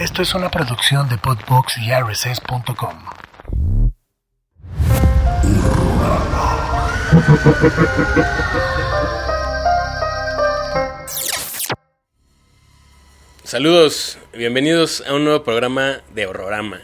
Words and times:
Esto 0.00 0.22
es 0.22 0.34
una 0.34 0.50
producción 0.50 1.10
de 1.10 1.18
Podbox 1.18 1.76
y 1.76 1.90
RSS.com. 1.92 3.04
Saludos, 13.44 14.18
bienvenidos 14.32 15.04
a 15.06 15.12
un 15.12 15.24
nuevo 15.24 15.44
programa 15.44 16.00
de 16.14 16.26
Horrorama. 16.26 16.80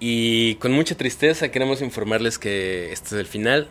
Y 0.00 0.54
con 0.54 0.72
mucha 0.72 0.94
tristeza 0.94 1.50
queremos 1.50 1.82
informarles 1.82 2.38
que 2.38 2.90
este 2.90 3.08
es 3.08 3.20
el 3.20 3.26
final. 3.26 3.68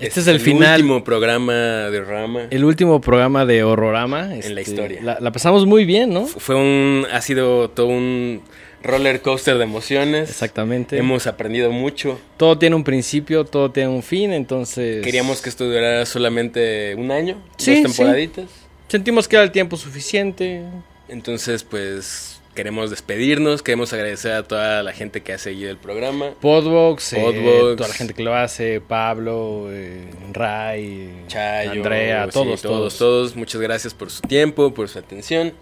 Este 0.00 0.20
es 0.20 0.26
el 0.26 0.40
final. 0.40 0.80
último 0.80 1.04
programa 1.04 1.52
de 1.52 1.98
Horrorama 1.98 2.46
El 2.50 2.64
último 2.64 3.00
programa 3.00 3.44
de 3.44 3.62
Horrorama. 3.62 4.34
en 4.34 4.54
la 4.54 4.60
este, 4.60 4.72
historia. 4.72 5.00
La, 5.02 5.18
la 5.20 5.30
pasamos 5.32 5.66
muy 5.66 5.84
bien, 5.84 6.12
¿no? 6.12 6.26
Fue 6.26 6.54
un, 6.54 7.06
ha 7.12 7.20
sido 7.20 7.68
todo 7.70 7.86
un 7.86 8.42
roller 8.82 9.20
coaster 9.20 9.58
de 9.58 9.64
emociones. 9.64 10.30
Exactamente. 10.30 10.96
Hemos 10.96 11.26
aprendido 11.26 11.70
mucho. 11.70 12.18
Todo 12.36 12.58
tiene 12.58 12.76
un 12.76 12.84
principio, 12.84 13.44
todo 13.44 13.70
tiene 13.70 13.90
un 13.90 14.02
fin, 14.02 14.32
entonces... 14.32 15.04
Queríamos 15.04 15.42
que 15.42 15.50
esto 15.50 15.64
durara 15.66 16.06
solamente 16.06 16.94
un 16.94 17.10
año, 17.10 17.36
Sí, 17.58 17.82
dos 17.82 17.94
temporaditas. 17.94 18.46
Sentimos 18.88 19.28
que 19.28 19.36
era 19.36 19.44
el 19.44 19.52
tiempo 19.52 19.76
suficiente. 19.76 20.62
Entonces, 21.08 21.62
pues 21.62 22.39
queremos 22.54 22.90
despedirnos, 22.90 23.62
queremos 23.62 23.92
agradecer 23.92 24.32
a 24.32 24.42
toda 24.42 24.82
la 24.82 24.92
gente 24.92 25.22
que 25.22 25.32
ha 25.32 25.38
seguido 25.38 25.70
el 25.70 25.76
programa. 25.76 26.30
Podbox, 26.40 27.14
eh, 27.14 27.20
Podbox. 27.20 27.76
toda 27.76 27.88
la 27.88 27.94
gente 27.94 28.14
que 28.14 28.22
lo 28.22 28.34
hace, 28.34 28.80
Pablo, 28.80 29.68
eh, 29.70 30.10
Ray, 30.32 31.24
Chayo, 31.28 31.72
Andrea, 31.72 32.26
sí, 32.26 32.30
todos, 32.32 32.62
todos, 32.62 32.98
todos. 32.98 33.36
Muchas 33.36 33.60
gracias 33.60 33.94
por 33.94 34.10
su 34.10 34.22
tiempo, 34.22 34.74
por 34.74 34.88
su 34.88 34.98
atención. 34.98 35.52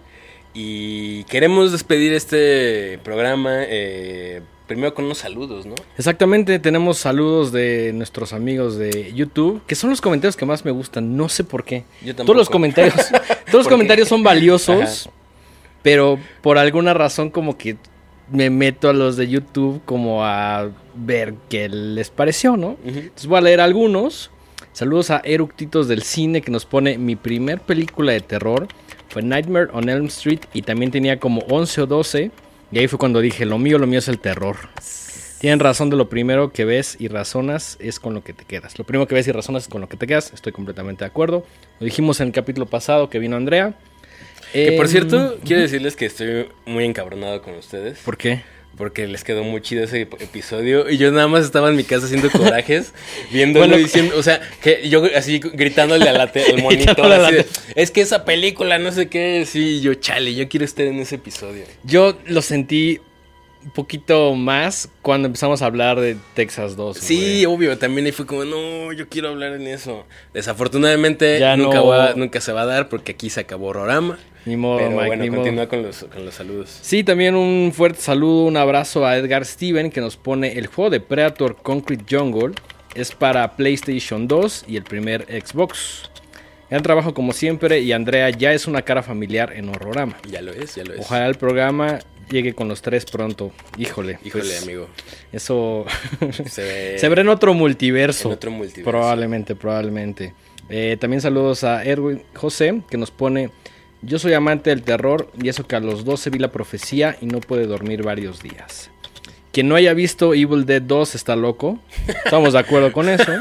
Y 0.55 1.25
queremos 1.25 1.73
despedir 1.73 2.13
este 2.13 2.99
programa 3.05 3.65
eh, 3.69 4.43
primero 4.67 4.95
con 4.95 5.05
unos 5.05 5.19
saludos, 5.19 5.67
¿no? 5.67 5.75
Exactamente, 5.97 6.59
tenemos 6.59 6.99
saludos 6.99 7.51
de 7.53 7.93
nuestros 7.95 8.33
amigos 8.33 8.77
de 8.77 9.13
YouTube, 9.13 9.63
que 9.67 9.75
son 9.75 9.91
los 9.91 10.01
comentarios 10.01 10.37
que 10.37 10.47
más 10.47 10.65
me 10.65 10.71
gustan, 10.71 11.17
no 11.17 11.29
sé 11.29 11.45
por 11.45 11.65
qué. 11.65 11.85
Yo 12.03 12.15
tampoco. 12.15 12.27
Todos 12.27 12.37
los 12.37 12.51
comentarios, 12.51 12.95
todos 13.51 13.65
los 13.65 13.69
comentarios 13.69 14.09
son 14.09 14.23
valiosos, 14.23 15.07
Ajá. 15.07 15.18
Pero 15.89 16.19
por 16.43 16.59
alguna 16.59 16.93
razón 16.93 17.31
como 17.31 17.57
que 17.57 17.79
me 18.31 18.51
meto 18.51 18.91
a 18.91 18.93
los 18.93 19.17
de 19.17 19.27
YouTube 19.27 19.81
como 19.87 20.23
a 20.23 20.69
ver 20.95 21.33
qué 21.49 21.67
les 21.71 22.11
pareció, 22.11 22.59
¿no? 22.59 22.77
Entonces 22.85 23.27
voy 23.27 23.39
a 23.39 23.41
leer 23.41 23.63
algunos. 23.63 24.31
Saludos 24.75 25.11
a 25.11 25.23
Eructitos 25.25 25.89
del 25.89 26.03
Cine 26.03 26.43
que 26.43 26.51
nos 26.51 26.67
pone 26.67 26.99
mi 26.99 27.17
primer 27.17 27.61
película 27.61 28.13
de 28.13 28.21
terror. 28.21 28.69
Fue 29.09 29.23
Nightmare 29.23 29.71
on 29.73 29.89
Elm 29.89 30.05
Street 30.09 30.41
y 30.53 30.61
también 30.61 30.91
tenía 30.91 31.19
como 31.19 31.41
11 31.49 31.81
o 31.81 31.87
12. 31.87 32.33
Y 32.71 32.79
ahí 32.79 32.87
fue 32.87 32.99
cuando 32.99 33.21
dije, 33.21 33.47
lo 33.47 33.57
mío, 33.57 33.79
lo 33.79 33.87
mío 33.87 34.01
es 34.01 34.09
el 34.09 34.19
terror. 34.19 34.57
Tienen 35.41 35.59
razón 35.59 35.89
de 35.89 35.97
lo 35.97 36.11
primero 36.11 36.53
que 36.53 36.67
ves 36.67 36.99
y 36.99 37.09
razonas 37.09 37.79
es 37.81 37.99
con 37.99 38.13
lo 38.13 38.23
que 38.23 38.35
te 38.35 38.45
quedas. 38.45 38.79
Lo 38.79 38.85
primero 38.85 39.09
que 39.09 39.15
ves 39.15 39.27
y 39.27 39.33
razonas 39.33 39.63
es 39.63 39.69
con 39.71 39.81
lo 39.81 39.89
que 39.89 39.97
te 39.97 40.07
quedas. 40.07 40.35
Estoy 40.35 40.53
completamente 40.53 41.05
de 41.05 41.09
acuerdo. 41.09 41.47
Lo 41.81 41.85
dijimos 41.87 42.21
en 42.21 42.27
el 42.27 42.35
capítulo 42.35 42.67
pasado 42.67 43.09
que 43.09 43.19
vino 43.19 43.37
Andrea. 43.37 43.75
Que 44.53 44.73
por 44.73 44.87
Em, 44.87 44.91
cierto, 44.91 45.39
quiero 45.45 45.63
decirles 45.63 45.97
que 45.97 46.07
estoy 46.07 46.47
muy 46.67 46.85
encabronado 46.85 47.43
con 47.43 47.55
ustedes. 47.55 47.99
¿Por 47.99 48.17
qué? 48.17 48.43
Porque 48.77 49.09
les 49.09 49.25
quedó 49.25 49.43
muy 49.43 49.61
chido 49.61 49.83
ese 49.83 50.09
ep- 50.09 50.23
episodio. 50.23 50.89
Y 50.89 50.99
yo 50.99 51.11
nada 51.11 51.27
más 51.27 51.45
estaba 51.45 51.69
en 51.69 51.75
mi 51.77 51.83
casa 51.83 52.07
haciendo 52.07 52.31
corajes, 52.31 52.93
viéndolo 53.33 53.67
Bueno. 53.67 53.77
diciendo, 53.83 54.15
o 54.17 54.23
sea, 54.23 54.41
que 54.63 54.89
yo 54.89 55.03
así 55.17 55.41
gritándole 55.41 56.09
a 56.09 56.13
la 56.13 56.25
al 56.25 56.59
monitor. 56.63 57.11
Así 57.13 57.35
de, 57.35 57.47
es 57.75 57.91
que 57.91 58.01
esa 58.03 58.25
película, 58.25 58.79
no 58.79 58.93
sé 58.93 59.09
qué. 59.09 59.45
Sí, 59.47 59.81
yo, 59.81 59.95
chale, 59.95 60.35
yo 60.35 60.49
quiero 60.49 60.65
estar 60.65 60.87
en 60.87 61.01
ese 61.01 61.17
episodio. 61.17 61.65
Yo 61.83 62.19
lo 62.27 62.41
sentí 62.41 63.01
un 63.65 63.71
poquito 63.71 64.35
más 64.35 64.89
cuando 65.03 65.27
empezamos 65.27 65.63
a 65.63 65.67
hablar 65.67 66.01
de 66.01 66.17
Texas 66.35 66.77
2. 66.77 66.97
Sí, 66.99 67.45
obvio, 67.47 67.77
también 67.79 68.07
ahí 68.07 68.13
fue 68.13 68.27
como, 68.27 68.45
no, 68.45 68.93
yo 68.93 69.09
quiero 69.09 69.29
hablar 69.29 69.53
en 69.55 69.67
eso. 69.67 70.07
Desafortunadamente, 70.33 71.39
Ya 71.39 71.57
nunca, 71.57 71.77
no- 71.79 71.87
va- 71.87 72.15
nunca 72.15 72.41
se 72.41 72.53
va 72.53 72.63
a 72.63 72.67
dar 72.67 72.89
porque 72.89 73.13
aquí 73.13 73.31
se 73.31 73.41
acabó 73.41 73.67
Horrorama. 73.69 74.19
Ni 74.47 74.57
modo, 74.57 74.79
Pero 74.79 74.91
Mike, 74.93 75.07
bueno, 75.07 75.23
ni 75.25 75.31
modo. 75.31 75.41
continúa 75.43 75.69
con 75.69 75.83
los, 75.83 76.05
con 76.05 76.25
los 76.25 76.35
saludos. 76.35 76.79
Sí, 76.83 77.05
también 77.05 77.35
un 77.35 77.73
fuerte 77.75 78.01
saludo, 78.01 78.45
un 78.45 78.57
abrazo 78.57 79.05
a 79.07 79.17
Edgar 79.17 79.45
Steven 79.45 79.91
que 79.91 80.01
nos 80.01 80.17
pone 80.17 80.57
el 80.59 80.69
juego 80.69 80.91
de 80.91 81.01
Predator 81.01 81.57
Concrete 81.63 82.05
Jungle. 82.17 82.55
Es 82.95 83.13
para 83.13 83.57
PlayStation 83.57 84.27
2 84.27 84.65
y 84.67 84.77
el 84.77 84.85
primer 84.85 85.27
Xbox. 85.45 86.11
Gran 86.71 86.83
trabajo 86.83 87.13
como 87.15 87.33
siempre 87.33 87.81
y 87.81 87.93
Andrea 87.93 88.31
ya 88.31 88.53
es 88.53 88.67
una 88.67 88.83
cara 88.83 89.03
familiar 89.03 89.53
en 89.55 89.69
Horrorama. 89.69 90.17
Ya 90.31 90.41
lo 90.41 90.53
es, 90.53 90.75
ya 90.75 90.85
lo 90.85 90.95
es. 90.95 91.01
Ojalá 91.01 91.27
el 91.27 91.35
programa 91.35 91.99
llegue 92.31 92.55
con 92.55 92.69
los 92.69 92.83
tres 92.83 93.05
pronto. 93.05 93.53
Híjole. 93.77 94.19
Híjole, 94.25 94.45
pues, 94.45 94.63
amigo. 94.63 94.89
Eso 95.33 95.85
Se 96.47 96.63
ve, 96.63 96.99
se 96.99 97.09
verá 97.09 97.23
en 97.23 97.29
otro 97.29 97.55
multiverso. 97.55 98.29
en 98.29 98.35
otro 98.35 98.51
multiverso. 98.51 98.91
Probablemente, 98.91 99.55
probablemente. 99.55 100.35
Eh, 100.69 100.97
también 101.01 101.21
saludos 101.21 101.65
a 101.65 101.85
Erwin 101.85 102.23
José, 102.35 102.83
que 102.91 102.99
nos 102.99 103.11
pone: 103.11 103.51
Yo 104.03 104.19
soy 104.19 104.35
amante 104.35 104.71
del 104.71 104.83
terror 104.83 105.31
y 105.43 105.49
eso 105.49 105.67
que 105.67 105.77
a 105.77 105.81
los 105.81 106.05
12 106.05 106.31
vi 106.31 106.39
la 106.39 106.53
profecía 106.53 107.17
y 107.21 107.27
no 107.27 107.41
puede 107.41 107.67
dormir 107.67 108.03
varios 108.03 108.43
días. 108.43 108.91
Quien 109.53 109.69
no 109.69 109.75
haya 109.77 109.95
visto 109.95 110.35
Evil 110.35 110.67
Dead 110.67 110.83
2 110.83 111.15
está 111.15 111.35
loco. 111.35 111.79
Estamos 112.25 112.53
de 112.53 112.59
acuerdo 112.59 112.93
con 112.93 113.09
eso. 113.09 113.33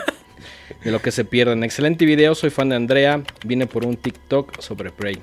De 0.84 0.92
lo 0.92 1.02
que 1.02 1.12
se 1.12 1.25
pierden. 1.25 1.64
Excelente 1.64 2.06
video, 2.06 2.34
soy 2.34 2.50
fan 2.50 2.69
de 2.69 2.75
Andrea. 2.75 3.22
Vine 3.46 3.68
por 3.68 3.86
un 3.86 3.98
TikTok 3.98 4.62
sobre 4.62 4.92
Prey. 4.92 5.19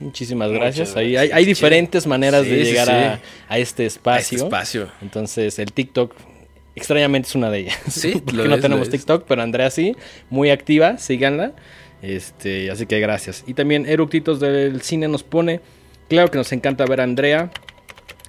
Muchísimas 0.00 0.50
gracias. 0.50 0.96
Ahí 0.96 1.16
hay, 1.16 1.44
diferentes 1.44 2.06
maneras 2.06 2.44
Sí, 2.44 2.50
de 2.50 2.64
llegar 2.64 2.86
sí. 2.86 2.92
A, 2.92 3.20
a 3.48 3.58
este 3.58 3.84
A 3.84 3.86
espacio. 3.86 4.20
este 4.36 4.44
espacio. 4.44 4.88
Entonces, 5.02 5.58
el 5.58 5.72
TikTok, 5.72 6.14
extrañamente, 6.74 7.28
es 7.28 7.34
una 7.34 7.50
de 7.50 7.60
ellas. 7.60 7.78
Sí, 7.88 8.12
Porque 8.24 8.32
lo 8.36 8.44
no 8.46 8.56
es, 8.56 8.60
tenemos. 8.60 8.90
TikTok, 8.90 9.24
pero 9.26 9.42
Andrea 9.42 9.70
sí, 9.70 9.96
muy 10.30 10.50
activa, 10.50 10.98
síganla. 10.98 11.52
Este, 12.02 12.70
así 12.70 12.86
que 12.86 13.00
gracias. 13.00 13.44
Y 13.46 13.54
también 13.54 13.86
Eructitos 13.86 14.40
del 14.40 14.82
Cine 14.82 15.08
nos 15.08 15.22
pone, 15.22 15.60
claro 16.08 16.30
que 16.30 16.38
nos 16.38 16.52
encanta 16.52 16.84
ver 16.86 17.00
a 17.00 17.04
Andrea. 17.04 17.50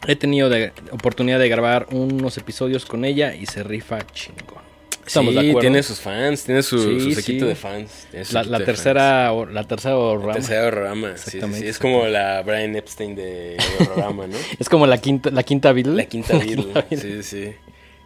He 0.07 0.15
tenido 0.15 0.49
de, 0.49 0.71
oportunidad 0.91 1.39
de 1.39 1.49
grabar 1.49 1.87
unos 1.91 2.37
episodios 2.37 2.85
con 2.85 3.05
ella 3.05 3.33
y 3.33 3.47
se 3.47 3.63
rifa 3.63 4.05
chingón. 4.13 4.64
Estamos 5.05 5.33
sí, 5.33 5.39
de 5.39 5.49
acuerdo. 5.49 5.59
tiene 5.59 5.83
sus 5.83 5.99
fans, 5.99 6.43
tiene 6.43 6.63
su, 6.63 6.79
Sí, 6.79 6.99
su 7.01 7.11
séquito 7.13 7.45
sí. 7.45 7.49
de 7.49 7.55
fans. 7.55 8.07
la, 8.31 8.43
la 8.43 8.59
de 8.59 8.65
tercera, 8.65 9.33
o- 9.33 9.45
la 9.45 9.63
tercera 9.67 9.93
fans. 9.95 10.03
horrorama. 10.03 10.33
Tercera 10.33 10.67
horrorama. 10.67 11.07
Sí, 11.09 11.15
sí, 11.17 11.37
Exactamente. 11.37 11.69
Es 11.69 11.79
como 11.79 12.05
la 12.07 12.41
Brian 12.41 12.75
Epstein 12.75 13.15
de 13.15 13.57
horrorama, 13.79 14.27
¿no? 14.27 14.37
Es 14.59 14.67
como 14.69 14.87
la 14.87 14.97
quinta, 14.99 15.29
la 15.29 15.43
quinta 15.43 15.71
Beatle. 15.73 15.93
La 15.95 16.05
quinta 16.05 16.37
Beatle. 16.39 16.73
Sí, 16.97 17.21
sí. 17.23 17.51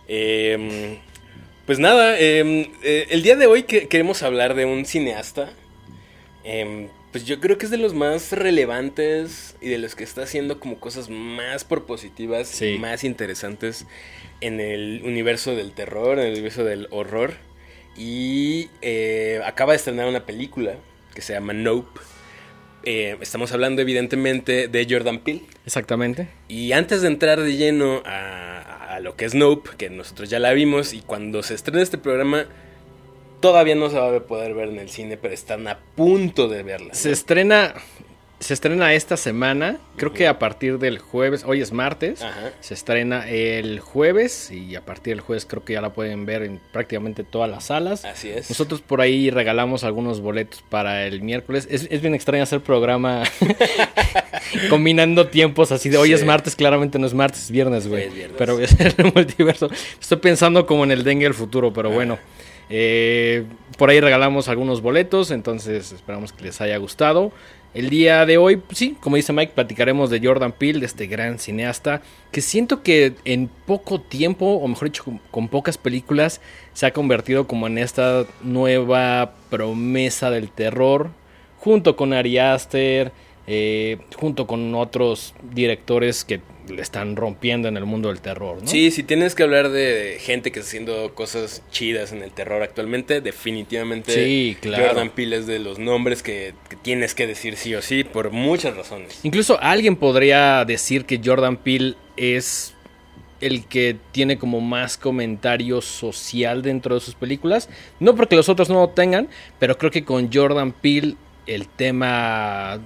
Em, 0.07 0.97
pues 1.65 1.79
nada, 1.79 2.19
em, 2.19 2.65
eh, 2.83 3.07
el 3.11 3.21
día 3.23 3.35
de 3.35 3.45
hoy 3.47 3.63
que- 3.63 3.87
queremos 3.87 4.23
hablar 4.23 4.55
de 4.55 4.65
un 4.65 4.85
cineasta. 4.85 5.51
em, 6.43 6.87
pues 7.11 7.25
yo 7.25 7.39
creo 7.39 7.57
que 7.57 7.65
es 7.65 7.71
de 7.71 7.77
los 7.77 7.93
más 7.95 8.31
relevantes 8.33 9.55
y 9.61 9.69
de 9.69 9.77
los 9.79 9.95
que 9.95 10.03
está 10.03 10.23
haciendo 10.23 10.59
como 10.59 10.79
cosas 10.79 11.09
más 11.09 11.63
propositivas 11.63 12.61
y 12.61 12.77
más 12.77 13.03
interesantes 13.03 13.85
en 14.41 14.59
el 14.59 15.01
universo 15.03 15.55
del 15.55 15.71
terror, 15.71 16.19
en 16.19 16.25
el 16.25 16.31
universo 16.33 16.63
del 16.63 16.87
horror. 16.91 17.33
Y 17.97 18.69
eh, 18.81 19.41
acaba 19.45 19.73
de 19.73 19.77
estrenar 19.77 20.07
una 20.07 20.25
película 20.25 20.75
que 21.13 21.21
se 21.21 21.33
llama 21.33 21.53
Nope. 21.53 21.99
Eh, 22.83 23.17
estamos 23.19 23.51
hablando 23.51 23.81
evidentemente 23.81 24.67
de 24.67 24.87
Jordan 24.89 25.19
Peele. 25.19 25.41
Exactamente. 25.65 26.29
Y 26.47 26.71
antes 26.71 27.01
de 27.01 27.09
entrar 27.09 27.41
de 27.41 27.55
lleno 27.55 28.01
a, 28.05 28.95
a 28.95 28.99
lo 28.99 29.15
que 29.15 29.25
es 29.25 29.35
Nope, 29.35 29.71
que 29.77 29.89
nosotros 29.89 30.29
ya 30.29 30.39
la 30.39 30.51
vimos, 30.53 30.93
y 30.93 31.01
cuando 31.01 31.43
se 31.43 31.55
estrene 31.55 31.81
este 31.81 31.97
programa, 31.97 32.47
todavía 33.39 33.75
no 33.75 33.89
se 33.89 33.97
va 33.97 34.15
a 34.15 34.19
poder 34.21 34.53
ver 34.53 34.69
en 34.69 34.79
el 34.79 34.89
cine, 34.89 35.17
pero 35.17 35.33
están 35.33 35.67
a 35.67 35.79
punto 35.95 36.47
de 36.47 36.63
verla. 36.63 36.89
¿no? 36.89 36.93
Se 36.93 37.11
estrena, 37.11 37.73
se 38.39 38.53
estrena 38.53 38.93
esta 38.93 39.17
semana, 39.17 39.77
creo 39.97 40.13
que 40.13 40.27
a 40.27 40.39
partir 40.39 40.79
del 40.79 40.99
jueves, 40.99 41.43
hoy 41.45 41.59
es 41.61 41.73
martes, 41.73 42.21
Ajá. 42.21 42.51
se 42.61 42.73
estrena 42.73 43.27
el 43.29 43.79
jueves 43.81 44.49
y 44.51 44.75
a 44.75 44.81
partir 44.85 45.13
del 45.15 45.21
jueves 45.21 45.45
creo 45.45 45.65
que 45.65 45.73
ya 45.73 45.81
la 45.81 45.91
pueden 45.91 46.25
ver 46.25 46.43
en 46.43 46.59
prácticamente 46.71 47.23
todas 47.25 47.49
las 47.49 47.65
salas. 47.65 48.05
Así 48.05 48.29
es. 48.29 48.49
Nosotros 48.49 48.81
por 48.81 49.01
ahí 49.01 49.29
regalamos 49.29 49.83
algunos 49.83 50.21
boletos 50.21 50.61
para 50.69 51.05
el 51.05 51.21
miércoles. 51.21 51.67
Es, 51.69 51.87
es 51.91 52.01
bien 52.01 52.15
extraño 52.15 52.43
hacer 52.43 52.61
programa 52.61 53.23
combinando 54.69 55.27
tiempos 55.27 55.71
así 55.71 55.89
de 55.89 55.97
hoy 55.97 56.09
Sí. 56.09 56.13
es 56.15 56.25
martes, 56.25 56.55
claramente 56.55 56.97
no 56.97 57.05
es 57.07 57.13
martes, 57.13 57.43
es 57.43 57.51
viernes, 57.51 57.87
güey. 57.87 58.09
Pero 58.37 58.59
es 58.59 58.75
el 58.79 58.95
multiverso. 59.15 59.69
Estoy 59.99 60.17
pensando 60.19 60.65
como 60.65 60.83
en 60.85 60.91
el 60.91 61.03
dengue 61.03 61.25
del 61.25 61.33
futuro, 61.33 61.71
pero 61.73 61.89
bueno. 61.91 62.17
Eh, 62.71 63.45
por 63.77 63.89
ahí 63.89 63.99
regalamos 63.99 64.47
algunos 64.47 64.81
boletos, 64.81 65.31
entonces 65.31 65.91
esperamos 65.91 66.33
que 66.33 66.43
les 66.45 66.61
haya 66.61 66.77
gustado. 66.77 67.31
El 67.73 67.89
día 67.91 68.25
de 68.25 68.37
hoy, 68.37 68.61
sí, 68.71 68.97
como 68.99 69.15
dice 69.15 69.31
Mike, 69.31 69.53
platicaremos 69.53 70.09
de 70.09 70.19
Jordan 70.23 70.51
Peele, 70.51 70.79
de 70.79 70.87
este 70.87 71.05
gran 71.05 71.37
cineasta, 71.37 72.01
que 72.31 72.41
siento 72.41 72.81
que 72.81 73.13
en 73.25 73.47
poco 73.47 74.01
tiempo, 74.01 74.45
o 74.55 74.67
mejor 74.67 74.87
dicho, 74.87 75.03
con, 75.03 75.19
con 75.29 75.47
pocas 75.49 75.77
películas, 75.77 76.41
se 76.73 76.87
ha 76.87 76.93
convertido 76.93 77.45
como 77.45 77.67
en 77.67 77.77
esta 77.77 78.25
nueva 78.41 79.35
promesa 79.51 80.31
del 80.31 80.49
terror, 80.49 81.11
junto 81.59 81.95
con 81.95 82.13
Ari 82.13 82.39
Aster, 82.39 83.11
eh, 83.51 83.97
junto 84.15 84.45
con 84.45 84.75
otros 84.75 85.33
directores 85.41 86.23
que 86.23 86.39
le 86.69 86.81
están 86.81 87.15
rompiendo 87.15 87.67
en 87.67 87.77
el 87.77 87.85
mundo 87.85 88.09
del 88.09 88.21
terror, 88.21 88.61
¿no? 88.61 88.67
Sí, 88.67 88.91
si 88.91 89.03
tienes 89.03 89.35
que 89.35 89.43
hablar 89.43 89.69
de 89.69 90.17
gente 90.19 90.51
que 90.51 90.59
está 90.59 90.69
haciendo 90.69 91.13
cosas 91.15 91.63
chidas 91.71 92.11
en 92.11 92.23
el 92.23 92.31
terror 92.31 92.61
actualmente, 92.61 93.21
definitivamente 93.21 94.13
Sí, 94.13 94.57
claro. 94.61 94.87
Jordan 94.87 95.09
Peele 95.09 95.37
es 95.37 95.47
de 95.47 95.59
los 95.59 95.79
nombres 95.79 96.23
que, 96.23 96.53
que 96.69 96.75
tienes 96.75 97.15
que 97.15 97.27
decir 97.27 97.55
sí 97.55 97.75
o 97.75 97.81
sí 97.81 98.03
por 98.03 98.31
muchas 98.31 98.75
razones. 98.75 99.19
Incluso 99.23 99.59
alguien 99.61 99.95
podría 99.95 100.63
decir 100.65 101.05
que 101.05 101.19
Jordan 101.23 101.57
Peele 101.57 101.95
es 102.17 102.73
el 103.41 103.65
que 103.65 103.95
tiene 104.11 104.37
como 104.37 104.61
más 104.61 104.97
comentario 104.97 105.81
social 105.81 106.61
dentro 106.61 106.95
de 106.95 107.01
sus 107.01 107.15
películas. 107.15 107.69
No 107.99 108.15
porque 108.15 108.35
los 108.35 108.49
otros 108.49 108.69
no 108.69 108.81
lo 108.81 108.89
tengan, 108.89 109.29
pero 109.59 109.77
creo 109.77 109.91
que 109.91 110.03
con 110.03 110.31
Jordan 110.31 110.71
Peele 110.73 111.15
el 111.45 111.67
tema 111.67 112.79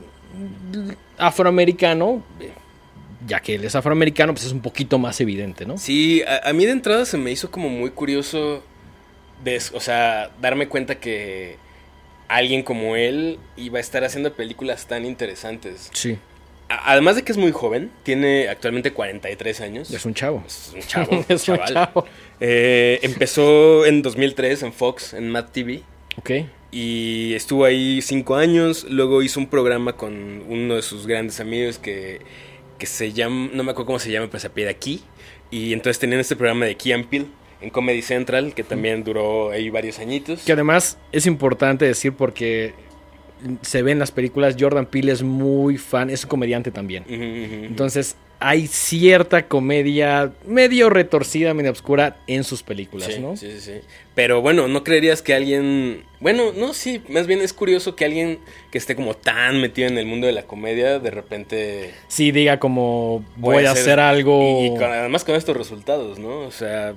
afroamericano, 1.18 2.24
eh, 2.40 2.52
ya 3.28 3.40
que 3.40 3.56
él 3.56 3.64
es 3.66 3.76
afroamericano, 3.76 4.34
pues 4.34 4.46
es 4.46 4.52
un 4.52 4.62
poquito 4.62 4.98
más 5.00 5.20
evidente, 5.22 5.66
¿no? 5.66 5.78
Sí, 5.78 6.22
a, 6.24 6.50
a 6.50 6.54
mí 6.54 6.66
de 6.66 6.72
entrada 6.72 7.06
se 7.06 7.18
me 7.18 7.32
hizo 7.32 7.50
como 7.52 7.70
muy 7.70 7.92
curioso, 7.92 8.64
o 9.74 9.80
sea, 9.80 10.32
darme 10.42 10.68
cuenta 10.68 10.96
que 11.00 11.58
alguien 12.28 12.64
como 12.64 12.96
él 12.96 13.38
iba 13.58 13.78
a 13.78 13.82
estar 13.82 14.04
haciendo 14.04 14.34
películas 14.34 14.88
tan 14.88 15.06
interesantes. 15.06 15.90
Sí, 15.94 16.18
A- 16.70 16.92
además 16.94 17.16
de 17.18 17.24
que 17.24 17.32
es 17.32 17.38
muy 17.38 17.52
joven, 17.52 17.92
tiene 18.04 18.48
actualmente 18.48 18.92
43 18.94 19.62
años. 19.62 19.92
es 19.92 20.06
un 20.06 20.14
chavo. 20.14 20.44
Es 20.48 20.72
un 20.74 20.82
chavo. 20.82 21.26
Es 21.30 21.48
un 21.48 21.56
chaval. 21.58 21.74
chavo. 21.74 22.06
Eh, 22.40 23.00
empezó 23.04 23.86
en 23.86 24.02
2003 24.02 24.64
en 24.64 24.74
Fox, 24.74 25.14
en 25.14 25.30
Mad 25.30 25.46
TV. 25.52 25.82
Ok. 26.18 26.32
Y 26.72 27.34
estuvo 27.36 27.66
ahí 27.66 28.02
cinco 28.02 28.36
años. 28.36 28.86
Luego 28.90 29.22
hizo 29.22 29.40
un 29.40 29.48
programa 29.48 29.94
con 29.94 30.44
uno 30.48 30.76
de 30.76 30.82
sus 30.82 31.06
grandes 31.06 31.40
amigos 31.40 31.78
que, 31.78 32.22
se 32.86 33.14
llama, 33.14 33.50
no 33.54 33.64
me 33.64 33.72
acuerdo 33.72 33.88
cómo 33.88 34.00
se 34.00 34.12
llama, 34.12 34.28
pero 34.28 34.40
se 34.40 34.70
aquí. 34.70 35.04
Y 35.52 35.74
entonces 35.74 36.00
tenían 36.00 36.20
este 36.20 36.36
programa 36.36 36.66
de 36.66 36.76
Key 36.76 36.94
and 36.94 37.10
en 37.62 37.70
Comedy 37.70 38.02
Central, 38.02 38.54
que 38.54 38.64
también 38.64 39.04
duró 39.04 39.52
ahí 39.52 39.70
varios 39.70 40.00
añitos. 40.00 40.42
Que 40.42 40.52
además 40.52 40.98
es 41.12 41.26
importante 41.26 41.86
decir 41.86 42.14
porque 42.14 42.74
se 43.62 43.82
ve 43.82 43.92
en 43.92 44.00
las 44.00 44.12
películas, 44.12 44.56
Jordan 44.60 44.86
Peele 44.86 45.12
es 45.12 45.24
muy 45.24 45.78
fan, 45.78 46.10
es 46.10 46.24
un 46.24 46.30
comediante 46.30 46.72
también. 46.72 47.04
Entonces 47.08 48.16
hay 48.40 48.68
cierta 48.68 49.48
comedia 49.48 50.34
medio 50.46 50.90
retorcida, 50.90 51.54
medio 51.54 51.72
oscura 51.72 52.18
en 52.28 52.44
sus 52.44 52.62
películas, 52.62 53.14
Sí, 53.14 53.22
¿no? 53.22 53.38
sí, 53.38 53.50
sí, 53.52 53.60
sí. 53.62 53.72
Pero 54.16 54.42
bueno, 54.42 54.68
no 54.68 54.84
creerías 54.84 55.22
que 55.22 55.34
alguien. 55.34 56.04
Bueno, 56.20 56.52
no, 56.54 56.74
sí, 56.74 57.02
más 57.10 57.26
bien 57.26 57.40
es 57.40 57.54
curioso 57.54 57.96
que 57.96 58.04
alguien 58.06 58.40
que 58.70 58.78
esté 58.78 58.96
como 58.96 59.14
tan 59.16 59.62
metido 59.62 59.88
en 59.88 59.98
el 59.98 60.06
mundo 60.06 60.28
de 60.28 60.34
la 60.34 60.44
comedia, 60.44 61.00
de 61.00 61.10
repente. 61.12 61.94
Sí, 62.10 62.32
diga 62.32 62.60
como 62.60 63.24
voy 63.38 63.64
a 63.66 63.72
hacer 63.72 64.00
algo. 64.02 64.60
Y, 64.62 64.66
y 64.66 64.70
con- 64.72 64.84
además 64.92 65.24
con 65.24 65.36
estos 65.36 65.56
resultados, 65.56 66.20
¿no? 66.20 66.40
O 66.40 66.52
sea. 66.52 66.96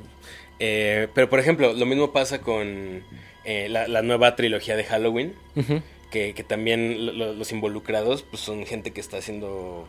eh, 0.59 1.07
pero 1.15 1.29
por 1.31 1.39
ejemplo, 1.39 1.73
lo 1.75 1.87
mismo 1.87 2.13
pasa 2.13 2.41
con 2.41 3.03
eh, 3.45 3.69
la, 3.71 3.87
la 3.87 4.03
nueva 4.03 4.35
trilogía 4.37 4.75
de 4.77 4.83
Halloween. 4.85 5.33
Que, 6.11 6.35
que 6.35 6.45
también 6.45 7.05
lo- 7.07 7.13
lo- 7.13 7.33
los 7.35 7.53
involucrados 7.53 8.23
pues 8.23 8.41
son 8.43 8.65
gente 8.65 8.93
que 8.93 9.01
está 9.01 9.19
haciendo 9.19 9.87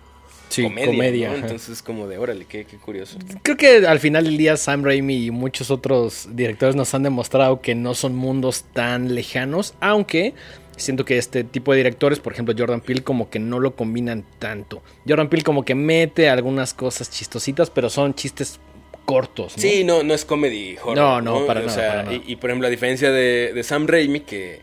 Sí, 0.50 0.64
comedia, 0.64 0.86
comedia, 0.86 1.30
¿no? 1.30 1.36
Entonces 1.36 1.82
como 1.84 2.08
de 2.08 2.18
órale, 2.18 2.46
qué, 2.46 2.66
qué 2.66 2.78
curioso. 2.78 3.18
Creo 3.44 3.58
que 3.58 3.86
al 3.86 4.00
final 4.00 4.24
del 4.24 4.38
día 4.38 4.56
Sam 4.58 4.84
Raimi 4.84 5.26
y 5.26 5.32
muchos 5.32 5.70
otros 5.72 6.30
directores 6.32 6.76
nos 6.76 6.94
han 6.94 7.04
demostrado 7.04 7.62
que 7.62 7.76
no 7.76 7.94
son 7.96 8.16
mundos 8.16 8.66
tan 8.74 9.14
lejanos, 9.14 9.74
aunque 9.82 10.34
siento 10.78 11.06
que 11.06 11.18
este 11.18 11.44
tipo 11.44 11.72
de 11.72 11.78
directores, 11.80 12.20
por 12.20 12.34
ejemplo 12.34 12.56
Jordan 12.58 12.82
Peele, 12.82 13.04
como 13.04 13.30
que 13.30 13.40
no 13.40 13.60
lo 13.60 13.76
combinan 13.76 14.24
tanto. 14.40 14.82
Jordan 15.08 15.30
Peele 15.30 15.44
como 15.44 15.66
que 15.66 15.76
mete 15.76 16.30
algunas 16.30 16.74
cosas 16.74 17.10
chistositas, 17.12 17.70
pero 17.70 17.90
son 17.90 18.14
chistes 18.16 18.60
cortos. 19.06 19.56
¿no? 19.58 19.62
Sí, 19.62 19.84
no, 19.84 20.02
no 20.04 20.14
es 20.14 20.24
comedy 20.26 20.78
horror. 20.78 20.96
No, 20.98 21.22
no, 21.22 21.46
para 21.46 21.60
O 21.62 21.64
nada, 21.66 21.76
sea, 21.76 21.90
para 21.90 22.04
nada. 22.04 22.16
Y, 22.16 22.32
y, 22.32 22.36
por 22.38 22.50
ejemplo, 22.50 22.68
a 22.68 22.72
diferencia 22.72 23.12
de, 23.12 23.52
de 23.54 23.64
Sam 23.64 23.88
Raimi, 23.88 24.22
que 24.22 24.62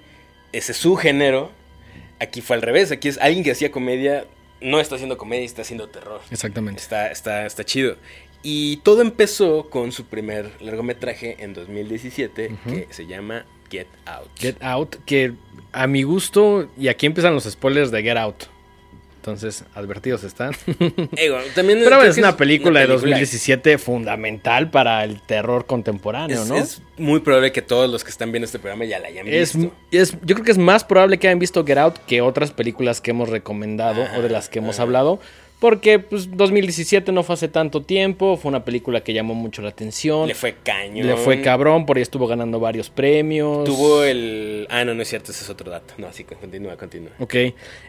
ese 0.54 0.72
es 0.72 0.78
su 0.78 0.96
género, 0.96 1.50
aquí 2.20 2.40
fue 2.40 2.56
al 2.56 2.62
revés. 2.62 2.92
Aquí 2.92 3.08
es 3.08 3.18
alguien 3.18 3.44
que 3.44 3.50
hacía 3.50 3.70
comedia, 3.70 4.26
no 4.60 4.80
está 4.80 4.94
haciendo 4.94 5.18
comedia, 5.18 5.44
está 5.44 5.62
haciendo 5.62 5.88
terror. 5.88 6.20
Exactamente. 6.30 6.80
Está, 6.80 7.10
está, 7.10 7.46
está 7.46 7.64
chido. 7.64 7.96
Y 8.42 8.78
todo 8.78 9.00
empezó 9.00 9.70
con 9.70 9.90
su 9.90 10.04
primer 10.04 10.50
largometraje 10.60 11.36
en 11.42 11.54
2017, 11.54 12.54
que 12.66 12.86
se 12.90 13.06
llama 13.06 13.46
Get 13.70 13.88
Out. 14.04 14.28
Get 14.36 14.62
Out, 14.62 14.96
que 15.06 15.32
a 15.72 15.86
mi 15.86 16.02
gusto, 16.02 16.68
y 16.76 16.88
aquí 16.88 17.06
empiezan 17.06 17.34
los 17.34 17.44
spoilers 17.44 17.90
de 17.90 18.02
Get 18.02 18.18
Out. 18.18 18.44
Entonces, 19.25 19.65
advertidos 19.75 20.23
están. 20.23 20.53
Ego, 21.17 21.38
también 21.55 21.81
Pero 21.82 22.03
es 22.03 22.19
una 22.19 22.37
película 22.37 22.81
de 22.81 22.87
película 22.88 22.93
2017 23.12 23.79
fundamental 23.79 24.71
para 24.71 25.03
el 25.03 25.23
terror 25.23 25.65
contemporáneo, 25.65 26.43
Es, 26.43 26.47
¿no? 26.50 26.56
es 26.59 26.82
muy 26.99 27.21
probable 27.21 27.50
que 27.50 27.62
todos 27.62 27.91
los 27.91 28.05
que 28.05 28.11
están 28.11 28.32
viendo 28.32 28.44
este 28.44 28.59
programa 28.59 28.85
ya 28.85 28.99
la 28.99 29.09
hayan 29.09 29.26
Es, 29.26 29.56
visto. 29.56 29.75
es- 29.91 30.12
yo 30.23 30.35
creo 30.35 30.44
que 30.44 30.50
es 30.50 30.59
más 30.59 30.85
probable 30.85 31.17
que 31.19 31.29
hayan 31.29 31.38
visto 31.38 31.65
Get 31.65 31.79
Out 31.79 31.97
que 32.06 32.21
otras 32.21 32.50
películas 32.50 33.00
que 33.00 33.12
hemos 33.12 33.31
recomendado 33.31 34.05
o 34.15 34.21
de 34.21 34.29
las 34.29 34.50
que 34.50 34.59
hemos 34.59 34.79
hablado. 34.79 35.19
Porque 35.60 35.98
pues 35.98 36.36
2017 36.36 37.10
no 37.12 37.22
fue 37.22 37.34
hace 37.34 37.48
tanto 37.48 37.82
tiempo, 37.82 38.36
fue 38.36 38.50
una 38.50 38.64
película 38.64 39.02
que 39.02 39.14
llamó 39.14 39.34
mucho 39.34 39.62
la 39.62 39.70
atención. 39.70 40.28
Le 40.28 40.34
fue 40.34 40.56
cañón. 40.62 41.06
Le 41.06 41.16
fue 41.16 41.40
cabrón, 41.40 41.86
por 41.86 41.96
ahí 41.96 42.02
estuvo 42.02 42.26
ganando 42.26 42.60
varios 42.60 42.90
premios. 42.90 43.64
Tuvo 43.64 44.04
el. 44.04 44.66
Ah, 44.68 44.84
no, 44.84 44.94
no 44.94 45.02
es 45.02 45.08
cierto, 45.08 45.32
ese 45.32 45.44
es 45.44 45.50
otro 45.50 45.70
dato. 45.70 45.94
No, 45.96 46.12
sí, 46.12 46.24
continúa, 46.24 46.76
continúa. 46.76 47.12
Ok. 47.18 47.34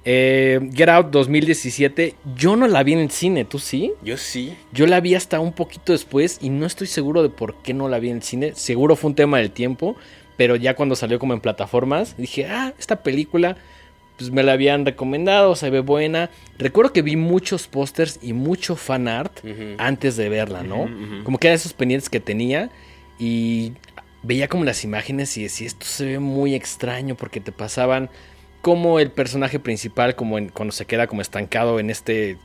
Eh, 0.05 0.59
Get 0.73 0.89
Out 0.89 1.07
2017. 1.11 2.15
Yo 2.35 2.55
no 2.55 2.67
la 2.67 2.83
vi 2.83 2.93
en 2.93 2.99
el 2.99 3.11
cine, 3.11 3.45
¿tú 3.45 3.59
sí? 3.59 3.91
Yo 4.01 4.17
sí. 4.17 4.55
Yo 4.71 4.87
la 4.87 5.01
vi 5.01 5.15
hasta 5.15 5.39
un 5.39 5.53
poquito 5.53 5.91
después 5.91 6.39
y 6.41 6.49
no 6.49 6.65
estoy 6.65 6.87
seguro 6.87 7.23
de 7.23 7.29
por 7.29 7.61
qué 7.61 7.73
no 7.73 7.89
la 7.89 7.99
vi 7.99 8.09
en 8.09 8.17
el 8.17 8.23
cine. 8.23 8.53
Seguro 8.55 8.95
fue 8.95 9.09
un 9.09 9.15
tema 9.15 9.39
del 9.39 9.51
tiempo, 9.51 9.95
pero 10.37 10.55
ya 10.55 10.75
cuando 10.75 10.95
salió 10.95 11.19
como 11.19 11.33
en 11.33 11.41
plataformas, 11.41 12.15
dije, 12.17 12.45
ah, 12.45 12.73
esta 12.79 13.03
película, 13.03 13.57
pues 14.17 14.31
me 14.31 14.43
la 14.43 14.53
habían 14.53 14.85
recomendado, 14.85 15.55
se 15.55 15.69
ve 15.69 15.79
buena. 15.81 16.29
Recuerdo 16.57 16.93
que 16.93 17.01
vi 17.01 17.15
muchos 17.15 17.67
pósters 17.67 18.19
y 18.21 18.33
mucho 18.33 18.75
fan 18.75 19.07
art 19.07 19.39
antes 19.77 20.15
de 20.17 20.29
verla, 20.29 20.63
¿no? 20.63 20.87
Como 21.23 21.37
que 21.37 21.47
eran 21.47 21.55
esos 21.55 21.73
pendientes 21.73 22.09
que 22.09 22.19
tenía 22.19 22.69
y 23.19 23.73
veía 24.23 24.47
como 24.47 24.63
las 24.63 24.83
imágenes 24.83 25.35
y 25.37 25.43
decía, 25.43 25.67
esto 25.67 25.85
se 25.85 26.05
ve 26.05 26.19
muy 26.19 26.55
extraño 26.55 27.15
porque 27.15 27.39
te 27.41 27.51
pasaban 27.51 28.09
como 28.61 28.99
el 28.99 29.11
personaje 29.11 29.59
principal, 29.59 30.15
como 30.15 30.37
en- 30.37 30.49
cuando 30.49 30.71
se 30.71 30.85
queda 30.85 31.05
como 31.07 31.21
estancado 31.21 31.79
en 31.79 31.89
este 31.91 32.37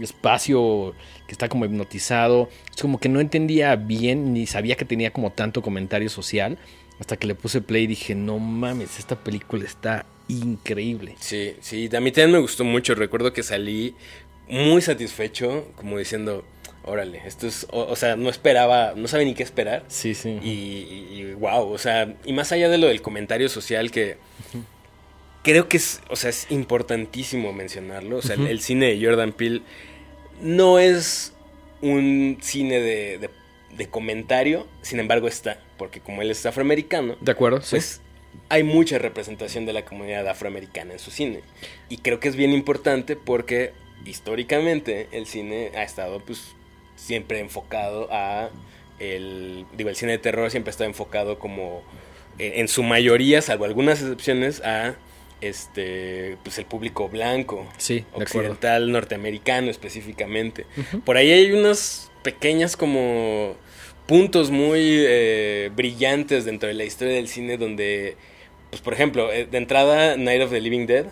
espacio 0.00 0.94
que 1.26 1.32
está 1.32 1.48
como 1.48 1.64
hipnotizado. 1.64 2.48
Es 2.74 2.82
como 2.82 2.98
que 2.98 3.08
no 3.08 3.20
entendía 3.20 3.76
bien 3.76 4.32
ni 4.32 4.46
sabía 4.46 4.76
que 4.76 4.84
tenía 4.84 5.12
como 5.12 5.30
tanto 5.30 5.62
comentario 5.62 6.08
social. 6.08 6.58
Hasta 7.00 7.16
que 7.16 7.26
le 7.26 7.34
puse 7.34 7.60
play 7.60 7.84
y 7.84 7.88
dije, 7.88 8.14
no 8.14 8.38
mames, 8.38 8.98
esta 8.98 9.16
película 9.22 9.64
está 9.64 10.06
increíble. 10.28 11.14
Sí, 11.20 11.54
sí, 11.60 11.88
a 11.96 12.00
mí 12.00 12.10
también 12.12 12.32
me 12.32 12.38
gustó 12.38 12.64
mucho. 12.64 12.94
Recuerdo 12.94 13.32
que 13.32 13.42
salí 13.42 13.94
muy 14.48 14.82
satisfecho, 14.82 15.68
como 15.76 15.98
diciendo, 15.98 16.44
órale, 16.84 17.22
esto 17.26 17.46
es. 17.46 17.66
O, 17.70 17.82
o 17.84 17.96
sea, 17.96 18.16
no 18.16 18.28
esperaba, 18.30 18.94
no 18.96 19.08
sabía 19.08 19.26
ni 19.26 19.34
qué 19.34 19.42
esperar. 19.42 19.84
Sí, 19.88 20.14
sí. 20.14 20.38
Y, 20.42 20.48
y- 20.48 21.08
y 21.20 21.34
wow, 21.34 21.70
o 21.72 21.78
sea, 21.78 22.14
y 22.24 22.32
más 22.32 22.52
allá 22.52 22.68
de 22.68 22.78
lo 22.78 22.86
del 22.88 23.02
comentario 23.02 23.48
social 23.48 23.90
que 23.90 24.16
creo 25.42 25.68
que 25.68 25.76
es, 25.76 26.00
o 26.08 26.16
sea, 26.16 26.30
es 26.30 26.46
importantísimo 26.50 27.52
mencionarlo. 27.52 28.16
O 28.18 28.22
sea, 28.22 28.36
el- 28.36 28.60
cine 28.60 28.86
de 28.94 29.04
Jordan 29.04 29.32
Peele 29.32 29.62
no 30.40 30.78
es 30.78 31.32
un 31.82 32.38
cine 32.40 32.80
de, 32.80 33.18
de- 33.18 33.30
de 33.76 33.86
comentario, 33.88 34.66
sin 34.82 35.00
embargo 35.00 35.26
está, 35.28 35.58
porque 35.76 36.00
como 36.00 36.22
él 36.22 36.30
es 36.30 36.46
afroamericano, 36.46 37.16
¿De 37.20 37.32
acuerdo? 37.32 37.60
Sí. 37.60 37.76
Hay 38.48 38.62
mucha 38.62 38.98
representación 38.98 39.66
de 39.66 39.72
la 39.72 39.84
comunidad 39.84 40.28
afroamericana 40.28 40.92
en 40.92 40.98
su 40.98 41.10
cine. 41.10 41.40
Y 41.88 41.98
creo 41.98 42.20
que 42.20 42.28
es 42.28 42.36
bien 42.36 42.52
importante 42.52 43.16
porque 43.16 43.72
históricamente 44.04 45.08
el 45.12 45.26
cine 45.26 45.72
ha 45.76 45.82
estado 45.82 46.20
pues 46.20 46.54
siempre 46.96 47.40
enfocado 47.40 48.08
a 48.10 48.50
el 48.98 49.66
digo 49.76 49.90
el 49.90 49.96
cine 49.96 50.12
de 50.12 50.18
terror 50.18 50.50
siempre 50.50 50.70
ha 50.70 50.72
estado 50.72 50.88
enfocado 50.88 51.38
como 51.38 51.82
eh, 52.38 52.54
en 52.56 52.68
su 52.68 52.82
mayoría 52.82 53.42
salvo 53.42 53.64
algunas 53.64 54.00
excepciones 54.00 54.60
a 54.60 54.94
este 55.40 56.36
pues 56.42 56.58
el 56.58 56.66
público 56.66 57.08
blanco 57.08 57.66
sí, 57.76 58.04
occidental 58.12 58.90
norteamericano 58.90 59.70
específicamente. 59.70 60.66
Por 61.04 61.16
ahí 61.16 61.32
hay 61.32 61.52
unas 61.52 62.10
pequeñas 62.22 62.76
como 62.76 63.56
puntos 64.06 64.50
muy 64.50 64.80
eh, 64.82 65.70
brillantes 65.74 66.44
dentro 66.44 66.68
de 66.68 66.74
la 66.74 66.84
historia 66.84 67.14
del 67.14 67.28
cine 67.28 67.56
donde, 67.56 68.16
pues 68.70 68.82
por 68.82 68.92
ejemplo, 68.94 69.32
eh, 69.32 69.46
de 69.50 69.58
entrada 69.58 70.16
Night 70.16 70.42
of 70.42 70.50
the 70.50 70.60
Living 70.60 70.86
Dead 70.86 71.06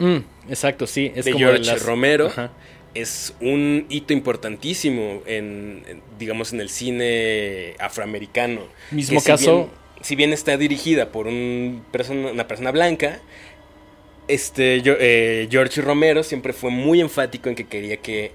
Mm, 0.00 0.18
exacto, 0.48 0.86
sí. 0.86 1.10
Es 1.16 1.24
de 1.24 1.32
como 1.32 1.44
George 1.46 1.64
las- 1.64 1.84
Romero 1.84 2.28
Ajá. 2.28 2.52
es 2.94 3.34
un 3.40 3.84
hito 3.88 4.12
importantísimo 4.12 5.22
en, 5.26 5.82
en, 5.88 6.02
digamos, 6.20 6.52
en 6.52 6.60
el 6.60 6.68
cine 6.68 7.74
afroamericano. 7.80 8.60
Mismo 8.92 9.18
si 9.18 9.26
caso- 9.26 9.56
bien- 9.56 9.68
si 10.02 10.14
bien 10.14 10.32
está 10.32 10.56
dirigida 10.56 11.10
por 11.10 11.26
un 11.26 11.82
persona, 11.90 12.30
una 12.30 12.46
persona 12.46 12.70
blanca, 12.70 13.18
este, 14.28 14.82
yo- 14.82 14.94
eh, 15.00 15.48
George 15.50 15.80
Romero 15.80 16.22
siempre 16.22 16.52
fue 16.52 16.70
muy 16.70 17.00
enfático 17.00 17.48
en 17.48 17.56
que 17.56 17.66
quería 17.66 17.96
que 17.96 18.30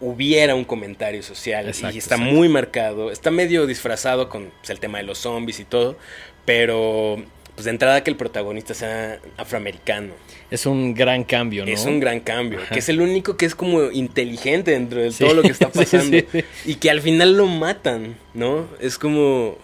hubiera 0.00 0.54
un 0.54 0.64
comentario 0.64 1.22
social. 1.22 1.66
Exacto, 1.68 1.94
y 1.94 1.98
está 1.98 2.16
exacto. 2.16 2.34
muy 2.34 2.48
marcado. 2.48 3.10
Está 3.10 3.30
medio 3.30 3.66
disfrazado 3.66 4.28
con 4.28 4.50
pues, 4.60 4.70
el 4.70 4.80
tema 4.80 4.98
de 4.98 5.04
los 5.04 5.18
zombies 5.18 5.60
y 5.60 5.64
todo. 5.64 5.96
Pero, 6.44 7.22
pues 7.54 7.64
de 7.64 7.70
entrada 7.70 8.02
que 8.04 8.10
el 8.10 8.16
protagonista 8.16 8.74
sea 8.74 9.18
afroamericano. 9.36 10.12
Es 10.50 10.66
un 10.66 10.94
gran 10.94 11.24
cambio, 11.24 11.64
¿no? 11.64 11.72
Es 11.72 11.84
un 11.86 12.00
gran 12.00 12.20
cambio. 12.20 12.60
Ajá. 12.60 12.74
Que 12.74 12.80
es 12.80 12.88
el 12.88 13.00
único 13.00 13.36
que 13.36 13.46
es 13.46 13.54
como 13.54 13.90
inteligente 13.90 14.72
dentro 14.72 15.00
de 15.00 15.10
Sí. 15.10 15.24
todo 15.24 15.34
lo 15.34 15.42
que 15.42 15.48
está 15.52 15.68
pasando. 15.72 16.18
sí, 16.18 16.26
sí. 16.30 16.44
Y 16.66 16.74
que 16.76 16.90
al 16.90 17.00
final 17.00 17.36
lo 17.36 17.46
matan, 17.46 18.16
¿no? 18.34 18.66
Es 18.80 18.98
como. 18.98 19.56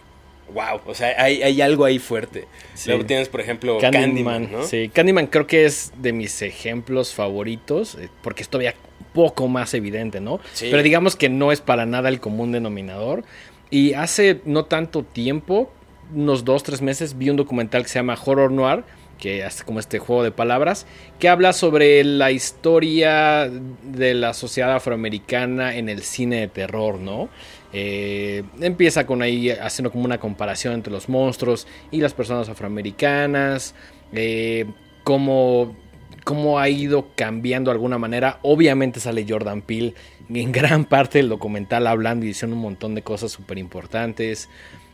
Wow. 0.54 0.80
O 0.86 0.94
sea, 0.94 1.14
hay, 1.22 1.42
hay 1.44 1.60
algo 1.60 1.84
ahí 1.84 2.00
fuerte. 2.00 2.46
Luego 2.86 3.06
tienes, 3.06 3.28
por 3.28 3.40
ejemplo, 3.40 3.78
Candyman, 3.78 4.02
Candyman, 4.10 4.52
¿no? 4.52 4.64
Sí, 4.66 4.90
Candyman 4.92 5.28
creo 5.28 5.46
que 5.46 5.64
es 5.64 5.92
de 5.98 6.12
mis 6.12 6.42
ejemplos 6.42 7.14
favoritos, 7.14 7.94
eh, 8.00 8.08
porque 8.22 8.42
es 8.42 8.48
todavía 8.48 8.74
poco 9.12 9.48
más 9.48 9.74
evidente, 9.74 10.20
¿no? 10.20 10.40
Sí. 10.52 10.68
Pero 10.70 10.82
digamos 10.82 11.16
que 11.16 11.28
no 11.28 11.52
es 11.52 11.60
para 11.60 11.86
nada 11.86 12.08
el 12.08 12.20
común 12.20 12.52
denominador. 12.52 13.24
Y 13.70 13.94
hace 13.94 14.40
no 14.44 14.64
tanto 14.64 15.04
tiempo, 15.04 15.70
unos 16.14 16.44
dos, 16.44 16.62
tres 16.62 16.82
meses, 16.82 17.16
vi 17.16 17.30
un 17.30 17.36
documental 17.36 17.82
que 17.82 17.88
se 17.88 17.98
llama 17.98 18.18
Horror 18.24 18.50
Noir, 18.50 18.84
que 19.20 19.44
es 19.44 19.62
como 19.62 19.78
este 19.78 19.98
juego 19.98 20.24
de 20.24 20.32
palabras, 20.32 20.86
que 21.18 21.28
habla 21.28 21.52
sobre 21.52 22.02
la 22.02 22.32
historia 22.32 23.48
de 23.82 24.14
la 24.14 24.34
sociedad 24.34 24.74
afroamericana 24.74 25.76
en 25.76 25.88
el 25.88 26.02
cine 26.02 26.40
de 26.40 26.48
terror, 26.48 26.98
¿no? 26.98 27.28
Eh, 27.72 28.42
empieza 28.60 29.06
con 29.06 29.22
ahí 29.22 29.50
haciendo 29.50 29.92
como 29.92 30.04
una 30.04 30.18
comparación 30.18 30.74
entre 30.74 30.92
los 30.92 31.08
monstruos 31.08 31.68
y 31.92 32.00
las 32.00 32.14
personas 32.14 32.48
afroamericanas, 32.48 33.74
eh, 34.12 34.66
cómo, 35.04 35.76
cómo 36.24 36.58
ha 36.58 36.68
ido 36.68 37.08
cambiando 37.14 37.70
de 37.70 37.74
alguna 37.74 37.98
manera. 37.98 38.38
Obviamente 38.42 39.00
sale 39.00 39.26
Jordan 39.28 39.62
Peele 39.62 39.94
en 40.28 40.52
gran 40.52 40.84
parte 40.84 41.18
del 41.18 41.28
documental 41.28 41.86
hablando 41.86 42.24
y 42.24 42.28
diciendo 42.28 42.56
un 42.56 42.62
montón 42.62 42.94
de 42.94 43.02
cosas 43.02 43.32
súper 43.32 43.58
importantes. 43.58 44.48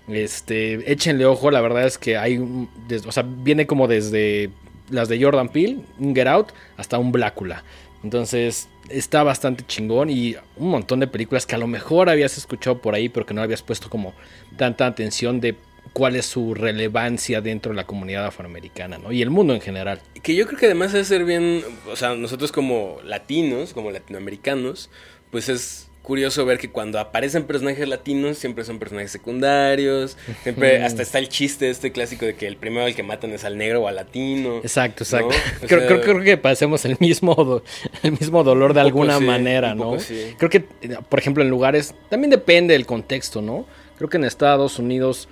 Este, 0.08 0.90
échenle 0.90 1.26
ojo, 1.26 1.50
la 1.50 1.60
verdad 1.60 1.84
es 1.84 1.98
que 1.98 2.16
hay, 2.16 2.38
o 2.38 3.12
sea, 3.12 3.24
viene 3.26 3.66
como 3.66 3.88
desde 3.88 4.50
las 4.88 5.08
de 5.08 5.22
Jordan 5.22 5.48
Peele, 5.48 5.78
un 5.98 6.14
Get 6.14 6.28
Out, 6.28 6.48
hasta 6.76 6.98
un 6.98 7.10
Blácula. 7.10 7.64
Entonces, 8.04 8.68
está 8.88 9.22
bastante 9.22 9.64
chingón 9.66 10.10
y 10.10 10.36
un 10.56 10.70
montón 10.70 11.00
de 11.00 11.08
películas 11.08 11.44
que 11.44 11.54
a 11.54 11.58
lo 11.58 11.66
mejor 11.66 12.08
habías 12.08 12.38
escuchado 12.38 12.78
por 12.78 12.94
ahí, 12.94 13.08
pero 13.08 13.26
que 13.26 13.34
no 13.34 13.42
habías 13.42 13.62
puesto 13.62 13.90
como 13.90 14.14
tanta 14.56 14.86
atención 14.86 15.40
de 15.40 15.56
cuál 15.96 16.14
es 16.14 16.26
su 16.26 16.52
relevancia 16.52 17.40
dentro 17.40 17.72
de 17.72 17.76
la 17.76 17.86
comunidad 17.86 18.26
afroamericana, 18.26 18.98
¿no? 18.98 19.12
Y 19.12 19.22
el 19.22 19.30
mundo 19.30 19.54
en 19.54 19.62
general. 19.62 19.98
Que 20.22 20.34
yo 20.34 20.46
creo 20.46 20.58
que 20.58 20.66
además 20.66 20.92
de 20.92 21.02
ser 21.06 21.24
bien, 21.24 21.64
o 21.90 21.96
sea, 21.96 22.14
nosotros 22.14 22.52
como 22.52 22.98
latinos, 23.02 23.72
como 23.72 23.90
latinoamericanos, 23.90 24.90
pues 25.30 25.48
es 25.48 25.88
curioso 26.02 26.44
ver 26.44 26.58
que 26.58 26.70
cuando 26.70 27.00
aparecen 27.00 27.44
personajes 27.44 27.88
latinos 27.88 28.36
siempre 28.36 28.62
son 28.64 28.78
personajes 28.78 29.10
secundarios, 29.10 30.18
siempre 30.42 30.84
hasta 30.84 31.00
está 31.00 31.18
el 31.18 31.30
chiste 31.30 31.70
este 31.70 31.92
clásico 31.92 32.26
de 32.26 32.34
que 32.34 32.46
el 32.46 32.58
primero 32.58 32.84
al 32.84 32.94
que 32.94 33.02
matan 33.02 33.30
es 33.30 33.46
al 33.46 33.56
negro 33.56 33.84
o 33.84 33.88
al 33.88 33.96
latino. 33.96 34.58
Exacto, 34.58 35.02
exacto. 35.02 35.34
Creo, 35.66 35.80
sea, 35.80 35.88
creo, 35.88 36.02
creo 36.02 36.20
que 36.20 36.36
pasemos 36.36 36.84
el 36.84 36.98
mismo, 37.00 37.62
el 38.02 38.12
mismo 38.12 38.44
dolor 38.44 38.74
de 38.74 38.82
alguna 38.82 39.16
sí, 39.16 39.24
manera, 39.24 39.74
¿no? 39.74 39.98
sí. 39.98 40.34
Creo 40.36 40.50
que, 40.50 40.60
por 40.60 41.18
ejemplo, 41.18 41.42
en 41.42 41.48
lugares, 41.48 41.94
también 42.10 42.28
depende 42.28 42.74
del 42.74 42.84
contexto, 42.84 43.40
¿no? 43.40 43.64
Creo 43.96 44.10
que 44.10 44.18
en 44.18 44.24
Estados 44.24 44.78
Unidos 44.78 45.26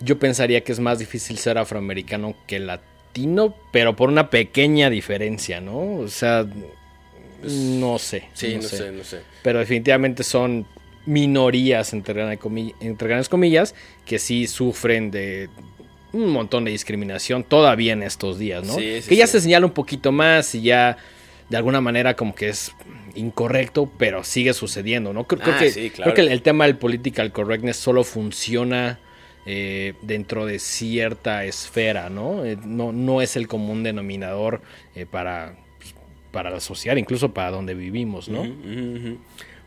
yo 0.00 0.18
pensaría 0.18 0.62
que 0.62 0.72
es 0.72 0.80
más 0.80 0.98
difícil 0.98 1.38
ser 1.38 1.58
afroamericano 1.58 2.34
que 2.46 2.58
latino, 2.58 3.54
pero 3.72 3.96
por 3.96 4.08
una 4.08 4.30
pequeña 4.30 4.90
diferencia, 4.90 5.60
¿no? 5.60 5.96
O 5.96 6.08
sea, 6.08 6.46
no 7.42 7.98
sé. 7.98 8.24
Sí, 8.34 8.56
no, 8.56 8.62
sé. 8.62 8.92
no 8.92 9.04
sé. 9.04 9.20
Pero 9.42 9.58
definitivamente 9.58 10.22
son 10.24 10.66
minorías, 11.06 11.92
entre, 11.92 12.14
grandes 12.14 13.28
comillas, 13.28 13.74
que 14.04 14.18
sí 14.18 14.46
sufren 14.46 15.10
de 15.10 15.48
un 16.12 16.28
montón 16.28 16.64
de 16.64 16.72
discriminación 16.72 17.44
todavía 17.44 17.92
en 17.92 18.02
estos 18.02 18.38
días, 18.38 18.64
¿no? 18.66 18.74
Sí, 18.74 19.00
sí, 19.02 19.08
que 19.08 19.16
ya 19.16 19.26
sí. 19.26 19.32
se 19.32 19.40
señala 19.42 19.66
un 19.66 19.72
poquito 19.72 20.12
más 20.12 20.54
y 20.54 20.62
ya 20.62 20.96
de 21.48 21.56
alguna 21.56 21.80
manera 21.80 22.14
como 22.14 22.34
que 22.34 22.48
es 22.48 22.72
incorrecto, 23.14 23.90
pero 23.98 24.22
sigue 24.24 24.52
sucediendo, 24.54 25.12
¿no? 25.12 25.24
Creo, 25.24 25.40
creo 25.40 25.54
Ah, 25.56 25.58
que, 25.60 25.90
claro. 25.90 26.12
creo 26.12 26.14
que 26.14 26.20
el, 26.20 26.28
el 26.28 26.42
tema 26.42 26.66
del 26.66 26.76
political 26.76 27.32
correctness 27.32 27.76
solo 27.76 28.04
funciona 28.04 28.98
eh, 29.46 29.94
dentro 30.02 30.46
de 30.46 30.58
cierta 30.58 31.44
esfera, 31.44 32.10
¿no? 32.10 32.44
Eh, 32.44 32.58
no, 32.64 32.92
no 32.92 33.22
es 33.22 33.36
el 33.36 33.48
común 33.48 33.82
denominador 33.82 34.60
eh, 34.94 35.06
para, 35.06 35.56
para 36.30 36.50
la 36.50 36.60
sociedad, 36.60 36.96
incluso 36.96 37.32
para 37.32 37.50
donde 37.50 37.74
vivimos, 37.74 38.28
¿no? 38.28 38.46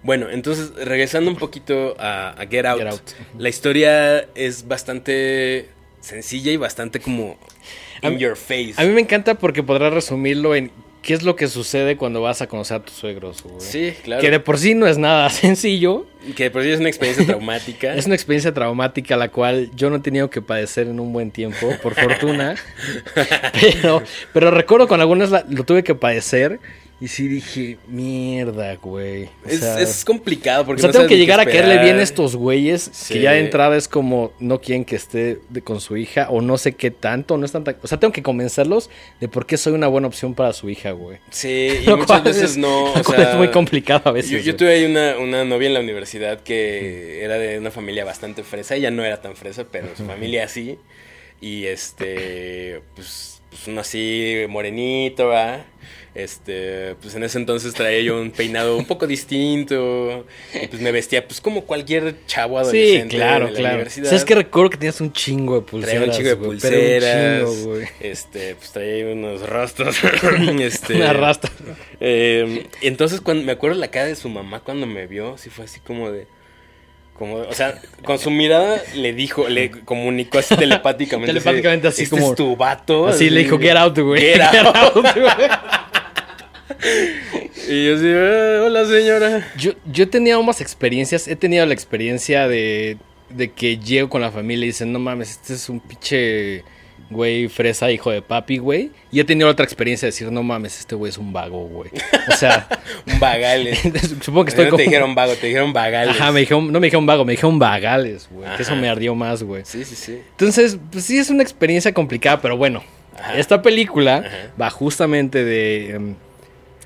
Bueno, 0.03 0.29
entonces, 0.29 0.73
regresando 0.75 1.31
un 1.31 1.37
poquito 1.37 1.95
a, 1.97 2.31
a 2.31 2.47
Get 2.47 2.65
Out, 2.65 2.79
Get 2.79 2.87
Out. 2.87 3.01
la 3.37 3.49
historia 3.49 4.27
es 4.35 4.67
bastante 4.67 5.69
sencilla 6.01 6.51
y 6.51 6.57
bastante 6.57 6.99
como 6.99 7.37
in 8.01 8.19
your 8.19 8.35
face. 8.35 8.73
A 8.75 8.83
mí 8.83 8.89
me 8.89 9.01
encanta 9.01 9.35
porque 9.35 9.63
podrás 9.63 9.93
resumirlo 9.93 10.55
en 10.55 10.71
qué 11.03 11.13
es 11.13 11.21
lo 11.21 11.35
que 11.35 11.47
sucede 11.47 11.97
cuando 11.97 12.21
vas 12.21 12.41
a 12.41 12.47
conocer 12.47 12.77
a 12.77 12.79
tus 12.83 12.95
suegros. 12.95 13.43
güey. 13.43 13.55
Sí, 13.59 13.93
claro. 14.03 14.21
Que 14.21 14.31
de 14.31 14.39
por 14.39 14.57
sí 14.57 14.73
no 14.73 14.87
es 14.87 14.97
nada 14.97 15.29
sencillo. 15.29 16.07
Que 16.35 16.49
por 16.49 16.63
sí 16.63 16.69
es 16.71 16.79
una 16.79 16.87
experiencia 16.89 17.25
traumática. 17.25 17.93
Es 17.93 18.05
una 18.05 18.15
experiencia 18.15 18.53
traumática 18.53 19.17
la 19.17 19.29
cual 19.29 19.69
yo 19.75 19.89
no 19.89 19.97
he 19.97 19.99
tenido 19.99 20.29
que 20.29 20.41
padecer 20.41 20.87
en 20.87 20.99
un 20.99 21.11
buen 21.13 21.29
tiempo, 21.31 21.69
por 21.83 21.93
fortuna. 21.93 22.55
pero, 23.61 24.01
pero 24.31 24.49
recuerdo 24.49 24.87
con 24.87 25.01
algunas 25.01 25.29
la- 25.31 25.45
lo 25.49 25.63
tuve 25.65 25.83
que 25.83 25.95
padecer 25.95 26.59
y 27.03 27.07
sí 27.09 27.27
dije, 27.27 27.77
mierda, 27.87 28.75
güey. 28.75 29.25
O 29.25 29.49
Es, 29.49 29.59
sea, 29.59 29.79
es 29.81 30.05
complicado 30.05 30.63
o 30.63 30.65
porque 30.65 30.81
sea, 30.81 30.87
no 30.87 30.93
tengo 30.93 31.07
que 31.07 31.17
llegar 31.17 31.39
a 31.41 31.45
caerle 31.45 31.79
bien 31.79 31.97
a 31.97 32.01
estos 32.01 32.35
güeyes 32.37 32.89
Sí. 32.93 33.15
que 33.15 33.21
ya 33.21 33.31
de 33.33 33.39
entrada 33.41 33.75
es 33.75 33.89
como 33.89 34.31
no 34.39 34.61
quieren 34.61 34.85
que 34.85 34.95
esté 34.95 35.39
de- 35.49 35.61
con 35.61 35.81
su 35.81 35.97
hija 35.97 36.27
o 36.29 36.39
no 36.39 36.57
sé 36.57 36.73
qué 36.73 36.91
tanto, 36.91 37.37
no 37.37 37.45
es 37.45 37.51
tanta, 37.51 37.75
o 37.81 37.87
sea, 37.87 37.99
tengo 37.99 38.13
que 38.13 38.23
convencerlos 38.23 38.89
de 39.19 39.27
por 39.27 39.45
qué 39.45 39.57
soy 39.57 39.73
una 39.73 39.87
buena 39.87 40.07
opción 40.07 40.33
para 40.33 40.53
su 40.53 40.69
hija, 40.69 40.91
güey. 40.91 41.17
Sí, 41.29 41.47
y 41.83 41.85
Lo 41.85 41.97
muchas 41.97 42.23
veces 42.23 42.51
es- 42.51 42.57
no. 42.57 42.93
o 42.93 43.03
sea, 43.03 43.31
es 43.31 43.35
muy 43.35 43.49
complicado 43.49 44.03
a 44.05 44.11
veces. 44.13 44.45
Yo, 44.45 44.55
tuve 44.55 44.71
ahí 44.73 44.85
una, 44.85 45.17
una 45.17 45.43
novia 45.43 45.67
en 45.67 45.73
la 45.73 45.79
universidad 45.81 46.39
que 46.41 47.21
era 47.23 47.37
de 47.37 47.57
una 47.59 47.71
familia 47.71 48.05
bastante 48.05 48.43
fresa. 48.43 48.75
Ella 48.75 48.91
no 48.91 49.03
era 49.03 49.21
tan 49.21 49.35
fresa, 49.35 49.65
pero 49.69 49.87
su 49.97 50.05
familia 50.05 50.47
sí. 50.47 50.77
Y 51.41 51.65
este, 51.65 52.81
pues, 52.95 53.32
pues 53.53 53.67
uno 53.67 53.81
así 53.81 54.45
morenito, 54.49 55.27
¿va? 55.27 55.65
Este, 56.15 56.93
pues 57.01 57.15
en 57.15 57.23
ese 57.23 57.39
entonces 57.39 57.73
traía 57.73 57.99
yo 58.01 58.21
un 58.21 58.29
peinado 58.29 58.77
un 58.77 58.85
poco 58.85 59.07
distinto. 59.07 60.25
Y 60.53 60.67
pues 60.67 60.79
me 60.81 60.91
vestía 60.91 61.27
pues 61.27 61.41
como 61.41 61.63
cualquier 61.65 62.15
chavo 62.27 62.59
Sí, 62.59 62.77
adolescente 62.77 63.15
claro, 63.15 63.45
de 63.47 63.51
la 63.53 63.57
claro. 63.59 63.75
universidad. 63.77 64.09
¿Sabes 64.09 64.23
que 64.25 64.35
recuerdo 64.35 64.69
que 64.69 64.77
tenías 64.77 65.01
un 65.01 65.11
chingo 65.11 65.55
de 65.55 65.61
pulseras? 65.61 65.95
Traía 65.95 66.11
un 66.11 66.15
chico 66.15 66.29
de 66.29 66.35
pulseras. 66.35 67.49
un 67.49 67.55
chingo, 67.55 67.77
este, 67.99 68.55
pues 68.55 68.71
traía 68.71 69.07
unos 69.07 69.49
rostros. 69.49 69.97
este, 70.61 70.95
Una 70.95 71.13
rasta. 71.13 71.49
eh, 71.99 72.67
entonces, 72.81 73.19
cuando 73.19 73.43
me 73.43 73.51
acuerdo 73.53 73.79
la 73.79 73.89
cara 73.89 74.05
de 74.05 74.15
su 74.15 74.29
mamá 74.29 74.59
cuando 74.59 74.85
me 74.85 75.07
vio, 75.07 75.37
sí 75.39 75.49
fue 75.49 75.65
así 75.65 75.79
como 75.79 76.11
de. 76.11 76.27
Como, 77.17 77.35
o 77.37 77.53
sea, 77.53 77.79
con 78.03 78.17
su 78.17 78.31
mirada 78.31 78.81
le 78.95 79.13
dijo, 79.13 79.47
le 79.47 79.69
comunicó 79.71 80.39
así 80.39 80.55
telepáticamente. 80.57 81.31
Telepáticamente 81.31 81.87
así 81.87 82.03
"Este 82.03 82.15
como- 82.15 82.31
es 82.31 82.35
tu 82.35 82.55
vato. 82.55 83.07
Así 83.07 83.29
le 83.29 83.43
dijo, 83.43 83.59
get 83.59 83.77
out, 83.77 83.97
güey. 83.99 84.21
Get 84.33 84.41
out. 84.41 84.93
güey. 84.95 85.49
Y 87.69 87.85
yo 87.85 87.95
así, 87.95 88.05
"Eh, 88.07 88.59
hola 88.65 88.85
señora. 88.85 89.47
Yo, 89.57 89.71
yo 89.85 90.03
he 90.03 90.07
tenido 90.07 90.41
más 90.43 90.59
experiencias. 90.59 91.27
He 91.27 91.35
tenido 91.35 91.65
la 91.65 91.73
experiencia 91.73 92.47
de, 92.47 92.97
de 93.29 93.51
que 93.51 93.77
llego 93.77 94.09
con 94.09 94.21
la 94.21 94.31
familia 94.31 94.63
y 94.65 94.67
dicen, 94.67 94.91
no 94.91 94.99
mames, 94.99 95.31
este 95.31 95.53
es 95.53 95.69
un 95.69 95.79
pinche 95.79 96.63
güey 97.09 97.47
fresa, 97.47 97.91
hijo 97.91 98.11
de 98.11 98.21
papi, 98.21 98.57
güey. 98.57 98.91
Y 99.11 99.19
he 99.19 99.23
tenido 99.23 99.49
otra 99.49 99.65
experiencia 99.65 100.05
de 100.07 100.11
decir, 100.11 100.31
no 100.31 100.43
mames, 100.43 100.79
este 100.79 100.95
güey 100.95 101.09
es 101.09 101.17
un 101.17 101.31
vago, 101.33 101.67
güey. 101.67 101.91
O 102.27 102.35
sea, 102.35 102.67
Un 103.11 103.19
vagales. 103.19 103.79
supongo 104.21 104.45
que 104.45 104.49
estoy 104.49 104.65
no 104.65 104.71
como... 104.71 104.77
te 104.77 104.83
dijeron 104.83 105.15
vago, 105.15 105.33
te 105.35 105.47
dijeron 105.47 105.73
vagales. 105.73 106.15
Ajá, 106.15 106.31
me 106.31 106.41
dijeron, 106.41 106.71
no 106.71 106.79
me 106.79 106.87
dijeron 106.87 107.05
vago, 107.05 107.25
me 107.25 107.33
dijeron 107.33 107.59
vagales, 107.59 108.27
güey. 108.31 108.55
Que 108.55 108.63
eso 108.63 108.75
me 108.75 108.89
ardió 108.89 109.15
más, 109.15 109.43
güey. 109.43 109.63
Sí, 109.65 109.83
sí, 109.85 109.95
sí. 109.95 110.19
Entonces, 110.31 110.77
pues 110.91 111.05
sí 111.05 111.17
es 111.17 111.29
una 111.29 111.43
experiencia 111.43 111.93
complicada, 111.93 112.41
pero 112.41 112.57
bueno. 112.57 112.83
Ajá. 113.17 113.37
Esta 113.37 113.61
película 113.61 114.17
Ajá. 114.17 114.51
va 114.59 114.69
justamente 114.71 115.43
de 115.43 115.91
em, 115.91 116.15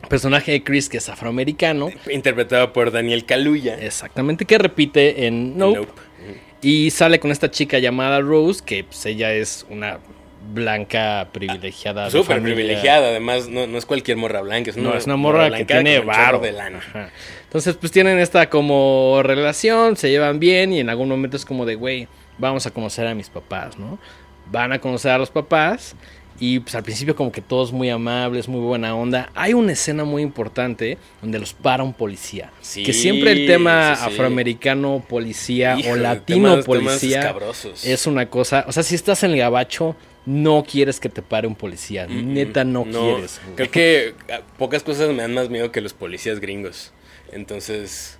personaje 0.09 0.51
de 0.51 0.63
Chris 0.63 0.89
que 0.89 0.97
es 0.97 1.09
afroamericano. 1.09 1.89
Interpretado 2.11 2.73
por 2.73 2.91
Daniel 2.91 3.25
Kaluuya. 3.25 3.77
Exactamente, 3.79 4.45
que 4.45 4.57
repite 4.57 5.25
en 5.27 5.57
Nope. 5.57 5.79
Nope. 5.79 6.07
Y 6.61 6.89
sale 6.91 7.19
con 7.19 7.31
esta 7.31 7.51
chica 7.51 7.79
llamada 7.79 8.19
Rose, 8.19 8.63
que 8.65 8.83
pues, 8.83 9.05
ella 9.05 9.31
es 9.33 9.65
una 9.69 9.99
blanca 10.53 11.27
privilegiada. 11.31 12.05
de 12.05 12.11
Súper 12.11 12.41
privilegiada, 12.41 13.09
además 13.09 13.47
no, 13.49 13.67
no 13.67 13.77
es 13.77 13.85
cualquier 13.85 14.17
morra 14.17 14.41
blanca, 14.41 14.71
es 14.71 14.77
una, 14.77 14.89
No, 14.89 14.95
es 14.97 15.05
una 15.05 15.17
morra 15.17 15.43
que 15.45 15.49
blanca 15.49 15.73
tiene 15.75 15.99
varo. 15.99 16.39
de 16.39 16.51
lana. 16.53 16.79
Ajá. 16.79 17.09
Entonces, 17.43 17.75
pues 17.75 17.91
tienen 17.91 18.19
esta 18.19 18.49
como 18.49 19.19
relación, 19.23 19.97
se 19.97 20.09
llevan 20.09 20.39
bien 20.39 20.73
y 20.73 20.79
en 20.79 20.89
algún 20.89 21.09
momento 21.09 21.37
es 21.37 21.45
como 21.45 21.65
de, 21.65 21.75
güey, 21.75 22.07
vamos 22.37 22.65
a 22.65 22.71
conocer 22.71 23.07
a 23.07 23.13
mis 23.13 23.29
papás, 23.29 23.77
¿no? 23.77 23.99
Van 24.49 24.71
a 24.71 24.79
conocer 24.79 25.11
a 25.11 25.17
los 25.17 25.29
papás 25.29 25.95
Y 26.39 26.59
pues 26.59 26.75
al 26.75 26.83
principio 26.83 27.15
como 27.15 27.31
que 27.31 27.41
todos 27.41 27.71
muy 27.71 27.89
amables, 27.89 28.47
muy 28.47 28.61
buena 28.61 28.95
onda. 28.95 29.31
Hay 29.33 29.53
una 29.53 29.71
escena 29.71 30.03
muy 30.03 30.21
importante 30.21 30.97
donde 31.21 31.39
los 31.39 31.53
para 31.53 31.83
un 31.83 31.93
policía. 31.93 32.51
Sí, 32.61 32.83
que 32.83 32.93
siempre 32.93 33.31
el 33.31 33.47
tema 33.47 33.95
sí, 33.95 34.03
sí. 34.05 34.09
afroamericano 34.11 35.03
policía 35.09 35.75
Híjole, 35.79 35.91
o 35.91 35.95
latino 36.03 36.49
temas- 36.49 36.65
temas 36.65 36.65
policía 36.65 37.19
escabrosos. 37.21 37.85
es 37.85 38.05
una 38.05 38.29
cosa... 38.29 38.65
O 38.67 38.71
sea, 38.71 38.83
si 38.83 38.93
estás 38.93 39.23
en 39.23 39.31
el 39.31 39.37
gabacho, 39.39 39.95
no 40.27 40.63
quieres 40.69 40.99
que 40.99 41.09
te 41.09 41.21
pare 41.21 41.47
un 41.47 41.55
policía. 41.55 42.05
Neta, 42.07 42.63
no, 42.63 42.83
quieres. 42.83 43.39
güey. 43.43 43.55
Creo 43.55 43.71
que 43.71 44.13
ah, 44.31 44.41
pocas 44.57 44.83
cosas 44.83 45.09
me 45.09 45.23
dan 45.23 45.33
más 45.33 45.49
miedo 45.49 45.71
que 45.71 45.81
los 45.81 45.93
policías 45.93 46.39
gringos. 46.39 46.91
Entonces, 47.31 48.16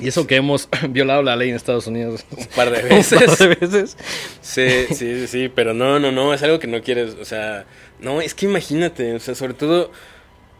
Y 0.00 0.08
eso 0.08 0.26
que 0.26 0.36
hemos 0.36 0.68
violado 0.90 1.22
la 1.22 1.36
ley 1.36 1.50
en 1.50 1.56
Estados 1.56 1.86
Unidos. 1.86 2.24
un 2.30 2.46
par 2.46 2.70
de 2.70 2.78
Un 2.82 2.88
par 2.88 2.96
veces. 2.96 3.38
de 3.38 3.48
veces. 3.48 3.96
Sí, 4.40 4.86
sí, 4.88 4.94
sí, 4.94 5.26
sí, 5.26 5.48
pero 5.48 5.74
no, 5.74 5.98
no, 5.98 6.12
no, 6.12 6.32
es 6.32 6.42
algo 6.42 6.58
que 6.58 6.66
no 6.66 6.82
quieres, 6.82 7.14
o 7.20 7.24
sea, 7.24 7.66
no, 8.00 8.20
es 8.20 8.34
que 8.34 8.46
imagínate, 8.46 9.14
o 9.14 9.20
sea, 9.20 9.34
sobre 9.34 9.54
todo, 9.54 9.90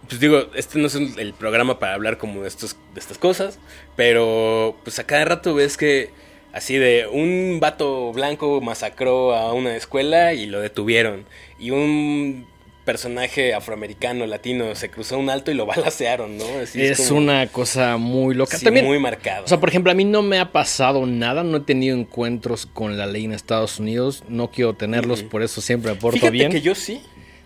pues 0.09 0.21
digo, 0.21 0.49
este 0.55 0.79
no 0.79 0.87
es 0.87 0.95
el 0.95 1.19
el 1.19 1.35
programa 1.35 1.79
para 1.79 1.95
hablar 1.95 2.19
como 2.19 2.43
de, 2.43 2.49
estos, 2.49 2.77
de 2.95 3.01
estas 3.01 3.19
cosas, 3.19 3.59
pero 3.97 4.77
pues 4.85 4.99
a 4.99 5.05
cada 5.05 5.25
rato 5.25 5.55
ves 5.55 5.77
que 5.77 6.11
así 6.53 6.77
de 6.77 7.07
un 7.07 7.59
vato 7.61 8.13
blanco 8.13 8.61
masacró 8.61 9.35
a 9.35 9.53
una 9.53 9.77
escuela 9.77 10.33
y 10.35 10.47
lo 10.47 10.61
detuvieron, 10.61 11.27
y 11.59 11.71
un 11.71 12.47
personaje 12.93 13.53
afroamericano, 13.53 14.25
latino, 14.25 14.75
se 14.75 14.89
cruzó 14.91 15.19
un 15.19 15.29
alto 15.29 15.51
y 15.51 15.55
lo 15.55 15.67
balacearon, 15.75 16.39
¿no? 16.39 16.45
Así 16.63 16.81
Es 16.81 17.09
como- 17.09 17.21
una 17.21 17.47
cosa 17.49 17.99
muy 17.99 18.35
loca. 18.35 18.57
sí, 18.57 18.65
También, 18.65 18.87
muy 18.87 18.99
marcado. 18.99 19.45
O 19.45 19.49
sea, 19.49 19.61
por 19.61 19.69
ejemplo, 19.69 19.93
a 19.93 19.95
mí 19.95 20.07
no 20.07 20.23
me 20.23 20.39
ha 20.39 20.53
pasado 20.53 21.05
nada, 21.05 21.45
no 21.45 21.59
he 21.59 21.61
tenido 21.61 21.95
encuentros 21.99 22.65
con 22.65 22.97
la 22.97 23.07
ley 23.07 23.27
en 23.27 23.33
Estados 23.35 23.79
Unidos, 23.79 24.25
no 24.31 24.51
quiero 24.51 24.73
tenerlos, 24.73 25.23
por 25.23 25.43
eso 25.43 25.61
siempre 25.61 25.93
me 25.93 25.99
porto 25.99 26.15
Fíjate 26.17 26.33
bien. 26.33 26.51
que 26.51 26.63
yo 26.63 26.75
sí, 26.75 27.03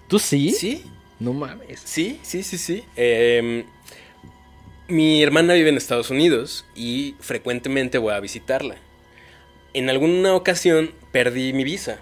¿Tú 0.06 0.20
sí? 0.20 0.50
sí, 0.52 0.84
No 1.18 1.32
mames. 1.32 1.80
Sí, 1.84 2.20
sí, 2.22 2.44
sí, 2.44 2.56
sí. 2.58 2.84
Eh, 2.96 3.64
mi 4.86 5.22
hermana 5.24 5.54
vive 5.54 5.70
en 5.70 5.76
Estados 5.76 6.10
Unidos 6.10 6.64
y 6.76 7.16
frecuentemente 7.20 7.98
voy 7.98 8.12
a 8.14 8.20
visitarla. 8.20 8.76
En 9.74 9.90
alguna 9.90 10.34
ocasión 10.36 10.92
perdí 11.12 11.52
mi 11.52 11.64
visa. 11.64 11.98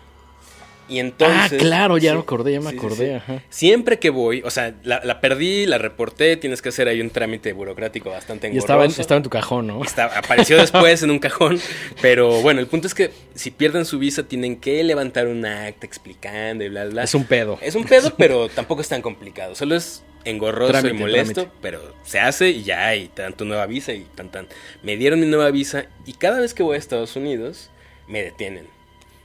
Y 0.91 0.99
entonces... 0.99 1.53
ah, 1.55 1.57
claro, 1.59 1.97
ya 1.99 2.11
sí, 2.11 2.17
me 2.17 2.23
acordé, 2.23 2.53
ya 2.53 2.61
me 2.61 2.71
sí, 2.71 2.77
acordé, 2.77 3.07
sí. 3.07 3.13
ajá. 3.15 3.43
Siempre 3.49 3.99
que 3.99 4.11
voy, 4.11 4.43
o 4.45 4.51
sea, 4.51 4.75
la, 4.83 5.01
la 5.05 5.21
perdí, 5.21 5.65
la 5.67 5.79
reporté, 5.79 6.37
tienes 6.37 6.61
que 6.61 6.71
hacer 6.71 6.89
ahí 6.89 7.01
un 7.01 7.11
trámite 7.11 7.53
burocrático 7.53 8.11
bastante 8.11 8.53
Y 8.53 8.59
estaba 8.59 8.81
en, 8.83 8.87
engorroso. 8.87 9.01
estaba 9.01 9.17
en 9.19 9.23
tu 9.23 9.31
cajón, 9.31 9.67
¿no? 9.69 9.83
Está- 9.85 10.07
apareció 10.19 10.57
después 10.61 11.03
en 11.03 11.11
un 11.13 11.19
cajón, 11.21 11.59
pero 12.03 12.43
bueno, 12.43 12.61
el 12.61 12.67
punto 12.67 12.87
es 12.89 12.95
que 12.95 13.11
si 13.35 13.51
pierden 13.51 13.85
su 13.87 13.99
visa 13.99 14.25
tienen 14.25 14.57
que 14.57 14.83
levantar 14.85 15.29
un 15.29 15.47
acta 15.47 15.87
explicando 15.87 16.65
y 16.65 16.69
bla, 16.69 16.83
bla. 16.85 16.91
bla. 16.93 17.03
Es 17.05 17.15
un 17.15 17.25
pedo. 17.25 17.59
Es 17.63 17.75
un 17.77 17.85
pedo, 17.85 18.13
pero 18.19 18.49
tampoco 18.55 18.81
es 18.81 18.89
tan 18.89 19.01
complicado. 19.01 19.55
Solo 19.55 19.77
es 19.77 20.03
engorroso 20.25 20.73
Trámite, 20.73 20.95
y 20.97 20.99
molesto, 20.99 21.33
trámite. 21.35 21.57
pero 21.63 21.95
se 22.05 22.21
hace 22.21 22.51
y 22.51 22.63
ya, 22.65 22.95
y 22.97 23.09
te 23.09 23.23
dan 23.23 23.33
tu 23.35 23.45
nueva 23.45 23.65
visa 23.67 23.93
y 23.93 24.01
tan 24.15 24.31
tan. 24.31 24.49
Me 24.83 24.97
dieron 24.97 25.21
mi 25.21 25.27
nueva 25.27 25.51
visa 25.51 25.87
y 26.05 26.13
cada 26.15 26.41
vez 26.41 26.53
que 26.53 26.63
voy 26.63 26.75
a 26.75 26.79
Estados 26.79 27.17
Unidos 27.17 27.71
me 28.07 28.23
detienen. 28.23 28.67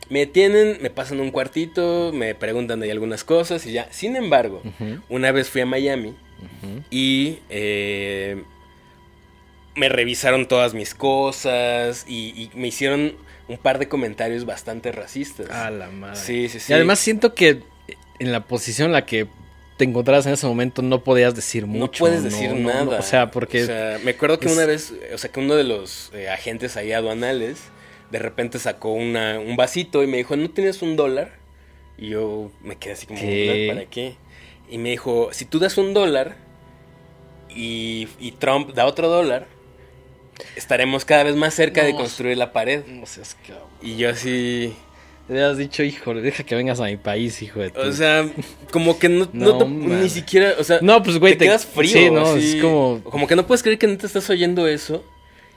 Me 0.09 0.19
detienen, 0.19 0.77
me 0.81 0.89
pasan 0.89 1.19
un 1.19 1.31
cuartito, 1.31 2.12
me 2.13 2.35
preguntan 2.35 2.79
de 2.79 2.91
algunas 2.91 3.24
cosas 3.24 3.65
y 3.65 3.71
ya. 3.71 3.88
Sin 3.91 4.15
embargo, 4.15 4.62
una 5.09 5.31
vez 5.31 5.50
fui 5.50 5.62
a 5.62 5.65
Miami 5.65 6.13
y 6.91 7.39
eh, 7.50 8.43
me 9.75 9.89
revisaron 9.89 10.47
todas 10.47 10.74
mis 10.74 10.93
cosas 10.93 12.05
y, 12.07 12.29
y 12.35 12.51
me 12.57 12.67
hicieron 12.67 13.13
un 13.47 13.57
par 13.57 13.77
de 13.79 13.88
comentarios 13.88 14.45
bastante 14.45 14.91
racistas. 14.91 15.50
A 15.50 15.69
la 15.69 15.89
madre. 15.89 16.15
Sí, 16.15 16.50
sí, 16.50 16.59
sí. 16.59 16.71
Y 16.71 16.75
además 16.75 17.00
siento 17.00 17.33
que 17.33 17.62
en 18.19 18.31
la 18.31 18.45
posición 18.45 18.88
en 18.88 18.93
la 18.93 19.05
que 19.05 19.27
te 19.77 19.83
encontrabas 19.83 20.25
en 20.25 20.33
ese 20.33 20.47
momento 20.47 20.81
no 20.81 21.03
podías 21.03 21.35
decir 21.35 21.65
mucho. 21.65 21.79
no 21.79 21.91
puedes 21.91 22.24
decir 22.24 22.51
no, 22.51 22.55
no, 22.59 22.69
nada. 22.69 22.83
no. 22.85 22.91
O 22.91 23.01
sea, 23.01 23.29
porque 23.31 23.63
O 23.63 23.65
sea, 23.65 24.00
me 24.03 24.12
acuerdo 24.12 24.39
que 24.39 24.47
es- 24.47 24.53
una 24.53 24.65
vez, 24.65 24.93
o 25.13 25.17
sea, 25.17 25.29
que 25.31 25.39
uno 25.41 25.55
de 25.55 25.65
los 25.65 26.12
eh, 26.13 26.29
agentes 26.29 26.77
ahí 26.77 26.93
aduanales 26.93 27.57
de 28.15 28.19
repente 28.19 28.60
sacó 28.60 28.93
una, 28.93 29.39
un 29.39 29.58
vasito 29.58 30.01
y 30.04 30.08
me 30.08 30.15
dijo, 30.17 30.38
¿no 30.38 30.49
tienes 30.49 30.82
un 30.82 30.95
dólar? 30.95 31.34
Y 31.97 32.10
yo 32.12 32.49
me 32.63 32.78
quedé 32.78 32.93
así 32.93 33.06
como, 33.08 33.19
¿Qué? 33.19 33.45
"¿Dólar 33.65 33.75
¿para 33.78 33.89
qué? 33.89 34.15
Y 34.69 34.78
me 34.78 34.89
dijo, 34.91 35.30
si 35.34 35.43
tú 35.43 35.60
das 35.60 35.78
un 35.78 35.93
dólar 35.93 36.38
y, 37.54 38.08
y 38.19 38.32
Trump 38.32 38.73
da 38.73 38.86
otro 38.86 39.10
dólar, 39.10 39.47
estaremos 40.56 41.04
cada 41.06 41.23
vez 41.23 41.36
más 41.36 41.54
cerca 41.54 41.84
de 41.84 41.93
construir 41.93 42.38
la 42.38 42.51
pared. 42.54 42.86
no 42.88 43.06
seas 43.06 43.36
cabrón. 43.45 43.67
Y 43.82 43.97
yo 43.97 44.10
así... 44.10 44.73
Te 45.28 45.34
habías 45.34 45.58
dicho, 45.58 45.82
híjole, 45.82 46.21
deja 46.21 46.43
que 46.43 46.54
vengas 46.54 46.80
a 46.80 46.84
mi 46.84 46.97
país, 46.97 47.41
hijo 47.41 47.60
de 47.60 47.71
tu... 47.71 47.82
O 47.82 47.91
sea, 47.91 48.30
como 48.71 48.99
que 48.99 49.10
no, 49.10 49.28
no 49.34 49.54
No, 49.54 49.58
te- 49.58 49.65
ni 49.65 50.08
siquiera, 50.10 50.54
o 50.60 50.63
sea, 50.63 50.78
No, 50.84 51.01
pues, 51.01 51.17
güey, 51.17 51.34
te, 51.34 51.39
te- 51.39 51.45
quedas 51.45 51.65
frío. 51.65 51.91
sí, 51.91 52.12
no, 52.12 52.28
así, 52.28 52.58
es 52.58 52.62
como- 52.62 53.01
como 53.04 53.25
que 53.25 53.36
no 53.36 53.47
puedes 53.47 53.63
creer 53.63 53.80
que 53.80 53.88
no 53.88 53.97
te 53.97 54.06
estás 54.06 54.30
oyendo 54.30 54.67
eso 54.67 55.04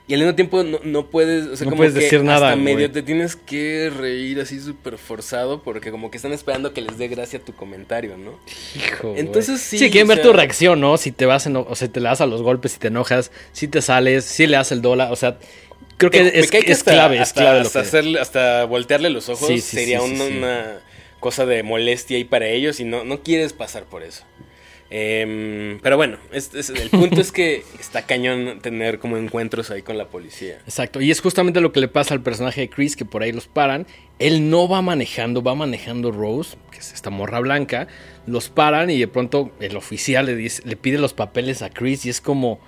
y 0.09 0.13
al 0.15 0.19
mismo 0.21 0.35
tiempo 0.35 0.63
no, 0.63 0.79
no 0.83 1.05
puedes, 1.05 1.45
o 1.47 1.55
sea, 1.55 1.63
No 1.65 1.69
como 1.71 1.77
puedes 1.77 1.93
que 1.93 1.99
decir 2.01 2.23
nada, 2.23 2.49
hasta 2.49 2.55
medio 2.61 2.91
te 2.91 3.01
tienes 3.03 3.35
que 3.37 3.89
reír 3.95 4.41
así 4.41 4.59
súper 4.59 4.97
forzado 4.97 5.61
porque 5.63 5.91
como 5.91 6.09
que 6.11 6.17
están 6.17 6.33
esperando 6.33 6.73
que 6.73 6.81
les 6.81 6.97
dé 6.97 7.07
gracia 7.07 7.39
tu 7.39 7.53
comentario, 7.53 8.17
¿no? 8.17 8.37
Hijo. 8.75 9.13
Entonces, 9.15 9.61
sí, 9.61 9.77
Sí, 9.77 9.89
quieren 9.91 10.07
ver 10.07 10.17
sea- 10.17 10.25
tu 10.25 10.33
reacción, 10.33 10.81
¿no? 10.81 10.97
Si 10.97 11.11
te 11.11 11.25
vas, 11.25 11.45
eno- 11.45 11.65
o 11.69 11.75
sea, 11.75 11.87
te 11.87 11.99
le 12.01 12.09
das 12.09 12.19
a 12.21 12.25
los 12.25 12.41
golpes, 12.41 12.71
si 12.73 12.79
te 12.79 12.87
enojas, 12.87 13.31
si 13.53 13.67
te 13.67 13.81
sales, 13.83 14.25
si 14.25 14.47
le 14.47 14.57
das 14.57 14.71
el 14.71 14.81
dólar, 14.81 15.11
o 15.11 15.15
sea, 15.15 15.37
creo 15.97 16.09
que 16.11 16.23
Te- 16.23 16.39
es, 16.39 16.49
que 16.49 16.57
es 16.57 16.79
hasta- 16.79 16.91
clave, 16.91 17.15
es 17.17 17.21
hasta- 17.21 17.41
clave 17.41 17.59
hasta, 17.59 17.81
que... 17.83 17.87
hacerle- 17.87 18.19
hasta 18.19 18.63
voltearle 18.65 19.11
los 19.11 19.29
ojos 19.29 19.47
Sí, 19.47 19.61
sí, 19.61 19.77
sería 19.77 19.99
sí, 19.99 20.11
una, 20.11 20.25
una 20.25 20.79
cosa 21.19 21.45
de 21.45 21.61
molestia 21.63 22.17
ahí 22.17 22.23
para 22.23 22.47
ellos 22.47 22.79
y 22.79 22.83
no, 22.83 23.03
no 23.03 23.21
quieres 23.21 23.53
pasar 23.53 23.83
por 23.83 24.01
eso. 24.03 24.23
Em, 24.91 25.79
pero 25.81 25.97
bueno, 25.97 26.17
es- 26.31 26.53
el 26.69 26.89
punto 26.89 27.21
es 27.21 27.31
que 27.31 27.63
está 27.79 28.03
cañón 28.07 28.59
tener 28.59 28.97
como 28.99 29.17
encuentros 29.17 29.69
ahí 29.69 29.81
con 29.83 29.97
la 29.97 30.07
policía. 30.07 30.55
Exacto, 30.65 30.99
y 31.01 31.11
es 31.11 31.21
justamente 31.21 31.61
lo 31.61 31.71
que 31.71 31.79
le 31.79 31.87
pasa 31.87 32.13
al 32.15 32.21
personaje 32.23 32.61
de 32.61 32.69
Chris, 32.69 32.95
que 32.95 33.05
por 33.05 33.21
ahí 33.21 33.31
los 33.31 33.47
paran. 33.47 33.85
Él 34.17 34.49
no 34.49 34.67
va 34.67 34.81
manejando, 34.81 35.43
va 35.43 35.53
manejando 35.55 36.11
Rose, 36.11 36.57
que 36.71 36.79
es 36.79 36.91
esta 36.93 37.09
morra 37.09 37.39
blanca. 37.39 37.87
Los 38.25 38.49
paran 38.49 38.89
y 38.89 38.97
de 38.99 39.07
pronto 39.07 39.51
el 39.59 39.77
oficial 39.77 40.25
le, 40.25 40.35
dice, 40.35 40.61
le 40.65 40.75
pide 40.75 40.97
los 40.97 41.13
papeles 41.13 41.61
a 41.61 41.69
Chris 41.69 42.05
y 42.05 42.09
es 42.09 42.19
como... 42.21 42.59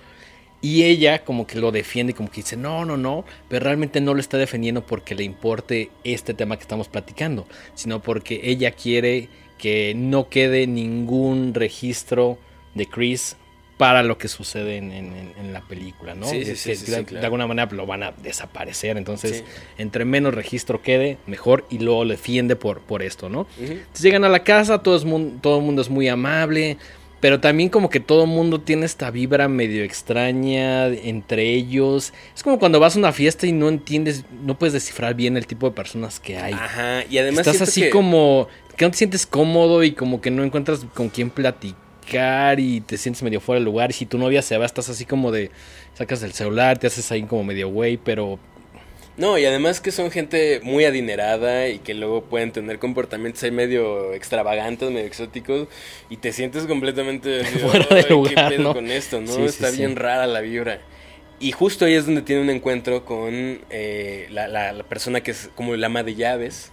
Y 0.64 0.84
ella 0.84 1.24
como 1.24 1.44
que 1.44 1.58
lo 1.58 1.72
defiende, 1.72 2.14
como 2.14 2.30
que 2.30 2.36
dice, 2.36 2.56
no, 2.56 2.84
no, 2.84 2.96
no, 2.96 3.24
pero 3.48 3.64
realmente 3.64 4.00
no 4.00 4.14
lo 4.14 4.20
está 4.20 4.38
defendiendo 4.38 4.86
porque 4.86 5.16
le 5.16 5.24
importe 5.24 5.90
este 6.04 6.34
tema 6.34 6.56
que 6.56 6.62
estamos 6.62 6.86
platicando, 6.86 7.48
sino 7.74 8.00
porque 8.00 8.40
ella 8.44 8.70
quiere 8.70 9.28
que 9.62 9.94
no 9.96 10.28
quede 10.28 10.66
ningún 10.66 11.54
registro 11.54 12.36
de 12.74 12.86
Chris 12.86 13.36
para 13.76 14.02
lo 14.02 14.18
que 14.18 14.26
sucede 14.26 14.76
en, 14.76 14.90
en- 14.92 15.52
la 15.52 15.60
película, 15.60 16.14
¿no? 16.16 16.26
Sí, 16.26 16.44
sí, 16.44 16.56
sí, 16.56 16.70
de, 16.70 16.76
sí, 16.76 16.84
claro. 16.86 17.04
de 17.20 17.24
alguna 17.24 17.46
manera 17.46 17.68
lo 17.72 17.84
van 17.86 18.02
a 18.02 18.10
desaparecer, 18.12 18.96
entonces 18.96 19.44
entre 19.78 20.04
menos 20.04 20.34
registro 20.34 20.82
quede, 20.82 21.18
mejor, 21.26 21.64
y 21.70 21.78
luego 21.78 22.04
le 22.04 22.14
defiende 22.14 22.56
por, 22.56 22.80
por 22.80 23.02
esto, 23.02 23.28
¿no? 23.28 23.46
Entonces 23.60 24.02
llegan 24.02 24.24
a 24.24 24.28
la 24.30 24.42
casa, 24.44 24.82
todo, 24.82 24.96
es 24.96 25.04
todo 25.42 25.58
el 25.58 25.64
mundo 25.64 25.80
es 25.82 25.90
muy 25.90 26.08
amable, 26.08 26.76
pero 27.20 27.38
también 27.38 27.68
como 27.68 27.88
que 27.88 28.00
todo 28.00 28.24
el 28.24 28.30
mundo 28.30 28.60
tiene 28.62 28.84
esta 28.84 29.10
vibra 29.12 29.46
medio 29.46 29.84
extraña 29.84 30.86
entre 30.88 31.50
ellos. 31.54 32.12
Es 32.34 32.42
como 32.42 32.58
cuando 32.58 32.80
vas 32.80 32.96
a 32.96 32.98
una 32.98 33.12
fiesta 33.12 33.46
y 33.46 33.52
no 33.52 33.68
entiendes, 33.68 34.24
no 34.44 34.58
puedes 34.58 34.72
descifrar 34.72 35.14
bien 35.14 35.36
el 35.36 35.46
tipo 35.46 35.68
de 35.68 35.72
personas 35.76 36.18
que 36.18 36.36
hay. 36.38 36.52
Ajá, 36.52 37.04
y 37.08 37.18
además 37.18 37.46
Estás 37.46 37.68
así 37.68 37.82
que- 37.82 37.90
como 37.90 38.48
que 38.76 38.84
no 38.84 38.90
te 38.90 38.96
sientes 38.98 39.26
cómodo 39.26 39.82
y 39.84 39.92
como 39.92 40.20
que 40.20 40.30
no 40.30 40.44
encuentras 40.44 40.84
con 40.94 41.08
quién 41.08 41.30
platicar 41.30 42.58
y 42.60 42.80
te 42.80 42.96
sientes 42.98 43.22
medio 43.22 43.40
fuera 43.40 43.58
de 43.60 43.64
lugar. 43.64 43.90
Y 43.90 43.92
si 43.94 44.06
tu 44.06 44.18
novia 44.18 44.42
se 44.42 44.56
va, 44.58 44.66
estás 44.66 44.88
así 44.88 45.04
como 45.04 45.30
de 45.30 45.50
sacas 45.94 46.22
el 46.22 46.32
celular, 46.32 46.78
te 46.78 46.86
haces 46.86 47.10
ahí 47.12 47.22
como 47.22 47.44
medio 47.44 47.68
güey, 47.68 47.96
pero 47.98 48.38
No, 49.16 49.36
y 49.38 49.44
además 49.44 49.80
que 49.80 49.92
son 49.92 50.10
gente 50.10 50.60
muy 50.62 50.84
adinerada 50.86 51.68
y 51.68 51.78
que 51.80 51.92
luego 51.94 52.22
pueden 52.24 52.50
tener 52.50 52.78
comportamientos 52.78 53.42
ahí 53.42 53.50
medio 53.50 54.14
extravagantes, 54.14 54.90
medio 54.90 55.06
exóticos, 55.06 55.68
y 56.08 56.16
te 56.16 56.32
sientes 56.32 56.64
completamente 56.64 57.44
Fuera 57.44 57.86
de 57.94 57.96
"Ay, 58.02 58.04
lugar, 58.08 58.34
¿Qué 58.34 58.56
pedo 58.56 58.62
¿no? 58.62 58.74
con 58.74 58.90
esto, 58.90 59.20
no? 59.20 59.32
Sí, 59.34 59.42
Está 59.42 59.70
sí. 59.70 59.78
bien 59.78 59.96
rara 59.96 60.26
la 60.26 60.40
vibra. 60.40 60.80
Y 61.40 61.52
justo 61.52 61.84
ahí 61.84 61.94
es 61.94 62.06
donde 62.06 62.22
tiene 62.22 62.40
un 62.40 62.50
encuentro 62.50 63.04
con 63.04 63.58
eh, 63.70 64.28
la, 64.30 64.48
la- 64.48 64.72
la 64.72 64.84
persona 64.84 65.20
que 65.22 65.32
es 65.32 65.50
como 65.56 65.74
el 65.74 65.84
ama 65.84 66.02
de 66.04 66.14
llaves, 66.14 66.72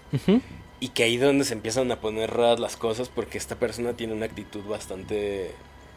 y 0.79 0.89
que 0.89 1.03
ahí 1.03 1.15
es 1.15 1.21
donde 1.21 1.43
se 1.45 1.53
empiezan 1.53 1.91
a 1.91 1.99
poner 1.99 2.31
raras 2.31 2.59
las 2.59 2.77
cosas 2.77 3.09
porque 3.09 3.37
esta 3.37 3.55
persona 3.55 3.93
tiene 3.93 4.13
una 4.13 4.25
actitud 4.25 4.61
bastante 4.63 5.51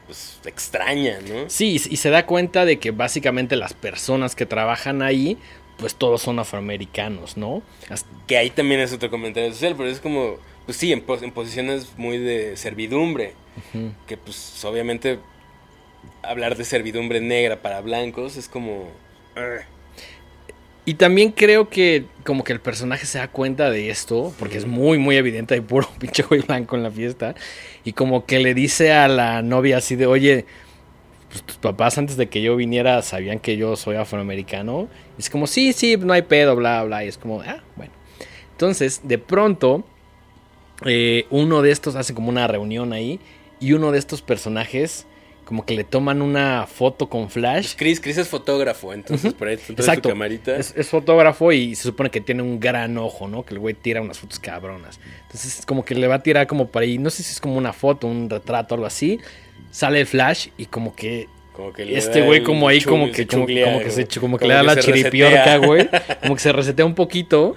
pues, 0.07 0.41
extraña, 0.45 1.19
¿no? 1.21 1.49
Sí, 1.49 1.81
y 1.89 1.97
se 1.97 2.11
da 2.11 2.27
cuenta 2.27 2.65
de 2.65 2.79
que 2.79 2.91
básicamente 2.91 3.57
las 3.57 3.75
personas 3.75 4.35
que 4.35 4.47
trabajan 4.47 5.01
ahí, 5.03 5.39
pues 5.79 5.95
todos 5.95 6.23
son 6.23 6.39
afroamericanos, 6.39 7.37
¿no? 7.37 7.63
Hasta- 7.89 8.09
Que 8.27 8.37
ahí 8.39 8.51
también 8.51 8.81
es 8.81 8.93
otro 8.93 9.11
comentario 9.11 9.51
social, 9.53 9.75
pero 9.77 9.89
es 9.89 10.01
como, 10.01 10.37
pues 10.67 10.77
sí, 10.77 10.93
en, 10.93 11.01
pos- 11.01 11.23
en 11.23 11.31
posiciones 11.33 11.97
muy 11.97 12.19
de 12.19 12.57
servidumbre. 12.57 13.35
que 14.09 14.17
pues 14.17 14.65
obviamente 14.65 15.19
hablar 16.23 16.57
de 16.57 16.65
servidumbre 16.65 17.21
negra 17.21 17.61
para 17.63 17.81
blancos 17.83 18.37
es 18.37 18.49
como... 18.49 18.89
Y 20.85 20.95
también 20.95 21.31
creo 21.31 21.69
que 21.69 22.07
como 22.25 22.43
que 22.43 22.53
el 22.53 22.61
personaje 22.61 23.07
se 23.07 23.19
da 23.19 23.29
cuenta 23.29 23.71
de 23.71 23.91
esto, 23.91 24.35
porque 24.39 24.59
es 24.59 24.67
muy, 24.67 24.99
muy 24.99 25.17
evidente, 25.17 25.55
hay 25.55 25.61
puro 25.61 25.89
pinche 25.99 26.25
güey 26.25 26.41
blanco 26.41 26.77
en 26.77 26.83
la 26.83 26.91
fiesta, 26.91 27.35
y 27.85 27.93
como 27.93 28.27
que 28.27 28.41
le 28.41 28.55
dice 28.55 28.93
a 28.93 29.07
la 29.07 29.43
novia 29.43 29.77
así 29.77 29.95
de, 29.95 30.07
oye, 30.07 30.45
pues 31.31 31.45
tus 31.45 31.57
papás 31.57 31.99
antes 31.99 32.17
de 32.17 32.29
que 32.29 32.43
yo 32.43 32.57
viniera 32.57 33.01
sabían 33.03 33.39
que 33.39 33.57
yo 33.57 33.77
soy 33.77 33.97
afroamericano. 33.97 34.89
Y 35.17 35.23
es 35.23 35.31
como, 35.31 35.47
sí, 35.47 35.73
sí, 35.73 35.97
no 35.97 36.13
hay 36.13 36.23
pedo, 36.23 36.57
bla, 36.57 36.83
bla, 36.83 37.05
y 37.05 37.09
es 37.09 37.17
como, 37.17 37.41
ah, 37.43 37.63
bueno. 37.77 37.93
Entonces, 38.51 39.01
de 39.05 39.19
pronto, 39.19 39.85
eh, 40.85 41.27
uno 41.31 41.63
de 41.63 41.71
estos 41.71 41.97
hace 41.97 42.13
como 42.13 42.29
una 42.29 42.47
reunión 42.49 42.93
ahí, 42.93 43.21
y 43.61 43.73
uno 43.73 43.93
de 43.93 43.99
estos 43.99 44.21
personajes 44.21 45.07
como 45.45 45.67
que 45.67 45.75
le 45.75 45.85
toman 45.85 46.23
una 46.23 46.67
foto 46.67 47.09
con 47.09 47.29
flash. 47.29 47.63
Pues 47.63 47.75
Chris, 47.77 48.01
Chris 48.01 48.19
es 48.19 48.29
fotógrafo, 48.29 48.93
entonces 48.93 49.35
por 49.35 49.49
ahí 49.49 49.55
Exacto. 49.55 50.09
su 50.09 50.13
camarita. 50.15 50.57
Es, 50.57 50.73
es 50.77 50.89
fotógrafo 50.89 51.53
y 51.53 51.75
se 51.75 51.85
supone 51.85 52.11
que 52.11 52.21
tiene 52.21 52.43
un 52.43 52.61
gran 52.61 52.97
ojo, 52.97 53.29
¿no? 53.29 53.45
Que 53.45 53.55
el 53.55 53.61
güey 53.61 53.75
tira 53.75 54.01
unas 54.01 54.19
fotos 54.19 54.39
cabronas. 54.39 55.01
Entonces, 55.23 55.67
como 55.67 55.85
que 55.85 55.95
le 55.95 56.07
va 56.07 56.17
a 56.17 56.23
tirar 56.23 56.47
como 56.47 56.69
por 56.69 56.83
ahí, 56.83 56.99
no 56.99 57.11
sé 57.11 57.23
si 57.23 57.33
es 57.33 57.41
como 57.41 57.57
una 57.57 57.73
foto, 57.73 58.07
un 58.07 58.31
retrato, 58.31 58.75
algo 58.75 58.87
así. 58.87 59.19
Sale 59.71 60.01
el 60.01 60.07
flash 60.07 60.49
y 60.57 60.67
como 60.67 60.95
que 60.95 61.29
Como 61.53 61.73
que 61.73 61.87
le 61.87 61.97
este 61.97 62.23
güey 62.23 62.43
como 62.43 62.69
ahí 62.69 62.81
como 62.81 63.11
que 63.11 63.27
como, 63.27 63.47
que 63.47 63.91
se 63.91 64.07
como 64.21 64.39
que 64.39 64.45
Como 64.45 64.49
le 64.49 64.55
da 64.55 64.61
que 64.61 64.67
la 64.67 64.77
chiripiorca, 64.77 65.57
güey. 65.59 65.89
Como 66.23 66.35
que 66.35 66.41
se 66.41 66.53
resetea 66.53 66.85
un 66.85 66.95
poquito. 66.95 67.57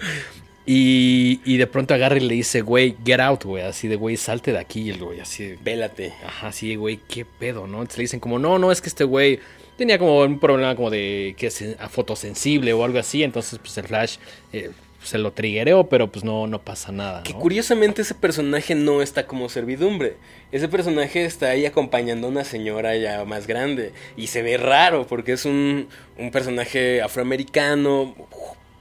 Y, 0.66 1.42
y 1.46 1.58
de 1.58 1.68
pronto 1.68 1.94
agarra 1.94 2.18
y 2.18 2.22
le 2.22 2.34
dice, 2.34 2.62
güey, 2.62 2.96
get 3.06 3.20
out, 3.20 3.44
güey. 3.44 3.64
Así 3.64 3.88
de, 3.88 3.96
güey, 3.96 4.18
salte 4.18 4.52
de 4.52 4.60
aquí. 4.60 4.82
Y 4.82 4.90
el 4.92 5.04
güey 5.04 5.20
así 5.20 5.46
de, 5.46 5.58
Vélate. 5.64 6.14
Ajá, 6.26 6.52
sí, 6.52 6.76
güey, 6.76 7.00
qué 7.08 7.26
pedo, 7.26 7.68
¿no? 7.68 7.78
Entonces 7.78 7.98
le 7.98 8.04
dicen 8.04 8.20
como, 8.20 8.40
no, 8.40 8.58
no, 8.58 8.72
es 8.72 8.82
que 8.82 8.90
este 8.90 9.04
güey 9.04 9.40
tenía 9.78 10.00
como 10.00 10.22
un 10.22 10.40
problema 10.40 10.76
como 10.76 10.90
de 10.90 11.36
que 11.38 11.48
es 11.48 11.62
eh, 11.62 11.78
fotosensible 11.90 12.74
o 12.74 12.84
algo 12.84 12.98
así, 12.98 13.24
entonces 13.24 13.60
pues 13.60 13.78
el 13.78 13.86
Flash 13.88 14.18
eh, 14.54 14.72
se 15.04 15.18
lo 15.18 15.34
triggereó, 15.34 15.88
pero 15.88 16.12
pues 16.12 16.26
no, 16.26 16.48
no 16.48 16.62
pasa 16.62 16.92
nada, 16.92 17.22
Que 17.24 17.34
curiosamente 17.34 18.02
ese 18.02 18.16
personaje 18.16 18.74
no 18.74 19.02
está 19.02 19.28
como 19.28 19.50
servidumbre. 19.50 20.16
Ese 20.52 20.68
personaje 20.68 21.26
está 21.26 21.52
ahí 21.52 21.66
acompañando 21.66 22.26
a 22.26 22.32
una 22.32 22.44
señora 22.44 22.96
ya 22.98 23.24
más 23.24 23.46
grande. 23.46 23.94
Y 24.18 24.28
se 24.28 24.42
ve 24.42 24.58
raro 24.58 25.06
porque 25.06 25.34
es 25.34 25.46
un, 25.46 25.88
un 26.18 26.32
personaje 26.32 27.04
afroamericano, 27.04 28.16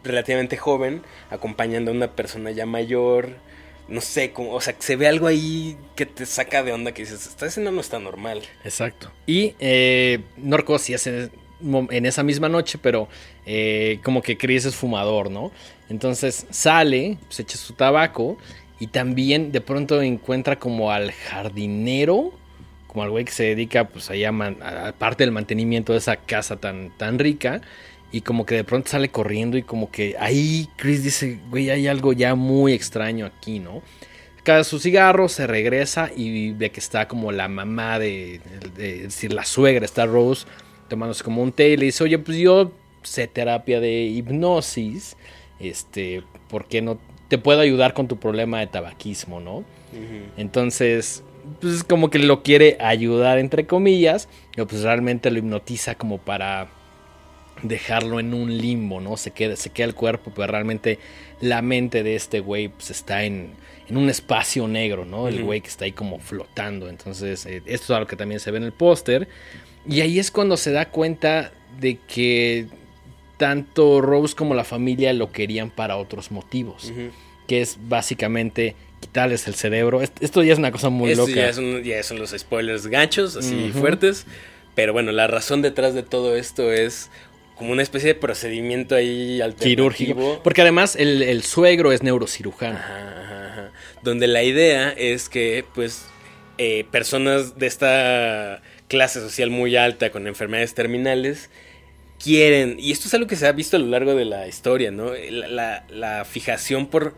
relativamente 0.04 0.56
joven, 0.56 1.02
acompañando 1.30 1.90
a 1.90 1.94
una 1.94 2.12
persona 2.12 2.50
ya 2.50 2.66
mayor. 2.66 3.30
No 3.88 4.00
sé, 4.00 4.32
como, 4.32 4.52
o 4.52 4.60
sea, 4.62 4.74
se 4.78 4.96
ve 4.96 5.06
algo 5.08 5.26
ahí 5.26 5.76
que 5.94 6.06
te 6.06 6.24
saca 6.24 6.62
de 6.62 6.72
onda 6.72 6.92
que 6.92 7.02
dices, 7.02 7.26
esta 7.26 7.46
escena 7.46 7.70
no 7.70 7.80
está 7.82 7.98
normal. 7.98 8.40
Exacto. 8.64 9.10
Y 9.26 9.54
eh, 9.58 10.20
Norco 10.38 10.78
sí 10.78 10.94
en 11.90 12.06
esa 12.06 12.22
misma 12.22 12.48
noche, 12.48 12.78
pero 12.80 13.08
eh, 13.44 14.00
como 14.02 14.22
que 14.22 14.38
Chris 14.38 14.64
es 14.64 14.74
fumador, 14.74 15.30
¿no? 15.30 15.50
Entonces 15.90 16.46
sale, 16.50 17.18
se 17.28 17.42
echa 17.42 17.58
su 17.58 17.74
tabaco 17.74 18.38
y 18.80 18.86
también 18.86 19.52
de 19.52 19.60
pronto 19.60 20.00
encuentra 20.00 20.58
como 20.58 20.90
al 20.90 21.12
jardinero, 21.12 22.32
como 22.86 23.02
al 23.02 23.10
güey 23.10 23.24
que 23.24 23.32
se 23.32 23.44
dedica 23.44 23.88
pues 23.88 24.08
ahí 24.10 24.24
a- 24.24 24.30
a 24.30 24.92
parte 24.92 25.24
del 25.24 25.30
mantenimiento 25.32 25.92
de 25.92 25.98
esa 25.98 26.16
casa 26.16 26.56
tan, 26.56 26.90
tan 26.96 27.18
rica. 27.18 27.60
Y 28.14 28.20
como 28.20 28.46
que 28.46 28.54
de 28.54 28.62
pronto 28.62 28.88
sale 28.90 29.08
corriendo 29.08 29.58
y 29.58 29.62
como 29.62 29.90
que 29.90 30.14
ahí 30.20 30.68
Chris 30.76 31.02
dice, 31.02 31.40
güey, 31.50 31.70
hay 31.70 31.88
algo 31.88 32.12
ya 32.12 32.36
muy 32.36 32.72
extraño 32.72 33.26
aquí, 33.26 33.58
¿no? 33.58 33.82
Cada 34.44 34.62
su 34.62 34.78
cigarro, 34.78 35.28
se 35.28 35.48
regresa 35.48 36.10
y 36.14 36.52
ve 36.52 36.70
que 36.70 36.78
está 36.78 37.08
como 37.08 37.32
la 37.32 37.48
mamá 37.48 37.98
de, 37.98 38.40
de- 38.76 38.96
es 38.98 39.02
decir, 39.04 39.32
la 39.32 39.44
suegra, 39.44 39.84
está 39.84 40.06
Rose, 40.06 40.46
tomándose 40.88 41.24
como 41.24 41.42
un 41.42 41.50
té 41.50 41.70
y 41.70 41.76
le 41.76 41.86
dice, 41.86 42.04
oye, 42.04 42.18
pues 42.18 42.38
yo 42.38 42.70
sé 43.02 43.26
terapia 43.26 43.80
de 43.80 44.02
hipnosis, 44.04 45.16
este, 45.58 46.22
¿por 46.48 46.66
qué 46.68 46.82
no 46.82 46.98
te 47.26 47.38
puedo 47.38 47.60
ayudar 47.60 47.94
con 47.94 48.06
tu 48.06 48.18
problema 48.20 48.60
de 48.60 48.68
tabaquismo, 48.68 49.40
no? 49.40 49.64
Entonces, 50.36 51.24
pues 51.60 51.82
como 51.84 52.10
que 52.10 52.18
lo 52.18 52.42
quiere 52.42 52.76
ayudar, 52.80 53.38
entre 53.38 53.66
comillas, 53.66 54.28
pero 54.54 54.66
pues 54.66 54.82
realmente 54.82 55.30
lo 55.30 55.38
hipnotiza 55.38 55.94
como 55.96 56.18
para 56.18 56.68
dejarlo 57.62 58.20
en 58.20 58.34
un 58.34 58.56
limbo, 58.58 59.00
¿no? 59.00 59.16
Se 59.16 59.30
queda, 59.30 59.56
se 59.56 59.70
queda 59.70 59.86
el 59.86 59.94
cuerpo, 59.94 60.32
pero 60.34 60.48
realmente 60.48 60.98
la 61.40 61.62
mente 61.62 62.02
de 62.02 62.14
este 62.16 62.40
güey 62.40 62.68
pues, 62.68 62.90
está 62.90 63.24
en, 63.24 63.52
en 63.88 63.96
un 63.96 64.08
espacio 64.10 64.66
negro, 64.68 65.04
¿no? 65.04 65.28
El 65.28 65.42
güey 65.44 65.60
que 65.60 65.68
está 65.68 65.84
ahí 65.84 65.92
como 65.92 66.18
flotando. 66.18 66.88
Entonces, 66.88 67.46
eh, 67.46 67.62
esto 67.66 67.92
es 67.92 67.96
algo 67.96 68.06
que 68.06 68.16
también 68.16 68.40
se 68.40 68.50
ve 68.50 68.58
en 68.58 68.64
el 68.64 68.72
póster. 68.72 69.28
Y 69.88 70.00
ahí 70.00 70.18
es 70.18 70.30
cuando 70.30 70.56
se 70.56 70.72
da 70.72 70.86
cuenta 70.90 71.52
de 71.80 71.98
que 72.06 72.66
tanto 73.36 74.00
Rose 74.00 74.34
como 74.34 74.54
la 74.54 74.64
familia 74.64 75.12
lo 75.12 75.32
querían 75.32 75.70
para 75.70 75.96
otros 75.96 76.30
motivos. 76.30 76.92
Que 77.46 77.60
es 77.60 77.78
básicamente 77.88 78.74
quitarles 79.00 79.46
el 79.48 79.54
cerebro. 79.54 80.00
Est- 80.00 80.22
Esto 80.22 80.42
ya 80.42 80.52
es 80.54 80.58
una 80.58 80.70
cosa 80.72 80.88
muy 80.88 81.10
Esto 81.10 81.26
loca. 81.26 81.34
ya, 81.40 81.48
es 81.48 81.58
un- 81.58 81.82
ya 81.82 82.02
son 82.02 82.18
los 82.18 82.30
spoilers 82.30 82.86
ganchos, 82.86 83.36
así 83.36 83.70
fuertes. 83.72 84.26
Pero 84.74 84.92
bueno, 84.92 85.12
la 85.12 85.26
razón 85.26 85.60
detrás 85.62 85.94
de 85.94 86.02
todo 86.02 86.36
esto 86.36 86.72
es 86.72 87.10
como 87.56 87.72
una 87.72 87.82
especie 87.82 88.08
de 88.08 88.14
procedimiento 88.14 88.94
ahí 88.94 89.40
alternativo. 89.40 89.90
Quirúrgico. 89.90 90.40
Porque 90.42 90.62
además 90.62 90.96
el, 90.96 91.22
el 91.22 91.42
suegro 91.42 91.92
es 91.92 92.02
neurocirujano. 92.02 92.76
Ajá, 92.78 93.20
ajá, 93.22 93.48
ajá. 93.52 93.72
Donde 94.02 94.26
la 94.26 94.42
idea 94.42 94.90
es 94.90 95.28
que, 95.28 95.64
pues, 95.74 96.06
eh, 96.58 96.84
personas 96.90 97.58
de 97.58 97.66
esta 97.66 98.62
clase 98.88 99.20
social 99.20 99.50
muy 99.50 99.76
alta 99.76 100.10
con 100.10 100.26
enfermedades 100.26 100.74
terminales 100.74 101.50
quieren, 102.22 102.76
y 102.78 102.92
esto 102.92 103.08
es 103.08 103.14
algo 103.14 103.26
que 103.26 103.36
se 103.36 103.46
ha 103.46 103.52
visto 103.52 103.76
a 103.76 103.80
lo 103.80 103.86
largo 103.86 104.14
de 104.14 104.24
la 104.24 104.46
historia, 104.46 104.90
¿no? 104.90 105.12
La, 105.14 105.48
la- 105.48 105.84
la 105.90 106.24
fijación 106.24 106.86
por 106.86 107.14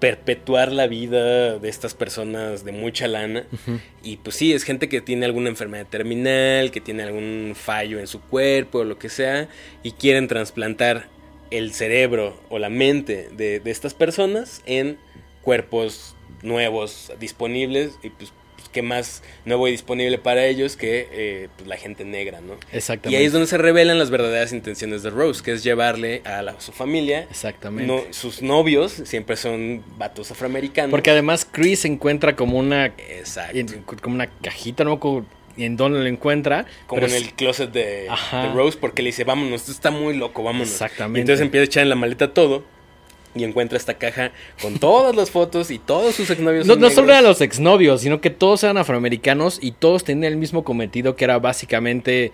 perpetuar 0.00 0.72
la 0.72 0.86
vida 0.86 1.58
de 1.58 1.68
estas 1.68 1.94
personas 1.94 2.64
de 2.64 2.72
mucha 2.72 3.08
lana. 3.08 3.46
Y 4.02 4.18
pues 4.18 4.36
sí, 4.36 4.52
es 4.52 4.64
gente 4.64 4.88
que 4.88 5.00
tiene 5.00 5.26
alguna 5.26 5.48
enfermedad 5.48 5.86
terminal, 5.86 6.70
que 6.70 6.80
tiene 6.80 7.02
algún 7.02 7.54
fallo 7.56 7.98
en 7.98 8.06
su 8.06 8.20
cuerpo 8.20 8.78
o 8.78 8.84
lo 8.84 8.98
que 8.98 9.08
sea, 9.08 9.48
y 9.82 9.92
quieren 9.92 10.28
trasplantar 10.28 11.08
el 11.50 11.72
cerebro 11.72 12.40
o 12.50 12.58
la 12.58 12.68
mente 12.68 13.28
de, 13.32 13.60
de 13.60 13.70
estas 13.70 13.94
personas 13.94 14.62
en 14.66 14.98
cuerpos 15.42 16.14
nuevos 16.42 17.12
disponibles 17.18 17.98
y 18.02 18.10
pues 18.10 18.32
pues, 18.68 18.72
qué 18.72 18.82
más 18.82 19.22
nuevo 19.44 19.66
y 19.68 19.72
disponible 19.72 20.18
para 20.18 20.44
ellos 20.46 20.76
que 20.76 21.08
eh, 21.10 21.48
pues, 21.56 21.68
la 21.68 21.76
gente 21.76 22.04
negra, 22.04 22.40
¿no? 22.40 22.54
Y 22.72 22.76
Exactamente. 22.76 23.16
ahí 23.18 23.24
es 23.24 23.32
donde 23.32 23.46
se 23.46 23.58
revelan 23.58 23.98
las 23.98 24.10
verdaderas 24.10 24.52
intenciones 24.52 25.02
de 25.02 25.10
Rose, 25.10 25.42
que 25.42 25.52
es 25.52 25.64
llevarle 25.64 26.22
a, 26.24 26.42
la- 26.42 26.52
a 26.52 26.60
su 26.60 26.72
familia. 26.72 27.26
Exactamente. 27.30 27.86
No, 27.92 28.02
sus 28.12 28.42
novios 28.42 28.92
siempre 29.04 29.36
son 29.36 29.82
vatos 29.96 30.30
afroamericanos. 30.30 30.90
Porque 30.90 31.10
además 31.10 31.46
Chris 31.50 31.84
encuentra 31.84 32.36
como 32.36 32.58
una 32.58 32.86
Exacto. 32.86 33.56
en- 33.58 33.82
como 33.82 34.14
una 34.14 34.26
cajita, 34.26 34.84
no 34.84 34.92
acuerdo 34.92 35.26
en 35.56 35.76
dónde 35.76 35.98
lo 36.00 36.06
encuentra. 36.06 36.66
Como 36.86 37.04
en 37.04 37.12
el 37.12 37.32
closet 37.34 37.72
de, 37.72 38.02
de 38.32 38.52
Rose, 38.54 38.78
porque 38.80 39.02
le 39.02 39.08
dice, 39.08 39.24
vámonos, 39.24 39.62
esto 39.62 39.72
está 39.72 39.90
muy 39.90 40.14
loco, 40.16 40.42
vámonos. 40.44 40.68
Exactamente. 40.70 41.18
Y 41.18 41.20
entonces 41.22 41.44
empieza 41.44 41.62
a 41.62 41.66
echar 41.66 41.82
en 41.82 41.88
la 41.88 41.96
maleta 41.96 42.32
todo 42.32 42.64
y 43.34 43.44
encuentra 43.44 43.76
esta 43.78 43.94
caja 43.94 44.32
con 44.60 44.78
todas 44.78 45.14
las 45.14 45.30
fotos 45.30 45.70
y 45.70 45.78
todos 45.78 46.14
sus 46.14 46.30
exnovios. 46.30 46.66
No, 46.66 46.76
no 46.76 46.90
solo 46.90 47.10
eran 47.12 47.24
los 47.24 47.40
exnovios, 47.40 48.00
sino 48.00 48.20
que 48.20 48.30
todos 48.30 48.64
eran 48.64 48.78
afroamericanos 48.78 49.58
y 49.62 49.72
todos 49.72 50.04
tenían 50.04 50.32
el 50.32 50.38
mismo 50.38 50.64
cometido 50.64 51.14
que 51.16 51.24
era 51.24 51.38
básicamente 51.38 52.32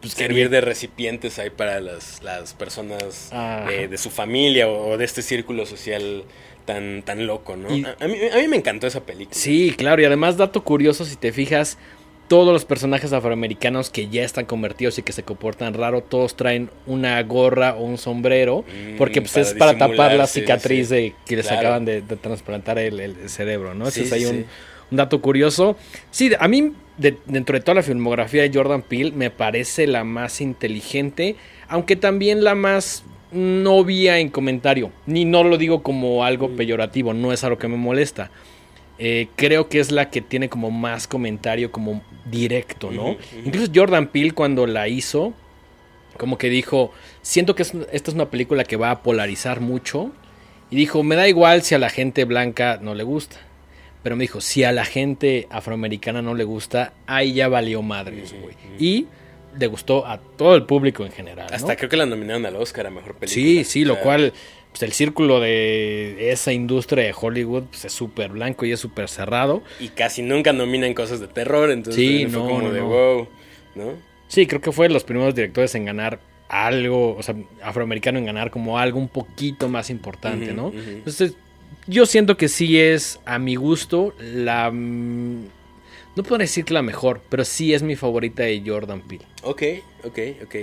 pues, 0.00 0.12
servir 0.14 0.48
de 0.50 0.60
recipientes 0.60 1.38
ahí 1.38 1.50
para 1.50 1.80
las, 1.80 2.22
las 2.22 2.54
personas 2.54 3.30
eh, 3.70 3.88
de 3.90 3.98
su 3.98 4.10
familia 4.10 4.68
o, 4.68 4.92
o 4.92 4.96
de 4.98 5.04
este 5.04 5.22
círculo 5.22 5.66
social 5.66 6.24
tan, 6.64 7.02
tan 7.02 7.26
loco, 7.26 7.56
¿no? 7.56 7.74
Y- 7.74 7.84
a, 7.84 7.96
a 8.00 8.08
mí, 8.08 8.16
a 8.32 8.36
mí 8.38 8.48
me 8.48 8.56
encantó 8.56 8.86
esa 8.86 9.00
película. 9.04 9.36
Sí, 9.38 9.74
claro, 9.76 10.00
y 10.02 10.04
además 10.04 10.36
dato 10.36 10.62
curioso, 10.64 11.04
si 11.04 11.16
te 11.16 11.32
fijas, 11.32 11.78
todos 12.28 12.52
los 12.52 12.64
personajes 12.64 13.12
afroamericanos 13.12 13.90
que 13.90 14.08
ya 14.08 14.24
están 14.24 14.46
convertidos 14.46 14.98
y 14.98 15.02
que 15.02 15.12
se 15.12 15.22
comportan 15.22 15.74
raro, 15.74 16.02
todos 16.02 16.36
traen 16.36 16.70
una 16.86 17.22
gorra 17.22 17.74
o 17.76 17.84
un 17.84 17.98
sombrero, 17.98 18.62
Mm, 18.66 18.96
porque 18.96 19.20
pues 19.22 19.32
para 19.32 19.42
es 19.46 19.54
para 19.54 19.78
tapar 19.78 20.14
la 20.14 20.26
cicatriz 20.26 20.88
sí. 20.88 20.94
de 20.94 21.14
que 21.26 21.36
les 21.36 21.46
Claro. 21.46 21.60
acaban 21.60 21.84
de, 21.84 22.02
de 22.02 22.16
trasplantar 22.16 22.78
el, 22.78 22.98
el 23.00 23.28
cerebro, 23.28 23.74
¿no? 23.74 23.86
Ese 23.88 24.02
es 24.02 24.12
ahí 24.12 24.20
sí, 24.20 24.26
un, 24.26 24.36
sí. 24.38 24.44
un 24.90 24.96
dato 24.96 25.20
curioso. 25.20 25.76
Sí, 26.10 26.30
a 26.38 26.48
mí, 26.48 26.72
de- 26.98 27.16
dentro 27.26 27.54
de 27.56 27.60
toda 27.60 27.76
la 27.76 27.82
filmografía 27.82 28.42
de 28.42 28.50
Jordan 28.52 28.82
Peele, 28.82 29.12
me 29.12 29.30
parece 29.30 29.86
la 29.86 30.02
más 30.02 30.40
inteligente, 30.40 31.36
aunque 31.68 31.94
también 31.96 32.42
la 32.42 32.54
más 32.54 33.04
novia 33.32 34.18
en 34.18 34.28
comentario. 34.30 34.90
Ni 35.06 35.24
no 35.24 35.44
lo 35.44 35.58
digo 35.58 35.82
como 35.82 36.24
algo 36.24 36.48
Mm. 36.48 36.56
peyorativo, 36.56 37.14
no 37.14 37.32
es 37.32 37.44
algo 37.44 37.58
que 37.58 37.68
me 37.68 37.76
molesta. 37.76 38.30
Eh, 38.98 39.28
creo 39.36 39.68
que 39.68 39.78
es 39.80 39.90
la 39.92 40.08
que 40.10 40.22
tiene 40.22 40.48
como 40.48 40.70
más 40.70 41.06
comentario 41.06 41.70
como 41.70 42.02
directo, 42.24 42.90
¿no? 42.90 43.16
Incluso 43.44 43.70
Jordan 43.74 44.06
Peele 44.08 44.30
cuando 44.32 44.66
la 44.66 44.88
hizo, 44.88 45.34
como 46.16 46.38
que 46.38 46.48
dijo, 46.48 46.92
siento 47.20 47.54
que 47.54 47.62
es- 47.62 47.74
esta 47.92 48.10
es 48.10 48.14
una 48.14 48.30
película 48.30 48.64
que 48.64 48.76
va 48.76 48.90
a 48.90 49.02
polarizar 49.02 49.60
mucho. 49.60 50.12
Y 50.70 50.76
dijo, 50.76 51.02
me 51.02 51.14
da 51.14 51.28
igual 51.28 51.62
si 51.62 51.74
a 51.74 51.78
la 51.78 51.90
gente 51.90 52.24
blanca 52.24 52.78
no 52.82 52.94
le 52.94 53.04
gusta. 53.04 53.36
Pero 54.02 54.16
me 54.16 54.22
dijo, 54.24 54.40
si 54.40 54.64
a 54.64 54.72
la 54.72 54.84
gente 54.84 55.46
afroamericana 55.50 56.22
no 56.22 56.34
le 56.34 56.44
gusta, 56.44 56.92
ahí 57.06 57.34
ya 57.34 57.48
valió 57.48 57.82
madres. 57.82 58.34
Y 58.78 59.06
le 59.58 59.66
gustó 59.68 60.06
a 60.06 60.18
todo 60.18 60.54
el 60.54 60.64
público 60.64 61.04
en 61.04 61.12
general. 61.12 61.46
¿no? 61.50 61.56
Hasta 61.56 61.76
creo 61.76 61.88
que 61.90 61.96
la 61.96 62.06
nominaron 62.06 62.46
al 62.46 62.56
Oscar 62.56 62.86
a 62.86 62.90
Mejor 62.90 63.14
Película. 63.14 63.28
Sí, 63.42 63.64
sí, 63.64 63.84
O 63.84 63.88
lo 63.88 64.00
cual, 64.00 64.32
pues 64.76 64.82
el 64.82 64.92
círculo 64.92 65.40
de 65.40 66.30
esa 66.32 66.52
industria 66.52 67.04
de 67.04 67.14
Hollywood 67.18 67.62
pues, 67.70 67.86
es 67.86 67.92
súper 67.94 68.28
blanco 68.28 68.66
y 68.66 68.72
es 68.72 68.80
súper 68.80 69.08
cerrado. 69.08 69.62
Y 69.80 69.88
casi 69.88 70.20
nunca 70.20 70.52
nominan 70.52 70.92
cosas 70.92 71.18
de 71.18 71.28
terror, 71.28 71.70
entonces 71.70 71.98
Sí, 72.02 72.24
también 72.24 72.30
fue 72.30 72.40
no, 72.42 72.48
como 72.48 72.60
no, 72.60 72.72
de 72.74 72.80
no. 72.80 72.86
wow, 72.88 73.28
¿no? 73.74 73.92
Sí, 74.28 74.46
creo 74.46 74.60
que 74.60 74.72
fue 74.72 74.88
de 74.88 74.92
los 74.92 75.02
primeros 75.02 75.34
directores 75.34 75.74
en 75.76 75.86
ganar 75.86 76.20
algo, 76.50 77.16
o 77.16 77.22
sea, 77.22 77.34
afroamericano 77.62 78.18
en 78.18 78.26
ganar 78.26 78.50
como 78.50 78.78
algo 78.78 78.98
un 78.98 79.08
poquito 79.08 79.70
más 79.70 79.88
importante, 79.88 80.52
¿no? 80.52 80.72
Entonces, 80.74 81.32
yo 81.86 82.04
siento 82.04 82.36
que 82.36 82.48
sí 82.48 82.78
es, 82.78 83.18
a 83.24 83.38
mi 83.38 83.54
gusto, 83.54 84.12
la... 84.20 84.70
No 84.70 86.22
puedo 86.22 86.36
decir 86.36 86.66
que 86.66 86.74
la 86.74 86.82
mejor, 86.82 87.22
pero 87.30 87.46
sí 87.46 87.72
es 87.72 87.82
mi 87.82 87.96
favorita 87.96 88.42
de 88.42 88.62
Jordan 88.64 89.00
Peele. 89.00 89.24
Ok, 89.42 89.62
ok, 90.04 90.18
ok. 90.44 90.54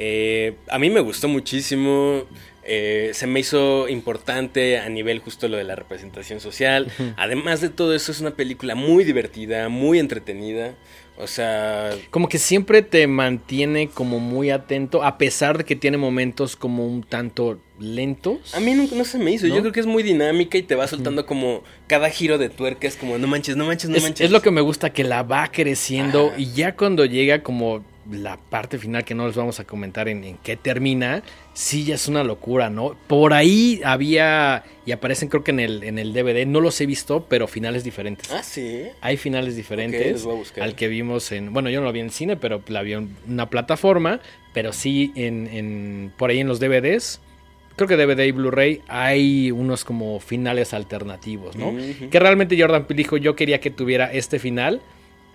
Eh, 0.00 0.54
a 0.68 0.78
mí 0.78 0.90
me 0.90 1.00
gustó 1.00 1.28
muchísimo. 1.28 2.22
Eh, 2.68 3.10
se 3.14 3.26
me 3.26 3.40
hizo 3.40 3.88
importante 3.88 4.78
a 4.78 4.88
nivel 4.90 5.20
justo 5.20 5.48
lo 5.48 5.56
de 5.56 5.64
la 5.64 5.74
representación 5.74 6.40
social. 6.40 6.92
Además 7.16 7.60
de 7.60 7.70
todo 7.70 7.94
eso, 7.94 8.12
es 8.12 8.20
una 8.20 8.32
película 8.32 8.74
muy 8.74 9.04
divertida, 9.04 9.68
muy 9.68 9.98
entretenida. 9.98 10.74
O 11.20 11.26
sea, 11.26 11.90
Como 12.10 12.28
que 12.28 12.38
siempre 12.38 12.82
te 12.82 13.08
mantiene 13.08 13.88
como 13.88 14.20
muy 14.20 14.50
atento, 14.50 15.02
a 15.02 15.18
pesar 15.18 15.58
de 15.58 15.64
que 15.64 15.74
tiene 15.74 15.96
momentos 15.96 16.54
como 16.54 16.86
un 16.86 17.02
tanto 17.02 17.58
lentos. 17.80 18.54
a 18.54 18.60
mí 18.60 18.72
no, 18.74 18.86
no 18.94 19.04
se 19.04 19.18
me 19.18 19.32
hizo. 19.32 19.48
¿No? 19.48 19.56
Yo 19.56 19.60
creo 19.62 19.72
que 19.72 19.80
es 19.80 19.86
muy 19.86 20.04
dinámica 20.04 20.58
y 20.58 20.62
te 20.62 20.76
va 20.76 20.86
soltando 20.86 21.26
como 21.26 21.64
cada 21.88 22.08
giro 22.10 22.38
de 22.38 22.50
tuerca. 22.50 22.86
Es 22.86 22.94
como, 22.94 23.18
no 23.18 23.26
manches, 23.26 23.56
no 23.56 23.66
manches, 23.66 23.90
no 23.90 23.96
es, 23.96 24.02
manches. 24.04 24.26
es 24.26 24.30
lo 24.30 24.42
que 24.42 24.52
me 24.52 24.60
gusta, 24.60 24.90
que 24.92 25.02
la 25.02 25.24
va 25.24 25.50
creciendo 25.50 26.28
Ajá. 26.28 26.38
y 26.38 26.52
ya 26.52 26.76
cuando 26.76 27.04
llega 27.04 27.42
como 27.42 27.84
la 28.10 28.36
parte 28.36 28.78
final, 28.78 29.04
que 29.04 29.14
no 29.14 29.26
les 29.26 29.36
vamos 29.36 29.60
a 29.60 29.64
comentar 29.64 30.08
en, 30.08 30.24
en 30.24 30.38
qué 30.38 30.56
termina, 30.56 31.22
sí 31.52 31.84
ya 31.84 31.96
es 31.96 32.08
una 32.08 32.24
locura, 32.24 32.70
¿no? 32.70 32.96
Por 33.06 33.32
ahí 33.32 33.80
había, 33.84 34.64
y 34.86 34.92
aparecen 34.92 35.28
creo 35.28 35.44
que 35.44 35.50
en 35.50 35.60
el, 35.60 35.82
en 35.84 35.98
el 35.98 36.12
DVD, 36.12 36.46
no 36.46 36.60
los 36.60 36.80
he 36.80 36.86
visto, 36.86 37.26
pero 37.28 37.46
finales 37.46 37.84
diferentes. 37.84 38.30
Ah, 38.32 38.42
sí. 38.42 38.84
Hay 39.00 39.16
finales 39.16 39.56
diferentes 39.56 40.26
al 40.60 40.74
que 40.74 40.88
vimos 40.88 41.32
en, 41.32 41.52
bueno, 41.52 41.70
yo 41.70 41.80
no 41.80 41.86
lo 41.86 41.92
vi 41.92 42.00
en 42.00 42.10
cine, 42.10 42.36
pero 42.36 42.62
la 42.68 42.82
vi 42.82 42.94
en 42.94 43.16
una 43.26 43.50
plataforma, 43.50 44.20
pero 44.54 44.72
sí 44.72 45.12
en, 45.14 45.46
en 45.48 46.12
por 46.16 46.30
ahí 46.30 46.40
en 46.40 46.48
los 46.48 46.60
DVDs. 46.60 47.20
Creo 47.76 47.86
que 47.86 47.96
DVD 47.96 48.24
y 48.24 48.32
Blu-ray 48.32 48.82
hay 48.88 49.52
unos 49.52 49.84
como 49.84 50.18
finales 50.18 50.74
alternativos, 50.74 51.54
¿no? 51.54 51.72
Que 52.10 52.18
realmente 52.18 52.60
Jordan 52.60 52.86
Peele 52.86 53.04
dijo, 53.04 53.16
yo 53.18 53.36
quería 53.36 53.60
que 53.60 53.70
tuviera 53.70 54.12
este 54.12 54.40
final, 54.40 54.80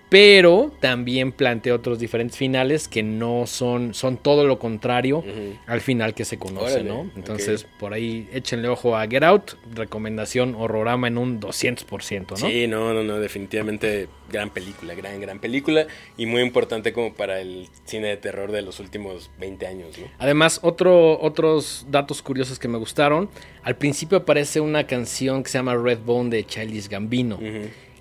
pero 0.08 0.70
también 0.80 1.32
planteó 1.32 1.74
otros 1.74 1.98
diferentes 1.98 2.36
finales 2.36 2.88
que 2.88 3.02
no 3.02 3.46
son, 3.46 3.94
son 3.94 4.16
todo 4.16 4.46
lo 4.46 4.58
contrario 4.58 5.24
al 5.66 5.80
final 5.80 6.14
que 6.14 6.24
se 6.24 6.38
conoce, 6.38 6.74
Órale, 6.74 6.88
¿no? 6.88 7.10
Entonces, 7.16 7.66
por 7.78 7.92
ahí 7.92 8.28
échenle 8.32 8.68
ojo 8.68 8.96
a 8.96 9.06
Get 9.06 9.22
Out, 9.22 9.52
recomendación 9.74 10.54
horrorama 10.54 11.08
en 11.08 11.18
un 11.18 11.40
200%, 11.40 12.30
¿no? 12.30 12.36
Sí, 12.36 12.66
no, 12.66 12.94
no, 12.94 13.02
no, 13.02 13.18
definitivamente 13.18 14.08
gran 14.30 14.50
película, 14.50 14.94
gran, 14.94 15.20
gran 15.20 15.38
película 15.38 15.86
y 16.16 16.26
muy 16.26 16.42
importante 16.42 16.92
como 16.92 17.14
para 17.14 17.40
el 17.40 17.68
cine 17.84 18.08
de 18.08 18.16
terror 18.16 18.52
de 18.52 18.62
los 18.62 18.80
últimos 18.80 19.30
20 19.38 19.66
años, 19.66 19.98
¿no? 19.98 20.06
Además, 20.18 20.60
otro, 20.62 21.20
otros 21.20 21.86
datos 21.90 22.22
curiosos 22.22 22.58
que 22.58 22.68
me 22.68 22.78
gustaron. 22.78 23.28
Al 23.62 23.76
principio 23.76 24.18
aparece 24.18 24.60
una 24.60 24.86
canción 24.86 25.42
que 25.42 25.50
se 25.50 25.58
llama 25.58 25.74
Red 25.74 26.00
Bone 26.04 26.30
de 26.30 26.44
Childish 26.44 26.88
Gambino. 26.88 27.38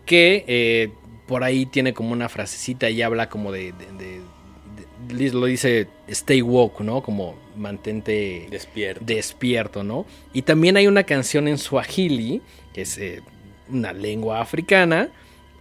Que 0.05 0.43
eh, 0.47 0.91
por 1.33 1.43
ahí 1.43 1.65
tiene 1.65 1.95
como 1.95 2.11
una 2.11 2.29
frasecita 2.29 2.91
y 2.91 3.01
habla 3.01 3.27
como 3.27 3.51
de, 3.51 3.71
de- 3.71 3.91
de- 3.97 4.21
de- 5.17 5.31
Lo 5.31 5.47
dice 5.47 5.87
stay 6.07 6.43
woke, 6.43 6.81
¿no? 6.81 7.01
Como 7.01 7.33
mantente 7.57 8.45
Despierto. 8.51 9.03
despierto, 9.03 9.83
¿no? 9.83 10.05
Y 10.31 10.43
también 10.43 10.77
hay 10.77 10.85
una 10.85 11.05
canción 11.05 11.47
en 11.47 11.57
Swahili, 11.57 12.43
que 12.71 12.81
es 12.83 12.99
eh, 12.99 13.21
una 13.67 13.93
lengua 13.93 14.41
africana, 14.41 15.09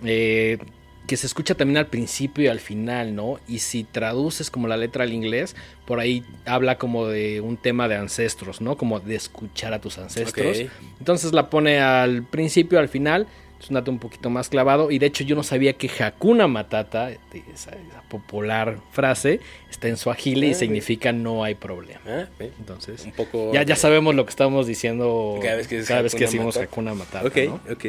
eh, 0.04 0.58
que 1.06 1.16
se 1.16 1.26
escucha 1.26 1.54
también 1.54 1.78
al 1.78 1.86
principio 1.86 2.44
y 2.44 2.48
al 2.48 2.60
final, 2.60 3.14
¿no? 3.14 3.38
Y 3.48 3.60
si 3.60 3.82
traduces 3.82 4.50
como 4.50 4.68
la 4.68 4.76
letra 4.76 5.04
al 5.04 5.12
inglés, 5.14 5.56
por 5.86 6.00
ahí 6.00 6.22
habla 6.44 6.76
como 6.76 7.06
de 7.06 7.40
un 7.40 7.56
tema 7.56 7.88
de 7.88 7.96
ancestros, 7.96 8.60
¿no? 8.60 8.76
Como 8.76 9.00
de 9.00 9.14
escuchar 9.14 9.72
a 9.72 9.80
tus 9.80 9.96
ancestros. 9.98 10.58
Entonces 10.98 11.32
la 11.32 11.48
pone 11.48 11.80
al 11.80 12.24
principio, 12.24 12.78
al 12.78 12.88
final. 12.90 13.26
Es 13.62 13.70
un 13.70 13.74
dato 13.74 13.90
un 13.92 13.98
poquito 14.00 14.28
más 14.28 14.48
clavado. 14.48 14.90
Y 14.90 14.98
de 14.98 15.06
hecho 15.06 15.22
yo 15.22 15.36
no 15.36 15.42
sabía 15.44 15.74
que 15.74 15.88
Hakuna 16.02 16.48
Matata, 16.48 17.10
esa, 17.12 17.70
esa 17.70 18.02
popular 18.08 18.78
frase, 18.90 19.38
está 19.70 19.86
en 19.88 19.96
Swahili 19.96 20.48
y 20.48 20.50
Ah, 20.50 20.54
significa 20.54 21.12
no 21.12 21.44
hay 21.44 21.54
problema. 21.54 22.00
Ah. 22.06 22.26
Entonces, 22.40 23.04
Un 23.04 23.12
poco... 23.12 23.52
ya, 23.52 23.62
ya 23.62 23.76
sabemos 23.76 24.14
lo 24.16 24.24
que 24.24 24.30
estamos 24.30 24.66
diciendo 24.66 25.38
Cada 25.40 25.56
vez 25.56 25.68
que 25.68 25.82
cada 25.84 26.02
vez 26.02 26.12
que 26.14 26.24
Hakuna 26.24 26.30
decimos 26.30 26.56
Matata. 26.56 26.72
Hakuna 26.72 26.94
Matata. 26.94 27.26
Ok, 27.28 27.36
¿no? 27.46 27.60
ok. 27.72 27.84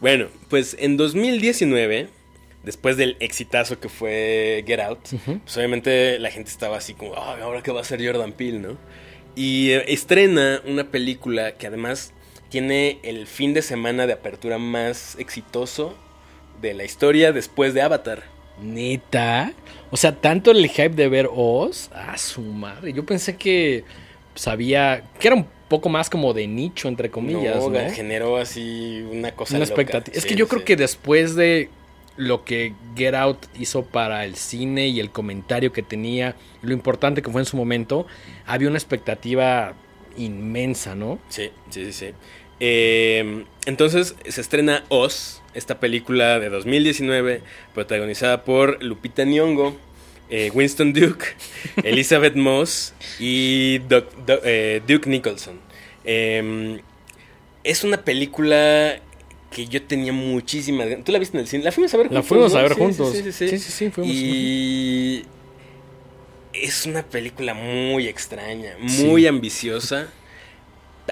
Bueno, 0.00 0.28
pues 0.50 0.76
en 0.78 0.96
2019, 0.96 2.08
después 2.64 2.96
del 2.96 3.16
exitazo 3.20 3.80
que 3.80 3.88
fue 3.88 4.62
Get 4.66 4.80
Out, 4.80 4.98
pues 5.42 5.56
obviamente 5.56 6.18
la 6.18 6.30
gente 6.30 6.50
estaba 6.50 6.76
así 6.76 6.92
como, 6.94 7.14
"Ay, 7.16 7.40
ahora 7.42 7.62
qué 7.62 7.72
va 7.72 7.78
a 7.78 7.82
hacer 7.82 8.04
Jordan 8.04 8.32
Peele, 8.32 8.58
¿no? 8.58 8.76
Y 9.34 9.70
eh, 9.70 9.84
estrena 9.92 10.60
una 10.66 10.84
película 10.84 11.52
que 11.56 11.66
además 11.66 12.12
tiene 12.48 12.98
el 13.02 13.26
fin 13.26 13.54
de 13.54 13.62
semana 13.62 14.06
de 14.06 14.12
apertura 14.14 14.58
más 14.58 15.16
exitoso 15.18 15.94
de 16.60 16.74
la 16.74 16.84
historia 16.84 17.32
después 17.32 17.74
de 17.74 17.82
Avatar. 17.82 18.22
Neta. 18.60 19.52
O 19.90 19.96
sea, 19.96 20.16
tanto 20.16 20.50
el 20.50 20.68
hype 20.68 20.90
de 20.90 21.08
ver 21.08 21.28
Oz. 21.32 21.90
A 21.92 22.18
su 22.18 22.42
madre. 22.42 22.92
Yo 22.92 23.04
pensé 23.04 23.36
que 23.36 23.84
sabía. 24.34 25.04
que 25.18 25.28
era 25.28 25.36
un 25.36 25.46
poco 25.68 25.88
más 25.88 26.10
como 26.10 26.32
de 26.32 26.46
nicho, 26.46 26.88
entre 26.88 27.10
comillas. 27.10 27.56
no, 27.56 27.70
¿no? 27.70 27.90
generó 27.90 28.36
así 28.36 29.04
una 29.10 29.32
cosa 29.32 29.56
Una 29.56 29.64
expectativa. 29.64 30.16
Es 30.16 30.24
que 30.24 30.34
yo 30.34 30.48
creo 30.48 30.64
que 30.64 30.76
después 30.76 31.36
de 31.36 31.70
lo 32.16 32.44
que 32.44 32.74
Get 32.96 33.14
Out 33.14 33.46
hizo 33.58 33.84
para 33.84 34.24
el 34.24 34.34
cine 34.34 34.88
y 34.88 34.98
el 34.98 35.10
comentario 35.10 35.72
que 35.72 35.82
tenía, 35.82 36.34
lo 36.62 36.72
importante 36.72 37.22
que 37.22 37.30
fue 37.30 37.40
en 37.40 37.44
su 37.44 37.56
momento, 37.56 38.06
había 38.44 38.68
una 38.68 38.78
expectativa 38.78 39.74
inmensa, 40.18 40.94
¿no? 40.94 41.18
Sí, 41.28 41.50
sí, 41.70 41.84
sí, 41.86 41.92
sí. 41.92 42.06
Eh, 42.60 43.44
entonces 43.66 44.14
se 44.28 44.40
estrena 44.40 44.84
Oz, 44.88 45.42
esta 45.54 45.78
película 45.80 46.38
de 46.40 46.48
2019, 46.50 47.40
protagonizada 47.74 48.44
por 48.44 48.82
Lupita 48.82 49.24
Nyong'o, 49.24 49.76
eh, 50.30 50.50
Winston 50.52 50.92
Duke, 50.92 51.24
Elizabeth 51.84 52.34
Moss 52.34 52.94
y 53.18 53.78
Doc- 53.78 54.12
eh, 54.44 54.82
Duke 54.86 55.08
Nicholson. 55.08 55.58
Eh, 56.04 56.80
es 57.64 57.84
una 57.84 58.04
película 58.04 59.00
que 59.50 59.66
yo 59.66 59.82
tenía 59.82 60.12
muchísimas 60.12 60.88
ganas. 60.88 61.04
¿Tú 61.04 61.12
la 61.12 61.18
viste 61.18 61.36
en 61.36 61.42
el 61.42 61.48
cine? 61.48 61.64
La 61.64 61.72
fuimos 61.72 61.94
a 61.94 61.96
ver 61.96 62.06
La 62.12 62.20
juntos. 62.22 62.28
fuimos 62.28 62.54
a 62.54 62.62
ver 62.62 62.74
Sí, 62.74 62.78
juntos. 62.80 63.12
Sí, 63.12 63.22
sí, 63.22 63.32
sí. 63.32 63.48
Sí, 63.48 63.58
sí, 63.58 63.72
sí, 63.72 63.90
fuimos. 63.90 64.14
Y 64.14 65.24
es 66.64 66.86
una 66.86 67.02
película 67.02 67.54
muy 67.54 68.06
extraña, 68.08 68.74
Sí. 68.86 69.04
muy 69.04 69.26
ambiciosa. 69.26 70.08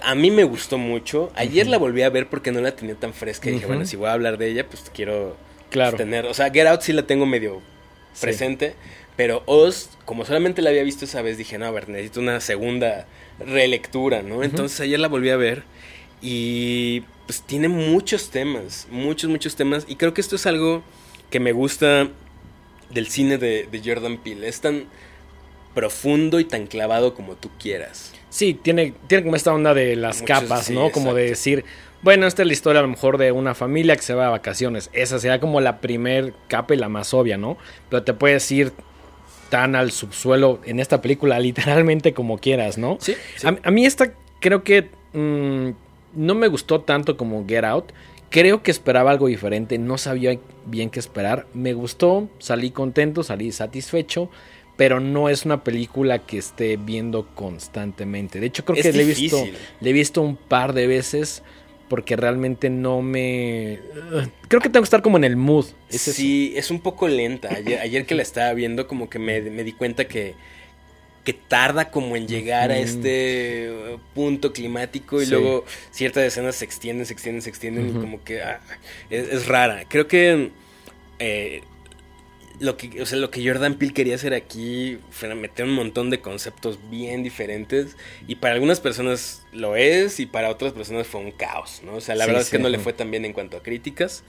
A 0.03 0.15
mí 0.15 0.31
me 0.31 0.45
gustó 0.45 0.77
mucho. 0.79 1.33
Ayer 1.35 1.67
la 1.67 1.79
volví 1.79 2.03
a 2.03 2.11
ver 2.11 2.29
porque 2.29 2.53
no 2.53 2.61
la 2.61 2.77
tenía 2.77 2.95
tan 2.97 3.15
fresca. 3.15 3.49
Y 3.49 3.55
dije, 3.55 3.67
bueno, 3.67 3.87
si 3.87 3.97
voy 3.97 4.09
a 4.09 4.13
hablar 4.13 4.37
de 4.39 4.51
ella, 4.51 4.67
pues 4.69 4.91
quiero 4.95 5.37
Claro. 5.71 5.97
tener. 5.97 6.27
O 6.27 6.35
sea, 6.35 6.51
Get 6.51 6.67
Out 6.67 6.83
sí 6.83 6.93
la 6.93 7.07
tengo 7.07 7.25
medio 7.27 7.63
Sí. 8.13 8.23
presente. 8.23 8.75
Pero 9.17 9.43
Oz, 9.47 9.89
como 10.05 10.27
solamente 10.27 10.61
la 10.61 10.69
había 10.71 10.83
visto 10.83 11.07
esa 11.07 11.23
vez, 11.23 11.39
dije, 11.39 11.57
no, 11.57 11.65
a 11.65 11.71
ver, 11.71 11.89
necesito 11.89 12.21
una 12.21 12.41
segunda 12.41 13.07
relectura, 13.39 14.23
¿no? 14.23 14.43
Entonces 14.43 14.79
ayer 14.81 15.01
la 15.01 15.09
volví 15.09 15.31
a 15.31 15.37
ver. 15.37 15.63
Y 16.21 17.03
pues 17.27 17.41
tiene 17.43 17.69
muchos 17.69 18.31
temas, 18.31 18.87
muchos, 18.91 19.31
muchos 19.31 19.57
temas. 19.57 19.85
Y 19.89 19.97
creo 19.97 20.13
que 20.13 20.21
esto 20.21 20.37
es 20.37 20.47
algo 20.47 20.83
que 21.31 21.41
me 21.41 21.53
gusta 21.53 22.09
del 22.91 23.09
cine 23.09 23.39
de, 23.39 23.67
de 23.71 23.83
Jordan 23.85 24.19
Peele. 24.19 24.47
Es 24.49 24.61
tan 24.61 24.85
profundo 25.77 26.41
y 26.41 26.45
tan 26.45 26.67
clavado 26.67 27.15
como 27.15 27.35
tú 27.37 27.51
quieras. 27.61 28.13
Sí, 28.31 28.55
tiene, 28.55 28.95
tiene 29.07 29.23
como 29.25 29.37
esta 29.37 29.53
onda 29.55 29.75
de 29.75 29.95
las 29.95 30.23
Muchos- 30.23 30.41
capas, 30.41 30.65
sí, 30.67 30.75
¿no? 30.75 30.91
Como 30.91 31.13
de 31.15 31.27
decir, 31.29 31.65
bueno, 32.03 32.27
esta 32.27 32.43
es 32.43 32.47
la 32.49 32.53
historia 32.55 32.81
a 32.81 32.83
lo 32.83 32.89
mejor 32.89 33.19
de 33.19 33.31
una 33.31 33.55
familia 33.55 33.95
que 33.95 34.03
se 34.03 34.15
va 34.15 34.27
a 34.27 34.31
vacaciones. 34.31 34.89
Esa 34.95 35.19
sería 35.19 35.39
como 35.39 35.61
la 35.61 35.81
primer 35.81 36.33
capa 36.49 36.75
y 36.75 36.79
la 36.79 36.89
más 36.89 37.13
obvia, 37.15 37.37
¿no? 37.37 37.59
Pero 37.91 38.03
te 38.03 38.15
puedes 38.15 38.51
ir 38.51 38.73
tan 39.51 39.77
al 39.77 39.93
subsuelo 39.93 40.61
en 40.65 40.81
esta 40.81 41.01
película, 41.03 41.39
literalmente 41.41 42.15
como 42.15 42.39
quieras, 42.39 42.79
¿no? 42.79 42.97
Sí, 43.01 43.15
sí. 43.37 43.47
A, 43.47 43.57
a 43.63 43.71
mí 43.71 43.85
esta 43.87 44.13
creo 44.41 44.65
que 44.65 44.89
mm, 45.13 45.71
no 46.15 46.35
me 46.35 46.49
gustó 46.49 46.81
tanto 46.81 47.17
como 47.19 47.47
Get 47.47 47.65
Out. 47.65 47.93
Creo 48.29 48.63
que 48.63 48.73
esperaba 48.73 49.13
algo 49.13 49.29
diferente, 49.29 49.79
no 49.79 49.99
sabía 49.99 50.37
bien 50.67 50.91
qué 50.91 50.99
esperar. 50.99 51.47
Me 51.55 51.75
gustó, 51.75 52.29
salí 52.41 52.71
contento, 52.73 53.23
salí 53.23 53.53
satisfecho, 53.53 54.29
pero 54.77 55.01
no 55.01 55.29
es 55.29 55.45
una 55.45 55.65
película 55.65 56.21
que 56.21 56.39
esté 56.39 56.77
viendo 56.77 57.27
constantemente. 57.35 58.41
De 58.41 58.47
hecho, 58.47 58.65
creo 58.65 58.77
Es 58.77 58.83
que 58.83 58.93
le 58.93 59.03
he, 59.03 59.07
visto, 59.07 59.39
difícil. 59.39 59.59
le 59.81 59.91
he 59.91 59.93
visto 59.93 60.21
un 60.21 60.37
par 60.37 60.75
de 60.75 60.87
veces, 60.87 61.43
porque 61.89 62.15
realmente 62.15 62.69
no 62.69 63.01
me... 63.01 63.81
Creo 64.49 64.61
que 64.61 64.69
tengo 64.69 64.83
que 64.83 64.87
estar 64.87 65.03
como 65.03 65.17
en 65.17 65.25
el 65.25 65.37
mood. 65.37 65.67
Es 65.89 66.03
sí, 66.03 66.53
es 66.57 66.71
un 66.71 66.81
poco 66.81 67.09
lenta. 67.09 67.49
Ayer, 67.55 67.81
ayer, 67.81 68.05
que 68.05 68.15
la 68.15 68.23
estaba 68.23 68.53
viendo 68.53 68.87
como 68.87 69.09
que 69.09 69.19
me, 69.19 69.41
me 69.41 69.65
di 69.65 69.73
cuenta 69.73 70.07
que, 70.07 70.35
que 71.25 71.33
tarda 71.33 71.91
como 71.91 72.15
en 72.15 72.29
llegar 72.29 72.71
a 72.71 72.79
este 72.79 73.99
punto 74.15 74.53
climático 74.53 75.23
y 75.23 75.27
luego 75.27 75.65
ciertas 75.91 76.25
escenas 76.25 76.57
se 76.57 76.67
extienden, 76.67 77.07
se 77.07 77.15
extienden, 77.15 77.41
se 77.41 77.49
extienden 77.49 77.89
y 77.89 77.93
como 77.93 78.23
que 78.23 78.43
ah, 78.43 78.61
es, 79.09 79.47
rara. 79.47 79.85
Creo 79.89 80.07
que... 80.07 80.51
Eh, 81.19 81.63
lo 82.59 82.77
que, 82.77 83.03
o 83.03 83.07
sea, 83.07 83.19
lo 83.19 83.31
que 83.31 83.47
Jordan 83.47 83.75
Peele 83.75 83.93
quería 83.93 84.15
hacer 84.15 84.33
aquí 84.33 84.99
fue 85.11 85.35
meter 85.35 85.67
un 85.67 85.73
montón 85.73 86.11
de 86.11 86.21
conceptos 86.21 86.79
bien 86.91 87.23
diferentes. 87.23 87.97
Y 88.27 88.37
para 88.37 88.55
algunas 88.55 88.81
personas 88.81 89.43
lo 89.53 89.77
es, 89.77 90.21
y 90.21 90.27
para 90.27 90.51
otras 90.51 90.73
personas 90.73 91.07
fue 91.07 91.21
un 91.21 91.33
caos, 91.33 91.83
¿no? 91.85 91.97
O 91.97 92.01
sea, 92.01 92.15
la 92.15 92.27
verdad 92.27 92.43
es 92.43 92.51
que 92.51 92.59
no 92.59 92.69
le 92.69 92.79
fue 92.79 92.93
tan 92.93 93.11
bien 93.11 93.25
en 93.25 93.33
cuanto 93.33 93.57
a 93.57 93.63
críticas. 93.63 94.25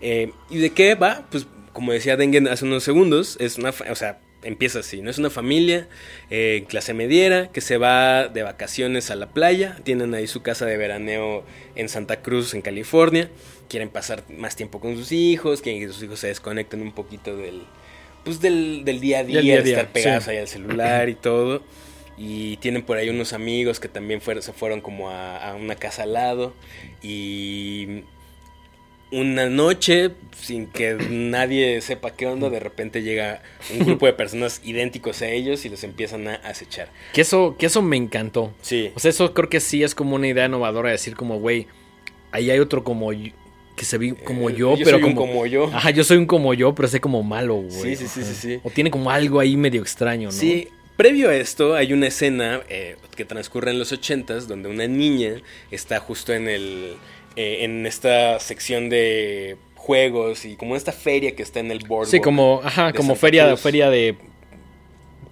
Eh, 0.00 0.32
¿Y 0.50 0.58
de 0.58 0.70
qué 0.70 0.94
va? 0.94 1.26
Pues, 1.30 1.46
como 1.72 1.92
decía 1.92 2.16
Dengen 2.16 2.48
hace 2.48 2.64
unos 2.64 2.84
segundos, 2.84 3.36
es 3.40 3.58
una. 3.58 3.70
O 3.90 3.96
sea, 3.96 4.20
empieza 4.42 4.80
así, 4.80 5.02
¿no? 5.02 5.10
Es 5.10 5.18
una 5.18 5.30
familia, 5.30 5.88
eh, 6.30 6.64
clase 6.68 6.94
mediera, 6.94 7.50
que 7.50 7.60
se 7.60 7.78
va 7.78 8.28
de 8.28 8.42
vacaciones 8.42 9.10
a 9.10 9.16
la 9.16 9.30
playa. 9.30 9.76
Tienen 9.84 10.14
ahí 10.14 10.26
su 10.26 10.42
casa 10.42 10.66
de 10.66 10.76
veraneo 10.76 11.44
en 11.74 11.88
Santa 11.88 12.22
Cruz, 12.22 12.54
en 12.54 12.62
California 12.62 13.30
quieren 13.72 13.88
pasar 13.88 14.22
más 14.28 14.54
tiempo 14.54 14.80
con 14.80 14.96
sus 14.96 15.12
hijos, 15.12 15.62
quieren 15.62 15.80
que 15.80 15.90
sus 15.90 16.02
hijos 16.02 16.20
se 16.20 16.26
desconecten 16.26 16.82
un 16.82 16.92
poquito 16.92 17.34
del, 17.34 17.62
pues 18.22 18.38
del, 18.38 18.84
día 18.84 19.20
a 19.20 19.24
día, 19.24 19.40
de 19.40 19.70
estar 19.70 19.88
pegados 19.88 20.28
ahí 20.28 20.36
al 20.36 20.46
celular 20.46 21.08
y 21.08 21.14
todo. 21.14 21.62
Y 22.18 22.58
tienen 22.58 22.82
por 22.82 22.98
ahí 22.98 23.08
unos 23.08 23.32
amigos 23.32 23.80
que 23.80 23.88
también 23.88 24.20
fueron, 24.20 24.42
se 24.42 24.52
fueron 24.52 24.82
como 24.82 25.08
a, 25.08 25.56
una 25.58 25.74
casa 25.76 26.02
al 26.02 26.12
lado. 26.12 26.52
Y 27.02 28.02
una 29.10 29.46
noche, 29.48 30.10
sin 30.38 30.66
que 30.66 30.92
nadie 31.08 31.80
sepa 31.80 32.10
qué 32.10 32.26
onda, 32.26 32.50
de 32.50 32.60
repente 32.60 33.02
llega 33.02 33.40
un 33.72 33.86
grupo 33.86 34.04
de 34.04 34.12
personas 34.12 34.60
idénticos 34.62 35.22
a 35.22 35.28
ellos 35.28 35.64
y 35.64 35.70
los 35.70 35.82
empiezan 35.82 36.28
a 36.28 36.34
acechar. 36.34 36.90
Que 37.14 37.22
eso, 37.22 37.56
que 37.58 37.64
eso 37.64 37.80
me 37.80 37.96
encantó. 37.96 38.52
Sí. 38.60 38.92
O 38.94 39.00
sea, 39.00 39.08
eso 39.08 39.32
creo 39.32 39.48
que 39.48 39.60
sí 39.60 39.82
es 39.82 39.94
como 39.94 40.16
una 40.16 40.28
idea 40.28 40.44
innovadora 40.44 40.90
decir 40.90 41.16
como, 41.16 41.38
güey, 41.38 41.68
ahí 42.32 42.50
hay 42.50 42.58
otro 42.58 42.84
como 42.84 43.10
que 43.76 43.84
se 43.84 43.98
ve 43.98 44.14
como 44.14 44.50
eh, 44.50 44.54
yo, 44.56 44.74
pero 44.84 45.00
como, 45.00 45.46
yo. 45.46 45.66
Ajá, 45.72 45.90
yo 45.90 46.04
soy 46.04 46.18
un 46.18 46.26
como 46.26 46.54
yo, 46.54 46.74
pero 46.74 46.88
sé 46.88 47.00
como 47.00 47.22
malo, 47.22 47.56
güey. 47.56 47.96
Sí, 47.96 48.06
sí, 48.06 48.22
sí, 48.22 48.34
sí, 48.34 48.60
O 48.62 48.70
tiene 48.70 48.90
como 48.90 49.10
algo 49.10 49.40
ahí 49.40 49.56
medio 49.56 49.82
extraño, 49.82 50.26
¿no? 50.28 50.32
Sí. 50.32 50.68
Previo 50.96 51.30
a 51.30 51.34
esto 51.34 51.74
hay 51.74 51.94
una 51.94 52.08
escena 52.08 52.60
eh, 52.68 52.96
que 53.16 53.24
transcurre 53.24 53.70
en 53.70 53.78
los 53.78 53.92
ochentas 53.92 54.46
donde 54.46 54.68
una 54.68 54.86
niña 54.86 55.40
está 55.70 55.98
justo 55.98 56.34
en 56.34 56.48
el 56.48 56.96
eh, 57.34 57.64
en 57.64 57.86
esta 57.86 58.38
sección 58.38 58.90
de 58.90 59.56
juegos 59.74 60.44
y 60.44 60.54
como 60.54 60.76
esta 60.76 60.92
feria 60.92 61.34
que 61.34 61.42
está 61.42 61.60
en 61.60 61.70
el 61.70 61.78
boardwalk. 61.78 62.10
Sí, 62.10 62.20
como 62.20 62.60
ajá, 62.62 62.92
como 62.92 63.16
feria 63.16 63.56
feria 63.56 63.88
de 63.88 64.16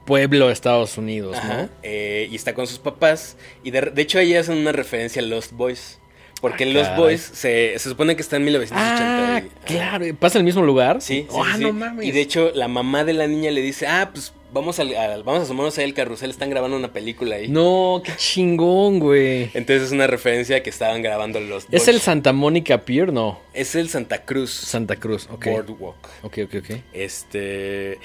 pueblo 0.06 0.46
de 0.46 0.54
Estados 0.54 0.96
Unidos, 0.96 1.36
¿no? 1.44 1.68
y 1.84 2.34
está 2.34 2.54
con 2.54 2.66
sus 2.66 2.78
papás 2.78 3.36
y 3.62 3.70
de, 3.70 3.82
de 3.82 4.02
hecho 4.02 4.18
ahí 4.18 4.34
hacen 4.34 4.56
una 4.56 4.72
referencia 4.72 5.20
a 5.20 5.24
Lost 5.26 5.52
Boys. 5.52 5.99
Porque 6.40 6.64
en 6.64 6.74
Los 6.74 6.96
Boys 6.96 7.20
se, 7.20 7.78
se, 7.78 7.88
supone 7.90 8.16
que 8.16 8.22
está 8.22 8.36
en 8.36 8.44
1980. 8.44 9.36
Ah, 9.36 9.42
claro. 9.64 10.06
¿Pasa 10.18 10.38
en 10.38 10.40
el 10.40 10.46
mismo 10.46 10.62
lugar? 10.62 11.02
Sí, 11.02 11.26
sí, 11.28 11.36
ah, 11.38 11.56
no 11.58 11.72
mames. 11.72 12.06
Y 12.06 12.12
de 12.12 12.20
hecho, 12.20 12.50
la 12.54 12.68
mamá 12.68 13.04
de 13.04 13.12
la 13.12 13.26
niña 13.26 13.50
le 13.50 13.60
dice, 13.60 13.86
ah, 13.86 14.10
pues 14.12 14.32
vamos 14.52 14.78
a, 14.80 14.84
vamos 14.84 15.40
a 15.40 15.42
asomarnos 15.42 15.76
ahí 15.78 15.84
al 15.84 15.94
carrusel, 15.94 16.30
están 16.30 16.50
grabando 16.50 16.76
una 16.76 16.92
película 16.92 17.36
ahí. 17.36 17.48
No, 17.48 18.02
qué 18.04 18.12
chingón, 18.16 18.98
güey. 18.98 19.50
Entonces 19.54 19.82
es 19.82 19.92
una 19.92 20.06
referencia 20.06 20.62
que 20.62 20.70
estaban 20.70 21.02
grabando 21.02 21.40
los 21.40 21.66
¿Es 21.70 21.88
el 21.88 22.00
Santa 22.00 22.32
Mónica 22.32 22.84
Pier? 22.84 23.12
No. 23.12 23.40
Es 23.52 23.74
el 23.74 23.88
Santa 23.88 24.24
Cruz. 24.24 24.50
Santa 24.50 24.96
Cruz, 24.96 25.28
ok. 25.30 25.46
Boardwalk. 25.46 26.08
Ok, 26.22 26.38
ok, 26.44 26.54
ok. 26.58 26.76
Este... 26.92 27.98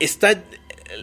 Está 0.00 0.42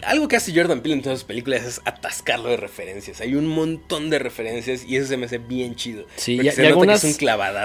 algo 0.03 0.27
que 0.27 0.35
hace 0.35 0.53
Jordan 0.53 0.81
Peele 0.81 0.95
en 0.95 1.01
todas 1.01 1.19
sus 1.19 1.27
películas 1.27 1.63
es 1.63 1.81
atascarlo 1.85 2.49
de 2.49 2.57
referencias. 2.57 3.21
Hay 3.21 3.35
un 3.35 3.47
montón 3.47 4.09
de 4.09 4.19
referencias 4.19 4.85
y 4.85 4.95
eso 4.95 5.07
se 5.07 5.17
me 5.17 5.25
hace 5.25 5.37
bien 5.37 5.75
chido. 5.75 6.05
Sí, 6.15 6.39
y, 6.41 6.49
algunas, 6.63 7.03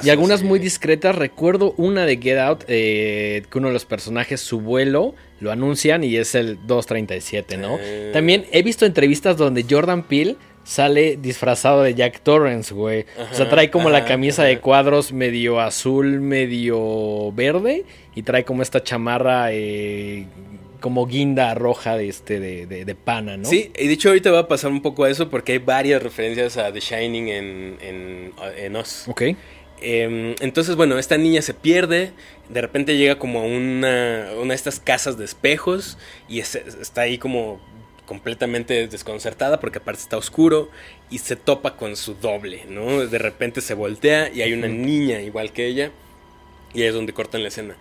y 0.02 0.10
algunas 0.10 0.42
muy 0.42 0.58
discretas. 0.58 1.14
Recuerdo 1.14 1.74
una 1.76 2.06
de 2.06 2.16
Get 2.16 2.38
Out, 2.38 2.64
eh, 2.68 3.42
que 3.50 3.58
uno 3.58 3.68
de 3.68 3.74
los 3.74 3.84
personajes, 3.84 4.40
su 4.40 4.60
vuelo, 4.60 5.14
lo 5.40 5.52
anuncian 5.52 6.04
y 6.04 6.16
es 6.16 6.34
el 6.34 6.56
237, 6.66 7.56
¿no? 7.56 7.76
Ah. 7.76 8.12
También 8.12 8.46
he 8.52 8.62
visto 8.62 8.86
entrevistas 8.86 9.36
donde 9.36 9.64
Jordan 9.68 10.02
Peele 10.02 10.36
sale 10.66 11.16
disfrazado 11.16 11.82
de 11.82 11.94
Jack 11.94 12.20
Torrance, 12.20 12.74
güey. 12.74 13.06
o 13.30 13.34
sea, 13.34 13.48
trae 13.48 13.70
como 13.70 13.88
la 13.88 14.04
camisa 14.04 14.42
de 14.42 14.58
cuadros 14.58 15.12
medio 15.12 15.60
azul, 15.60 16.20
medio 16.20 17.30
verde. 17.32 17.84
Y 18.14 18.22
trae 18.22 18.44
como 18.44 18.62
esta 18.62 18.82
chamarra 18.82 19.52
eh, 19.52 20.26
como 20.80 21.06
guinda 21.06 21.54
roja 21.54 21.96
de 21.96 22.08
este 22.08 22.40
de, 22.40 22.66
de, 22.66 22.94
pana, 22.94 23.36
¿no? 23.36 23.48
Sí, 23.48 23.72
y 23.78 23.86
de 23.86 23.92
hecho 23.92 24.08
ahorita 24.08 24.30
va 24.30 24.40
a 24.40 24.48
pasar 24.48 24.70
un 24.70 24.82
poco 24.82 25.04
a 25.04 25.10
eso 25.10 25.30
porque 25.30 25.52
hay 25.52 25.58
varias 25.58 26.02
referencias 26.02 26.56
a 26.56 26.72
The 26.72 26.80
Shining 26.80 27.28
en, 27.28 27.78
en, 27.80 28.32
en 28.56 28.76
Us. 28.76 29.08
Ok. 29.08 29.22
Em, 29.80 30.34
entonces, 30.40 30.74
bueno, 30.74 30.98
esta 30.98 31.18
niña 31.18 31.42
se 31.42 31.52
pierde, 31.52 32.12
de 32.48 32.60
repente 32.60 32.96
llega 32.96 33.18
como 33.18 33.40
a 33.40 33.42
una, 33.42 34.30
una 34.40 34.48
de 34.48 34.54
estas 34.54 34.80
casas 34.80 35.18
de 35.18 35.24
espejos 35.24 35.98
y 36.28 36.40
está 36.40 37.02
ahí 37.02 37.18
como 37.18 37.60
completamente 38.06 38.86
desconcertada 38.86 39.60
porque 39.60 39.78
aparte 39.78 40.00
está 40.00 40.16
oscuro 40.16 40.70
y 41.10 41.18
se 41.18 41.36
topa 41.36 41.76
con 41.76 41.96
su 41.96 42.14
doble, 42.14 42.64
¿no? 42.68 43.06
De 43.06 43.18
repente 43.18 43.60
se 43.60 43.74
voltea 43.74 44.30
y 44.32 44.42
hay 44.42 44.52
una 44.52 44.68
niña 44.68 45.20
igual 45.20 45.52
que 45.52 45.66
ella 45.66 45.90
y 46.72 46.82
ahí 46.82 46.88
es 46.88 46.94
donde 46.94 47.12
cortan 47.12 47.42
la 47.42 47.48
escena. 47.48 47.76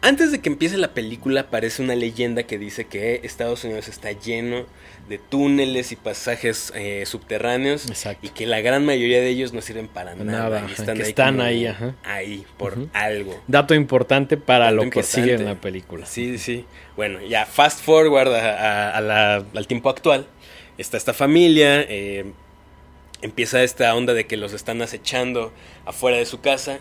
Antes 0.00 0.30
de 0.30 0.40
que 0.40 0.48
empiece 0.48 0.76
la 0.76 0.94
película 0.94 1.42
aparece 1.42 1.82
una 1.82 1.96
leyenda 1.96 2.44
que 2.44 2.58
dice 2.58 2.86
que 2.86 3.20
Estados 3.24 3.64
Unidos 3.64 3.88
está 3.88 4.12
lleno 4.12 4.66
de 5.08 5.18
túneles 5.18 5.90
y 5.90 5.96
pasajes 5.96 6.72
eh, 6.76 7.04
subterráneos 7.04 7.86
y 8.22 8.28
que 8.28 8.46
la 8.46 8.60
gran 8.60 8.84
mayoría 8.84 9.20
de 9.20 9.28
ellos 9.28 9.52
no 9.52 9.60
sirven 9.60 9.88
para 9.88 10.14
nada. 10.14 10.66
están, 10.70 11.00
ahí, 11.00 11.08
están 11.08 11.40
ahí, 11.40 11.74
ahí, 12.04 12.44
por 12.56 12.78
algo. 12.92 13.42
Dato 13.48 13.74
importante 13.74 14.36
para 14.36 14.70
lo 14.70 14.88
que 14.88 15.02
sigue 15.02 15.34
en 15.34 15.44
la 15.44 15.56
película. 15.56 16.06
Sí, 16.06 16.38
sí. 16.38 16.64
Bueno, 16.94 17.20
ya 17.22 17.44
fast 17.46 17.82
forward 17.82 18.32
al 18.32 19.66
tiempo 19.66 19.90
actual. 19.90 20.26
Está 20.76 20.96
esta 20.96 21.12
familia, 21.12 21.80
eh, 21.80 22.24
empieza 23.20 23.64
esta 23.64 23.94
onda 23.96 24.14
de 24.14 24.26
que 24.26 24.36
los 24.36 24.52
están 24.52 24.80
acechando 24.80 25.52
afuera 25.86 26.18
de 26.18 26.24
su 26.24 26.40
casa 26.40 26.78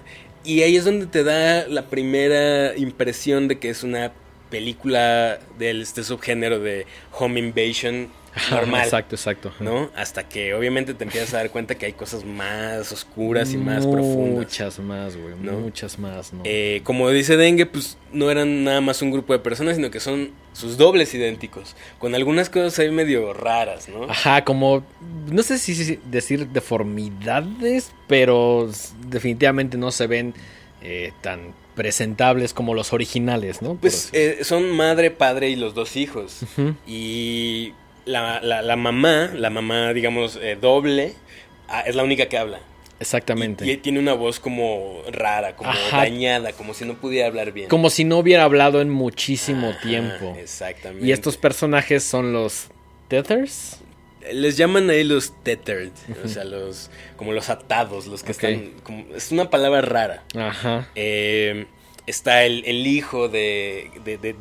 y 0.48 0.62
ahí 0.64 0.78
es 0.78 0.86
donde 0.86 1.08
te 1.08 1.26
da 1.26 1.68
la 1.68 1.90
primera 1.90 2.74
impresión 2.78 3.50
de 3.50 3.60
que 3.60 3.70
es 3.70 3.84
una 3.84 4.14
película 4.50 5.40
de 5.60 5.82
este 5.82 6.06
subgénero 6.06 6.60
de 6.60 6.86
home 7.12 7.38
invasion 7.38 8.08
normal. 8.52 8.84
exacto, 8.84 9.16
exacto. 9.16 9.52
¿No? 9.60 9.90
Hasta 9.96 10.28
que 10.28 10.54
obviamente 10.54 10.94
te 10.94 11.04
empiezas 11.04 11.34
a 11.34 11.38
dar 11.38 11.50
cuenta 11.52 11.76
que 11.76 11.86
hay 11.86 11.94
cosas 11.94 12.26
más 12.26 12.92
oscuras 12.92 13.54
y 13.54 13.58
más 13.58 13.86
profundas. 13.86 14.38
Muchas 14.38 14.80
más, 14.80 15.18
güey. 15.18 15.36
Muchas 15.36 16.00
más, 16.00 16.34
¿no? 16.34 16.42
Eh, 16.46 16.82
como 16.84 17.10
dice 17.10 17.38
Dengue, 17.38 17.66
pues 17.66 17.98
no 18.12 18.30
eran 18.32 18.64
nada 18.64 18.82
más 18.82 19.02
un 19.02 19.12
grupo 19.12 19.34
de 19.34 19.40
personas, 19.40 19.76
sino 19.76 19.92
que 19.92 20.00
son 20.00 20.32
sus 20.54 20.78
dobles 20.78 21.14
idénticos. 21.14 21.76
Con 22.00 22.16
algunas 22.16 22.50
cosas 22.50 22.78
ahí 22.80 22.92
medio 22.92 23.34
raras, 23.34 23.90
¿no? 23.90 24.04
Ajá, 24.04 24.44
como. 24.44 24.84
No 25.32 25.44
sé 25.44 25.58
si 25.58 26.00
decir 26.06 26.48
deformidades, 26.48 27.92
pero 28.08 28.70
definitivamente 29.10 29.78
no 29.78 29.92
se 29.92 30.08
ven 30.08 30.34
eh, 30.82 31.12
tan 31.22 31.54
presentables 31.78 32.54
como 32.54 32.74
los 32.74 32.92
originales, 32.92 33.62
¿no? 33.62 33.76
Pues 33.76 34.10
eh, 34.14 34.40
son 34.42 34.72
madre, 34.72 35.12
padre 35.12 35.50
y 35.50 35.56
los 35.56 35.76
dos 35.76 35.96
hijos. 35.96 36.40
Y 36.88 37.74
la, 38.08 38.42
la, 38.42 38.76
mamá, 38.76 39.32
la 39.34 39.50
mamá, 39.50 39.94
digamos, 39.94 40.40
eh, 40.42 40.58
doble, 40.60 41.14
ah, 41.68 41.82
es 41.82 41.96
la 41.96 42.04
única 42.04 42.28
que 42.28 42.38
habla. 42.38 42.60
Exactamente. 43.00 43.66
Y, 43.70 43.78
tiene 43.78 44.00
una 44.00 44.14
voz 44.14 44.40
como 44.40 45.04
rara, 45.12 45.56
como 45.56 45.72
dañada, 45.92 46.54
como 46.54 46.74
si 46.74 46.86
no 46.86 46.96
pudiera 46.96 47.28
hablar 47.28 47.52
bien. 47.52 47.70
Como 47.70 47.90
si 47.90 48.04
no 48.04 48.18
hubiera 48.18 48.44
hablado 48.44 48.82
en 48.82 48.90
muchísimo 48.90 49.74
tiempo. 49.84 50.36
Exactamente. 50.40 51.06
Y 51.06 51.12
estos 51.12 51.38
personajes 51.38 52.04
son 52.04 52.34
los 52.34 52.70
Tethers. 53.08 53.78
Les 54.34 54.58
llaman 54.58 54.90
ahí 54.90 55.06
los 55.06 55.32
tethered, 55.44 55.94
o 56.26 56.28
sea, 56.28 56.44
los 56.44 56.90
como 57.16 57.32
los 57.32 57.50
atados, 57.50 58.08
los 58.08 58.24
que 58.24 58.34
están 58.34 58.74
es 59.16 59.32
una 59.32 59.50
palabra 59.50 59.80
rara. 59.80 60.24
Ajá. 60.36 60.90
Eh, 60.96 61.66
está 62.08 62.46
el, 62.46 62.88
hijo 62.88 63.28
de, 63.28 63.92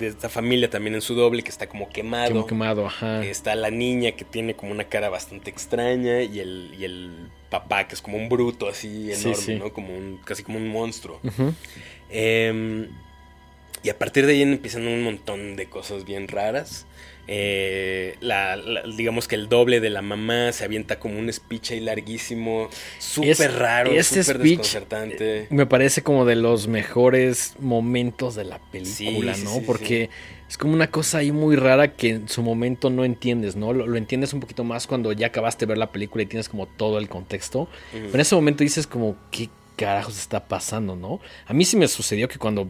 esta 0.01 0.29
familia 0.29 0.71
también 0.71 0.95
en 0.95 1.03
su 1.03 1.15
doble 1.15 1.43
que 1.43 1.51
está 1.51 1.69
como 1.69 1.89
quemado. 1.91 2.31
Como 2.31 2.47
quemado, 2.47 2.87
ajá. 2.87 3.25
Está 3.25 3.55
la 3.57 3.71
niña 3.71 4.13
que 4.13 4.25
tiene 4.25 4.55
como 4.55 4.73
una 4.73 4.85
cara 4.85 5.11
bastante 5.11 5.51
extraña 5.51 6.23
y 6.23 6.39
el, 6.39 6.75
y 6.79 6.85
el 6.85 7.29
papá 7.51 7.89
que 7.89 7.97
es 7.97 8.01
como 8.01 8.17
un 8.17 8.29
bruto 8.29 8.69
así 8.69 9.13
enorme, 9.13 9.57
¿no? 9.57 9.73
Como 9.73 9.95
un, 9.95 10.21
casi 10.25 10.45
como 10.45 10.59
un 10.59 10.69
monstruo. 10.69 11.21
Em, 12.09 12.89
y 13.83 13.91
a 13.91 13.99
partir 13.99 14.27
de 14.27 14.33
ahí 14.33 14.43
empiezan 14.43 14.87
un 14.87 15.03
montón 15.03 15.57
de 15.57 15.67
cosas 15.67 16.05
bien 16.05 16.29
raras. 16.29 16.87
Eh, 17.29 18.17
la, 18.21 18.57
la- 18.57 18.83
digamos 18.83 19.27
que 19.29 19.35
el 19.35 19.49
doble 19.49 19.81
de 19.81 19.91
la 19.91 20.03
mamá 20.03 20.53
se 20.53 20.65
avienta 20.65 20.99
como 20.99 21.19
un 21.19 21.33
speech 21.33 21.73
ahí 21.73 21.81
larguísimo, 21.81 22.69
súper 22.99 23.31
Es- 23.51 23.55
raro, 23.55 23.93
ese 23.93 24.23
súper 24.23 24.39
desconcertante. 24.39 25.47
Me 25.51 25.67
parece 25.67 26.03
como 26.03 26.25
de 26.25 26.37
los 26.37 26.69
mejores 26.69 27.55
momentos 27.59 28.35
de 28.35 28.45
la 28.45 28.59
película, 28.59 29.35
Sí, 29.35 29.45
¿no? 29.45 29.51
sí, 29.55 29.61
Porque 29.67 30.11
es 30.49 30.57
como 30.57 30.73
una 30.75 30.91
cosa 30.91 31.19
ahí 31.19 31.33
muy 31.33 31.57
rara 31.57 31.95
que 31.97 32.11
en 32.11 32.29
su 32.29 32.43
momento 32.43 32.91
no 32.91 33.05
entiendes, 33.05 33.57
¿no? 33.57 33.73
Lo, 33.73 33.87
lo 33.87 33.97
entiendes 33.97 34.33
un 34.33 34.41
poquito 34.41 34.63
más 34.65 34.87
cuando 34.87 35.13
ya 35.13 35.29
acabaste 35.29 35.67
de 35.67 35.71
ver 35.71 35.79
la 35.79 35.91
película 35.91 36.23
y 36.23 36.27
tienes 36.27 36.49
como 36.49 36.67
todo 36.67 36.99
el 36.99 37.09
contexto. 37.09 37.69
Pero 37.93 38.15
en 38.15 38.21
ese 38.21 38.35
momento 38.35 38.63
dices 38.63 38.87
como, 38.87 39.17
¿qué 39.33 39.49
carajos 39.77 40.19
está 40.19 40.47
pasando, 40.47 40.95
no? 40.97 41.21
A 41.47 41.53
mí 41.53 41.65
sí 41.65 41.77
me 41.77 41.89
sucedió 41.89 42.29
que 42.29 42.39
cuando 42.39 42.69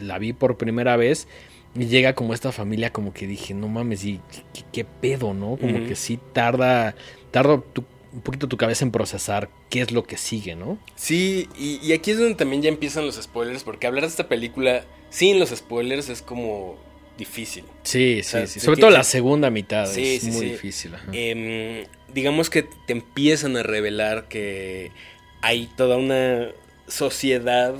la 0.00 0.18
vi 0.18 0.32
por 0.32 0.56
primera 0.56 0.96
vez 0.96 1.28
y 1.74 1.86
llega 1.86 2.14
como 2.14 2.34
esta 2.34 2.52
familia 2.52 2.92
como 2.92 3.14
que 3.14 3.26
dije, 3.26 3.54
no 3.54 3.68
mames, 3.68 4.04
¿y 4.04 4.20
qué, 4.52 4.62
qué 4.72 4.84
pedo, 4.84 5.32
no? 5.34 5.56
Como 5.56 5.84
que 5.86 5.94
sí 5.96 6.18
tarda, 6.32 6.94
tarda 7.30 7.60
tu- 7.72 7.84
un 8.12 8.20
poquito 8.20 8.46
tu 8.46 8.58
cabeza 8.58 8.84
en 8.84 8.90
procesar 8.90 9.48
qué 9.70 9.80
es 9.80 9.90
lo 9.90 10.04
que 10.04 10.18
sigue, 10.18 10.54
¿no? 10.54 10.78
Sí, 10.96 11.48
y, 11.58 11.78
y 11.82 11.92
aquí 11.94 12.10
es 12.10 12.18
donde 12.18 12.34
también 12.34 12.60
ya 12.60 12.68
empiezan 12.68 13.06
los 13.06 13.16
spoilers, 13.16 13.64
porque 13.64 13.86
hablar 13.86 14.02
de 14.04 14.08
esta 14.10 14.28
película 14.28 14.84
sin 15.08 15.38
los 15.38 15.48
spoilers 15.48 16.10
es 16.10 16.20
como 16.20 16.76
difícil. 17.16 17.64
Sí, 17.84 18.16
sí, 18.22 18.30
sea, 18.30 18.46
sí. 18.46 18.54
sí 18.54 18.60
Sobre 18.60 18.80
todo 18.80 18.90
la 18.90 19.04
segunda 19.04 19.48
mitad 19.50 19.86
Sí, 19.86 20.16
es 20.16 20.22
sí, 20.24 20.30
muy 20.30 20.40
sí. 20.46 20.52
difícil. 20.52 20.92
Em, 21.12 21.84
digamos 22.12 22.50
que 22.50 22.64
te 22.86 22.92
empiezan 22.92 23.56
a 23.56 23.62
revelar 23.62 24.28
que 24.28 24.90
hay 25.40 25.70
toda 25.76 25.96
una 25.96 26.48
sociedad 26.88 27.74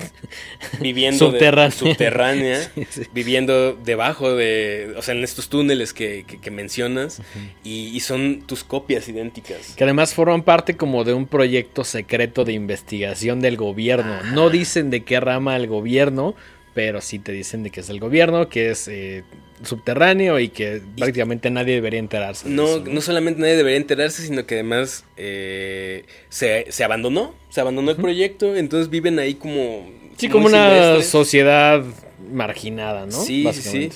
viviendo 0.80 1.26
de- 1.26 1.32
Subterránea. 1.32 1.70
subterránea, 1.70 2.60
Sí, 2.74 2.86
sí. 2.90 3.02
viviendo 3.12 3.74
debajo 3.74 4.34
de, 4.34 4.94
o 4.96 5.02
sea, 5.02 5.14
en 5.14 5.24
estos 5.24 5.48
túneles 5.48 5.92
que, 5.92 6.24
que- 6.26 6.38
que 6.40 6.50
mencionas, 6.50 7.20
y, 7.64 7.88
y 7.88 8.00
son 8.00 8.42
tus 8.42 8.64
copias 8.64 9.08
idénticas. 9.08 9.74
Que 9.76 9.84
además 9.84 10.14
forman 10.14 10.42
parte 10.42 10.76
como 10.76 11.04
de 11.04 11.14
un 11.14 11.26
proyecto 11.26 11.84
secreto 11.84 12.44
de 12.44 12.52
investigación 12.52 13.40
del 13.40 13.56
gobierno. 13.56 14.22
No 14.32 14.50
dicen 14.50 14.90
de 14.90 15.04
qué 15.04 15.20
rama 15.20 15.56
el 15.56 15.66
gobierno, 15.66 16.34
pero 16.74 17.00
sí 17.00 17.18
te 17.18 17.32
dicen 17.32 17.62
de 17.62 17.70
que 17.70 17.80
es 17.80 17.90
el 17.90 17.98
gobierno, 18.00 18.48
que 18.48 18.70
es 18.70 18.86
eh, 18.88 19.24
subterráneo 19.62 20.38
y 20.38 20.48
que 20.48 20.80
prácticamente 20.96 21.50
nadie 21.50 21.74
debería 21.74 21.98
enterarse. 21.98 22.48
de 22.48 22.54
No, 22.54 22.66
eso, 22.76 22.84
no 22.86 23.00
solamente 23.00 23.40
nadie 23.40 23.56
debería 23.56 23.78
enterarse, 23.78 24.22
sino 24.22 24.46
que 24.46 24.54
además 24.54 25.04
eh, 25.16 26.04
se, 26.28 26.66
se 26.70 26.84
abandonó, 26.84 27.34
se 27.50 27.60
abandonó 27.60 27.90
el 27.90 27.96
proyecto, 27.96 28.56
entonces 28.56 28.88
viven 28.90 29.18
ahí 29.18 29.34
como... 29.34 29.90
Sí, 30.16 30.28
como 30.28 30.46
una 30.46 30.68
silvestres. 30.70 31.06
sociedad 31.08 31.84
marginada, 32.32 33.06
¿no? 33.06 33.12
Sí, 33.12 33.48
sí. 33.52 33.90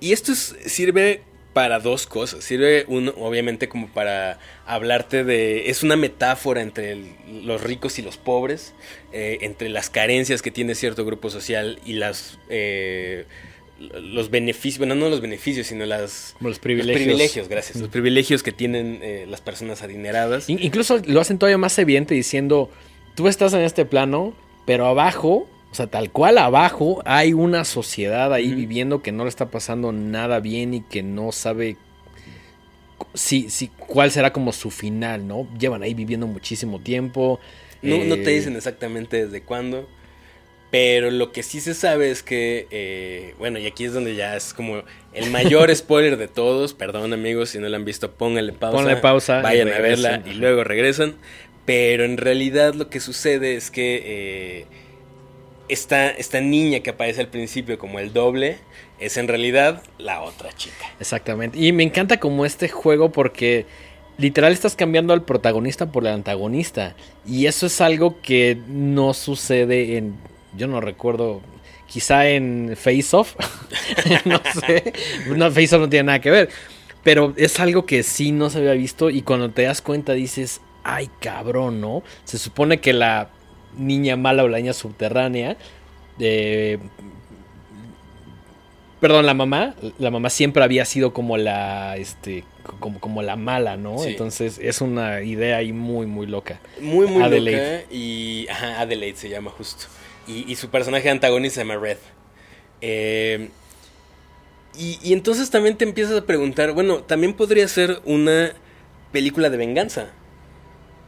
Y 0.00 0.12
esto 0.12 0.32
es- 0.32 0.54
sirve 0.66 1.22
para 1.54 1.78
dos 1.80 2.06
cosas. 2.06 2.44
Sirve, 2.44 2.84
uno, 2.88 3.14
obviamente, 3.16 3.68
como 3.68 3.88
para 3.88 4.38
hablarte 4.66 5.24
de... 5.24 5.70
Es 5.70 5.82
una 5.82 5.96
metáfora 5.96 6.60
entre 6.60 6.92
el- 6.92 7.14
los 7.46 7.62
ricos 7.62 7.98
y 7.98 8.02
los 8.02 8.18
pobres, 8.18 8.74
eh, 9.12 9.38
entre 9.40 9.70
las 9.70 9.88
carencias 9.88 10.42
que 10.42 10.50
tiene 10.50 10.74
cierto 10.74 11.06
grupo 11.06 11.30
social 11.30 11.78
y 11.86 11.94
las... 11.94 12.38
eh, 12.50 13.24
los 13.78 14.30
beneficios, 14.30 14.78
bueno, 14.78 14.94
no 14.94 15.08
los 15.08 15.20
beneficios, 15.20 15.66
sino 15.66 15.84
las... 15.84 16.34
Como 16.38 16.48
los 16.48 16.56
Los 16.56 16.62
privilegios. 16.62 17.02
privilegios, 17.02 17.48
gracias. 17.48 17.76
Los 17.80 17.88
privilegios 17.88 18.42
que 18.44 18.52
tienen 18.52 19.00
eh, 19.02 19.26
las 19.28 19.40
personas 19.40 19.82
adineradas. 19.82 20.48
In- 20.48 20.62
Incluso 20.62 21.00
lo 21.06 21.20
hacen 21.20 21.38
todavía 21.38 21.58
más 21.58 21.76
evidente 21.78 22.14
diciendo, 22.14 22.70
tú 23.16 23.26
estás 23.26 23.52
en 23.52 23.62
este 23.62 23.84
plano, 23.84 24.32
pero 24.64 24.86
abajo, 24.86 25.48
o 25.74 25.76
sea, 25.76 25.88
tal 25.88 26.12
cual 26.12 26.38
abajo, 26.38 27.02
hay 27.04 27.32
una 27.32 27.64
sociedad 27.64 28.32
ahí 28.32 28.54
viviendo 28.54 29.02
que 29.02 29.10
no 29.10 29.24
le 29.24 29.28
está 29.28 29.50
pasando 29.50 29.90
nada 29.90 30.38
bien 30.38 30.72
y 30.72 30.82
que 30.82 31.02
no 31.02 31.32
sabe 31.32 31.76
si, 33.12 33.50
si, 33.50 33.66
cuál 33.66 34.12
será 34.12 34.32
como 34.32 34.52
su 34.52 34.70
final, 34.70 35.26
¿no? 35.26 35.48
Llevan 35.58 35.82
ahí 35.82 35.92
viviendo 35.92 36.28
muchísimo 36.28 36.78
tiempo. 36.78 37.40
No, 37.82 38.04
no 38.04 38.14
te 38.14 38.30
eh, 38.30 38.36
dicen 38.36 38.54
exactamente 38.54 39.24
desde 39.24 39.42
cuándo. 39.42 39.88
Pero 40.70 41.10
lo 41.10 41.32
que 41.32 41.42
sí 41.42 41.60
se 41.60 41.74
sabe 41.74 42.12
es 42.12 42.22
que, 42.22 42.68
eh, 42.70 43.34
bueno, 43.40 43.58
y 43.58 43.66
aquí 43.66 43.84
es 43.84 43.92
donde 43.92 44.14
ya 44.14 44.36
es 44.36 44.54
como 44.54 44.84
el 45.12 45.30
mayor 45.32 45.74
spoiler 45.74 46.16
de 46.16 46.28
todos. 46.28 46.72
Perdón 46.72 47.12
amigos, 47.12 47.50
si 47.50 47.58
no 47.58 47.68
la 47.68 47.78
han 47.78 47.84
visto, 47.84 48.12
pónganle 48.12 48.52
pausa. 48.52 48.76
Ponle 48.76 48.96
pausa 48.98 49.42
Vayan 49.42 49.72
a 49.72 49.80
verla 49.80 50.22
y 50.24 50.34
luego 50.34 50.62
regresan. 50.62 51.16
Pero 51.64 52.04
en 52.04 52.16
realidad 52.16 52.74
lo 52.74 52.90
que 52.90 53.00
sucede 53.00 53.56
es 53.56 53.72
que 53.72 54.02
eh, 54.04 54.66
esta, 55.68 56.10
esta 56.10 56.40
niña 56.40 56.80
que 56.80 56.90
aparece 56.90 57.20
al 57.20 57.28
principio 57.28 57.78
como 57.78 57.98
el 57.98 58.12
doble 58.12 58.58
es 58.98 59.16
en 59.16 59.28
realidad 59.28 59.82
la 59.98 60.22
otra 60.22 60.52
chica. 60.52 60.92
Exactamente. 61.00 61.58
Y 61.58 61.72
me 61.72 61.82
encanta 61.82 62.18
como 62.18 62.44
este 62.44 62.68
juego 62.68 63.10
porque 63.10 63.66
literal 64.18 64.52
estás 64.52 64.76
cambiando 64.76 65.12
al 65.12 65.22
protagonista 65.22 65.90
por 65.90 66.04
el 66.04 66.12
antagonista. 66.12 66.94
Y 67.26 67.46
eso 67.46 67.66
es 67.66 67.80
algo 67.80 68.20
que 68.20 68.58
no 68.68 69.14
sucede 69.14 69.96
en, 69.96 70.16
yo 70.56 70.66
no 70.68 70.80
recuerdo, 70.80 71.40
quizá 71.86 72.28
en 72.28 72.74
Face 72.76 73.16
Off. 73.16 73.34
no 74.24 74.40
sé. 74.66 74.92
Face 75.50 75.74
Off 75.76 75.82
no 75.82 75.88
tiene 75.88 76.04
nada 76.04 76.20
que 76.20 76.30
ver. 76.30 76.50
Pero 77.02 77.34
es 77.36 77.60
algo 77.60 77.84
que 77.84 78.02
sí 78.02 78.32
no 78.32 78.48
se 78.48 78.58
había 78.58 78.72
visto 78.72 79.10
y 79.10 79.22
cuando 79.22 79.50
te 79.50 79.62
das 79.62 79.82
cuenta 79.82 80.14
dices, 80.14 80.62
ay 80.84 81.10
cabrón, 81.20 81.80
¿no? 81.80 82.02
Se 82.24 82.38
supone 82.38 82.80
que 82.80 82.94
la 82.94 83.30
niña 83.78 84.16
mala 84.16 84.44
o 84.44 84.48
la 84.48 84.58
niña 84.58 84.72
subterránea... 84.72 85.56
eh, 86.18 86.78
Perdón, 89.00 89.26
la 89.26 89.34
mamá, 89.34 89.74
la 89.98 90.10
mamá 90.10 90.30
siempre 90.30 90.64
había 90.64 90.86
sido 90.86 91.12
como 91.12 91.36
la, 91.36 91.96
este, 91.98 92.42
como, 92.80 93.00
como 93.00 93.20
la 93.20 93.36
mala, 93.36 93.76
¿no? 93.76 93.98
Sí. 93.98 94.10
Entonces 94.10 94.58
es 94.62 94.80
una 94.80 95.20
idea 95.20 95.58
ahí 95.58 95.74
muy, 95.74 96.06
muy 96.06 96.26
loca. 96.26 96.58
Muy, 96.80 97.06
muy 97.06 97.22
Adelaide. 97.22 97.80
loca. 97.82 97.94
Y. 97.94 98.46
Ajá, 98.48 98.80
Adelaide 98.80 99.16
se 99.18 99.28
llama 99.28 99.50
justo. 99.50 99.86
Y, 100.26 100.50
y 100.50 100.56
su 100.56 100.70
personaje 100.70 101.10
antagonista 101.10 101.60
se 101.60 101.66
llama 101.66 101.78
Red. 101.78 101.98
Eh, 102.80 103.50
y, 104.78 104.98
y 105.02 105.12
entonces 105.12 105.50
también 105.50 105.76
te 105.76 105.84
empiezas 105.84 106.16
a 106.18 106.24
preguntar, 106.24 106.72
bueno, 106.72 107.02
también 107.02 107.34
podría 107.34 107.68
ser 107.68 108.00
una 108.06 108.52
película 109.12 109.50
de 109.50 109.58
venganza. 109.58 110.12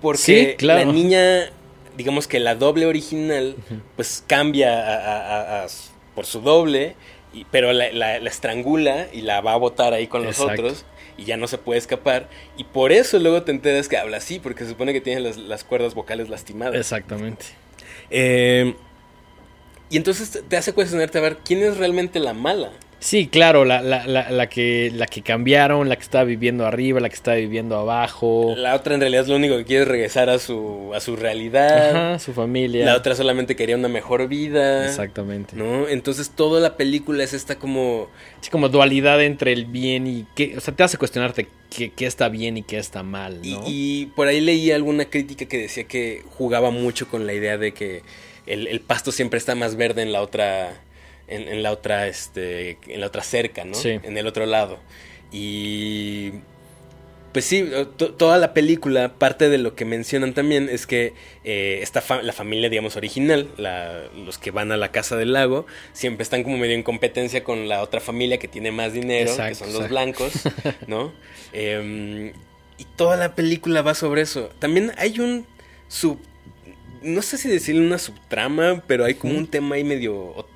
Porque 0.02 0.18
Sí, 0.22 0.54
claro. 0.58 0.84
la 0.84 0.92
niña, 0.92 1.50
digamos 1.96 2.26
que 2.28 2.38
la 2.40 2.54
doble 2.54 2.86
original, 2.86 3.56
pues 3.96 4.22
cambia 4.26 5.62
a- 5.62 5.66
por 6.14 6.26
su 6.26 6.40
doble, 6.40 6.94
y- 7.34 7.44
pero 7.50 7.72
la, 7.72 7.90
la- 7.92 8.18
la 8.20 8.30
estrangula 8.30 9.08
y 9.12 9.22
la 9.22 9.40
va 9.40 9.52
a 9.52 9.56
botar 9.56 9.92
ahí 9.92 10.06
con 10.06 10.22
los 10.24 10.38
otros. 10.54 10.84
Y 11.18 11.24
ya 11.24 11.36
no 11.38 11.46
se 11.48 11.56
puede 11.56 11.78
escapar. 11.78 12.28
Y 12.58 12.64
por 12.64 12.92
eso 12.92 13.18
luego 13.18 13.42
te 13.42 13.50
enteras 13.50 13.88
que 13.88 13.96
habla 13.96 14.18
así, 14.18 14.38
porque 14.38 14.64
se 14.64 14.70
supone 14.70 14.92
que 14.92 15.00
tiene 15.00 15.20
las, 15.20 15.38
las 15.38 15.64
cuerdas 15.64 15.94
vocales 15.94 16.28
lastimadas. 16.28 16.74
Exactamente. 16.76 17.46
Eh, 18.10 18.74
y 19.88 19.96
entonces 19.96 20.42
te 20.46 20.56
hace 20.56 20.72
cuestionarte 20.74 21.16
a 21.18 21.20
ver 21.22 21.38
quién 21.44 21.62
es 21.62 21.76
realmente 21.78 22.18
la 22.20 22.34
mala. 22.34 22.70
Sí, 22.98 23.28
claro, 23.28 23.64
la, 23.64 23.82
la, 23.82 24.06
la, 24.06 24.30
la 24.30 24.48
que, 24.48 24.90
la 24.92 25.06
que 25.06 25.20
cambiaron, 25.22 25.88
la 25.88 25.96
que 25.96 26.02
estaba 26.02 26.24
viviendo 26.24 26.66
arriba, 26.66 26.98
la 26.98 27.08
que 27.08 27.14
estaba 27.14 27.36
viviendo 27.36 27.76
abajo. 27.76 28.54
La 28.56 28.74
otra 28.74 28.94
en 28.94 29.00
realidad 29.00 29.22
es 29.22 29.28
lo 29.28 29.36
único 29.36 29.56
que 29.58 29.64
quiere 29.64 29.82
es 29.82 29.88
regresar 29.88 30.30
a 30.30 30.38
su, 30.38 30.92
a 30.94 31.00
su 31.00 31.14
realidad. 31.14 31.90
Ajá, 31.90 32.18
su 32.18 32.32
familia. 32.32 32.86
La 32.86 32.96
otra 32.96 33.14
solamente 33.14 33.54
quería 33.54 33.76
una 33.76 33.88
mejor 33.88 34.26
vida. 34.28 34.86
Exactamente. 34.86 35.54
¿No? 35.56 35.86
Entonces 35.88 36.30
toda 36.30 36.60
la 36.60 36.76
película 36.76 37.22
es 37.22 37.34
esta 37.34 37.56
como... 37.56 38.08
Sí, 38.40 38.50
como 38.50 38.70
dualidad 38.70 39.22
entre 39.22 39.52
el 39.52 39.66
bien 39.66 40.06
y 40.06 40.26
qué. 40.34 40.54
O 40.56 40.60
sea, 40.60 40.74
te 40.74 40.82
hace 40.82 40.96
cuestionarte 40.96 41.48
qué, 41.70 41.92
qué 41.92 42.06
está 42.06 42.28
bien 42.30 42.56
y 42.56 42.62
qué 42.62 42.78
está 42.78 43.02
mal, 43.02 43.40
Y, 43.42 43.52
¿no? 43.52 43.64
y 43.66 44.06
por 44.16 44.26
ahí 44.26 44.40
leí 44.40 44.72
alguna 44.72 45.04
crítica 45.04 45.44
que 45.46 45.58
decía 45.58 45.84
que 45.84 46.22
jugaba 46.30 46.70
mucho 46.70 47.08
con 47.08 47.26
la 47.26 47.34
idea 47.34 47.58
de 47.58 47.72
que 47.72 48.02
el, 48.46 48.66
el 48.66 48.80
pasto 48.80 49.12
siempre 49.12 49.38
está 49.38 49.54
más 49.54 49.76
verde 49.76 50.02
en 50.02 50.12
la 50.12 50.22
otra... 50.22 50.80
En, 51.28 51.48
en 51.48 51.62
la 51.62 51.72
otra, 51.72 52.06
este, 52.06 52.78
en 52.86 53.00
la 53.00 53.08
otra 53.08 53.22
cerca, 53.22 53.64
¿no? 53.64 53.74
Sí. 53.74 53.98
En 54.02 54.16
el 54.16 54.26
otro 54.26 54.46
lado. 54.46 54.78
Y 55.32 56.30
pues 57.32 57.44
sí, 57.44 57.68
to- 57.98 58.14
toda 58.14 58.38
la 58.38 58.54
película, 58.54 59.12
parte 59.18 59.50
de 59.50 59.58
lo 59.58 59.74
que 59.74 59.84
mencionan 59.84 60.32
también 60.32 60.70
es 60.70 60.86
que 60.86 61.12
eh, 61.44 61.80
esta 61.82 62.00
fa- 62.00 62.22
la 62.22 62.32
familia, 62.32 62.70
digamos, 62.70 62.96
original, 62.96 63.48
la- 63.58 64.04
los 64.24 64.38
que 64.38 64.50
van 64.50 64.72
a 64.72 64.76
la 64.78 64.90
casa 64.90 65.16
del 65.16 65.34
lago, 65.34 65.66
siempre 65.92 66.22
están 66.22 66.42
como 66.44 66.56
medio 66.56 66.74
en 66.74 66.82
competencia 66.82 67.44
con 67.44 67.68
la 67.68 67.82
otra 67.82 68.00
familia 68.00 68.38
que 68.38 68.48
tiene 68.48 68.70
más 68.72 68.94
dinero, 68.94 69.26
que 69.26 69.32
Exacto, 69.32 69.64
son 69.66 69.72
los 69.74 69.88
blancos, 69.90 70.32
¿no? 70.86 71.12
Em, 71.52 72.28
y 72.78 72.84
toda 72.96 73.16
la 73.18 73.34
película 73.34 73.82
va 73.82 73.94
sobre 73.94 74.22
eso. 74.22 74.48
También 74.58 74.92
hay 74.96 75.18
un 75.20 75.44
sub... 75.88 76.18
No 77.02 77.20
sé 77.20 77.36
si 77.36 77.48
decirle 77.50 77.82
una 77.82 77.98
subtrama, 77.98 78.82
pero 78.86 79.04
hay 79.04 79.14
como 79.14 79.36
un 79.36 79.46
tema 79.46 79.74
ahí 79.76 79.84
medio 79.84 80.46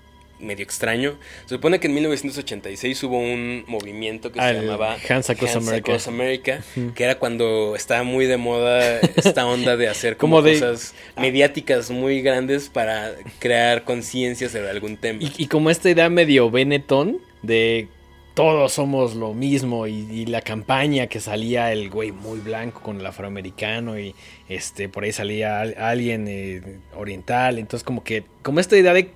medio 0.41 0.65
extraño. 0.65 1.19
Se 1.47 1.55
supone 1.57 1.81
que 1.81 1.87
en 1.87 1.95
1986 1.95 3.03
hubo 3.05 3.19
un 3.19 3.65
movimiento 3.67 4.33
que 4.33 4.41
se 4.41 4.55
llamaba 4.55 4.97
Hands 5.09 5.29
Across 5.31 5.57
America. 5.57 5.77
Across 5.93 6.09
America, 6.09 6.63
que 6.95 7.05
era 7.05 7.19
cuando 7.19 7.75
estaba 7.77 8.03
muy 8.03 8.27
de 8.27 8.37
moda 8.37 9.01
esta 9.17 9.47
onda 9.47 9.77
de 9.77 9.89
hacer 9.89 10.17
como, 10.19 10.37
Como 10.37 10.49
de- 10.49 10.55
cosas 10.55 10.95
mediáticas 11.17 11.91
muy 11.91 12.23
grandes 12.23 12.69
para 12.69 13.13
crear 13.39 13.85
conciencia 13.85 14.49
sobre 14.49 14.71
algún 14.71 14.97
tema. 14.97 15.21
Y, 15.23 15.33
y 15.37 15.47
como 15.47 15.71
esta 15.71 15.91
idea 15.91 16.09
medio 16.09 16.51
Benetton 16.51 17.19
de 17.43 17.89
todos 18.35 18.73
somos 18.73 19.17
lo 19.17 19.35
mismo 19.35 19.87
y, 19.89 20.07
y 20.11 20.27
la 20.27 20.41
campaña 20.41 21.09
que 21.09 21.19
salía 21.21 21.73
el 21.73 21.91
güey 21.91 22.13
muy 22.13 22.39
blanco 22.39 22.81
con 22.81 23.01
el 23.01 23.05
afroamericano 23.05 23.99
y 23.99 24.15
este 24.49 24.89
por 24.89 25.03
ahí 25.05 25.13
salía 25.13 25.61
al- 25.61 25.75
alguien 25.77 26.27
eh, 26.29 26.63
oriental, 26.97 27.59
entonces 27.59 27.85
como 27.85 28.05
que 28.05 28.23
como 28.43 28.61
esta 28.61 28.79
idea 28.79 28.95
de 28.95 29.11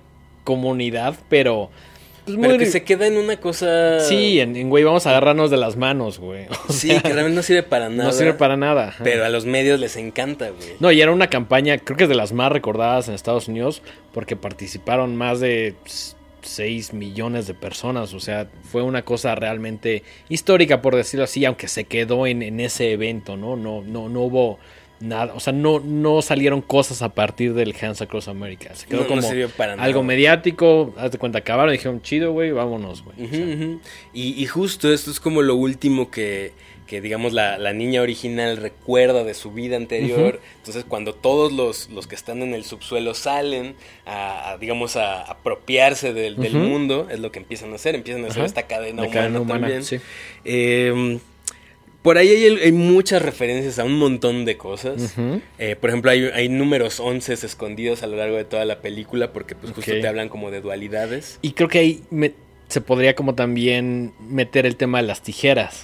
comunidad, 0.45 1.15
pero 1.27 1.69
pues, 2.23 2.37
Pero 2.37 2.49
muy- 2.49 2.57
que 2.57 2.65
se 2.65 2.83
queda 2.83 3.05
en 3.05 3.17
una 3.17 3.37
cosa. 3.39 3.99
Sí, 3.99 4.39
en, 4.39 4.55
en, 4.55 4.69
güey, 4.69 4.83
vamos 4.83 5.05
a 5.05 5.11
agarrarnos 5.11 5.51
de 5.51 5.57
las 5.57 5.75
manos, 5.75 6.17
güey. 6.17 6.47
O 6.69 6.73
Sí, 6.73 6.87
sea, 6.87 7.01
que 7.01 7.09
realmente 7.13 7.35
no 7.35 7.43
sirve 7.43 7.61
para 7.63 7.89
nada. 7.89 8.05
no 8.05 8.11
sirve 8.15 8.33
para 8.33 8.57
nada. 8.57 8.87
ajá. 8.87 9.03
Pero 9.03 9.25
a 9.25 9.29
los 9.29 9.45
medios 9.45 9.79
les 9.79 9.95
encanta, 9.97 10.49
güey. 10.49 10.69
No, 10.79 10.91
y 10.91 11.01
era 11.01 11.11
una 11.11 11.27
campaña, 11.29 11.77
creo 11.77 11.97
que 11.97 12.03
es 12.05 12.09
de 12.09 12.15
las 12.15 12.31
más 12.33 12.51
recordadas 12.51 13.07
en 13.09 13.13
Estados 13.13 13.47
Unidos, 13.47 13.83
porque 14.11 14.35
participaron 14.35 15.15
más 15.15 15.39
de 15.39 15.75
6 16.41 16.93
millones 16.93 17.47
de 17.47 17.53
personas. 17.53 18.13
O 18.15 18.19
sea, 18.19 18.47
fue 18.71 18.81
una 18.81 19.03
cosa 19.03 19.35
realmente 19.35 20.01
histórica, 20.29 20.81
por 20.81 20.95
decirlo 20.95 21.25
así, 21.25 21.45
aunque 21.45 21.67
se 21.67 21.83
quedó 21.85 22.25
en, 22.27 22.41
en 22.41 22.59
ese 22.59 22.91
evento, 22.91 23.37
¿no? 23.37 23.55
No, 23.55 23.81
no, 23.83 24.09
no 24.09 24.21
hubo 24.21 24.59
nada, 24.99 25.33
o 25.33 25.39
sea, 25.39 25.53
no, 25.53 25.79
no 25.79 26.21
salieron 26.21 26.61
cosas 26.61 27.01
a 27.01 27.09
partir 27.09 27.53
del 27.53 27.75
Hands 27.79 28.01
Across 28.01 28.27
America. 28.27 28.73
Se 28.75 28.87
quedó 28.87 28.97
No, 28.97 29.03
no 29.03 29.09
como 29.09 29.21
sirvió 29.21 29.49
para 29.49 29.73
algo 29.73 30.03
mediático, 30.03 30.93
haz 30.97 31.11
de 31.11 31.17
cuenta, 31.17 31.39
acabaron 31.39 31.73
y 31.73 31.77
dijeron, 31.77 32.01
chido, 32.01 32.31
güey, 32.31 32.51
vámonos, 32.51 33.03
güey. 33.03 33.15
O. 33.19 33.79
Y, 34.13 34.41
y 34.41 34.45
justo 34.45 34.91
esto 34.91 35.11
es 35.11 35.19
como 35.19 35.41
lo 35.41 35.55
último 35.55 36.09
que, 36.09 36.53
que 36.87 37.01
digamos, 37.01 37.33
la, 37.33 37.57
la 37.57 37.73
niña 37.73 38.01
original 38.01 38.57
recuerda 38.57 39.23
de 39.23 39.33
su 39.33 39.51
vida 39.51 39.75
anterior. 39.75 40.39
Entonces, 40.57 40.85
cuando 40.87 41.13
todos 41.13 41.51
los, 41.51 41.89
los 41.89 42.07
que 42.07 42.15
están 42.15 42.41
en 42.41 42.53
el 42.53 42.63
subsuelo 42.63 43.13
salen 43.13 43.75
a, 44.05 44.51
a, 44.51 44.57
digamos, 44.57 44.95
a 44.95 45.23
apropiarse 45.23 46.13
del, 46.13 46.37
mundo, 46.53 47.07
es 47.09 47.19
lo 47.19 47.31
que 47.31 47.39
empiezan 47.39 47.71
a 47.71 47.75
hacer. 47.75 47.95
Empiezan 47.95 48.23
a 48.25 48.27
hacer 48.27 48.45
esta 48.45 48.63
cadena 48.63 49.01
La 49.01 49.07
humana 49.07 49.21
cadena 49.21 49.41
humana, 49.41 49.59
también. 49.61 49.83
sí. 49.83 49.97
Eh, 50.43 51.19
por 52.05 52.17
ahí 52.17 52.29
hay, 52.29 52.57
hay 52.63 52.71
muchas 52.71 53.21
referencias 53.21 53.77
a 53.79 53.83
un 53.83 53.97
montón 53.99 54.45
de 54.45 54.55
cosas. 54.55 55.15
Eh, 55.59 55.75
por 55.75 55.89
ejemplo, 55.89 56.11
hay, 56.11 56.29
hay 56.33 56.47
números 56.47 57.01
11 57.01 57.33
escondidos 57.33 58.01
a 58.03 58.07
lo 58.07 58.15
largo 58.15 58.37
de 58.37 58.45
toda 58.45 58.63
la 58.63 58.79
película 58.79 59.33
porque 59.33 59.55
pues 59.55 59.73
justo 59.73 59.91
te 59.91 60.07
hablan 60.07 60.29
como 60.29 60.51
de 60.51 60.61
dualidades. 60.61 61.39
Y 61.41 61.51
creo 61.51 61.67
que 61.67 61.79
ahí 61.79 62.03
me- 62.11 62.31
se 62.67 62.79
podría 62.81 63.13
como 63.15 63.35
también 63.35 64.13
meter 64.19 64.65
el 64.65 64.75
tema 64.75 65.01
de 65.01 65.07
las 65.07 65.21
tijeras. 65.21 65.83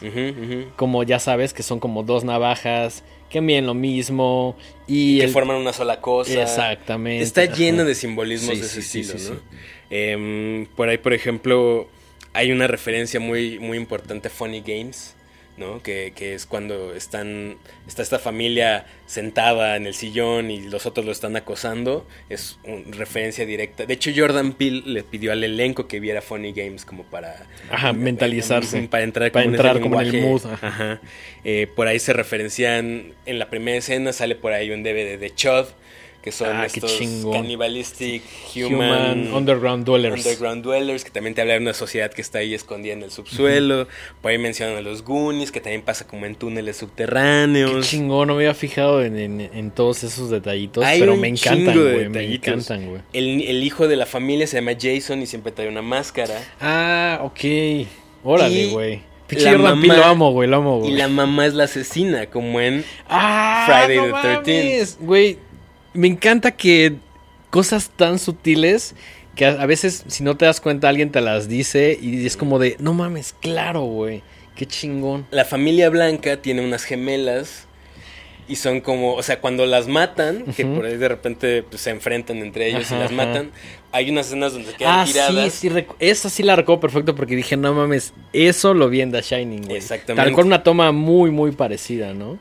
Como 0.78 1.04
ya 1.04 1.20
sabes, 1.20 1.54
que 1.54 1.64
son 1.64 1.80
como 1.80 2.04
dos 2.04 2.24
navajas 2.24 3.04
que 3.30 3.40
miden 3.42 3.66
lo 3.66 3.74
mismo 3.74 4.58
y 4.88 5.18
que 5.20 5.26
el- 5.26 5.30
forman 5.32 5.58
una 5.58 5.74
sola 5.74 6.02
cosa. 6.02 6.42
exactamente 6.42 7.24
Está 7.24 7.46
lleno 7.46 7.84
de 7.86 7.96
simbolismos 7.96 8.56
Sí, 8.56 8.60
de 8.62 8.66
ese 8.68 8.82
sí, 8.82 9.00
estilo, 9.02 9.20
sí, 9.20 9.30
¿no? 9.32 9.40
Em, 9.90 10.66
por 10.76 10.90
ahí, 10.90 10.98
por 10.98 11.14
ejemplo, 11.14 11.88
hay 12.34 12.52
una 12.52 12.68
referencia 12.68 13.20
muy, 13.20 13.60
muy 13.60 13.78
importante 13.78 14.28
a 14.28 14.32
Funny 14.32 14.62
Games, 14.62 15.16
¿no? 15.58 15.82
Que, 15.84 16.14
que 16.16 16.34
es 16.34 16.46
cuando 16.46 16.94
están 16.94 17.58
está 17.88 18.02
esta 18.02 18.20
familia 18.20 18.86
sentada 19.06 19.76
en 19.76 19.86
el 19.86 19.94
sillón 19.94 20.50
y 20.50 20.62
los 20.62 20.86
otros 20.86 21.06
lo 21.06 21.12
están 21.12 21.36
acosando. 21.36 22.08
Es 22.30 22.58
una 22.64 22.96
referencia 22.96 23.46
directa. 23.46 23.86
De 23.86 23.94
hecho, 23.94 24.12
Jordan 24.16 24.54
Peele 24.54 24.84
le 24.86 25.04
pidió 25.04 25.32
al 25.32 25.44
elenco 25.44 25.88
que 25.88 26.00
viera 26.00 26.22
Funny 26.22 26.54
Games 26.54 26.86
como 26.86 27.04
para... 27.04 27.48
Ajá, 27.70 27.94
mentalizarse. 27.94 28.82
Para 28.84 29.04
entrar, 29.04 29.32
Para 29.32 29.46
como, 29.46 29.56
entrar 29.56 29.78
en 29.78 29.84
como 29.84 30.02
en 30.02 30.08
el 30.08 30.22
mood, 30.22 30.46
ajá. 30.46 30.68
Ajá. 30.68 31.02
Eh, 31.44 31.68
por 31.76 31.88
ahí 31.88 32.00
se 32.00 32.14
referencian, 32.14 33.14
en 33.26 33.40
la 33.40 33.50
primera 33.50 33.78
escena 33.78 34.14
sale 34.14 34.36
por 34.36 34.54
ahí 34.54 34.72
un 34.72 34.84
DVD 34.84 35.18
de 35.20 35.34
Chud, 35.34 35.66
que 36.22 36.32
son 36.32 36.50
Ah, 36.50 36.68
qué 36.72 36.80
estos 36.80 37.00
cannibalistic 37.32 38.22
Human, 38.56 38.74
human, 39.28 39.34
Underground 39.34 39.86
Dwellers 39.86 40.16
underground 40.26 40.64
dwellers, 40.64 41.04
que 41.04 41.10
también 41.12 41.34
te 41.36 41.42
habla 41.42 41.54
de 41.54 41.60
una 41.60 41.74
sociedad 41.74 42.12
que 42.12 42.22
está 42.22 42.40
ahí 42.40 42.54
escondida 42.54 42.94
en 42.94 43.02
el 43.04 43.12
subsuelo. 43.12 43.88
Por 44.22 44.32
ahí 44.32 44.38
mencionan 44.38 44.78
a 44.78 44.82
los 44.82 45.04
Goonies, 45.04 45.52
que 45.52 45.62
también 45.62 45.82
pasa 45.82 46.06
como 46.08 46.26
en 46.26 46.36
túneles 46.36 46.76
Qué 46.76 46.80
subterráneos. 46.82 47.88
chingón, 47.90 48.28
no 48.28 48.36
me 48.36 48.44
había 48.44 48.54
fijado 48.54 49.04
en, 49.04 49.18
en- 49.18 49.42
en 49.42 49.72
todos 49.72 50.04
esos 50.04 50.30
detallitos, 50.30 50.84
Hay 50.86 51.00
pero 51.00 51.16
me 51.18 51.28
encantan, 51.28 51.74
güey, 51.80 52.10
me 52.10 52.34
encantan, 52.36 52.88
güey. 52.88 53.02
El, 53.14 53.42
el 53.42 53.64
hijo 53.64 53.88
de 53.88 53.96
la 53.96 54.06
familia 54.06 54.46
se 54.48 54.58
llama 54.62 54.74
Jason 54.80 55.22
y 55.22 55.26
siempre 55.26 55.52
trae 55.52 55.68
una 55.68 55.82
máscara. 55.82 56.36
Ah, 56.60 57.20
ok. 57.24 57.88
Órale, 58.24 58.68
güey. 58.68 59.02
La 59.32 59.58
mamá- 59.58 59.96
lo 59.96 60.04
amo, 60.04 60.32
güey, 60.34 60.50
lo 60.50 60.58
amo, 60.58 60.80
güey. 60.80 60.92
Y 60.92 60.98
la 60.98 61.08
mamá 61.08 61.46
es 61.46 61.54
la 61.54 61.64
asesina, 61.64 62.26
como 62.28 62.60
en 62.60 62.84
Ah, 63.08 63.64
Friday 63.66 63.96
no 63.98 64.04
the 64.22 64.28
13th. 64.28 64.38
mames, 64.46 64.98
Güey, 65.00 65.38
me 65.94 66.08
encanta 66.08 66.52
que 66.52 66.96
cosas 67.50 67.90
tan 67.90 68.18
sutiles 68.20 68.96
que 69.36 69.46
a, 69.46 69.62
a 69.62 69.66
veces 69.66 70.04
si 70.08 70.24
no 70.24 70.38
te 70.38 70.46
das 70.46 70.62
cuenta 70.62 70.90
alguien 70.90 71.12
te 71.12 71.22
las 71.22 71.48
dice 71.48 71.98
y 72.02 72.26
es 72.26 72.38
como 72.38 72.60
de, 72.60 72.76
no 72.80 72.94
mames, 72.94 73.34
claro, 73.40 73.82
güey. 73.84 74.24
Qué 74.56 74.66
chingón. 74.66 75.26
La 75.32 75.46
familia 75.46 75.90
blanca 75.90 76.42
tiene 76.42 76.64
unas 76.64 76.84
gemelas 76.84 77.68
y 78.48 78.58
son 78.58 78.82
como, 78.82 79.14
o 79.16 79.24
sea, 79.24 79.40
cuando 79.40 79.66
las 79.66 79.88
matan, 79.88 80.44
que 80.58 80.66
por 80.66 80.86
ahí 80.86 80.98
de 80.98 81.08
repente 81.08 81.64
pues, 81.64 81.82
se 81.82 81.90
enfrentan 81.92 82.38
entre 82.40 82.68
ellos 82.68 82.88
Ajá, 82.88 82.96
y 82.96 83.00
las 83.00 83.08
ajá. 83.12 83.16
matan, 83.16 83.52
hay 83.94 84.10
unas 84.10 84.28
escenas 84.28 84.52
donde 84.52 84.74
quedan 84.74 85.00
Ah, 85.00 85.06
sí, 85.08 85.14
tiradas. 85.14 85.54
sí, 85.54 85.70
recu- 85.70 85.96
esa 86.00 86.30
sí 86.30 86.44
la 86.44 86.58
recuerdo 86.58 86.82
perfecto 86.82 87.16
porque 87.16 87.36
dije, 87.38 87.56
no 87.56 87.74
mames, 87.74 88.14
eso 88.34 88.74
lo 88.74 88.90
vi 88.90 89.00
en 89.02 89.12
The 89.14 89.22
Shining, 89.22 89.64
güey. 89.64 89.78
Exactamente. 89.78 90.26
Tal 90.28 90.34
cual 90.34 90.48
una 90.48 90.64
toma 90.64 90.92
muy, 90.92 91.32
muy 91.32 91.52
parecida, 91.54 92.14
¿no? 92.14 92.38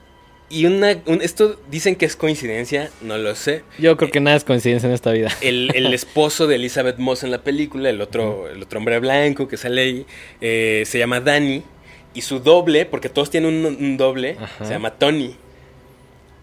Y 0.50 0.66
una, 0.66 1.00
un- 1.06 1.22
esto 1.22 1.58
dicen 1.70 1.94
que 1.96 2.04
es 2.06 2.16
coincidencia, 2.16 2.90
no 3.02 3.16
lo 3.16 3.34
sé. 3.36 3.62
Yo 3.78 3.96
creo 3.96 4.10
que 4.10 4.18
nada 4.20 4.36
es 4.36 4.42
coincidencia 4.44 4.88
en 4.88 4.92
esta 4.94 5.12
vida. 5.12 5.28
El, 5.40 5.70
el 5.74 5.94
esposo 5.94 6.46
de 6.48 6.56
Elizabeth 6.56 6.98
Moss 6.98 7.22
en 7.22 7.30
la 7.30 7.42
película, 7.42 7.88
el 7.88 8.00
otro, 8.00 8.48
el 8.48 8.60
otro 8.62 8.78
hombre 8.80 8.98
blanco 8.98 9.46
que 9.48 9.56
sale 9.56 9.80
ahí, 9.82 10.06
eh, 10.40 10.82
se 10.86 10.98
llama 10.98 11.20
Danny. 11.20 11.62
Y 12.12 12.22
su 12.22 12.40
doble, 12.40 12.86
porque 12.86 13.08
todos 13.08 13.30
tienen 13.30 13.64
un, 13.64 13.64
un 13.66 13.96
doble, 13.96 14.36
Ajá. 14.40 14.64
se 14.64 14.72
llama 14.72 14.90
Tony. 14.90 15.36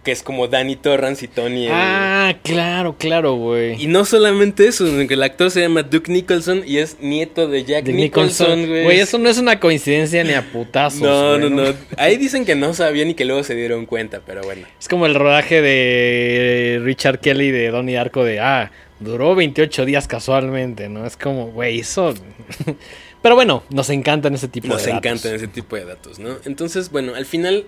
Que 0.08 0.14
es 0.14 0.24
como 0.24 0.48
Danny 0.48 0.78
Torrance 0.78 1.26
y 1.26 1.28
Tony. 1.28 1.66
el- 1.66 1.72
Ah, 1.74 2.34
claro, 2.42 2.96
claro, 2.98 3.34
güey. 3.34 3.76
Y 3.84 3.88
no 3.88 4.06
solamente 4.06 4.66
eso, 4.66 4.88
sino 4.88 5.06
que 5.06 5.16
el 5.16 5.22
actor 5.24 5.52
se 5.52 5.60
llama 5.60 5.84
Duke 5.84 6.10
Nicholson 6.10 6.64
y 6.66 6.78
es 6.78 6.96
nieto 7.02 7.50
de 7.50 7.66
Jack 7.66 7.84
De 7.84 7.92
Nicholson, 7.92 8.68
güey. 8.68 8.84
Güey, 8.86 9.00
eso 9.02 9.18
no 9.18 9.28
es 9.28 9.38
una 9.38 9.60
coincidencia 9.60 10.24
ni 10.24 10.32
a 10.32 10.50
putazos. 10.50 11.02
No, 11.02 11.38
no, 11.38 11.50
no. 11.50 11.74
Ahí 11.98 12.16
dicen 12.16 12.46
que 12.46 12.56
no 12.56 12.74
sabían 12.74 13.10
y 13.10 13.16
que 13.16 13.26
luego 13.26 13.44
se 13.44 13.54
dieron 13.54 13.86
cuenta, 13.86 14.22
pero 14.26 14.44
bueno. 14.44 14.66
Es 14.80 14.88
como 14.88 15.06
el 15.08 15.14
rodaje 15.14 15.62
de 15.62 16.80
Richard 16.84 17.20
Kelly 17.20 17.52
de 17.52 17.68
Donnie 17.70 17.96
Darko 17.96 18.24
de, 18.24 18.40
ah, 18.40 18.72
duró 19.02 19.36
28 19.36 19.84
días 19.84 20.08
casualmente, 20.08 20.88
¿no? 20.88 21.06
Es 21.06 21.18
como, 21.18 21.48
güey, 21.48 21.80
eso... 21.82 22.14
Pero 23.22 23.36
bueno, 23.36 23.64
nos 23.72 23.90
encantan 23.90 24.36
ese 24.36 24.48
tipo 24.48 24.68
Nos 24.70 24.86
de 24.86 24.92
datos. 24.94 25.06
encantan 25.06 25.36
ese 25.36 25.48
tipo 25.50 25.76
de 25.76 25.84
datos, 25.84 26.18
¿no? 26.20 26.38
Entonces, 26.46 26.92
bueno, 26.92 27.14
al 27.16 27.26
final, 27.26 27.66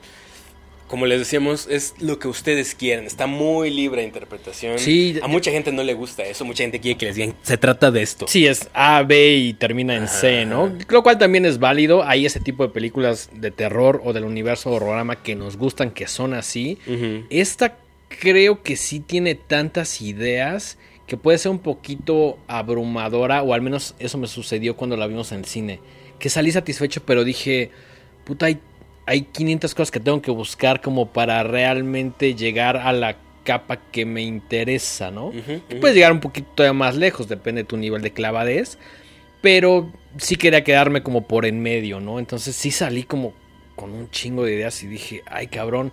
como 0.90 1.06
les 1.06 1.20
decíamos, 1.20 1.68
es 1.70 1.94
lo 2.00 2.18
que 2.18 2.28
ustedes 2.28 2.74
quieren. 2.74 3.06
Está 3.06 3.28
muy 3.28 3.70
libre 3.70 4.02
de 4.02 4.08
interpretación. 4.08 4.80
Sí. 4.80 5.20
A 5.22 5.28
mucha 5.28 5.52
gente 5.52 5.72
no 5.72 5.84
le 5.84 5.94
gusta 5.94 6.24
eso. 6.24 6.46
Mucha 6.46 6.64
gente 6.64 6.80
quiere 6.80 6.98
que 6.98 7.06
les 7.06 7.16
digan, 7.16 7.36
se 7.44 7.58
trata 7.58 7.92
de 7.92 8.02
esto. 8.02 8.28
Sí, 8.28 8.48
es 8.48 8.70
A, 8.74 9.04
B 9.04 9.36
y 9.36 9.54
termina 9.54 9.96
en 9.96 10.08
C, 10.08 10.48
¿no? 10.48 10.76
Lo 10.90 11.04
cual 11.04 11.20
también 11.20 11.46
es 11.46 11.60
válido. 11.60 12.04
Hay 12.04 12.26
ese 12.26 12.40
tipo 12.40 12.64
de 12.64 12.74
películas 12.74 13.30
de 13.34 13.52
terror 13.52 14.02
o 14.04 14.14
del 14.14 14.24
universo 14.24 14.72
horrorama 14.72 15.22
que 15.22 15.36
nos 15.36 15.58
gustan, 15.58 15.92
que 15.92 16.08
son 16.08 16.34
así. 16.34 16.80
Esta 17.30 17.78
creo 18.10 18.64
que 18.64 18.76
sí 18.76 19.00
tiene 19.00 19.36
tantas 19.36 20.02
ideas 20.02 20.80
que 21.06 21.18
puede 21.18 21.38
ser 21.38 21.52
un 21.52 21.60
poquito 21.60 22.40
abrumadora, 22.48 23.44
o 23.44 23.54
al 23.54 23.62
menos 23.62 23.94
eso 24.00 24.18
me 24.18 24.28
sucedió 24.28 24.76
cuando 24.76 24.98
la 24.98 25.06
vimos 25.06 25.32
en 25.32 25.40
el 25.40 25.46
cine. 25.46 25.80
Que 26.18 26.30
salí 26.30 26.52
satisfecho, 26.52 27.02
pero 27.06 27.24
dije, 27.24 27.70
puta, 28.26 28.48
hay, 28.48 28.60
hay 29.10 29.24
500 29.24 29.74
cosas 29.74 29.90
que 29.90 30.00
tengo 30.00 30.22
que 30.22 30.30
buscar 30.30 30.82
como 30.82 31.08
para 31.08 31.42
realmente 31.42 32.36
llegar 32.36 32.78
a 32.78 32.94
la 32.94 33.18
capa 33.44 33.78
que 33.78 34.06
me 34.06 34.22
interesa, 34.22 35.10
¿no? 35.10 35.32
Puedes 35.82 35.96
llegar 35.96 36.12
un 36.12 36.20
poquito 36.20 36.72
más 36.76 36.96
lejos, 36.96 37.28
depende 37.28 37.64
de 37.64 37.68
tu 37.68 37.76
nivel 37.76 38.04
de 38.04 38.12
clavadez. 38.12 38.78
Pero 39.42 39.92
sí 40.18 40.36
quería 40.36 40.64
quedarme 40.64 41.02
como 41.02 41.26
por 41.26 41.48
en 41.48 41.60
medio, 41.60 42.00
¿no? 42.00 42.20
Entonces 42.20 42.56
sí 42.56 42.70
salí 42.70 43.02
como 43.02 43.34
con 43.76 43.94
un 43.94 44.12
chingo 44.12 44.46
de 44.46 44.54
ideas 44.54 44.84
y 44.84 44.88
dije, 44.88 45.24
ay 45.26 45.48
cabrón, 45.48 45.92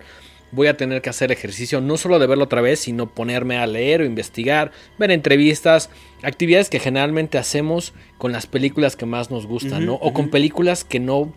voy 0.51 0.67
a 0.67 0.77
tener 0.77 1.01
que 1.01 1.09
hacer 1.09 1.31
ejercicio, 1.31 1.81
no 1.81 1.97
solo 1.97 2.19
de 2.19 2.27
verlo 2.27 2.43
otra 2.43 2.61
vez, 2.61 2.81
sino 2.81 3.09
ponerme 3.09 3.57
a 3.57 3.65
leer 3.65 4.01
o 4.01 4.05
investigar, 4.05 4.71
ver 4.99 5.09
entrevistas, 5.09 5.89
actividades 6.21 6.69
que 6.69 6.79
generalmente 6.79 7.39
hacemos 7.39 7.95
con 8.19 8.31
las 8.31 8.45
películas 8.45 8.95
que 8.95 9.07
más 9.07 9.31
nos 9.31 9.47
gustan, 9.47 9.87
¿no? 9.87 9.95
O 9.95 10.13
con 10.13 10.29
películas 10.29 10.83
que 10.83 10.99
no 10.99 11.33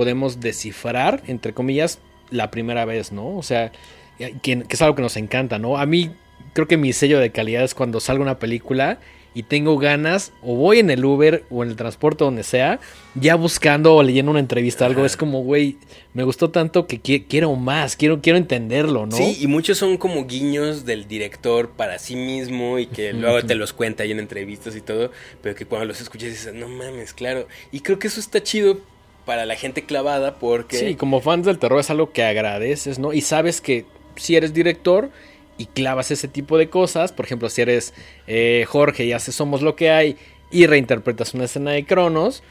podemos 0.00 0.40
descifrar, 0.40 1.22
entre 1.26 1.52
comillas, 1.52 1.98
la 2.30 2.50
primera 2.50 2.86
vez, 2.86 3.12
¿no? 3.12 3.36
O 3.36 3.42
sea, 3.42 3.70
que, 4.18 4.62
que 4.62 4.66
es 4.70 4.80
algo 4.80 4.96
que 4.96 5.02
nos 5.02 5.18
encanta, 5.18 5.58
¿no? 5.58 5.76
A 5.76 5.84
mí 5.84 6.10
creo 6.54 6.66
que 6.66 6.78
mi 6.78 6.94
sello 6.94 7.18
de 7.20 7.30
calidad 7.32 7.64
es 7.64 7.74
cuando 7.74 8.00
salga 8.00 8.22
una 8.22 8.38
película 8.38 8.98
y 9.34 9.42
tengo 9.42 9.76
ganas, 9.76 10.32
o 10.42 10.56
voy 10.56 10.78
en 10.78 10.88
el 10.90 11.04
Uber 11.04 11.44
o 11.50 11.62
en 11.62 11.68
el 11.68 11.76
transporte 11.76 12.24
donde 12.24 12.44
sea, 12.44 12.80
ya 13.14 13.34
buscando 13.34 13.94
o 13.94 14.02
leyendo 14.02 14.30
una 14.30 14.40
entrevista, 14.40 14.86
algo, 14.86 15.00
Ajá. 15.02 15.06
es 15.06 15.16
como, 15.18 15.42
güey, 15.42 15.76
me 16.14 16.24
gustó 16.24 16.48
tanto 16.50 16.86
que 16.86 17.00
qui- 17.00 17.26
quiero 17.28 17.54
más, 17.54 17.94
quiero, 17.94 18.20
quiero 18.22 18.38
entenderlo, 18.38 19.04
¿no? 19.06 19.14
Sí, 19.16 19.36
y 19.38 19.46
muchos 19.48 19.76
son 19.78 19.98
como 19.98 20.24
guiños 20.26 20.84
del 20.86 21.06
director 21.06 21.68
para 21.76 21.98
sí 21.98 22.16
mismo 22.16 22.78
y 22.78 22.86
que 22.86 23.12
luego 23.12 23.42
te 23.42 23.54
los 23.54 23.72
cuenta 23.74 24.02
ahí 24.02 24.10
en 24.12 24.18
entrevistas 24.18 24.74
y 24.74 24.80
todo, 24.80 25.12
pero 25.42 25.54
que 25.54 25.66
cuando 25.66 25.84
los 25.86 26.00
escuchas 26.00 26.30
dices, 26.30 26.54
no 26.54 26.66
mames, 26.68 27.12
claro. 27.12 27.46
Y 27.70 27.80
creo 27.80 27.98
que 28.00 28.08
eso 28.08 28.18
está 28.18 28.42
chido 28.42 28.80
para 29.24 29.46
la 29.46 29.56
gente 29.56 29.84
clavada 29.84 30.38
porque... 30.38 30.76
Sí, 30.76 30.94
como 30.94 31.20
fans 31.20 31.46
del 31.46 31.58
terror 31.58 31.80
es 31.80 31.90
algo 31.90 32.12
que 32.12 32.22
agradeces, 32.24 32.98
¿no? 32.98 33.12
Y 33.12 33.20
sabes 33.20 33.60
que 33.60 33.86
si 34.16 34.36
eres 34.36 34.52
director 34.52 35.10
y 35.58 35.66
clavas 35.66 36.10
ese 36.10 36.28
tipo 36.28 36.58
de 36.58 36.68
cosas, 36.68 37.12
por 37.12 37.24
ejemplo, 37.26 37.48
si 37.50 37.62
eres 37.62 37.94
eh, 38.26 38.64
Jorge 38.68 39.04
y 39.04 39.12
haces 39.12 39.34
Somos 39.34 39.62
lo 39.62 39.76
que 39.76 39.90
hay 39.90 40.16
y 40.50 40.66
reinterpretas 40.66 41.34
una 41.34 41.44
escena 41.44 41.72
de 41.72 41.84
Cronos, 41.84 42.42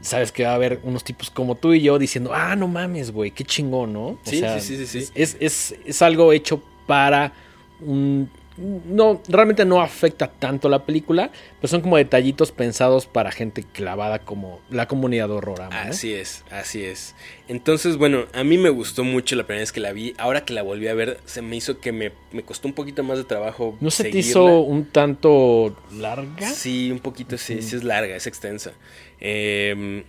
sabes 0.00 0.32
que 0.32 0.44
va 0.44 0.50
a 0.52 0.54
haber 0.54 0.80
unos 0.84 1.02
tipos 1.02 1.30
como 1.30 1.54
tú 1.54 1.72
y 1.72 1.80
yo 1.80 1.98
diciendo, 1.98 2.32
ah, 2.34 2.54
no 2.56 2.68
mames, 2.68 3.10
güey, 3.10 3.30
qué 3.30 3.44
chingón, 3.44 3.92
¿no? 3.92 4.06
O 4.06 4.18
Sí, 4.24 4.40
sea, 4.40 4.60
sí, 4.60 4.76
sí, 4.76 4.86
sí, 4.86 5.00
sí. 5.06 5.12
Es, 5.14 5.36
es, 5.40 5.74
es 5.84 6.02
algo 6.02 6.32
hecho 6.32 6.62
para 6.86 7.32
un... 7.80 8.30
No, 8.58 9.22
realmente 9.28 9.64
no 9.64 9.80
afecta 9.80 10.28
tanto 10.28 10.68
la 10.68 10.84
película, 10.84 11.30
pero 11.60 11.68
son 11.68 11.80
como 11.80 11.96
detallitos 11.96 12.50
pensados 12.50 13.06
para 13.06 13.30
gente 13.30 13.62
clavada 13.62 14.18
como 14.18 14.60
la 14.70 14.88
comunidad 14.88 15.28
de 15.28 15.34
horror. 15.34 15.60
¿no? 15.60 15.68
Así 15.70 16.12
es, 16.12 16.44
así 16.50 16.84
es. 16.84 17.14
Entonces, 17.46 17.96
bueno, 17.96 18.26
a 18.34 18.42
mí 18.42 18.58
me 18.58 18.68
gustó 18.68 19.04
mucho 19.04 19.36
la 19.36 19.44
primera 19.44 19.62
vez 19.62 19.72
que 19.72 19.80
la 19.80 19.92
vi. 19.92 20.14
Ahora 20.18 20.44
que 20.44 20.52
la 20.52 20.62
volví 20.62 20.88
a 20.88 20.94
ver, 20.94 21.20
se 21.24 21.40
me 21.40 21.56
hizo 21.56 21.78
que 21.78 21.92
me, 21.92 22.12
me 22.32 22.42
costó 22.42 22.66
un 22.66 22.74
poquito 22.74 23.02
más 23.04 23.18
de 23.18 23.24
trabajo. 23.24 23.76
¿No 23.80 23.90
se 23.90 24.02
te 24.04 24.10
seguirla. 24.10 24.30
hizo 24.30 24.60
un 24.60 24.86
tanto 24.86 25.76
larga? 25.92 26.50
Sí, 26.50 26.90
un 26.90 26.98
poquito, 26.98 27.38
sí, 27.38 27.62
sí 27.62 27.76
es 27.76 27.84
larga, 27.84 28.16
es 28.16 28.26
extensa. 28.26 28.72
Eh, 29.20 30.04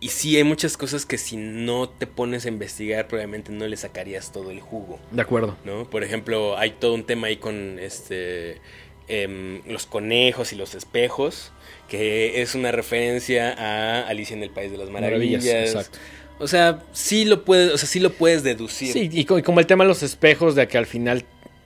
y 0.00 0.08
sí, 0.08 0.36
hay 0.36 0.44
muchas 0.44 0.76
cosas 0.76 1.06
que 1.06 1.16
si 1.16 1.36
no 1.36 1.88
te 1.88 2.06
pones 2.06 2.44
a 2.44 2.48
investigar, 2.48 3.08
probablemente 3.08 3.50
no 3.50 3.66
le 3.66 3.76
sacarías 3.76 4.30
todo 4.32 4.50
el 4.50 4.60
jugo, 4.60 4.98
De 5.10 5.22
acuerdo. 5.22 5.56
¿no? 5.64 5.88
Por 5.88 6.04
ejemplo, 6.04 6.58
hay 6.58 6.72
todo 6.72 6.94
un 6.94 7.04
tema 7.04 7.28
ahí 7.28 7.36
con 7.36 7.78
este 7.78 8.60
em, 9.08 9.62
los 9.66 9.86
conejos 9.86 10.52
y 10.52 10.56
los 10.56 10.74
espejos, 10.74 11.52
que 11.88 12.42
es 12.42 12.54
una 12.54 12.72
referencia 12.72 13.52
a 13.52 14.06
Alicia 14.06 14.36
en 14.36 14.42
el 14.42 14.50
País 14.50 14.70
de 14.70 14.78
las 14.78 14.90
Maravillas. 14.90 15.44
Maravillas, 15.44 15.74
exacto. 15.74 15.98
O 16.38 16.48
sea, 16.48 16.82
sí 16.92 17.24
lo 17.24 17.44
puedes, 17.44 17.72
o 17.72 17.78
sea, 17.78 17.88
sí 17.88 17.98
lo 17.98 18.12
puedes 18.12 18.42
deducir. 18.42 18.92
Sí, 18.92 19.08
y 19.10 19.20
y 19.20 19.24
como 19.24 19.60
el 19.60 19.66
tema 19.66 19.84
de 19.84 19.88
los 19.88 20.02
espejos, 20.02 20.54
de 20.54 20.68
que 20.68 20.76
al 20.76 20.84
final 20.84 21.24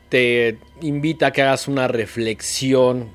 te 0.08 0.58
invita 0.80 1.28
a 1.28 1.32
que 1.32 1.42
hagas 1.42 1.66
una 1.66 1.88
reflexión 1.88 3.10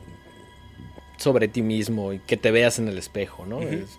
sobre 1.17 1.47
ti 1.47 1.61
mismo 1.61 2.13
y 2.13 2.19
que 2.19 2.37
te 2.37 2.51
veas 2.51 2.79
en 2.79 2.87
el 2.87 2.97
espejo, 2.97 3.45
¿no? 3.45 3.61
Es-. 3.61 3.97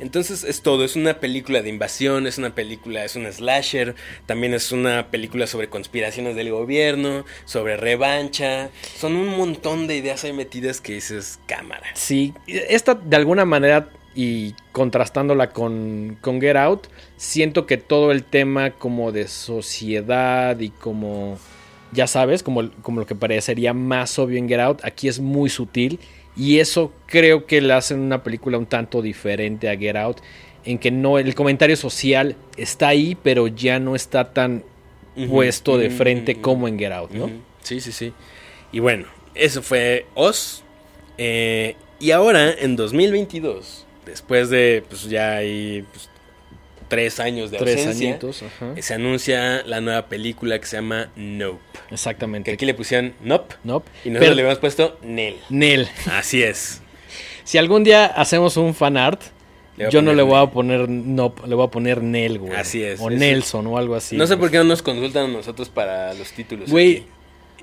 Entonces 0.00 0.44
es 0.44 0.62
todo, 0.62 0.84
es 0.84 0.96
una 0.96 1.20
película 1.20 1.62
de 1.62 1.68
invasión, 1.68 2.26
es 2.26 2.38
una 2.38 2.54
película, 2.54 3.04
es 3.04 3.16
un 3.16 3.30
slasher, 3.30 3.94
también 4.26 4.54
es 4.54 4.72
una 4.72 5.08
película 5.10 5.46
sobre 5.46 5.68
conspiraciones 5.68 6.36
del 6.36 6.50
gobierno, 6.50 7.24
sobre 7.44 7.76
revancha, 7.76 8.70
son 8.96 9.16
un 9.16 9.36
montón 9.36 9.86
de 9.86 9.96
ideas 9.96 10.24
ahí 10.24 10.32
metidas 10.32 10.80
que 10.80 10.94
dices 10.94 11.38
cámara. 11.46 11.86
Sí, 11.94 12.34
esta 12.46 12.94
de 12.94 13.16
alguna 13.16 13.44
manera 13.44 13.90
y 14.14 14.54
contrastándola 14.72 15.50
con, 15.50 16.16
con 16.20 16.40
Get 16.40 16.56
Out, 16.56 16.86
siento 17.16 17.66
que 17.66 17.76
todo 17.76 18.12
el 18.12 18.24
tema 18.24 18.70
como 18.70 19.12
de 19.12 19.26
sociedad 19.28 20.58
y 20.60 20.70
como, 20.70 21.36
ya 21.92 22.06
sabes, 22.06 22.42
como, 22.42 22.70
como 22.82 23.00
lo 23.00 23.06
que 23.06 23.14
parecería 23.14 23.74
más 23.74 24.18
obvio 24.18 24.38
en 24.38 24.48
Get 24.48 24.60
Out, 24.60 24.84
aquí 24.84 25.08
es 25.08 25.18
muy 25.20 25.50
sutil 25.50 25.98
y 26.36 26.58
eso 26.58 26.92
creo 27.06 27.46
que 27.46 27.60
le 27.60 27.72
hacen 27.72 28.00
una 28.00 28.22
película 28.22 28.58
un 28.58 28.66
tanto 28.66 29.02
diferente 29.02 29.68
a 29.68 29.76
Get 29.76 29.96
Out, 29.96 30.18
en 30.64 30.78
que 30.78 30.90
no, 30.90 31.18
el 31.18 31.34
comentario 31.34 31.76
social 31.76 32.36
está 32.56 32.88
ahí, 32.88 33.16
pero 33.22 33.46
ya 33.46 33.78
no 33.78 33.94
está 33.94 34.32
tan 34.32 34.64
puesto 35.28 35.78
de 35.78 35.90
frente 35.90 36.40
como 36.40 36.66
en 36.66 36.78
Get 36.78 36.92
Out, 36.92 37.10
¿no? 37.12 37.30
Sí, 37.62 37.80
sí, 37.80 37.92
sí. 37.92 38.12
Y 38.72 38.80
bueno, 38.80 39.06
eso 39.34 39.62
fue 39.62 40.06
Oz. 40.14 40.62
Eh, 41.18 41.76
y 42.00 42.10
ahora, 42.10 42.52
en 42.52 42.76
2022, 42.76 43.86
después 44.04 44.50
de 44.50 44.82
pues 44.88 45.04
ya 45.08 45.36
hay 45.36 45.84
pues, 45.92 46.08
tres 46.94 47.20
años 47.20 47.50
de 47.50 47.58
Tres 47.58 47.76
ausencia, 47.78 48.08
añitos, 48.10 48.42
ajá. 48.42 48.74
se 48.80 48.94
anuncia 48.94 49.62
la 49.66 49.80
nueva 49.80 50.06
película 50.06 50.58
que 50.58 50.66
se 50.66 50.76
llama 50.76 51.10
Nope. 51.16 51.60
Que 51.88 51.94
Exactamente. 51.94 52.52
aquí 52.52 52.64
le 52.66 52.74
pusieron 52.74 53.14
Nope 53.22 53.56
Nope. 53.64 53.88
y 54.04 54.08
nosotros 54.10 54.20
Pero- 54.24 54.34
le 54.34 54.42
habíamos 54.42 54.58
puesto 54.60 54.98
Nel. 55.02 55.36
Nel. 55.50 55.88
Así 56.10 56.42
es. 56.42 56.80
Si 57.44 57.58
algún 57.58 57.84
día 57.84 58.06
hacemos 58.06 58.56
un 58.56 58.74
fan 58.74 58.96
art, 58.96 59.20
yo 59.90 60.00
no 60.02 60.14
le 60.14 60.22
voy 60.22 60.40
a 60.40 60.46
poner 60.46 60.88
no, 60.88 61.34
le 61.46 61.54
voy 61.54 61.66
a 61.66 61.70
poner 61.70 62.00
Nel, 62.02 62.38
güey. 62.38 62.54
Así 62.54 62.82
es, 62.82 63.00
O 63.00 63.10
es- 63.10 63.18
Nelson 63.18 63.66
o 63.66 63.76
algo 63.76 63.94
así. 63.96 64.16
no 64.16 64.26
sé 64.26 64.34
güey. 64.34 64.40
por 64.42 64.50
qué 64.52 64.58
no 64.58 64.64
nos 64.64 64.82
consultan 64.82 65.24
a 65.26 65.28
nosotros 65.28 65.68
para 65.68 66.14
los 66.14 66.30
títulos. 66.32 66.70
Güey, 66.70 67.02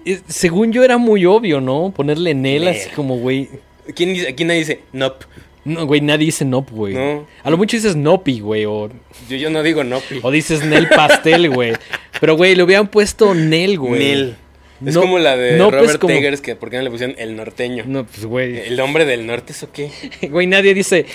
eh, 0.05 0.19
según 0.27 0.71
yo 0.73 0.83
era 0.83 0.97
muy 0.97 1.25
obvio, 1.25 1.61
¿no? 1.61 1.93
Ponerle 1.95 2.33
Nel 2.35 2.65
Nel. 2.65 2.75
así 2.75 2.89
como, 2.89 3.17
güey. 3.17 3.49
¿Quién 3.95 4.13
dice, 4.13 4.27
aquí 4.27 4.43
nadie 4.43 4.59
dice 4.59 4.81
Nope. 4.93 5.25
No, 5.63 5.85
güey, 5.85 6.01
nadie 6.01 6.25
dice 6.25 6.43
Nop, 6.43 6.69
güey. 6.71 6.93
No. 6.95 7.27
A 7.43 7.49
lo 7.51 7.57
mucho 7.57 7.77
dices 7.77 7.95
Nopi, 7.95 8.39
güey. 8.39 8.65
O, 8.65 8.89
Yo, 9.29 9.37
yo 9.37 9.49
no 9.51 9.61
digo 9.61 9.83
Nope. 9.83 10.19
o 10.23 10.31
dices 10.31 10.65
Nel 10.65 10.87
Pastel, 10.89 11.49
güey. 11.49 11.73
Pero, 12.19 12.35
güey, 12.35 12.55
le 12.55 12.63
hubieran 12.63 12.87
puesto 12.87 13.35
Nel, 13.35 13.77
güey. 13.77 13.99
Nel. 13.99 14.35
Es 14.83 14.95
No- 14.95 15.01
como 15.01 15.19
la 15.19 15.37
de 15.37 15.57
es 15.57 15.59
Robert 15.61 15.99
como- 15.99 16.13
Eggers, 16.15 16.41
que 16.41 16.55
¿por 16.55 16.71
qué 16.71 16.77
no 16.77 16.81
le 16.83 16.89
pusieron 16.89 17.15
el 17.19 17.35
norteño? 17.35 17.83
No, 17.85 18.03
pues, 18.07 18.25
güey. 18.25 18.57
¿El 18.57 18.79
hombre 18.79 19.05
del 19.05 19.27
norte 19.27 19.51
eso 19.53 19.71
qué? 19.71 19.91
Güey, 20.31 20.47
nadie 20.47 20.73
dice 20.73 21.05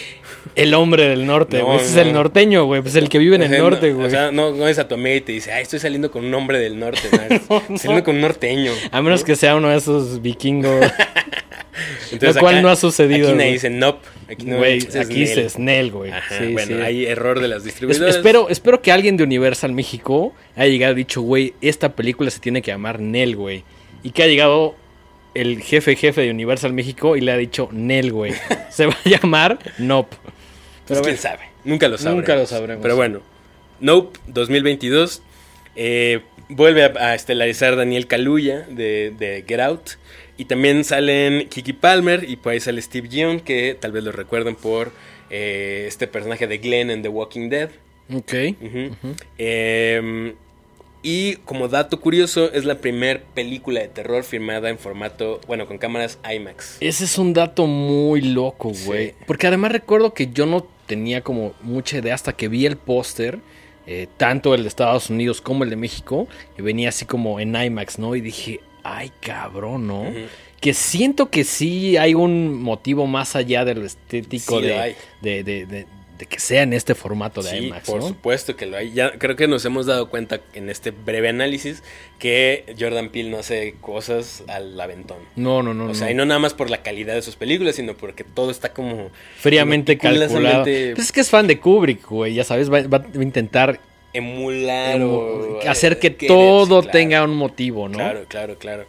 el 0.55 0.75
hombre 0.75 1.09
del 1.09 1.27
norte, 1.27 1.59
No, 1.59 1.67
güey. 1.67 1.77
Ese 1.79 1.87
es 1.89 1.97
el 2.07 2.13
norteño, 2.13 2.65
güey. 2.65 2.83
Pues 2.83 2.95
el 2.97 3.09
que 3.09 3.19
vive 3.19 3.37
en 3.37 3.43
O 3.43 3.45
el 3.45 3.59
norte, 3.59 3.91
no, 3.91 3.95
güey. 3.97 4.07
O 4.07 4.11
sea, 4.11 4.31
no, 4.33 4.53
no 4.53 4.69
es 4.69 4.79
a 4.79 4.89
tu 4.89 4.95
amiga 4.95 5.17
y 5.17 5.21
te 5.21 5.33
dice, 5.33 5.53
ay, 5.53 5.63
estoy 5.63 5.79
saliendo 5.79 6.11
con 6.11 6.25
un 6.25 6.33
hombre 6.35 6.59
del 6.59 6.79
norte. 6.79 7.01
No, 7.49 7.57
estoy 7.61 7.79
saliendo 7.79 8.05
con 8.05 8.17
un 8.17 8.21
norteño. 8.23 8.73
A 8.91 9.03
menos 9.03 9.25
que 9.25 9.37
sea 9.37 9.57
uno 9.57 9.69
de 9.69 9.77
esos 9.77 10.23
vikingos. 10.23 10.87
Entonces, 12.13 12.37
Lo 12.37 12.41
cual 12.41 12.55
acá- 12.57 12.63
no 12.63 12.69
ha 12.71 12.77
sucedido, 12.77 13.29
Aquí 13.29 13.37
nadie 13.37 13.45
güey. 13.49 13.53
dice 13.55 13.71
nope. 13.71 14.07
Aquí 14.31 14.47
no 14.47 14.63
dices 14.63 14.97
aquí 14.97 15.27
Snell, 15.49 15.91
güey. 15.93 16.11
Sí, 16.39 16.53
bueno, 16.53 16.77
sí. 16.77 16.83
hay 16.83 17.07
error 17.07 17.39
de 17.41 17.49
las 17.49 17.59
Es- 17.59 17.65
distribuidoras. 17.65 18.17
espero, 18.17 18.49
espero 18.49 18.81
que 18.81 18.91
alguien 18.93 19.17
de 19.17 19.25
Universal 19.25 19.73
México 19.73 20.33
haya 20.57 20.71
llegado 20.71 20.93
y 20.95 20.97
dicho, 20.97 21.21
güey, 21.21 21.55
esta 21.61 21.95
película 21.95 22.31
se 22.31 22.41
tiene 22.41 22.63
que 22.63 22.71
llamar 22.71 22.99
Nel, 23.01 23.37
güey. 23.37 23.65
Y 24.03 24.11
que 24.11 24.23
ha 24.23 24.27
llegado 24.27 24.75
el 25.41 25.63
jefe 25.63 25.97
jefe 25.97 26.23
de 26.23 26.31
Universal 26.31 26.73
México 26.73 27.17
y 27.17 27.21
le 27.21 27.33
ha 27.33 27.37
dicho 27.37 27.69
Nel, 27.73 28.13
güey. 28.13 28.33
Se 28.71 28.87
va 28.87 28.97
a 29.05 29.09
llamar 29.09 29.59
Nope. 29.79 30.17
Pues 30.17 30.33
Pero 30.87 31.03
quién 31.03 31.17
bueno, 31.17 31.23
sabe. 31.23 31.45
Nunca 31.65 31.89
lo 31.89 31.99
sabremos. 31.99 32.23
Nunca 32.23 32.37
lo 32.37 32.47
sabremos. 32.47 32.83
Pero 32.83 32.97
bueno, 32.97 33.21
Nope 33.81 34.19
2022 34.29 35.23
eh, 35.77 36.21
vuelve 36.49 36.85
a, 36.85 36.93
a 36.99 37.15
estelarizar 37.15 37.77
Daniel 37.77 38.07
Kaluuya 38.07 38.61
de, 38.69 39.13
de 39.19 39.45
Get 39.47 39.61
Out. 39.61 39.91
Y 40.39 40.45
también 40.45 40.85
salen 40.85 41.49
Kiki 41.49 41.73
Palmer 41.73 42.25
y 42.29 42.37
por 42.37 42.53
ahí 42.53 42.61
sale 42.61 42.83
Steve 42.83 43.09
Yeun, 43.09 43.41
que 43.41 43.77
tal 43.79 43.93
vez 43.93 44.05
lo 44.05 44.13
recuerden 44.13 44.55
por 44.55 44.93
eh, 45.31 45.87
este 45.89 46.07
personaje 46.07 46.47
de 46.47 46.59
Glenn 46.59 46.91
en 46.91 47.03
The 47.03 47.09
Walking 47.09 47.49
Dead. 47.49 47.71
Ok. 48.15 48.35
Ujú. 48.61 49.15
Eh, 49.39 50.35
y 51.09 51.37
como 51.45 51.69
dato 51.69 52.01
curioso, 52.01 52.53
es 52.53 52.65
la 52.65 52.79
primer 52.79 53.23
película 53.23 53.79
de 53.81 53.87
terror 53.87 54.25
filmada 54.25 54.69
en 54.71 54.77
formato, 54.79 55.41
bueno, 55.47 55.67
con 55.69 55.79
cámaras 55.79 56.19
IMAX. 56.29 56.79
Ese 56.81 57.05
es 57.05 57.17
un 57.17 57.33
dato 57.33 57.67
muy 57.69 58.23
loco, 58.23 58.73
güey. 58.85 59.11
Sí. 59.11 59.15
Porque 59.25 59.47
además 59.47 59.71
recuerdo 59.71 60.13
que 60.15 60.27
yo 60.33 60.47
no 60.47 60.67
tenía 60.87 61.21
como 61.21 61.55
mucha 61.63 61.99
idea 61.99 62.15
hasta 62.15 62.33
que 62.33 62.49
vi 62.49 62.67
el 62.67 62.77
póster, 62.77 63.39
eh, 63.87 64.09
tanto 64.17 64.53
el 64.53 64.63
de 64.63 64.69
Estados 64.69 65.09
Unidos 65.09 65.41
como 65.41 65.63
el 65.63 65.71
de 65.71 65.77
México, 65.77 66.27
y 66.59 66.63
venía 66.63 66.89
así 66.89 67.05
como 67.05 67.39
en 67.39 67.55
IMAX, 67.55 68.01
¿no? 68.01 68.17
Y 68.17 68.21
dije, 68.21 68.59
ay, 68.83 69.13
cabrón, 69.21 69.87
¿no? 69.87 70.07
Que 70.61 70.75
siento 70.75 71.31
que 71.31 71.45
sí 71.45 71.97
hay 71.97 72.15
un 72.15 72.61
motivo 72.61 73.07
más 73.07 73.37
allá 73.37 73.65
de 73.65 73.75
lo 73.77 73.85
estético 73.87 74.59
Sí 74.59 74.67
de, 74.67 74.97
de, 75.23 75.45
de- 75.45 75.67
de- 75.67 75.87
de 76.19 76.27
que 76.27 76.39
sea 76.39 76.63
en 76.63 76.73
este 76.73 76.95
formato 76.95 77.43
de 77.43 77.51
Sí, 77.51 77.57
IMAX, 77.67 77.87
por 77.87 78.01
¿no? 78.01 78.09
supuesto 78.09 78.57
que 78.57 78.67
lo 78.67 78.77
hay. 78.77 78.93
Ya 78.93 79.13
creo 79.13 79.37
que 79.37 79.49
nos 79.49 79.65
hemos 79.65 79.87
dado 79.87 80.09
cuenta 80.09 80.41
en 80.55 80.71
este 80.71 80.91
breve 80.91 81.29
análisis 81.29 81.83
que 82.19 82.75
Jordan 82.79 83.11
Peele 83.11 83.31
no 83.31 83.39
hace 83.39 83.75
cosas 83.81 84.43
al 84.49 84.81
aventón. 84.81 85.19
No, 85.37 85.63
no, 85.63 85.75
no. 85.75 85.91
o 85.91 85.95
sea, 85.95 86.07
no. 86.07 86.13
y 86.13 86.15
no 86.15 86.25
nada 86.27 86.41
más 86.41 86.55
por 86.55 86.71
la 86.71 86.83
calidad 86.83 87.15
de 87.15 87.23
sus 87.23 87.37
películas, 87.37 87.77
sino 87.77 87.95
porque 87.95 88.25
todo 88.25 88.51
está 88.51 88.73
como 88.73 89.11
Fríamente 89.39 89.99
calculado. 89.99 90.65
Pues 90.65 90.99
es 90.99 91.13
que 91.13 91.21
es 91.21 91.31
fan 91.31 91.47
de 91.47 91.59
Kubrick, 91.61 92.07
güey, 92.09 92.35
ya 92.35 92.45
sabes, 92.45 92.73
va, 92.73 92.83
va 92.83 92.99
a 92.99 93.23
intentar 93.23 93.81
emular 94.13 95.01
o 95.03 95.61
hacer 95.69 95.99
que 95.99 96.09
eh, 96.09 96.27
todo 96.27 96.81
claro. 96.81 96.93
tenga 96.93 97.23
un 97.23 97.37
motivo, 97.37 97.89
¿no? 97.89 97.99
Claro, 97.99 98.25
claro, 98.29 98.59
claro. 98.59 98.87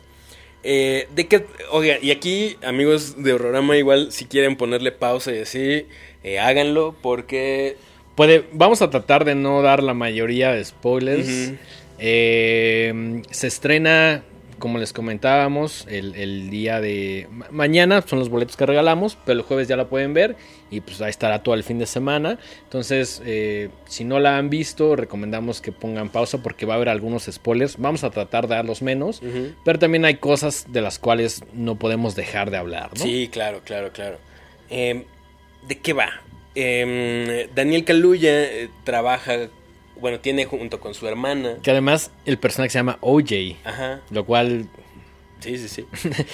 Eh, 0.70 1.07
de 1.15 1.28
que, 1.28 1.45
oiga, 1.72 1.97
y 2.01 2.11
aquí, 2.11 2.57
amigos 2.61 3.24
de 3.24 3.32
Horrorama, 3.32 3.78
igual 3.78 4.11
si 4.11 4.26
quieren 4.26 4.57
ponerle 4.57 4.91
pausa 4.91 5.32
y 5.34 5.39
así, 5.39 5.86
eh, 6.24 6.39
háganlo 6.39 6.93
porque 7.01 7.78
Puede, 8.18 8.45
vamos 8.51 8.82
a 8.82 8.89
tratar 8.89 9.26
de 9.26 9.36
no 9.36 9.61
dar 9.61 9.84
la 9.84 9.93
mayoría 9.93 10.51
de 10.51 10.65
spoilers. 10.65 11.53
Eh, 11.99 13.22
se 13.30 13.47
estrena, 13.47 14.24
como 14.60 14.78
les 14.80 14.93
comentábamos, 14.93 15.86
el, 15.89 16.16
el 16.16 16.49
día 16.49 16.80
de 16.82 17.28
ma- 17.32 17.47
mañana. 17.51 18.01
Son 18.05 18.20
los 18.20 18.30
boletos 18.30 18.58
que 18.58 18.66
regalamos, 18.66 19.18
pero 19.26 19.39
el 19.39 19.45
jueves 19.45 19.68
ya 19.68 19.76
la 19.78 19.88
pueden 19.89 20.14
ver. 20.14 20.36
Y 20.70 20.82
pues 20.82 21.01
ahí 21.01 21.10
estará 21.10 21.43
todo 21.43 21.55
el 21.55 21.64
fin 21.64 21.80
de 21.80 21.86
semana. 21.86 22.39
Entonces, 22.64 23.22
eh, 23.26 23.70
si 23.86 24.03
no 24.03 24.20
la 24.20 24.38
han 24.38 24.49
visto, 24.49 24.95
recomendamos 24.95 25.62
que 25.62 25.72
pongan 25.72 26.10
pausa 26.10 26.41
porque 26.43 26.66
va 26.66 26.74
a 26.74 26.78
haber 26.78 26.89
algunos 26.89 27.24
spoilers. 27.32 27.78
Vamos 27.78 28.03
a 28.03 28.10
tratar 28.10 28.47
de 28.47 28.55
dar 28.55 28.66
los 28.66 28.82
menos. 28.82 29.22
Pero 29.64 29.80
también 29.80 30.05
hay 30.05 30.16
cosas 30.16 30.66
de 30.72 30.82
las 30.82 30.99
cuales 30.99 31.43
no 31.53 31.76
podemos 31.80 32.16
dejar 32.16 32.51
de 32.51 32.58
hablar, 32.58 32.89
¿no? 32.97 33.03
Sí, 33.03 33.30
claro, 33.32 33.62
claro, 33.64 33.91
claro. 33.91 34.18
Eh, 34.70 35.05
¿De 35.68 35.80
qué 35.80 35.93
va? 35.93 36.10
em, 36.60 37.47
Daniel 37.53 37.84
Kaluuya 37.86 38.43
eh, 38.43 38.70
trabaja, 38.84 39.47
bueno, 40.00 40.20
tiene 40.20 40.45
junto 40.45 40.80
con 40.80 40.93
su 40.93 41.08
hermana. 41.08 41.58
Que 41.62 41.72
además 41.72 42.12
el 42.26 42.38
personaje 42.38 42.72
se 42.72 42.80
llama 42.80 42.98
OJ, 43.02 43.58
Ajá. 43.64 44.02
lo 44.10 44.26
cual 44.26 44.70
Sí, 45.39 45.58
sí, 45.58 45.68
sí. 45.68 45.86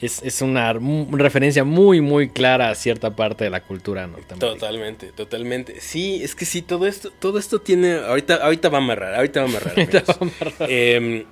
es, 0.00 0.22
es 0.22 0.42
una, 0.42 0.72
referencia 0.72 1.64
muy, 1.64 2.00
muy 2.00 2.28
clara 2.28 2.70
a 2.70 2.74
cierta 2.74 3.14
parte 3.14 3.44
de 3.44 3.50
la 3.50 3.62
cultura 3.62 4.06
norteamericana. 4.06 4.52
Totalmente, 4.52 5.12
totalmente. 5.12 5.80
Sí, 5.80 6.22
es 6.22 6.34
que 6.34 6.44
sí, 6.44 6.62
todo 6.62 6.86
esto, 6.86 7.10
todo 7.10 7.38
esto 7.38 7.60
tiene. 7.60 7.94
Ahorita, 7.94 8.36
ahorita 8.36 8.68
va 8.68 8.78
a 8.78 8.82
amarrar, 8.82 9.14
ahorita 9.14 9.40
va 9.40 9.46
a 9.46 9.48
amarrar. 9.48 9.74
Ahorita 9.78 10.04
va 10.06 10.14
a 10.14 10.18
amarrar. 10.20 10.70
Em, 10.70 11.24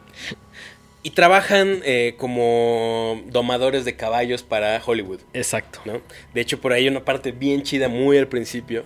y 1.05 1.11
trabajan 1.11 1.81
eh, 1.85 2.15
como 2.17 3.21
domadores 3.27 3.85
de 3.85 3.97
caballos 3.97 4.45
para 4.45 4.81
Hollywood, 4.85 5.19
Exacto. 5.33 5.81
¿no? 5.85 6.01
De 6.33 6.41
hecho, 6.41 6.61
por 6.61 6.73
ahí 6.73 6.85
hay 6.85 6.89
una 6.89 7.05
parte 7.05 7.33
bien 7.33 7.65
chida, 7.65 7.89
muy 7.89 8.19
al 8.19 8.29
principio, 8.29 8.85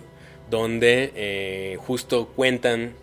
donde 0.49 1.11
eh, 1.15 1.77
justo 1.79 2.27
cuentan 2.35 2.93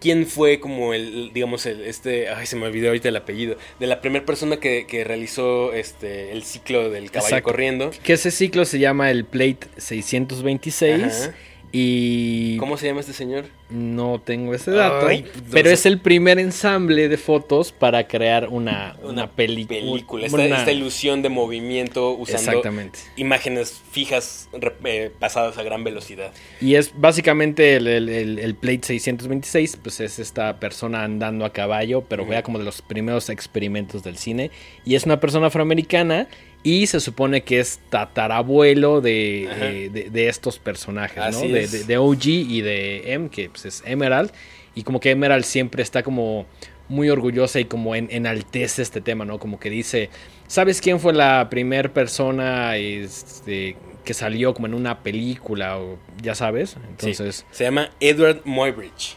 quién 0.00 0.26
fue 0.26 0.60
como 0.60 0.92
el, 0.92 1.32
digamos, 1.32 1.64
el, 1.64 1.80
este, 1.82 2.28
ay, 2.28 2.46
se 2.46 2.56
me 2.56 2.66
olvidó 2.66 2.88
ahorita 2.88 3.08
el 3.08 3.16
apellido, 3.16 3.56
de 3.80 3.86
la 3.86 4.02
primera 4.02 4.26
persona 4.26 4.58
que, 4.58 4.86
que 4.86 5.02
realizó 5.02 5.72
este, 5.72 6.32
el 6.32 6.42
ciclo 6.42 6.90
del 6.90 7.10
caballo 7.10 7.28
Exacto. 7.28 7.50
corriendo. 7.50 7.90
Que 8.02 8.12
ese 8.12 8.30
ciclo 8.30 8.66
se 8.66 8.78
llama 8.78 9.10
el 9.10 9.24
Plate 9.24 9.60
626 9.78 11.04
Ajá. 11.04 11.34
Y 11.76 12.56
¿Cómo 12.58 12.76
se 12.76 12.86
llama 12.86 13.00
este 13.00 13.12
señor? 13.12 13.46
no 13.68 14.20
tengo 14.24 14.54
ese 14.54 14.70
dato, 14.70 15.08
Ay, 15.08 15.24
pero 15.50 15.70
es 15.70 15.86
el 15.86 15.98
primer 15.98 16.38
ensamble 16.38 17.08
de 17.08 17.16
fotos 17.16 17.72
para 17.72 18.06
crear 18.06 18.48
una, 18.48 18.94
una, 19.02 19.28
película. 19.28 20.24
Esta, 20.26 20.36
una- 20.36 20.58
esta 20.58 20.70
ilusión 20.70 21.22
de 21.22 21.30
movimiento 21.30 22.12
usando 22.12 22.50
Exactamente. 22.52 23.00
imágenes 23.16 23.82
fijas 23.90 24.48
eh, 24.84 25.10
pasadas 25.18 25.58
a 25.58 25.64
gran 25.64 25.82
velocidad. 25.82 26.30
Y 26.60 26.76
es 26.76 26.92
básicamente 26.96 27.74
el, 27.74 27.88
el- 27.88 28.08
el- 28.08 28.38
el 28.38 28.54
Plate 28.54 28.82
626, 28.84 29.76
pues 29.82 29.98
es 29.98 30.20
esta 30.20 30.60
persona 30.60 31.02
andando 31.02 31.44
a 31.44 31.52
caballo, 31.52 32.02
pero 32.08 32.22
Ujú. 32.22 32.28
juega 32.28 32.42
como 32.44 32.58
de 32.60 32.64
los 32.66 32.82
primeros 32.82 33.30
experimentos 33.30 34.04
del 34.04 34.16
cine. 34.16 34.52
Y 34.84 34.94
es 34.94 35.06
una 35.06 35.18
persona 35.18 35.48
afroamericana 35.48 36.28
y 36.64 36.86
se 36.88 36.98
supone 36.98 37.42
que 37.42 37.60
es 37.60 37.78
tatarabuelo 37.90 39.00
de, 39.00 39.44
eh, 39.44 39.90
de, 39.92 40.10
de 40.10 40.28
estos 40.28 40.58
personajes, 40.58 41.18
¿no? 41.18 41.22
Así 41.24 41.46
De, 41.48 41.62
es. 41.62 41.70
de- 41.72 41.84
de 41.84 41.98
OG 41.98 42.26
y 42.26 42.60
de 42.62 43.12
M, 43.12 43.28
que 43.28 43.48
pues, 43.50 43.66
es 43.66 43.82
Emerald. 43.86 44.32
Y 44.74 44.82
como 44.82 44.98
que 44.98 45.10
Emerald 45.12 45.44
siempre 45.44 45.82
está 45.82 46.02
como 46.02 46.46
muy 46.88 47.08
orgullosa 47.10 47.60
y 47.60 47.64
como 47.66 47.94
en, 47.94 48.08
enaltece 48.10 48.82
este 48.82 49.00
tema, 49.00 49.24
¿no? 49.24 49.38
Como 49.38 49.60
que 49.60 49.70
dice, 49.70 50.10
¿sabes 50.48 50.80
quién 50.80 50.98
fue 51.00 51.12
la 51.12 51.48
primera 51.50 51.92
persona 51.92 52.76
este, 52.76 53.76
que 54.04 54.12
salió 54.14 54.52
como 54.54 54.66
en 54.66 54.74
una 54.74 55.02
película 55.02 55.78
o 55.78 55.98
ya 56.22 56.34
sabes? 56.34 56.76
Entonces, 56.90 57.36
Sí. 57.36 57.44
se 57.52 57.64
llama 57.64 57.90
Edward 58.00 58.40
Muybridge. 58.44 59.16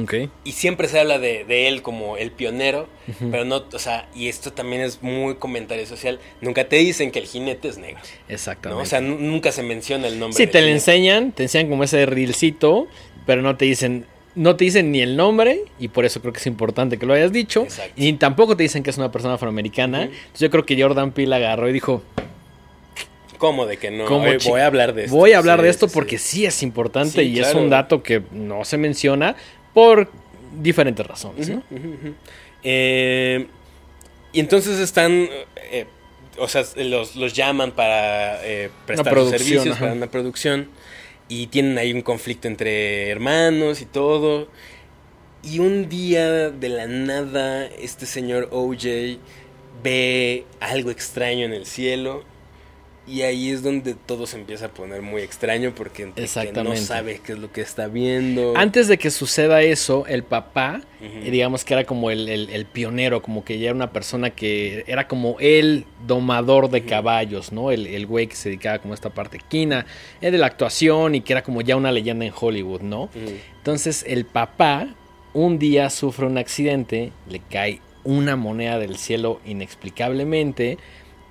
Ok. 0.00 0.14
Y 0.44 0.52
siempre 0.52 0.88
se 0.88 1.00
habla 1.00 1.18
de, 1.18 1.44
de 1.44 1.68
él 1.68 1.82
como 1.82 2.16
el 2.16 2.30
pionero, 2.30 2.88
pero 3.30 3.44
no, 3.44 3.64
o 3.72 3.78
sea, 3.78 4.08
y 4.14 4.28
esto 4.28 4.52
también 4.52 4.82
es 4.82 5.02
muy 5.02 5.34
comentario 5.36 5.86
social. 5.86 6.18
Nunca 6.40 6.68
te 6.68 6.76
dicen 6.76 7.10
que 7.10 7.18
el 7.18 7.26
jinete 7.26 7.68
es 7.68 7.78
negro, 7.78 8.00
Exactamente. 8.28 8.76
¿no? 8.78 8.82
O 8.82 8.86
sea, 8.86 9.00
nu- 9.00 9.18
nunca 9.18 9.52
se 9.52 9.62
menciona 9.62 10.06
el 10.08 10.18
nombre. 10.18 10.36
sí, 10.36 10.46
te 10.46 10.60
lo 10.60 10.66
jinete. 10.66 10.72
enseñan, 10.72 11.32
te 11.32 11.42
enseñan 11.44 11.68
como 11.70 11.84
ese 11.84 12.06
reelcito, 12.06 12.86
pero 13.26 13.42
no 13.42 13.56
te 13.56 13.64
dicen... 13.66 14.06
No 14.34 14.56
te 14.56 14.64
dicen 14.64 14.90
ni 14.92 15.02
el 15.02 15.14
nombre, 15.14 15.60
y 15.78 15.88
por 15.88 16.06
eso 16.06 16.22
creo 16.22 16.32
que 16.32 16.38
es 16.40 16.46
importante 16.46 16.96
que 16.98 17.04
lo 17.04 17.12
hayas 17.12 17.32
dicho. 17.32 17.64
Exacto. 17.64 17.92
Y 17.96 18.14
tampoco 18.14 18.56
te 18.56 18.62
dicen 18.62 18.82
que 18.82 18.88
es 18.88 18.96
una 18.96 19.12
persona 19.12 19.34
afroamericana. 19.34 20.04
Entonces 20.04 20.40
yo 20.40 20.48
creo 20.50 20.64
que 20.64 20.80
Jordan 20.82 21.12
Peele 21.12 21.36
agarró 21.36 21.68
y 21.68 21.72
dijo, 21.74 22.02
¿Cómo 23.38 23.66
de 23.66 23.76
que 23.76 23.90
no? 23.90 24.06
¿Cómo 24.06 24.24
Oye, 24.28 24.38
voy 24.48 24.60
a 24.60 24.66
hablar 24.66 24.94
de 24.94 25.04
esto. 25.04 25.16
Voy 25.16 25.32
a 25.32 25.38
hablar 25.38 25.58
Sí, 25.58 25.64
de 25.64 25.68
esto 25.70 25.88
sí, 25.88 25.94
porque 25.94 26.16
sí. 26.18 26.36
sí 26.38 26.46
es 26.46 26.62
importante 26.62 27.24
y 27.24 27.40
es 27.40 27.54
un 27.54 27.68
dato 27.70 28.02
que 28.02 28.22
no 28.30 28.64
se 28.64 28.78
menciona 28.78 29.34
por 29.74 30.10
diferentes 30.60 31.06
razones. 31.06 31.48
¿no? 31.48 31.62
Eh, 32.62 33.46
y 34.32 34.40
entonces 34.40 34.78
están, 34.78 35.28
eh, 35.56 35.86
o 36.38 36.48
sea, 36.48 36.64
los, 36.76 37.16
los 37.16 37.32
llaman 37.34 37.72
para 37.72 38.44
eh, 38.44 38.70
prestar 38.86 39.14
sus 39.14 39.30
servicios, 39.30 39.68
ajá. 39.68 39.80
para 39.80 39.92
una 39.92 40.10
producción, 40.10 40.68
y 41.28 41.46
tienen 41.48 41.78
ahí 41.78 41.92
un 41.92 42.02
conflicto 42.02 42.48
entre 42.48 43.08
hermanos 43.10 43.80
y 43.80 43.86
todo. 43.86 44.48
Y 45.42 45.58
un 45.58 45.88
día 45.88 46.50
de 46.50 46.68
la 46.68 46.86
nada, 46.86 47.66
este 47.66 48.06
señor 48.06 48.48
OJ 48.52 49.18
ve 49.82 50.44
algo 50.60 50.90
extraño 50.90 51.44
en 51.44 51.52
el 51.52 51.66
cielo. 51.66 52.24
Y 53.04 53.22
ahí 53.22 53.50
es 53.50 53.64
donde 53.64 53.94
todo 53.94 54.26
se 54.28 54.36
empieza 54.36 54.66
a 54.66 54.68
poner 54.68 55.02
muy 55.02 55.22
extraño 55.22 55.74
porque 55.74 56.04
entre 56.04 56.22
que 56.46 56.52
no 56.62 56.70
sabe 56.86 57.20
qué 57.24 57.32
es 57.32 57.38
lo 57.40 57.50
que 57.50 57.60
está 57.60 57.88
viendo. 57.88 58.52
Antes 58.56 58.86
de 58.86 58.96
que 58.96 59.10
suceda 59.10 59.60
eso, 59.62 60.06
el 60.06 60.22
papá, 60.22 60.80
digamos 61.24 61.64
que 61.64 61.74
era 61.74 61.82
como 61.82 62.12
el, 62.12 62.28
el- 62.28 62.50
el 62.50 62.64
pionero, 62.64 63.20
como 63.20 63.44
que 63.44 63.58
ya 63.58 63.66
era 63.70 63.74
una 63.74 63.90
persona 63.92 64.30
que 64.30 64.84
era 64.86 65.08
como 65.08 65.36
el 65.40 65.84
domador 66.06 66.70
de 66.70 66.84
caballos, 66.84 67.50
¿no? 67.50 67.72
El, 67.72 67.88
el 67.88 68.06
güey 68.06 68.28
que 68.28 68.36
se 68.36 68.50
dedicaba 68.50 68.78
como 68.78 68.92
a 68.92 68.94
esta 68.94 69.10
parte 69.10 69.40
quina, 69.48 69.84
eh, 70.20 70.30
de 70.30 70.38
la 70.38 70.46
actuación 70.46 71.16
y 71.16 71.22
que 71.22 71.32
era 71.32 71.42
como 71.42 71.60
ya 71.60 71.74
una 71.74 71.90
leyenda 71.90 72.24
en 72.24 72.32
Hollywood, 72.38 72.82
¿no? 72.82 73.10
Entonces 73.58 74.04
el 74.06 74.26
papá 74.26 74.94
un 75.34 75.58
día 75.58 75.90
sufre 75.90 76.26
un 76.26 76.38
accidente, 76.38 77.10
le 77.28 77.40
cae 77.40 77.80
una 78.04 78.36
moneda 78.36 78.78
del 78.78 78.96
cielo 78.96 79.40
inexplicablemente 79.44 80.78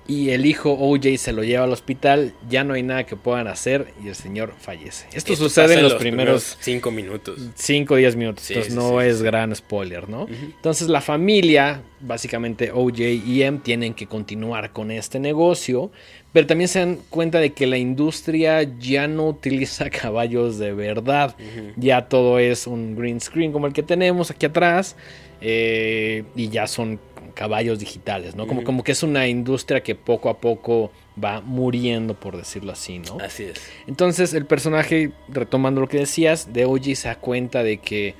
y 0.06 0.30
el 0.30 0.46
hijo 0.46 0.72
OJ 0.72 1.16
se 1.16 1.32
lo 1.32 1.44
lleva 1.44 1.64
al 1.64 1.72
hospital, 1.72 2.34
ya 2.48 2.64
no 2.64 2.74
hay 2.74 2.82
nada 2.82 3.04
que 3.04 3.14
puedan 3.14 3.46
hacer 3.46 3.92
y 4.04 4.08
el 4.08 4.16
señor 4.16 4.52
fallece. 4.58 5.06
Esto, 5.12 5.32
Esto 5.32 5.36
sucede 5.36 5.74
en 5.74 5.82
los, 5.84 5.94
primeros 5.94 6.58
cinco 6.60 6.90
minutos. 6.90 7.38
5 7.54 7.94
o 7.94 7.96
10 7.96 8.16
minutos, 8.16 8.44
Sí, 8.44 8.54
entonces 8.54 8.72
sí, 8.72 8.78
no 8.78 9.00
sí, 9.00 9.06
es 9.06 9.22
gran 9.22 9.54
spoiler, 9.54 10.08
¿no? 10.08 10.26
Entonces 10.28 10.88
la 10.88 11.00
familia, 11.00 11.82
básicamente 12.00 12.72
OJ 12.72 13.00
y 13.00 13.42
M, 13.42 13.60
tienen 13.62 13.94
que 13.94 14.06
continuar 14.06 14.72
con 14.72 14.90
este 14.90 15.20
negocio, 15.20 15.92
pero 16.32 16.46
también 16.48 16.68
se 16.68 16.80
dan 16.80 16.98
cuenta 17.08 17.38
de 17.38 17.52
que 17.52 17.66
la 17.66 17.78
industria 17.78 18.62
ya 18.62 19.06
no 19.06 19.28
utiliza 19.28 19.88
caballos 19.90 20.58
de 20.58 20.72
verdad, 20.72 21.36
ya 21.76 22.08
todo 22.08 22.40
es 22.40 22.66
un 22.66 22.96
green 22.96 23.20
screen 23.20 23.52
como 23.52 23.68
el 23.68 23.72
que 23.72 23.84
tenemos 23.84 24.32
aquí 24.32 24.46
atrás, 24.46 24.96
eh, 25.40 26.24
y 26.36 26.48
ya 26.48 26.66
son 26.66 26.98
caballos 27.32 27.78
digitales, 27.78 28.34
¿no? 28.34 28.46
Como, 28.46 28.64
como 28.64 28.84
que 28.84 28.92
es 28.92 29.02
una 29.02 29.26
industria 29.26 29.82
que 29.82 29.94
poco 29.94 30.28
a 30.28 30.38
poco 30.38 30.90
va 31.22 31.40
muriendo, 31.40 32.14
por 32.14 32.36
decirlo 32.36 32.72
así, 32.72 32.98
¿no? 32.98 33.18
Así 33.20 33.44
es. 33.44 33.60
Entonces 33.86 34.34
el 34.34 34.46
personaje, 34.46 35.12
retomando 35.28 35.80
lo 35.80 35.88
que 35.88 35.98
decías, 35.98 36.52
de 36.52 36.64
OG 36.64 36.96
se 36.96 37.08
da 37.08 37.16
cuenta 37.16 37.62
de 37.62 37.78
que 37.78 38.14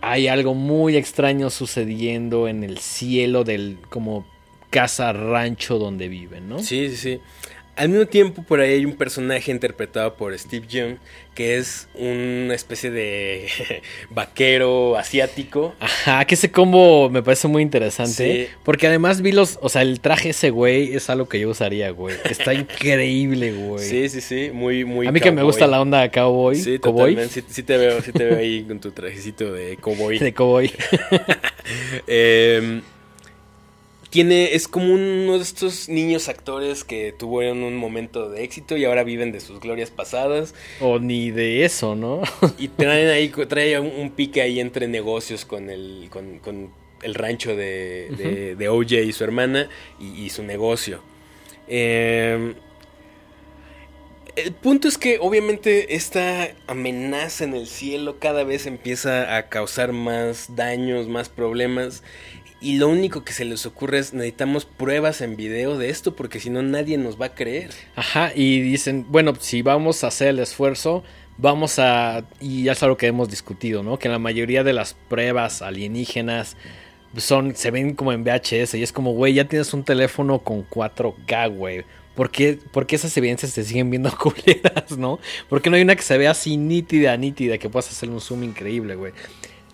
hay 0.00 0.28
algo 0.28 0.54
muy 0.54 0.96
extraño 0.96 1.50
sucediendo 1.50 2.48
en 2.48 2.64
el 2.64 2.78
cielo 2.78 3.44
del 3.44 3.78
como 3.88 4.26
casa 4.70 5.12
rancho 5.12 5.78
donde 5.78 6.08
viven, 6.08 6.48
¿no? 6.48 6.58
Sí, 6.58 6.88
sí, 6.90 6.96
sí. 6.96 7.20
Al 7.74 7.88
mismo 7.88 8.04
tiempo, 8.04 8.42
por 8.42 8.60
ahí 8.60 8.74
hay 8.74 8.84
un 8.84 8.96
personaje 8.96 9.50
interpretado 9.50 10.14
por 10.14 10.38
Steve 10.38 10.66
Young, 10.68 10.96
que 11.34 11.56
es 11.56 11.88
una 11.94 12.54
especie 12.54 12.90
de 12.90 13.48
vaquero 14.10 14.98
asiático. 14.98 15.74
Ajá, 15.80 16.22
que 16.26 16.34
ese 16.34 16.50
combo 16.50 17.08
me 17.08 17.22
parece 17.22 17.48
muy 17.48 17.62
interesante. 17.62 18.46
Sí. 18.46 18.54
Porque 18.62 18.88
además 18.88 19.22
vi 19.22 19.32
los, 19.32 19.58
o 19.62 19.70
sea, 19.70 19.80
el 19.80 20.00
traje 20.00 20.30
ese 20.30 20.50
güey 20.50 20.94
es 20.94 21.08
algo 21.08 21.30
que 21.30 21.40
yo 21.40 21.48
usaría, 21.48 21.90
güey. 21.90 22.14
Está 22.24 22.52
increíble, 22.54 23.52
güey. 23.52 23.84
Sí, 23.84 24.08
sí, 24.10 24.20
sí, 24.20 24.50
muy, 24.52 24.84
muy. 24.84 25.06
A 25.06 25.12
mí 25.12 25.20
que 25.20 25.32
me 25.32 25.42
gusta 25.42 25.66
la 25.66 25.80
onda 25.80 26.02
de 26.02 26.10
cowboy. 26.10 26.56
Sí, 26.56 26.78
cowboy. 26.78 27.16
Sí, 27.30 27.42
sí 27.48 27.62
te 27.62 27.78
veo, 27.78 28.02
sí 28.02 28.12
te 28.12 28.24
veo 28.24 28.36
ahí 28.36 28.64
con 28.64 28.80
tu 28.80 28.90
trajecito 28.90 29.50
de 29.50 29.78
cowboy. 29.78 30.18
De 30.22 30.34
cowboy. 30.34 30.70
Eh, 32.06 32.82
tiene, 34.12 34.54
es 34.54 34.68
como 34.68 34.92
uno 34.92 35.38
de 35.38 35.42
estos 35.42 35.88
niños 35.88 36.28
actores 36.28 36.84
que 36.84 37.14
tuvieron 37.18 37.62
un 37.62 37.76
momento 37.76 38.28
de 38.28 38.44
éxito 38.44 38.76
y 38.76 38.84
ahora 38.84 39.04
viven 39.04 39.32
de 39.32 39.40
sus 39.40 39.58
glorias 39.58 39.90
pasadas. 39.90 40.54
o 40.80 40.98
ni 40.98 41.30
de 41.30 41.64
eso, 41.64 41.94
¿no? 41.94 42.20
Y 42.58 42.68
traen 42.68 43.08
ahí, 43.08 43.30
trae 43.48 43.80
un, 43.80 43.86
un 43.86 44.10
pique 44.10 44.42
ahí 44.42 44.60
entre 44.60 44.86
negocios 44.86 45.46
con 45.46 45.70
el, 45.70 46.08
con, 46.10 46.40
con 46.40 46.70
el 47.02 47.14
rancho 47.14 47.56
de, 47.56 48.10
de, 48.18 48.54
de 48.54 48.68
OJ 48.68 48.92
y 48.92 49.12
su 49.12 49.24
hermana 49.24 49.70
y, 49.98 50.26
y 50.26 50.28
su 50.28 50.42
negocio. 50.42 51.02
Eh, 51.66 52.54
el 54.36 54.52
punto 54.52 54.88
es 54.88 54.98
que 54.98 55.18
obviamente 55.20 55.94
esta 55.94 56.50
amenaza 56.66 57.44
en 57.44 57.54
el 57.54 57.66
cielo 57.66 58.18
cada 58.18 58.44
vez 58.44 58.66
empieza 58.66 59.36
a 59.36 59.48
causar 59.48 59.92
más 59.92 60.54
daños, 60.54 61.08
más 61.08 61.30
problemas. 61.30 62.02
Y 62.62 62.78
lo 62.78 62.88
único 62.88 63.24
que 63.24 63.32
se 63.32 63.44
les 63.44 63.66
ocurre 63.66 63.98
es 63.98 64.14
necesitamos 64.14 64.64
pruebas 64.64 65.20
en 65.20 65.36
video 65.36 65.76
de 65.76 65.90
esto 65.90 66.14
porque 66.14 66.38
si 66.38 66.48
no 66.48 66.62
nadie 66.62 66.96
nos 66.96 67.20
va 67.20 67.26
a 67.26 67.34
creer. 67.34 67.70
Ajá, 67.96 68.32
y 68.34 68.60
dicen, 68.60 69.04
bueno, 69.08 69.34
si 69.38 69.62
vamos 69.62 70.04
a 70.04 70.06
hacer 70.06 70.28
el 70.28 70.38
esfuerzo, 70.38 71.02
vamos 71.38 71.78
a... 71.80 72.24
Y 72.40 72.62
ya 72.62 72.72
es 72.72 72.82
algo 72.82 72.96
que 72.96 73.08
hemos 73.08 73.28
discutido, 73.28 73.82
¿no? 73.82 73.98
Que 73.98 74.08
la 74.08 74.20
mayoría 74.20 74.62
de 74.62 74.72
las 74.72 74.94
pruebas 74.94 75.60
alienígenas 75.60 76.56
son, 77.16 77.56
se 77.56 77.72
ven 77.72 77.94
como 77.94 78.12
en 78.12 78.22
VHS 78.22 78.74
y 78.74 78.82
es 78.84 78.92
como, 78.92 79.12
güey, 79.12 79.34
ya 79.34 79.48
tienes 79.48 79.74
un 79.74 79.82
teléfono 79.82 80.38
con 80.38 80.64
4K, 80.68 81.54
güey. 81.54 81.84
¿por 82.14 82.30
qué, 82.30 82.58
esas 82.90 83.16
evidencias 83.16 83.52
se 83.52 83.64
siguen 83.64 83.90
viendo 83.90 84.10
culeras, 84.18 84.96
no? 84.96 85.18
¿Por 85.48 85.62
qué 85.62 85.70
no 85.70 85.76
hay 85.76 85.82
una 85.82 85.96
que 85.96 86.02
se 86.02 86.18
vea 86.18 86.30
así 86.30 86.56
nítida, 86.56 87.16
nítida, 87.16 87.58
que 87.58 87.68
puedas 87.68 87.90
hacer 87.90 88.10
un 88.10 88.20
zoom 88.20 88.44
increíble, 88.44 88.94
güey? 88.94 89.12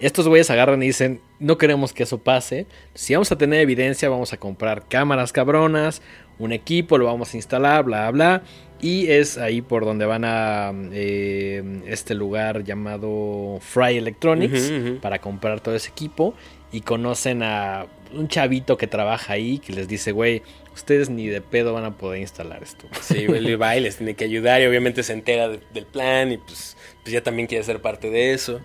Estos 0.01 0.29
güeyes 0.29 0.51
agarran 0.51 0.83
y 0.83 0.87
dicen, 0.87 1.21
no 1.41 1.59
queremos 1.59 1.93
que 1.93 2.05
eso 2.05 2.19
pase. 2.19 2.67
Si 2.95 3.15
vamos 3.15 3.33
a 3.33 3.39
tener 3.39 3.61
evidencia, 3.61 4.09
vamos 4.09 4.33
a 4.33 4.37
comprar 4.37 4.87
cámaras 4.89 5.33
cabronas, 5.33 6.03
un 6.39 6.53
equipo, 6.53 6.99
lo 6.99 7.07
vamos 7.07 7.35
a 7.35 7.37
instalar, 7.37 7.85
bla, 7.85 8.11
bla. 8.11 8.43
Y 8.81 9.09
es 9.11 9.39
ahí 9.39 9.61
por 9.61 9.85
donde 9.85 10.07
van 10.07 10.25
a 10.25 10.73
eh, 10.93 11.81
este 11.87 12.15
lugar 12.15 12.63
llamado 12.63 13.59
Fry 13.61 13.97
Electronics 13.97 14.71
para 15.01 15.19
comprar 15.21 15.61
todo 15.61 15.75
ese 15.75 15.91
equipo. 15.91 16.35
Y 16.71 16.83
conocen 16.83 17.43
a 17.43 17.87
un 18.15 18.29
chavito 18.29 18.77
que 18.77 18.87
trabaja 18.87 19.33
ahí 19.33 19.59
que 19.59 19.73
les 19.73 19.89
dice, 19.89 20.13
güey, 20.13 20.43
ustedes 20.75 21.09
ni 21.11 21.27
de 21.27 21.41
pedo 21.41 21.73
van 21.73 21.85
a 21.87 21.97
poder 21.97 22.21
instalar 22.21 22.63
esto. 22.63 22.87
Sí, 23.01 23.27
va 23.57 23.77
y 23.77 23.81
les 23.81 23.97
tiene 23.97 24.15
que 24.15 24.25
ayudar 24.25 24.61
y 24.61 24.67
obviamente 24.67 25.03
se 25.03 25.15
entera 25.15 25.49
de- 25.49 25.61
del 25.73 25.87
plan 25.87 26.31
y 26.31 26.37
pues, 26.37 26.77
pues 27.03 27.13
ya 27.13 27.23
también 27.23 27.49
quiere 27.49 27.65
ser 27.65 27.81
parte 27.81 28.11
de 28.11 28.33
eso. 28.35 28.61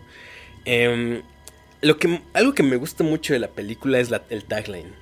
Em, 0.65 1.21
lo 1.81 1.97
que, 1.97 2.21
algo 2.33 2.53
que 2.53 2.63
me 2.63 2.75
gusta 2.77 3.03
mucho 3.03 3.33
de 3.33 3.39
la 3.39 3.49
película 3.49 3.99
es 3.99 4.09
la- 4.09 4.23
el 4.29 4.45
tagline. 4.45 4.93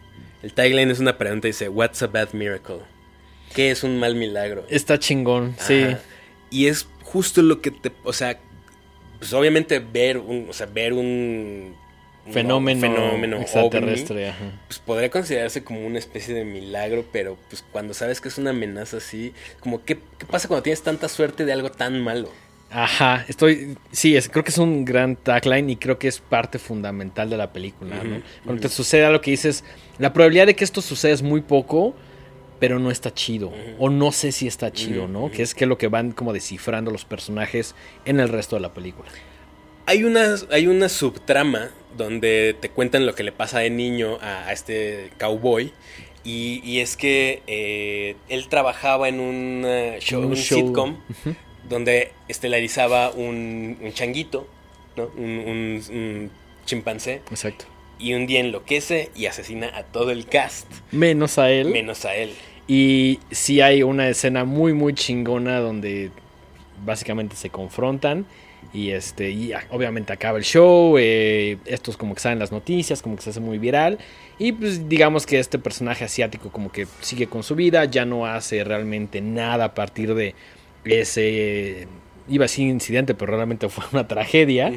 El 0.43 0.53
tagline 0.53 0.89
es 0.91 0.99
una 0.99 1.17
pregunta 1.17 1.47
y 1.47 1.51
dice, 1.51 1.69
What's 1.69 2.01
a 2.01 2.07
bad 2.07 2.33
miracle? 2.33 2.79
¿Qué 3.53 3.69
es 3.71 3.83
un 3.83 3.99
mal 3.99 4.15
milagro? 4.15 4.65
Está 4.69 4.97
chingón, 4.97 5.55
sí. 5.59 5.85
Y 6.49 6.67
es 6.67 6.87
justo 7.03 7.41
lo 7.41 7.61
que 7.61 7.69
te, 7.71 7.91
o 8.03 8.13
sea, 8.13 8.39
pues 9.19 9.33
obviamente 9.33 9.79
ver 9.79 10.17
un, 10.17 10.47
o 10.49 10.53
sea, 10.53 10.65
ver 10.67 10.93
un 10.93 11.75
Fenómeno, 12.31 12.79
fenómeno 12.81 13.37
extraterrestre. 13.37 14.15
ovni, 14.15 14.29
ajá. 14.29 14.59
pues 14.67 14.77
podría 14.79 15.09
considerarse 15.09 15.63
como 15.63 15.85
una 15.85 15.97
especie 15.97 16.35
de 16.35 16.45
milagro, 16.45 17.03
pero 17.11 17.35
pues 17.49 17.63
cuando 17.71 17.93
sabes 17.95 18.21
que 18.21 18.27
es 18.29 18.37
una 18.37 18.51
amenaza 18.51 18.97
así, 18.97 19.33
como 19.59 19.83
qué, 19.83 19.97
qué 20.19 20.25
pasa 20.27 20.47
cuando 20.47 20.61
tienes 20.63 20.83
tanta 20.83 21.09
suerte 21.09 21.45
de 21.45 21.51
algo 21.53 21.71
tan 21.71 21.99
malo. 21.99 22.31
Ajá, 22.71 23.25
estoy. 23.27 23.77
Sí, 23.91 24.15
es, 24.15 24.29
creo 24.29 24.43
que 24.43 24.51
es 24.51 24.57
un 24.57 24.85
gran 24.85 25.15
tagline 25.17 25.69
y 25.69 25.75
creo 25.75 25.99
que 25.99 26.07
es 26.07 26.19
parte 26.19 26.57
fundamental 26.57 27.29
de 27.29 27.37
la 27.37 27.51
película, 27.51 28.01
¿no? 28.03 28.21
Cuando 28.45 28.61
te 28.61 28.69
suceda 28.69 29.09
lo 29.11 29.19
que 29.21 29.31
dices, 29.31 29.63
la 29.99 30.13
probabilidad 30.13 30.45
de 30.47 30.55
que 30.55 30.63
esto 30.63 30.81
suceda 30.81 31.13
es 31.13 31.21
muy 31.21 31.41
poco, 31.41 31.93
pero 32.59 32.79
no 32.79 32.89
está 32.89 33.13
chido. 33.13 33.51
O 33.77 33.89
no 33.89 34.11
sé 34.13 34.31
si 34.31 34.47
está 34.47 34.71
chido, 34.71 35.07
¿no? 35.07 35.29
Que 35.31 35.41
es 35.43 35.53
que 35.53 35.65
lo 35.65 35.77
que 35.77 35.87
van 35.87 36.11
como 36.13 36.31
descifrando 36.31 36.91
los 36.91 37.03
personajes 37.05 37.75
en 38.05 38.19
el 38.19 38.29
resto 38.29 38.55
de 38.55 38.61
la 38.61 38.73
película. 38.73 39.09
Hay 39.85 40.03
una, 40.05 40.35
hay 40.51 40.67
una 40.67 40.87
subtrama 40.87 41.71
donde 41.97 42.55
te 42.61 42.69
cuentan 42.69 43.05
lo 43.05 43.15
que 43.15 43.23
le 43.23 43.31
pasa 43.33 43.59
de 43.59 43.69
niño 43.69 44.17
a, 44.21 44.45
a 44.47 44.53
este 44.53 45.09
cowboy. 45.19 45.73
Y, 46.23 46.61
y 46.63 46.79
es 46.81 46.95
que 46.97 47.41
eh, 47.47 48.15
él 48.29 48.47
trabajaba 48.47 49.09
en 49.09 49.19
un 49.19 49.65
show, 49.99 50.21
Un 50.21 50.27
un 50.27 50.35
show. 50.35 50.59
sitcom 50.67 50.97
donde 51.71 52.11
estelarizaba 52.27 53.09
un, 53.09 53.77
un 53.81 53.91
changuito, 53.93 54.47
¿no? 54.95 55.09
un, 55.17 55.23
un- 55.23 55.81
un 55.89 56.31
chimpancé. 56.65 57.21
Exacto. 57.31 57.65
Y 57.97 58.13
un 58.13 58.27
día 58.27 58.39
enloquece 58.41 59.09
y 59.15 59.25
asesina 59.25 59.71
a 59.75 59.83
todo 59.83 60.11
el 60.11 60.25
cast, 60.27 60.67
Menos 60.91 61.37
a 61.39 61.49
él. 61.49 61.69
menos 61.69 62.05
a 62.05 62.13
él. 62.15 62.31
Y 62.67 63.19
sí 63.31 63.61
hay 63.61 63.83
una 63.83 64.07
escena 64.09 64.43
muy, 64.45 64.73
muy 64.73 64.93
chingona 64.93 65.59
donde 65.59 66.11
básicamente 66.85 67.35
se 67.35 67.49
confrontan. 67.49 68.25
Y 68.73 68.91
este, 68.91 69.29
y 69.31 69.51
obviamente 69.71 70.13
acaba 70.13 70.37
el 70.37 70.43
show. 70.43 70.97
eh, 70.97 71.57
estos 71.65 71.97
como 71.97 72.13
que 72.13 72.21
salen 72.21 72.39
las 72.39 72.51
noticias, 72.51 73.01
como 73.01 73.15
que 73.17 73.21
se 73.23 73.31
hace 73.31 73.39
muy 73.39 73.57
viral. 73.57 73.97
Y 74.39 74.53
pues 74.53 74.87
digamos 74.87 75.25
que 75.25 75.39
este 75.39 75.59
personaje 75.59 76.05
asiático 76.05 76.49
como 76.51 76.71
que 76.71 76.87
sigue 77.01 77.27
con 77.27 77.43
su 77.43 77.55
vida, 77.55 77.85
ya 77.85 78.05
no 78.05 78.25
hace 78.25 78.63
realmente 78.63 79.19
nada 79.21 79.65
a 79.65 79.73
partir 79.75 80.13
de 80.15 80.33
ese, 80.85 81.87
iba 82.29 82.43
a 82.43 82.47
decir 82.47 82.67
incidente, 82.67 83.13
pero 83.13 83.35
realmente 83.35 83.69
fue 83.69 83.83
una 83.91 84.07
tragedia. 84.07 84.71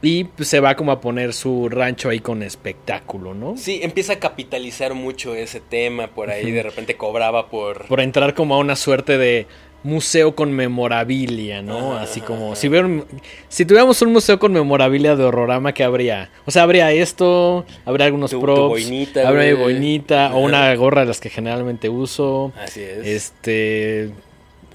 Y 0.00 0.24
pues 0.24 0.48
se 0.48 0.60
va 0.60 0.76
como 0.76 0.92
a 0.92 1.00
poner 1.00 1.32
su 1.34 1.68
rancho 1.68 2.08
ahí 2.08 2.20
con 2.20 2.44
espectáculo, 2.44 3.34
¿no? 3.34 3.56
Sí, 3.56 3.80
empieza 3.82 4.12
a 4.12 4.18
capitalizar 4.20 4.94
mucho 4.94 5.34
ese 5.34 5.58
tema 5.60 6.06
por 6.06 6.30
ahí, 6.30 6.52
de 6.52 6.62
repente 6.62 6.94
cobraba 6.96 7.48
por... 7.50 7.86
por 7.86 8.00
entrar 8.00 8.32
como 8.34 8.54
a 8.54 8.58
una 8.58 8.76
suerte 8.76 9.18
de 9.18 9.48
museo 9.82 10.36
con 10.36 10.52
memorabilia, 10.52 11.62
¿no? 11.62 11.96
Así 11.96 12.20
como 12.20 12.54
si 12.54 12.68
un- 12.68 13.04
si 13.48 13.64
tuviéramos 13.64 14.00
un 14.02 14.12
museo 14.12 14.38
con 14.38 14.52
memorabilia 14.52 15.16
de 15.16 15.24
horrorama, 15.24 15.72
¿qué 15.74 15.82
habría? 15.82 16.30
O 16.46 16.50
sea, 16.52 16.62
habría 16.62 16.92
esto, 16.92 17.64
habría 17.84 18.06
algunos 18.06 18.30
Tu- 18.30 18.38
tu 18.38 18.42
props, 18.44 18.68
boinita, 18.68 19.28
habría 19.28 19.54
boinita 19.56 20.32
o 20.34 20.40
una 20.40 20.72
gorra 20.76 21.00
de 21.02 21.06
las 21.08 21.20
que 21.20 21.28
generalmente 21.30 21.88
uso, 21.88 22.52
Así 22.56 22.82
es. 22.82 23.04
este, 23.06 24.10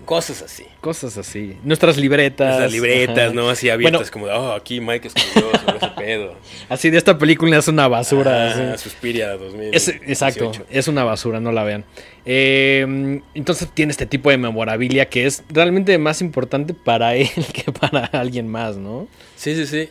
Cosas 0.06 0.42
así. 0.42 0.66
cosas 0.82 1.18
así, 1.18 1.58
nuestras 1.64 1.98
libretas, 1.98 2.60
Las 2.60 2.72
libretas, 2.72 3.18
ajá. 3.28 3.34
¿no? 3.34 3.50
Así 3.50 3.70
abiertas, 3.70 4.12
Bueno. 4.12 4.12
como 4.12 4.28
de, 4.28 4.34
oh, 4.34 4.52
aquí 4.54 4.82
Mike 4.82 5.08
escribió 5.08 5.52
sobre 5.60 5.78
ese 5.78 5.88
pedo. 5.96 6.36
Así 6.70 6.90
de 6.90 6.98
esta 6.98 7.18
película 7.18 7.58
es 7.58 7.68
una 7.68 7.88
basura. 7.88 8.74
Ah. 8.74 8.78
Suspiria 8.78 9.38
2000. 9.38 9.74
Es- 9.74 9.88
exacto, 9.88 10.52
es 10.70 10.88
una 10.88 11.04
basura, 11.04 11.40
no 11.40 11.52
la 11.52 11.64
vean. 11.64 11.86
Eh, 12.26 13.22
entonces 13.34 13.70
tiene 13.74 13.92
este 13.92 14.06
tipo 14.06 14.30
de 14.30 14.38
memorabilia 14.38 15.08
que 15.10 15.26
es 15.26 15.44
realmente 15.50 15.98
más 15.98 16.22
importante 16.22 16.74
para 16.74 17.16
él 17.16 17.28
que 17.54 17.72
para 17.72 18.06
alguien 18.06 18.48
más, 18.48 18.78
¿no? 18.78 19.08
Sí, 19.36 19.56
sí, 19.56 19.66
sí. 19.68 19.90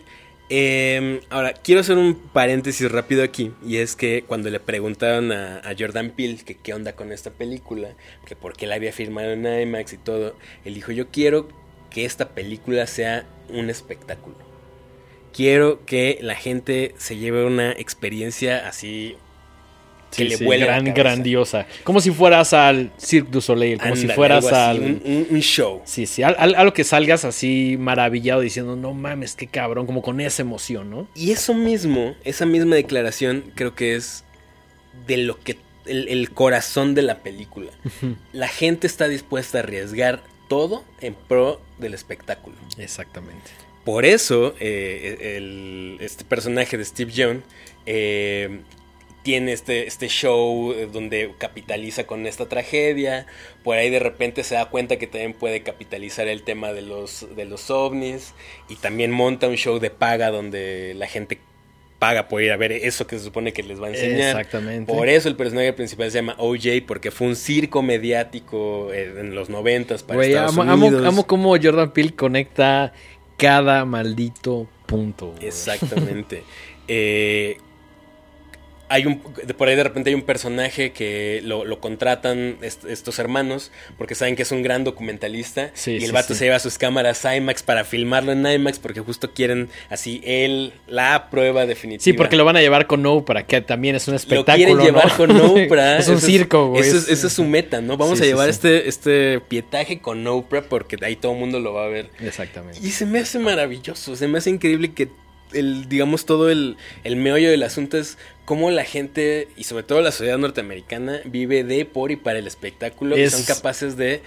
Eh, 0.55 1.23
ahora, 1.31 1.55
quiero 1.55 1.81
hacer 1.81 1.97
un 1.97 2.15
paréntesis 2.15 2.93
rápido 2.93 3.23
aquí. 3.23 3.53
Y 3.65 3.79
es 3.79 3.97
que 3.97 4.23
cuando 4.27 4.51
le 4.51 4.61
preguntaron 4.61 5.33
a, 5.33 5.61
a 5.61 5.75
Jordan 5.79 6.11
Peele 6.11 6.45
que 6.45 6.57
qué 6.57 6.75
onda 6.75 6.93
con 6.93 7.11
esta 7.11 7.31
película, 7.31 7.95
que 8.27 8.37
por 8.37 8.53
qué 8.55 8.67
la 8.67 8.75
había 8.75 8.93
firmado 8.93 9.31
en 9.31 9.47
IMAX 9.47 9.95
y 9.95 9.97
todo, 9.97 10.37
él 10.67 10.75
dijo, 10.75 10.93
yo 10.93 11.09
quiero 11.09 11.49
que 11.89 12.05
esta 12.05 12.35
película 12.35 12.87
sea 12.87 13.25
un 13.49 13.71
espectáculo. 13.71 14.37
Quiero 15.33 15.87
que 15.87 16.19
la 16.21 16.35
gente 16.35 16.95
se 16.99 17.17
lleve 17.17 17.47
una 17.47 17.73
experiencia 17.73 18.69
así 18.69 19.17
que 20.13 20.25
Sí, 20.25 20.29
le 20.29 20.37
sí, 20.37 20.45
gran- 20.45 20.93
grandiosa. 20.95 21.67
Como 21.85 22.01
si 22.01 22.11
fueras 22.11 22.53
al 22.53 22.93
Cirque 22.99 23.31
du 23.31 23.41
Soleil, 23.41 23.79
como 23.81 23.97
si 23.97 24.07
fueras 24.09 24.45
así, 24.47 24.55
al... 24.55 25.01
un, 25.31 25.41
show. 25.41 25.83
Sí, 25.85 26.07
sí, 26.07 26.23
al- 26.23 26.37
al- 26.39 26.55
algo 26.55 26.73
que 26.73 26.85
salgas 26.85 27.25
así 27.25 27.77
maravillado 27.79 28.41
diciendo, 28.43 28.77
no 28.77 28.93
mames, 28.95 29.35
qué 29.35 29.47
cabrón, 29.47 29.87
como 29.87 30.03
con 30.03 30.21
esa 30.21 30.43
emoción, 30.43 30.91
¿no? 30.91 31.09
Y 31.15 31.31
eso 31.33 31.55
mismo, 31.55 32.15
esa 32.25 32.47
misma 32.47 32.77
declaración, 32.77 33.45
creo 33.55 33.75
que 33.75 33.95
es 33.97 34.25
de 35.07 35.17
lo 35.17 35.39
que. 35.41 35.57
el, 35.87 36.09
el 36.09 36.31
corazón 36.31 36.95
de 36.95 37.03
la 37.03 37.19
película. 37.19 37.73
La 38.33 38.49
gente 38.49 38.87
está 38.87 39.09
dispuesta 39.09 39.59
a 39.59 39.63
arriesgar 39.63 40.23
todo 40.49 40.85
en 41.01 41.15
pro 41.15 41.61
del 41.79 41.95
espectáculo. 41.95 42.55
Exactamente. 42.79 43.51
Por 43.85 44.05
eso, 44.05 44.55
eh, 44.61 45.37
el- 45.39 45.97
este 46.01 46.25
personaje 46.25 46.77
de 46.77 46.85
Steve 46.85 47.11
Young 47.11 47.39
eh, 47.87 48.61
tiene 49.23 49.53
este, 49.53 49.87
este 49.87 50.09
show 50.09 50.73
eh, 50.73 50.89
donde 50.93 51.33
capitaliza 51.39 52.05
con 52.07 52.27
esta 52.27 52.49
tragedia. 52.49 53.27
Por 53.63 53.77
ahí 53.79 53.91
de 53.91 53.99
repente 53.99 54.45
se 54.45 54.57
da 54.57 54.67
cuenta 54.67 54.97
que 54.97 55.07
también 55.07 55.33
puede 55.33 55.63
capitalizar 55.63 56.29
el 56.29 56.43
tema 56.43 56.73
de 56.73 56.83
los, 56.83 57.27
de 57.35 57.45
los 57.45 57.71
ovnis. 57.71 58.35
Y 58.69 58.77
también 58.77 59.11
monta 59.11 59.49
un 59.49 59.57
show 59.57 59.79
de 59.79 59.91
paga 59.91 60.31
donde 60.31 60.95
la 60.97 61.07
gente 61.07 61.39
paga 62.03 62.27
por 62.27 62.43
ir 62.43 62.51
a 62.51 62.57
ver 62.57 62.73
eso 62.73 63.07
que 63.07 63.17
se 63.17 63.25
supone 63.25 63.53
que 63.53 63.63
les 63.63 63.81
va 63.81 63.87
a 63.87 63.91
enseñar. 63.91 64.41
Exactamente. 64.41 64.93
Por 64.93 65.09
eso 65.09 65.29
el 65.29 65.37
personaje 65.37 65.73
principal 65.73 66.11
se 66.11 66.19
llama 66.19 66.35
OJ, 66.37 66.85
porque 66.85 67.13
fue 67.13 67.29
un 67.29 67.37
circo 67.37 67.81
mediático 67.81 68.93
eh, 68.93 69.21
en 69.21 69.37
los 69.37 69.49
noventas 69.49 70.03
para 70.03 70.17
Güey, 70.17 70.31
Estados 70.31 70.59
amo, 70.59 70.87
Unidos. 70.87 71.07
amo 71.07 71.27
cómo 71.29 71.51
Jordan 71.51 71.93
Peele 71.93 72.17
conecta 72.17 72.93
cada 73.37 73.85
maldito 73.85 74.69
punto. 74.87 75.35
Exactamente. 75.41 76.43
Eh, 76.89 77.59
hay 78.93 79.07
un, 79.07 79.19
por 79.57 79.69
ahí 79.69 79.75
de 79.77 79.83
repente 79.85 80.11
hay 80.11 80.15
un 80.15 80.23
personaje 80.23 80.93
que 80.93 81.41
lo, 81.45 81.65
lo 81.65 81.81
contratan 81.81 82.57
est- 82.63 82.85
estos 82.85 83.19
hermanos 83.19 83.73
porque 83.97 84.15
saben 84.15 84.37
que 84.37 84.43
es 84.43 84.53
un 84.53 84.63
gran 84.63 84.85
documentalista 84.85 85.71
Sí, 85.75 85.93
y 85.93 85.97
el 85.97 86.07
sí, 86.07 86.11
vato 86.13 86.35
sí. 86.35 86.39
se 86.41 86.45
lleva 86.45 86.59
sus 86.59 86.77
cámaras 86.79 87.25
IMAX 87.25 87.63
para 87.63 87.85
filmarlo 87.85 88.33
en 88.33 88.47
IMAX 88.47 88.79
porque 88.79 89.01
justo 89.01 89.33
quieren 89.33 89.69
así 89.89 90.21
él 90.25 90.73
la 90.87 91.31
prueba 91.31 91.65
definitiva. 91.67 92.05
Sí, 92.05 92.13
porque 92.13 92.37
lo 92.37 92.45
van 92.45 92.57
a 92.57 92.61
llevar 92.61 92.87
con 92.87 93.03
No 93.03 93.25
para 93.25 93.47
que 93.47 93.61
también 93.63 93.97
es 93.97 94.07
un 94.09 94.13
Lo 94.13 94.17
espectáculo. 94.17 94.55
quieren 94.57 94.79
llevar 94.79 95.09
¿no? 95.09 95.17
con 95.17 95.31
Oprah. 95.41 95.97
es 95.99 96.09
un 96.09 96.21
circo, 96.21 96.69
güey. 96.69 96.83
Esa 96.83 97.13
es, 97.13 97.33
su 97.33 97.45
meta, 97.45 97.81
¿no? 97.81 97.97
Vamos 97.97 98.21
a 98.21 98.25
llevar. 98.25 98.49
Este, 98.49 98.89
este 98.89 99.41
pietaje 99.41 100.01
con 100.01 100.27
Oprah 100.27 100.63
porque 100.63 100.97
ahí 101.03 101.17
todo 101.17 101.33
el 101.33 101.39
mundo 101.39 101.61
lo 101.61 101.73
va 101.73 101.85
a 101.87 101.89
ver. 101.89 102.11
Exactamente. 102.21 102.79
Y 102.83 102.91
se 102.91 103.07
me 103.07 103.21
hace 103.21 103.39
maravilloso, 103.39 104.17
se 104.17 104.29
me 104.29 104.39
hace 104.39 104.51
increíble 104.51 104.93
que 104.93 105.09
el, 105.55 105.89
digamos, 105.89 106.27
todo 106.27 106.51
el, 106.51 106.77
el 107.05 107.17
meollo 107.17 107.51
del 107.51 107.63
asunto 107.63 107.99
es 107.99 108.19
cómo 108.45 108.71
la 108.71 108.85
gente, 108.85 109.49
y 109.57 109.65
sobre 109.65 109.83
todo 109.85 110.01
la 110.01 110.13
sociedad 110.13 110.39
norteamericana, 110.39 111.21
vive 111.25 111.65
de, 111.65 111.85
por 111.85 112.11
y 112.11 112.17
para 112.17 112.39
el 112.39 112.47
espectáculo 112.47 113.17
y 113.17 113.29
son 113.31 113.45
capaces 113.45 113.97
de 113.97 114.23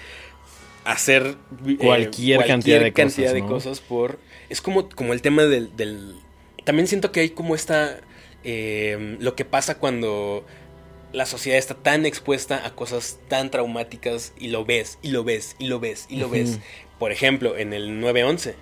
hacer 0.84 1.36
eh, 1.68 1.78
Cualquier 1.78 2.46
cantidad 2.46 2.80
de 2.80 2.94
cosas, 2.94 3.34
de 3.34 3.42
¿no? 3.42 3.48
cosas 3.48 3.80
por... 3.82 4.20
Es 4.50 4.62
como, 4.62 4.90
como 4.90 5.14
el 5.14 5.22
tema 5.22 5.44
del, 5.44 5.76
del... 5.76 6.16
También 6.64 6.88
siento 6.88 7.12
que 7.12 7.22
hay 7.22 7.30
como 7.30 7.56
esta... 7.56 8.00
eh, 8.44 9.18
lo 9.20 9.36
que 9.36 9.46
pasa 9.46 9.80
cuando 9.80 10.46
la 11.16 11.26
sociedad 11.26 11.58
está 11.58 11.76
tan 11.76 12.06
expuesta 12.06 12.66
a 12.66 12.76
cosas 12.76 13.20
tan 13.28 13.50
traumáticas 13.50 14.34
y 14.38 14.50
lo 14.50 14.66
ves, 14.66 15.00
y 15.02 15.10
lo 15.10 15.24
ves, 15.24 15.56
y 15.60 15.68
lo 15.68 15.80
ves, 15.80 16.06
y 16.10 16.18
lo 16.18 16.30
ves. 16.30 16.60
Por 17.00 17.12
ejemplo, 17.12 17.58
en 17.58 17.74
el 17.74 18.00
911. 18.00 18.56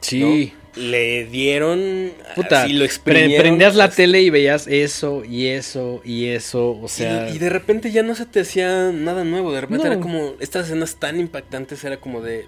Sí. 0.00 0.20
¿no? 0.20 0.67
Le 0.78 1.24
dieron. 1.26 2.12
Puta, 2.34 2.62
así 2.62 2.72
lo 2.72 2.86
prendías 3.04 3.74
la 3.74 3.90
tele 3.90 4.22
y 4.22 4.30
veías 4.30 4.66
eso 4.66 5.24
y 5.24 5.46
eso 5.48 6.00
y 6.04 6.26
eso, 6.26 6.78
o 6.80 6.88
sea... 6.88 7.30
y, 7.30 7.36
y 7.36 7.38
de 7.38 7.50
repente 7.50 7.90
ya 7.90 8.02
no 8.02 8.14
se 8.14 8.26
te 8.26 8.40
hacía 8.40 8.92
nada 8.92 9.24
nuevo. 9.24 9.52
De 9.52 9.60
repente 9.60 9.86
No. 9.86 9.92
era 9.92 10.00
como. 10.00 10.34
Estas 10.40 10.66
escenas 10.66 10.96
tan 10.96 11.18
impactantes 11.18 11.82
era 11.84 11.98
como 11.98 12.20
de. 12.20 12.46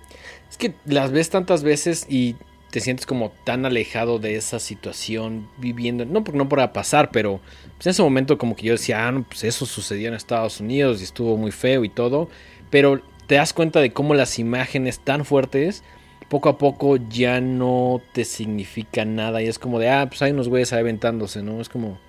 Es 0.51 0.57
que 0.57 0.75
las 0.87 1.13
ves 1.13 1.31
tantas 1.31 1.63
veces 1.63 2.07
y 2.09 2.37
te 2.71 2.81
sientes 2.81 3.05
como 3.05 3.33
tan 3.45 3.67
alejado 3.67 4.19
de 4.21 4.37
esa 4.37 4.61
situación 4.61 5.49
viviendo, 5.59 6.05
no 6.05 6.23
porque 6.23 6.39
no 6.39 6.49
pueda 6.49 6.73
pasar, 6.73 7.11
pero 7.11 7.41
pues 7.77 7.87
en 7.87 7.91
ese 7.91 8.03
momento 8.03 8.39
como 8.39 8.55
que 8.55 8.67
yo 8.67 8.73
decía, 8.75 9.09
ah, 9.09 9.13
no, 9.13 9.25
pues 9.25 9.43
eso 9.43 9.67
sucedió 9.67 10.07
en 10.09 10.15
Estados 10.15 10.61
Unidos 10.61 11.01
y 11.01 11.05
estuvo 11.05 11.37
muy 11.37 11.51
feo 11.51 11.85
y 11.85 11.89
todo, 11.89 12.31
pero 12.71 13.03
te 13.27 13.35
das 13.37 13.53
cuenta 13.53 13.81
de 13.81 13.93
cómo 13.93 14.15
las 14.15 14.39
imágenes 14.39 15.01
tan 15.01 15.25
fuertes 15.25 15.83
poco 16.31 16.49
a 16.49 16.57
poco 16.57 16.97
ya 16.97 17.41
no 17.43 18.01
te 18.15 18.25
significan 18.25 19.15
nada 19.17 19.43
y 19.43 19.49
es 19.49 19.59
como 19.59 19.79
de, 19.79 19.91
ah, 19.91 20.07
pues 20.09 20.23
hay 20.23 20.31
unos 20.33 20.49
güeyes 20.49 20.73
ahí 20.73 20.81
aventándose, 20.81 21.43
¿no? 21.43 21.61
Es 21.61 21.69
como 21.69 22.01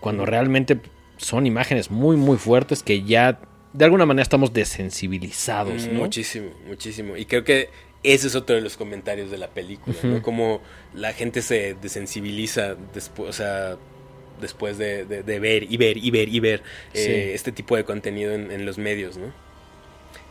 cuando 0.00 0.26
realmente 0.26 0.78
son 1.16 1.46
imágenes 1.46 1.90
muy, 1.90 2.16
muy 2.16 2.36
fuertes 2.36 2.82
que 2.82 3.02
ya 3.04 3.40
de 3.72 3.84
alguna 3.84 4.04
manera 4.04 4.22
estamos 4.22 4.52
desensibilizados, 4.52 5.86
¿no? 5.86 6.00
Muchísimo, 6.00 6.50
muchísimo. 6.66 7.16
Y 7.16 7.24
creo 7.24 7.44
que 7.44 7.70
ese 8.02 8.26
es 8.26 8.34
otro 8.34 8.54
de 8.56 8.60
los 8.62 8.76
comentarios 8.76 9.30
de 9.30 9.38
la 9.38 9.48
película, 9.48 9.96
¿no? 10.02 10.20
Como 10.22 10.60
la 10.92 11.12
gente 11.12 11.40
se 11.40 11.74
desensibiliza 11.80 12.74
después, 12.92 13.30
o 13.30 13.32
sea, 13.32 13.76
después 14.40 14.76
de, 14.78 15.04
de- 15.06 15.22
de 15.22 15.38
ver 15.38 15.62
y 15.72 15.76
ver 15.76 15.96
y 15.96 16.10
ver 16.10 16.28
y 16.28 16.40
ver 16.40 16.62
eh, 16.92 17.32
este 17.34 17.52
tipo 17.52 17.76
de 17.76 17.84
contenido 17.84 18.32
en, 18.34 18.50
en 18.50 18.66
los 18.66 18.76
medios, 18.78 19.16
¿no? 19.16 19.32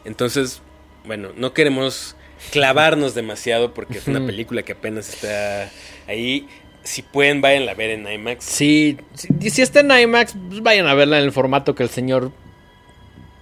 Entonces, 0.05 0.61
bueno, 1.05 1.29
no 1.35 1.53
queremos 1.53 2.15
clavarnos 2.51 3.15
demasiado 3.15 3.73
porque 3.73 3.97
es 3.97 4.07
una 4.07 4.25
película 4.25 4.63
que 4.63 4.73
apenas 4.73 5.09
está 5.09 5.69
ahí. 6.07 6.47
Si 6.83 7.01
pueden, 7.01 7.39
vayan 7.41 7.67
a 7.69 7.73
ver 7.73 7.91
en 7.91 8.11
IMAX. 8.11 8.43
Sí, 8.43 8.97
si, 9.13 9.49
si 9.49 9.61
está 9.61 9.79
en 9.79 9.91
IMAX, 9.91 10.35
pues 10.49 10.61
vayan 10.61 10.87
a 10.87 10.93
verla 10.93 11.17
en 11.17 11.23
el 11.23 11.31
formato 11.31 11.75
que 11.75 11.83
el 11.83 11.89
señor 11.89 12.31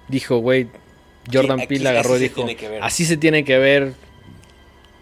dijo, 0.08 0.38
güey. 0.38 0.68
Jordan 1.32 1.62
Peele 1.68 1.90
agarró 1.90 2.18
y 2.18 2.20
dijo, 2.20 2.46
así 2.82 3.06
se 3.06 3.18
tiene 3.18 3.44
que 3.44 3.58
ver. 3.58 3.94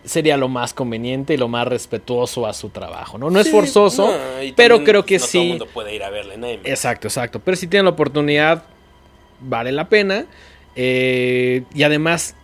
Sería 0.06 0.38
lo 0.38 0.48
más 0.48 0.74
conveniente 0.74 1.34
y 1.34 1.38
lo 1.38 1.50
más 1.50 1.68
respetuoso 1.68 2.48
a 2.48 2.54
su 2.54 2.70
trabajo, 2.70 3.18
¿no? 3.18 3.30
No 3.30 3.40
es 3.40 3.48
Sí, 3.48 3.52
forzoso, 3.52 4.08
no, 4.08 4.54
pero 4.56 4.84
creo 4.84 5.06
que 5.06 5.16
no 5.16 5.20
Todo 5.20 5.26
el 5.28 5.32
sí. 5.32 5.48
mundo 5.50 5.66
puede 5.68 5.94
ir 5.96 6.04
a 6.04 6.10
verla 6.10 6.34
en 6.36 6.44
IMAX. 6.46 6.70
Exacto, 6.70 7.08
exacto. 7.08 7.40
Pero 7.42 7.58
si 7.58 7.68
tienen 7.68 7.86
la 7.86 7.92
oportunidad, 7.92 8.64
vale 9.42 9.72
la 9.74 9.90
pena. 9.90 10.26
Eh, 10.76 11.64
y 11.74 11.84
además 11.84 12.36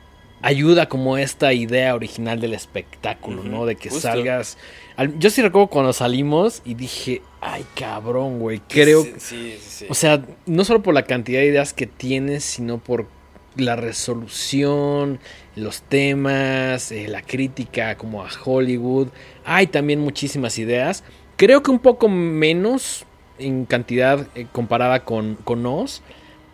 ayuda 0.41 0.87
como 0.89 1.17
esta 1.17 1.53
idea 1.53 1.95
original 1.95 2.39
del 2.39 2.53
espectáculo, 2.53 3.43
¿no? 3.43 3.65
De 3.65 3.75
que 3.75 3.89
justo. 3.89 4.01
salgas... 4.07 4.57
al- 4.95 5.17
Yo 5.19 5.29
sí 5.29 5.41
recuerdo 5.41 5.67
cuando 5.67 5.93
salimos 5.93 6.61
y 6.65 6.73
dije, 6.75 7.21
ay 7.41 7.65
cabrón, 7.75 8.39
güey, 8.39 8.59
creo... 8.67 9.03
Sí, 9.03 9.13
sí, 9.17 9.57
sí. 9.59 9.85
O 9.89 9.93
sea, 9.93 10.23
no 10.45 10.63
solo 10.65 10.83
por 10.83 10.93
la 10.93 11.03
cantidad 11.03 11.39
de 11.39 11.47
ideas 11.47 11.73
que 11.73 11.87
tienes, 11.87 12.43
sino 12.43 12.77
por 12.77 13.07
la 13.55 13.75
resolución, 13.75 15.19
los 15.55 15.81
temas, 15.83 16.91
eh, 16.91 17.07
la 17.07 17.21
crítica 17.21 17.95
como 17.97 18.23
a 18.23 18.29
Hollywood. 18.43 19.07
Hay 19.45 19.67
también 19.67 19.99
muchísimas 19.99 20.57
ideas. 20.59 21.03
Creo 21.37 21.63
que 21.63 21.71
un 21.71 21.79
poco 21.79 22.07
menos 22.09 23.05
en 23.39 23.65
cantidad 23.65 24.27
eh, 24.35 24.47
comparada 24.51 25.03
con, 25.03 25.35
con 25.35 25.65
Oz, 25.65 26.01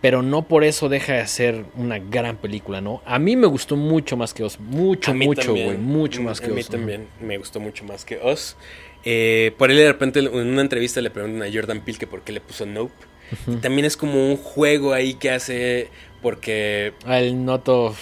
pero 0.01 0.21
no 0.23 0.41
por 0.47 0.63
eso 0.63 0.89
deja 0.89 1.13
de 1.13 1.27
ser 1.27 1.65
una 1.75 1.99
gran 1.99 2.37
película, 2.37 2.81
¿no? 2.81 3.01
A 3.05 3.19
mí 3.19 3.35
me 3.35 3.47
gustó 3.47 3.75
mucho 3.75 4.17
más 4.17 4.33
que 4.33 4.43
Oz. 4.43 4.59
Mucho, 4.59 5.13
mucho, 5.13 5.51
güey. 5.51 5.77
Mucho 5.77 6.21
Mm, 6.21 6.25
más 6.25 6.41
que 6.41 6.47
A 6.47 6.49
mí 6.49 6.61
Oz. 6.61 6.69
también 6.69 7.07
me 7.19 7.37
gustó 7.37 7.59
mucho 7.59 7.83
más 7.85 8.03
que 8.05 8.17
Oz. 8.21 8.55
Eh, 9.05 9.53
por 9.57 9.71
él 9.71 9.77
de 9.77 9.87
repente 9.87 10.19
en 10.19 10.27
una 10.35 10.61
entrevista 10.61 11.01
le 11.01 11.09
preguntan 11.09 11.41
a 11.47 11.51
Jordan 11.53 11.81
Peele 11.81 11.99
que 11.99 12.07
por 12.07 12.21
qué 12.23 12.31
le 12.31 12.41
puso 12.41 12.65
Nope. 12.65 12.93
También 13.61 13.85
es 13.85 13.95
como 13.95 14.27
un 14.29 14.35
juego 14.37 14.93
ahí 14.93 15.13
que 15.13 15.29
hace 15.31 15.87
porque... 16.21 16.93
Ah, 17.05 17.19
El 17.19 17.45
noto... 17.45 17.95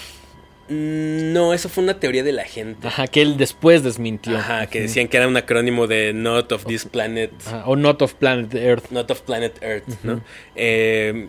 mm, 0.69 1.31
No, 1.33 1.53
eso 1.53 1.69
fue 1.69 1.83
una 1.83 1.99
teoría 1.99 2.23
de 2.23 2.31
la 2.31 2.43
gente. 2.45 2.87
Ajá, 2.87 3.07
que 3.07 3.21
él 3.21 3.37
después 3.37 3.83
desmintió. 3.83 4.37
Ajá, 4.37 4.67
que 4.67 4.81
decían 4.81 5.07
que 5.07 5.17
era 5.17 5.27
un 5.27 5.37
acrónimo 5.37 5.85
de 5.87 6.13
Not 6.13 6.51
of 6.51 6.65
this 6.65 6.85
planet. 6.85 7.31
Ajá, 7.45 7.63
O 7.67 7.75
Not 7.75 8.01
of 8.01 8.15
Planet 8.15 8.53
Earth. 8.55 8.89
Not 8.91 9.11
of 9.11 9.21
Planet 9.21 9.57
Earth, 9.61 9.87
¿no? 10.03 10.21
Eh, 10.55 11.27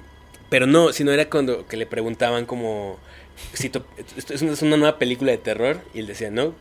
pero 0.50 0.66
no, 0.66 0.92
sino 0.92 1.12
era 1.12 1.30
cuando 1.30 1.66
que 1.68 1.78
le 1.78 1.86
preguntaban 1.86 2.46
como... 2.46 2.98
Si 3.54 3.70
to- 3.70 3.86
esto 4.16 4.34
es 4.34 4.62
una, 4.62 4.76
nueva 4.76 4.98
película 4.98 5.32
de 5.32 5.38
terror 5.38 5.80
y 5.94 6.00
él 6.00 6.06
decía 6.08 6.30
no. 6.30 6.54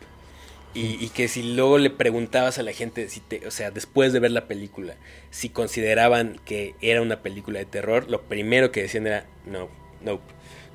Y, 0.76 1.04
y 1.04 1.10
que 1.10 1.28
si 1.28 1.42
luego 1.56 1.80
le 1.80 1.90
preguntabas 1.90 2.60
a 2.60 2.64
la 2.64 2.74
gente, 2.74 3.10
si 3.10 3.22
te, 3.22 3.48
o 3.48 3.52
sea, 3.52 3.72
después 3.72 4.14
de 4.14 4.20
ver 4.20 4.32
la 4.32 4.48
película, 4.48 4.96
si 5.32 5.50
consideraban 5.50 6.40
que 6.46 6.76
era 6.82 7.02
una 7.02 7.22
película 7.24 7.60
de 7.60 7.66
terror, 7.66 8.10
lo 8.10 8.22
primero 8.24 8.72
que 8.72 8.84
decían 8.84 9.08
era 9.08 9.26
no, 9.46 9.70
no, 10.02 10.22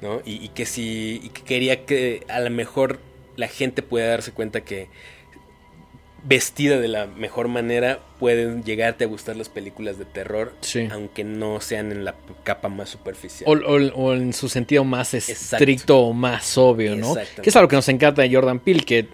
¿no? 0.03 0.21
Y, 0.25 0.45
y 0.45 0.49
que 0.49 0.67
si 0.67 1.21
y 1.23 1.29
que 1.31 1.43
quería 1.43 1.87
que 1.87 2.25
a 2.29 2.41
lo 2.41 2.51
mejor 2.51 2.99
la 3.37 3.47
gente 3.49 3.83
pueda 3.83 4.09
darse 4.09 4.33
cuenta 4.33 4.63
que 4.63 4.89
vestida 6.27 6.81
de 6.81 6.89
la 6.89 7.07
mejor 7.07 7.49
manera 7.49 8.01
pueden 8.19 8.65
llegarte 8.65 9.05
a 9.05 9.07
gustar 9.07 9.37
las 9.37 9.49
películas 9.51 9.99
de 9.99 10.05
terror, 10.07 10.55
Sí. 10.61 10.89
aunque 10.91 11.23
no 11.25 11.61
sean 11.61 11.93
en 11.93 12.05
la 12.05 12.15
capa 12.45 12.69
más 12.69 12.89
superficial. 12.91 13.45
O, 13.47 13.53
o- 13.53 13.93
o 13.95 14.15
en 14.15 14.33
su 14.33 14.49
sentido 14.49 14.85
más 14.85 15.13
Exacto. 15.15 15.57
estricto 15.57 15.99
o 16.01 16.13
más 16.15 16.57
obvio, 16.57 16.97
¿no? 16.97 17.15
Que 17.43 17.51
es 17.51 17.57
algo 17.57 17.69
que 17.69 17.77
nos 17.77 17.89
encanta 17.91 18.23
de 18.23 18.35
Jordan 18.35 18.59
Peele, 18.61 18.81
que 18.85 19.07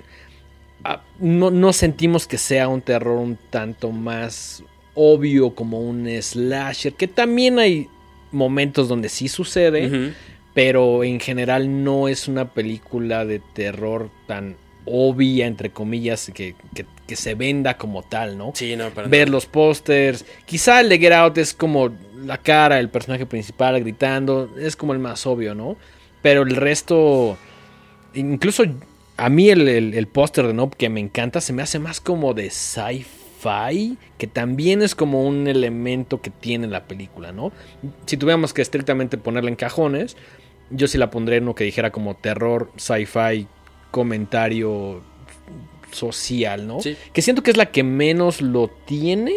ah, 0.84 1.02
no, 1.18 1.50
no 1.50 1.72
sentimos 1.72 2.26
que 2.28 2.38
sea 2.38 2.68
un 2.68 2.80
terror 2.80 3.18
un 3.18 3.36
tanto 3.50 3.90
más 3.90 4.62
obvio 4.94 5.54
como 5.54 5.80
un 5.80 6.06
slasher, 6.22 6.92
que 6.94 7.08
también 7.08 7.58
hay 7.58 7.88
momentos 8.32 8.88
donde 8.88 9.08
sí 9.08 9.26
sucede, 9.28 10.12
pero 10.54 11.02
en 11.04 11.18
general 11.20 11.82
no 11.84 12.06
es 12.08 12.28
una 12.28 12.50
película 12.52 13.24
de 13.24 13.40
terror 13.40 14.10
tan 14.28 14.56
obvia, 14.90 15.46
entre 15.46 15.70
comillas, 15.70 16.30
que, 16.34 16.54
que- 16.74 16.86
que 17.06 17.16
se 17.16 17.34
venda 17.34 17.76
como 17.76 18.02
tal, 18.02 18.38
¿no? 18.38 18.52
Sí, 18.54 18.76
no, 18.76 18.90
para 18.90 19.08
ver 19.08 19.28
los 19.30 19.46
pósters. 19.46 20.24
Quizá 20.46 20.80
el 20.80 20.88
de 20.88 20.98
Get 20.98 21.12
Out 21.12 21.38
es 21.38 21.54
como 21.54 21.90
la 22.24 22.38
cara 22.38 22.76
del 22.76 22.88
personaje 22.88 23.26
principal 23.26 23.80
gritando. 23.80 24.48
Es 24.58 24.76
como 24.76 24.92
el 24.92 24.98
más 25.00 25.26
obvio, 25.26 25.54
¿no? 25.54 25.76
Pero 26.22 26.42
el 26.42 26.54
resto. 26.54 27.36
Incluso 28.14 28.64
a 29.16 29.28
mí 29.28 29.48
el, 29.50 29.68
el- 29.68 29.94
el 29.94 30.06
póster 30.06 30.46
de 30.46 30.54
Nope 30.54 30.76
que 30.76 30.88
me 30.88 31.00
encanta 31.00 31.40
se 31.40 31.52
me 31.52 31.62
hace 31.62 31.78
más 31.78 32.00
como 32.00 32.32
de 32.34 32.50
sci-fi. 32.50 33.96
Que 34.18 34.26
también 34.26 34.82
es 34.82 34.94
como 34.94 35.24
un 35.26 35.48
elemento 35.48 36.20
que 36.20 36.30
tiene 36.30 36.66
la 36.68 36.84
película, 36.84 37.32
¿no? 37.32 37.52
Si 38.06 38.16
tuviéramos 38.18 38.52
que 38.52 38.60
estrictamente 38.62 39.16
ponerla 39.18 39.48
en 39.50 39.56
cajones, 39.56 40.16
yo 40.70 40.86
sí 40.86 40.98
la 40.98 41.10
pondré 41.10 41.36
en 41.36 41.44
uno 41.44 41.54
que 41.54 41.64
dijera 41.64 41.90
como 41.90 42.14
terror, 42.16 42.70
sci-fi, 42.76 43.46
comentario 43.90 45.02
social, 45.92 46.66
¿no? 46.66 46.80
Sí. 46.80 46.96
Que 47.12 47.22
siento 47.22 47.42
que 47.42 47.50
es 47.50 47.56
la 47.56 47.66
que 47.66 47.82
menos 47.82 48.40
lo 48.40 48.68
tiene. 48.68 49.34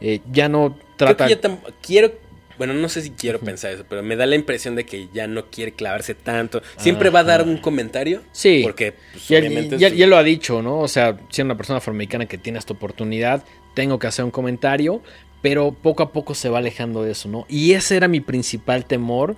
Eh, 0.00 0.20
ya 0.30 0.48
no 0.48 0.74
Creo 0.96 1.14
trata. 1.14 1.26
que 1.26 1.34
ya 1.34 1.40
tam- 1.40 1.58
quiero, 1.82 2.12
bueno, 2.58 2.74
no 2.74 2.88
sé 2.88 3.02
si 3.02 3.10
quiero 3.10 3.38
pensar 3.38 3.72
eso, 3.72 3.84
pero 3.88 4.02
me 4.02 4.16
da 4.16 4.26
la 4.26 4.34
impresión 4.34 4.74
de 4.74 4.84
que 4.84 5.08
ya 5.12 5.26
no 5.26 5.46
quiere 5.50 5.72
clavarse 5.72 6.14
tanto. 6.14 6.62
Siempre 6.76 7.10
va 7.10 7.20
a 7.20 7.24
dar 7.24 7.42
un 7.42 7.58
comentario. 7.58 8.22
Sí. 8.32 8.60
Porque, 8.62 8.94
pues, 9.12 9.28
ya, 9.28 9.38
obviamente. 9.38 9.78
ya- 9.78 9.90
su- 9.90 9.94
ya 9.94 10.06
lo 10.06 10.16
ha 10.16 10.22
dicho, 10.22 10.62
¿no? 10.62 10.78
O 10.80 10.88
sea, 10.88 11.18
siendo 11.30 11.52
una 11.52 11.56
persona 11.58 11.78
afroamericana 11.78 12.26
que 12.26 12.38
tiene 12.38 12.58
esta 12.58 12.72
oportunidad, 12.72 13.44
tengo 13.74 13.98
que 13.98 14.06
hacer 14.06 14.24
un 14.24 14.30
comentario, 14.30 15.02
pero 15.40 15.72
poco 15.72 16.02
a 16.02 16.12
poco 16.12 16.34
se 16.34 16.48
va 16.48 16.58
alejando 16.58 17.02
de 17.02 17.12
eso, 17.12 17.28
¿no? 17.28 17.46
Y 17.48 17.72
ese 17.72 17.96
era 17.96 18.08
mi 18.08 18.20
principal 18.20 18.84
temor. 18.86 19.36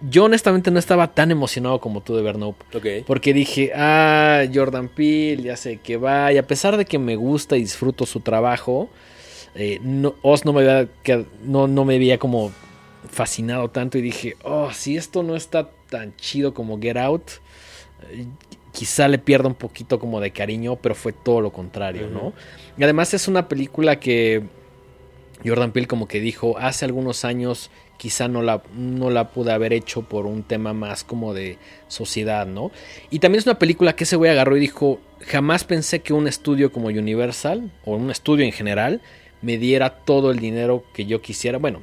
Yo 0.00 0.24
honestamente 0.24 0.70
no 0.70 0.78
estaba 0.78 1.14
tan 1.14 1.30
emocionado 1.30 1.80
como 1.80 2.02
tú 2.02 2.14
de 2.16 2.22
ver 2.22 2.38
Nope. 2.38 2.64
Porque 3.06 3.32
dije, 3.32 3.72
ah, 3.74 4.44
Jordan 4.52 4.88
Peele, 4.88 5.42
ya 5.42 5.56
sé 5.56 5.78
que 5.78 5.96
va. 5.96 6.32
Y 6.32 6.38
a 6.38 6.46
pesar 6.46 6.76
de 6.76 6.84
que 6.84 6.98
me 6.98 7.16
gusta 7.16 7.56
y 7.56 7.60
disfruto 7.60 8.04
su 8.04 8.20
trabajo, 8.20 8.90
eh, 9.54 9.80
no, 9.82 10.14
Oz 10.22 10.44
no 10.44 10.52
me, 10.52 10.60
había, 10.68 10.88
no, 11.42 11.66
no 11.66 11.84
me 11.84 11.98
veía 11.98 12.18
como 12.18 12.52
fascinado 13.08 13.70
tanto. 13.70 13.96
Y 13.96 14.02
dije, 14.02 14.36
oh, 14.42 14.70
si 14.72 14.96
esto 14.96 15.22
no 15.22 15.34
está 15.34 15.70
tan 15.88 16.14
chido 16.16 16.52
como 16.52 16.78
Get 16.78 16.98
Out, 16.98 17.30
eh, 18.10 18.26
quizá 18.72 19.08
le 19.08 19.18
pierda 19.18 19.48
un 19.48 19.54
poquito 19.54 19.98
como 19.98 20.20
de 20.20 20.30
cariño, 20.30 20.76
pero 20.76 20.94
fue 20.94 21.14
todo 21.14 21.40
lo 21.40 21.50
contrario, 21.52 22.08
¿no? 22.08 22.34
Y 22.76 22.84
además 22.84 23.14
es 23.14 23.26
una 23.28 23.48
película 23.48 23.98
que 23.98 24.42
Jordan 25.44 25.72
Peele 25.72 25.86
como 25.86 26.08
que 26.08 26.20
dijo 26.20 26.58
hace 26.58 26.84
algunos 26.84 27.24
años 27.24 27.70
quizá 27.96 28.28
no 28.28 28.42
la, 28.42 28.62
no 28.74 29.10
la 29.10 29.30
pude 29.30 29.52
haber 29.52 29.72
hecho 29.72 30.02
por 30.02 30.26
un 30.26 30.42
tema 30.42 30.72
más 30.72 31.04
como 31.04 31.34
de 31.34 31.58
sociedad, 31.88 32.46
¿no? 32.46 32.70
Y 33.10 33.18
también 33.18 33.40
es 33.40 33.46
una 33.46 33.58
película 33.58 33.94
que 33.94 34.04
ese 34.04 34.16
güey 34.16 34.30
agarró 34.30 34.56
y 34.56 34.60
dijo, 34.60 35.00
jamás 35.26 35.64
pensé 35.64 36.00
que 36.00 36.12
un 36.12 36.28
estudio 36.28 36.72
como 36.72 36.88
Universal, 36.88 37.70
o 37.84 37.96
un 37.96 38.10
estudio 38.10 38.44
en 38.44 38.52
general, 38.52 39.00
me 39.42 39.58
diera 39.58 39.90
todo 39.90 40.30
el 40.30 40.38
dinero 40.38 40.84
que 40.92 41.06
yo 41.06 41.22
quisiera. 41.22 41.58
Bueno, 41.58 41.82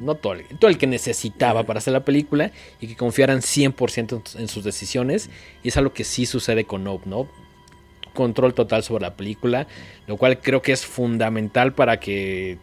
no 0.00 0.14
todo 0.14 0.34
el, 0.34 0.46
todo 0.58 0.70
el 0.70 0.78
que 0.78 0.86
necesitaba 0.86 1.64
para 1.64 1.78
hacer 1.78 1.92
la 1.92 2.04
película 2.04 2.52
y 2.80 2.86
que 2.86 2.96
confiaran 2.96 3.40
100% 3.40 4.38
en, 4.38 4.48
sus 4.48 4.64
decisiones. 4.64 5.30
Y 5.62 5.68
es 5.68 5.76
algo 5.76 5.92
que 5.92 6.04
sí 6.04 6.26
sucede 6.26 6.64
con 6.64 6.84
Nope, 6.84 7.08
¿no? 7.08 7.28
Control 8.14 8.54
total 8.54 8.82
sobre 8.82 9.02
la 9.02 9.16
película, 9.16 9.66
lo 10.06 10.16
cual 10.16 10.40
creo 10.40 10.62
que 10.62 10.72
es 10.72 10.84
fundamental 10.84 11.74
para 11.74 12.00
que 12.00 12.58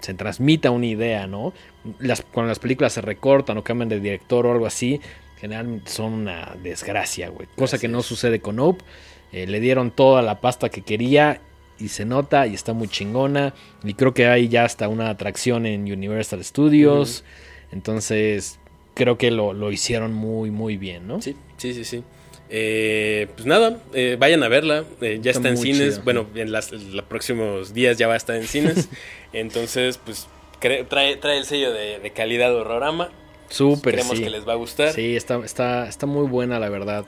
se 0.00 0.14
transmita 0.14 0.70
una 0.70 0.86
idea, 0.86 1.26
¿no? 1.26 1.52
Las, 1.98 2.22
cuando 2.22 2.48
las 2.48 2.58
películas 2.58 2.92
se 2.92 3.00
recortan 3.00 3.58
o 3.58 3.64
cambian 3.64 3.88
de 3.88 4.00
director 4.00 4.46
o 4.46 4.52
algo 4.52 4.66
así, 4.66 5.00
generalmente 5.38 5.90
son 5.90 6.12
una 6.12 6.56
desgracia, 6.62 7.28
güey. 7.28 7.48
Cosa 7.56 7.76
Así 7.76 7.86
que 7.86 7.88
no 7.88 8.02
sucede 8.02 8.40
con 8.40 8.56
Nope. 8.56 8.84
Eh, 9.32 9.46
le 9.46 9.60
dieron 9.60 9.90
toda 9.90 10.22
la 10.22 10.40
pasta 10.40 10.68
que 10.68 10.82
quería 10.82 11.40
y 11.78 11.88
se 11.88 12.04
nota 12.04 12.46
y 12.46 12.54
está 12.54 12.72
muy 12.72 12.88
chingona. 12.88 13.54
Y 13.84 13.94
creo 13.94 14.12
que 14.12 14.26
hay 14.26 14.48
ya 14.48 14.64
hasta 14.64 14.88
una 14.88 15.08
atracción 15.08 15.66
en 15.66 15.90
Universal 15.90 16.44
Studios. 16.44 17.24
Entonces, 17.72 18.58
creo 18.94 19.16
que 19.16 19.30
lo, 19.30 19.52
lo 19.52 19.72
hicieron 19.72 20.12
muy, 20.12 20.50
muy 20.50 20.76
bien, 20.76 21.06
¿no? 21.06 21.22
Sí, 21.22 21.36
sí, 21.56 21.72
sí, 21.72 21.84
sí. 21.84 22.04
Eh, 22.52 23.28
pues 23.34 23.46
nada, 23.46 23.78
eh, 23.94 24.16
vayan 24.18 24.42
a 24.42 24.48
verla. 24.48 24.84
eh, 25.00 25.18
ya 25.22 25.30
Está 25.30 25.48
está, 25.48 25.48
en 25.50 25.56
cines. 25.56 26.02
Bueno, 26.04 26.26
en 26.34 26.50
las- 26.52 26.72
los 26.72 27.04
próximos 27.04 27.72
días 27.72 27.96
ya 27.96 28.08
va 28.08 28.14
a 28.14 28.16
estar 28.16 28.36
en 28.36 28.46
cines. 28.46 28.88
Entonces, 29.32 29.98
pues 30.04 30.26
trae, 30.60 31.16
trae 31.16 31.38
el 31.38 31.44
sello 31.44 31.72
de, 31.72 31.98
de 32.00 32.10
calidad 32.10 32.54
horrorama. 32.54 33.10
Súper, 33.48 33.94
Creemos 33.94 34.16
sí. 34.18 34.24
que 34.24 34.30
les 34.30 34.46
va 34.46 34.52
a 34.52 34.56
gustar. 34.56 34.92
Sí, 34.92 35.16
está, 35.16 35.40
está, 35.44 35.88
está 35.88 36.06
muy 36.06 36.26
buena, 36.28 36.58
la 36.58 36.68
verdad. 36.68 37.04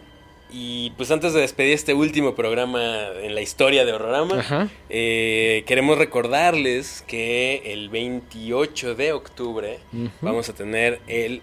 Y 0.55 0.90
pues 0.99 1.11
antes 1.11 1.32
de 1.32 1.40
despedir 1.40 1.72
este 1.72 1.95
último 1.95 2.34
programa 2.34 3.07
en 3.22 3.34
la 3.34 3.40
historia 3.40 3.86
de 3.86 3.93
Horrorama, 3.95 4.68
eh, 4.90 5.64
queremos 5.66 5.97
recordarles 5.97 7.03
que 7.07 7.62
el 7.72 7.88
28 7.88 8.95
de 8.95 9.12
octubre 9.14 9.78
vamos 10.20 10.51
a 10.51 10.53
tener 10.55 11.01
el 11.07 11.40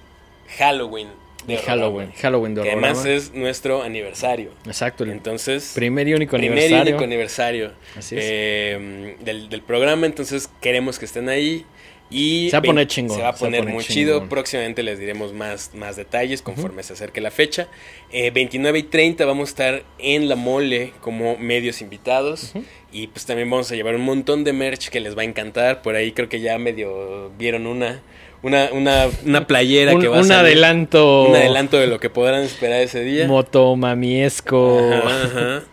Halloween 0.60 1.08
de, 1.50 1.56
De 1.56 1.62
Halloween. 1.62 2.12
Halloween 2.14 2.56
de 2.56 2.62
que 2.64 2.72
además 2.72 3.06
es 3.06 3.34
nuestro 3.34 3.84
aniversario. 3.84 4.52
Exacto, 4.66 5.04
el 5.04 5.12
Entonces, 5.12 5.74
primer 5.76 6.08
y 6.08 6.14
único 6.14 6.38
primer 6.38 6.58
y 6.58 6.62
aniversario. 6.64 6.94
único 6.94 7.04
aniversario 7.04 7.72
Así 7.98 8.16
es. 8.16 8.24
eh, 8.26 9.16
del, 9.20 9.50
del 9.50 9.62
programa. 9.62 10.06
Entonces 10.06 10.50
queremos 10.62 10.98
que 11.00 11.06
estén 11.06 11.28
ahí. 11.30 11.66
Y 12.12 12.48
Se 12.50 12.56
va 12.56 12.60
a 12.60 12.62
poner 12.64 12.88
chingón, 12.88 13.18
Se 13.18 13.22
va 13.22 13.30
a 13.30 13.34
se 13.34 13.44
va 13.44 13.48
a 13.48 13.50
poner 13.52 13.60
poner 13.62 13.74
muy 13.76 13.84
chingón. 13.84 13.94
chido. 14.22 14.30
Próximamente 14.30 14.82
les 14.82 14.98
diremos 14.98 15.32
más, 15.32 15.76
más 15.76 15.96
detalles 15.96 16.42
conforme 16.42 16.82
se 16.82 16.94
acerque 16.94 17.22
la 17.22 17.30
fecha. 17.30 17.68
Eh, 18.12 18.32
29 18.32 18.80
y 18.80 18.84
30 18.84 19.26
vamos 19.26 19.50
a 19.50 19.52
estar 19.52 19.84
en 20.00 20.28
la 20.28 20.36
mole 20.36 20.92
como 21.02 21.38
medios 21.38 21.82
invitados. 21.84 22.54
Y 22.92 23.08
pues 23.08 23.28
también 23.28 23.48
vamos 23.52 23.72
a 23.72 23.76
llevar 23.76 23.94
un 23.96 24.02
montón 24.02 24.44
de 24.44 24.54
merch 24.54 24.90
que 24.90 25.00
les 25.00 25.16
va 25.16 25.22
a 25.22 25.26
encantar. 25.26 25.84
Por 25.84 25.96
ahí 25.96 26.12
creo 26.12 26.30
que 26.30 26.40
ya 26.42 26.58
medio 26.58 27.30
vieron 27.38 27.68
una. 27.68 28.02
Una, 28.42 28.70
una, 28.72 29.08
una 29.26 29.46
playera 29.48 29.96
un, 29.96 30.02
que 30.02 30.08
va 30.08 30.18
a 30.18 30.22
un 30.22 30.28
salir. 30.28 30.54
adelanto. 30.54 31.24
Un 31.24 31.36
adelanto 31.36 31.78
de 31.78 31.88
lo 31.88 32.00
que 32.00 32.10
podrán 32.10 32.44
esperar 32.44 32.82
ese 32.82 33.02
día. 33.04 33.28
Motomamiesco. 33.28 34.92
Ajá, 34.94 35.24
ajá. 35.24 35.64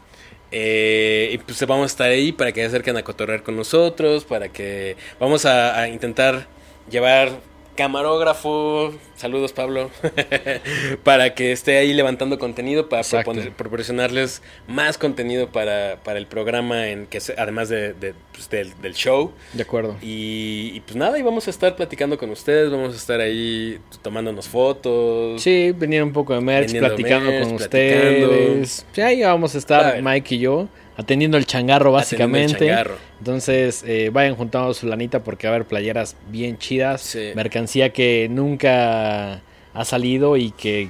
Eh, 0.52 1.30
y 1.32 1.38
pues 1.38 1.64
vamos 1.66 1.84
a 1.84 1.86
estar 1.86 2.10
ahí 2.10 2.32
para 2.32 2.52
que 2.52 2.60
se 2.60 2.66
acerquen 2.66 2.96
a 2.96 3.02
cotorrear 3.02 3.42
con 3.42 3.56
nosotros, 3.56 4.24
para 4.24 4.48
que 4.48 4.96
vamos 5.20 5.44
a, 5.44 5.78
a 5.80 5.88
intentar 5.88 6.46
llevar 6.90 7.30
camarógrafo, 7.76 8.92
saludos 9.14 9.52
Pablo, 9.52 9.90
para 11.04 11.34
que 11.34 11.52
esté 11.52 11.78
ahí 11.78 11.92
levantando 11.92 12.38
contenido, 12.38 12.88
para 12.88 13.02
proponer- 13.02 13.52
proporcionarles 13.52 14.42
más 14.66 14.98
contenido 14.98 15.48
para, 15.50 16.00
para 16.02 16.18
el 16.18 16.26
programa, 16.26 16.88
en 16.88 17.06
que 17.06 17.18
además 17.38 17.68
de, 17.68 17.92
de, 17.94 18.14
pues, 18.32 18.50
del, 18.50 18.72
del 18.80 18.94
show. 18.94 19.32
De 19.52 19.62
acuerdo. 19.62 19.96
Y, 20.02 20.72
y, 20.74 20.80
pues 20.80 20.96
nada, 20.96 21.18
y 21.18 21.22
vamos 21.22 21.46
a 21.46 21.50
estar 21.50 21.76
platicando 21.76 22.18
con 22.18 22.30
ustedes, 22.30 22.70
vamos 22.70 22.94
a 22.94 22.96
estar 22.96 23.20
ahí 23.20 23.78
tomándonos 24.02 24.48
fotos. 24.48 25.42
Sí, 25.42 25.72
venir 25.72 26.02
un 26.02 26.12
poco 26.12 26.34
de 26.34 26.40
merch, 26.40 26.76
platicando 26.78 27.30
merch, 27.30 27.48
con 27.48 27.56
platicando. 27.58 28.26
ustedes. 28.30 28.86
Sí, 28.92 29.00
ahí 29.00 29.22
vamos 29.22 29.54
a 29.54 29.58
estar 29.58 29.96
A. 29.96 30.02
Mike 30.02 30.34
y 30.34 30.38
yo 30.38 30.68
atendiendo 30.96 31.36
el 31.36 31.46
changarro 31.46 31.96
Atendiendo 31.96 32.36
el 32.38 32.44
básicamente. 32.52 32.66
changarro. 32.66 32.96
Entonces, 33.18 33.84
eh, 33.86 34.10
vayan 34.12 34.34
juntando 34.34 34.72
su 34.74 34.86
lanita 34.86 35.22
porque 35.22 35.46
va 35.46 35.52
a 35.52 35.56
haber 35.56 35.66
playeras 35.68 36.16
bien 36.28 36.58
chidas, 36.58 37.00
Sí. 37.02 37.32
mercancía 37.34 37.92
que 37.92 38.28
nunca 38.30 39.40
ha 39.74 39.84
salido 39.84 40.36
y 40.36 40.50
que 40.52 40.88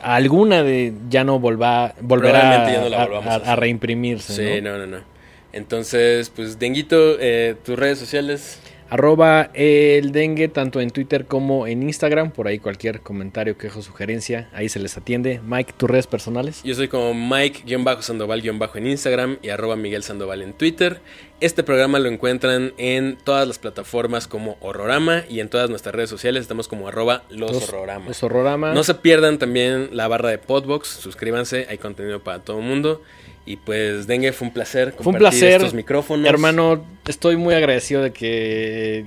alguna 0.00 0.62
de 0.62 0.94
ya 1.08 1.22
no 1.24 1.38
volva, 1.38 1.94
volverá 2.00 2.40
Probablemente 2.40 2.72
ya 2.72 2.80
no 2.80 2.88
la 2.88 3.52
a, 3.52 3.56
reimprimirse. 3.56 4.34
Sí, 4.56 4.60
¿no? 4.62 4.72
no, 4.72 4.86
no, 4.86 4.98
no. 4.98 5.04
Entonces, 5.52 6.30
pues, 6.34 6.58
Denguito, 6.58 7.16
eh, 7.20 7.54
tus 7.64 7.78
redes 7.78 7.98
sociales. 7.98 8.58
Arroba 8.92 9.48
el 9.54 10.12
dengue 10.12 10.48
tanto 10.48 10.78
en 10.82 10.90
Twitter 10.90 11.24
como 11.24 11.66
en 11.66 11.82
Instagram. 11.82 12.30
Por 12.30 12.46
ahí 12.46 12.58
cualquier 12.58 13.00
comentario, 13.00 13.56
quejo, 13.56 13.80
sugerencia, 13.80 14.50
ahí 14.52 14.68
se 14.68 14.80
les 14.80 14.98
atiende. 14.98 15.40
Mike, 15.42 15.72
tus 15.78 15.88
redes 15.88 16.06
personales. 16.06 16.60
Yo 16.62 16.74
soy 16.74 16.88
como 16.88 17.14
Mike-Sandoval- 17.14 18.42
en 18.74 18.86
Instagram 18.86 19.38
y 19.40 19.48
arroba 19.48 19.76
Miguel 19.76 20.02
Sandoval 20.02 20.42
en 20.42 20.52
Twitter. 20.52 21.00
Este 21.40 21.62
programa 21.62 22.00
lo 22.00 22.10
encuentran 22.10 22.74
en 22.76 23.16
todas 23.16 23.48
las 23.48 23.58
plataformas 23.58 24.28
como 24.28 24.58
Horrorama 24.60 25.24
y 25.26 25.40
en 25.40 25.48
todas 25.48 25.70
nuestras 25.70 25.94
redes 25.94 26.10
sociales 26.10 26.42
estamos 26.42 26.68
como 26.68 26.86
arroba 26.86 27.22
los, 27.30 27.50
Los- 27.50 27.68
Horrorama. 27.70 28.08
Los 28.08 28.22
Horrorama. 28.22 28.74
No 28.74 28.84
se 28.84 28.92
pierdan 28.96 29.38
también 29.38 29.88
la 29.92 30.06
barra 30.06 30.28
de 30.28 30.36
Podbox, 30.36 30.88
suscríbanse, 30.88 31.66
hay 31.70 31.78
contenido 31.78 32.22
para 32.22 32.40
todo 32.40 32.58
el 32.58 32.66
mundo. 32.66 33.00
Y 33.44 33.56
pues, 33.56 34.06
Dengue, 34.06 34.32
fue 34.32 34.48
un 34.48 34.54
placer 34.54 34.92
Fue 34.92 34.98
un 34.98 35.04
compartir 35.04 35.40
placer. 35.40 35.52
estos 35.52 35.74
micrófonos. 35.74 36.28
Hermano, 36.28 36.84
estoy 37.06 37.36
muy 37.36 37.54
agradecido 37.54 38.02
de 38.02 38.12
que 38.12 39.06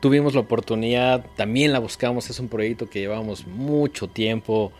tuvimos 0.00 0.34
la 0.34 0.40
oportunidad, 0.40 1.24
también 1.36 1.72
la 1.72 1.78
buscamos, 1.78 2.30
es 2.30 2.38
un 2.38 2.48
proyecto 2.48 2.88
que 2.88 3.00
llevamos 3.00 3.46
mucho 3.46 4.08
tiempo 4.08 4.72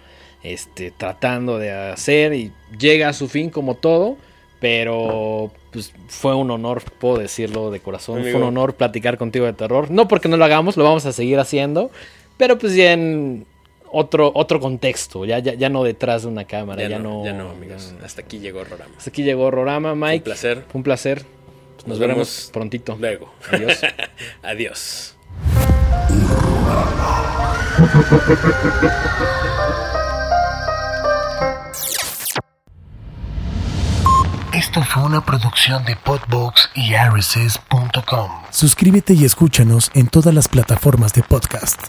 este, 0.43 0.93
tratando 0.93 1.59
de 1.59 1.73
hacer 1.73 2.33
y 2.33 2.53
llega 2.79 3.09
a 3.09 3.13
su 3.13 3.29
fin 3.29 3.51
como 3.51 3.75
todo, 3.75 4.17
pero 4.61 5.51
pues, 5.73 5.93
fue 6.09 6.35
un 6.35 6.51
honor, 6.51 6.83
puedo 6.99 7.19
decirlo 7.19 7.71
de 7.71 7.81
corazón, 7.81 8.21
Amigo. 8.21 8.33
fue 8.33 8.41
un 8.41 8.49
honor 8.49 8.75
platicar 8.75 9.19
contigo 9.19 9.47
de 9.47 9.53
terror, 9.53 9.91
no 9.91 10.07
porque 10.09 10.29
no 10.29 10.37
lo 10.37 10.45
hagamos, 10.45 10.77
lo 10.77 10.85
vamos 10.85 11.07
a 11.07 11.13
seguir 11.13 11.39
haciendo, 11.39 11.91
pero 12.37 12.59
pues 12.59 12.75
ya 12.75 12.93
en 12.93 13.47
otro, 13.91 14.33
otro 14.35 14.61
contexto, 14.61 15.25
ya, 15.25 15.39
ya, 15.39 15.55
ya 15.55 15.69
no 15.69 15.83
detrás 15.85 16.23
de 16.23 16.29
una 16.29 16.45
cámara, 16.45 16.83
Ya, 16.83 16.89
ya, 16.89 16.99
no, 16.99 17.19
no, 17.19 17.25
ya 17.25 17.33
no, 17.33 17.51
amigos. 17.51 17.95
Hasta 18.05 18.23
aquí 18.23 18.39
llegó 18.39 18.61
Horrorama. 18.61 18.95
Hasta 18.97 19.11
aquí 19.11 19.23
llegó 19.23 19.51
Rorama, 19.51 19.95
Mike. 19.95 20.17
un 20.19 20.23
placer. 20.23 20.65
Fue 20.69 20.79
un 20.79 20.83
placer. 20.83 21.25
Nos, 21.79 21.87
Nos 21.87 21.99
veremos 21.99 22.51
prontito. 22.53 22.97
Luego. 22.99 23.33
Adiós. 23.51 23.81
Adiós. 24.43 25.17
Esto 34.53 34.83
fue 34.83 35.03
una 35.03 35.25
producción 35.25 35.85
de 35.85 35.97
Podbox 35.97 36.71
y 36.75 36.95
RSS.com. 36.95 38.31
Suscríbete 38.51 39.13
y 39.15 39.25
escúchanos 39.25 39.91
en 39.95 40.07
todas 40.09 40.35
las 40.35 40.49
plataformas 40.49 41.13
de 41.13 41.23
podcast. 41.23 41.89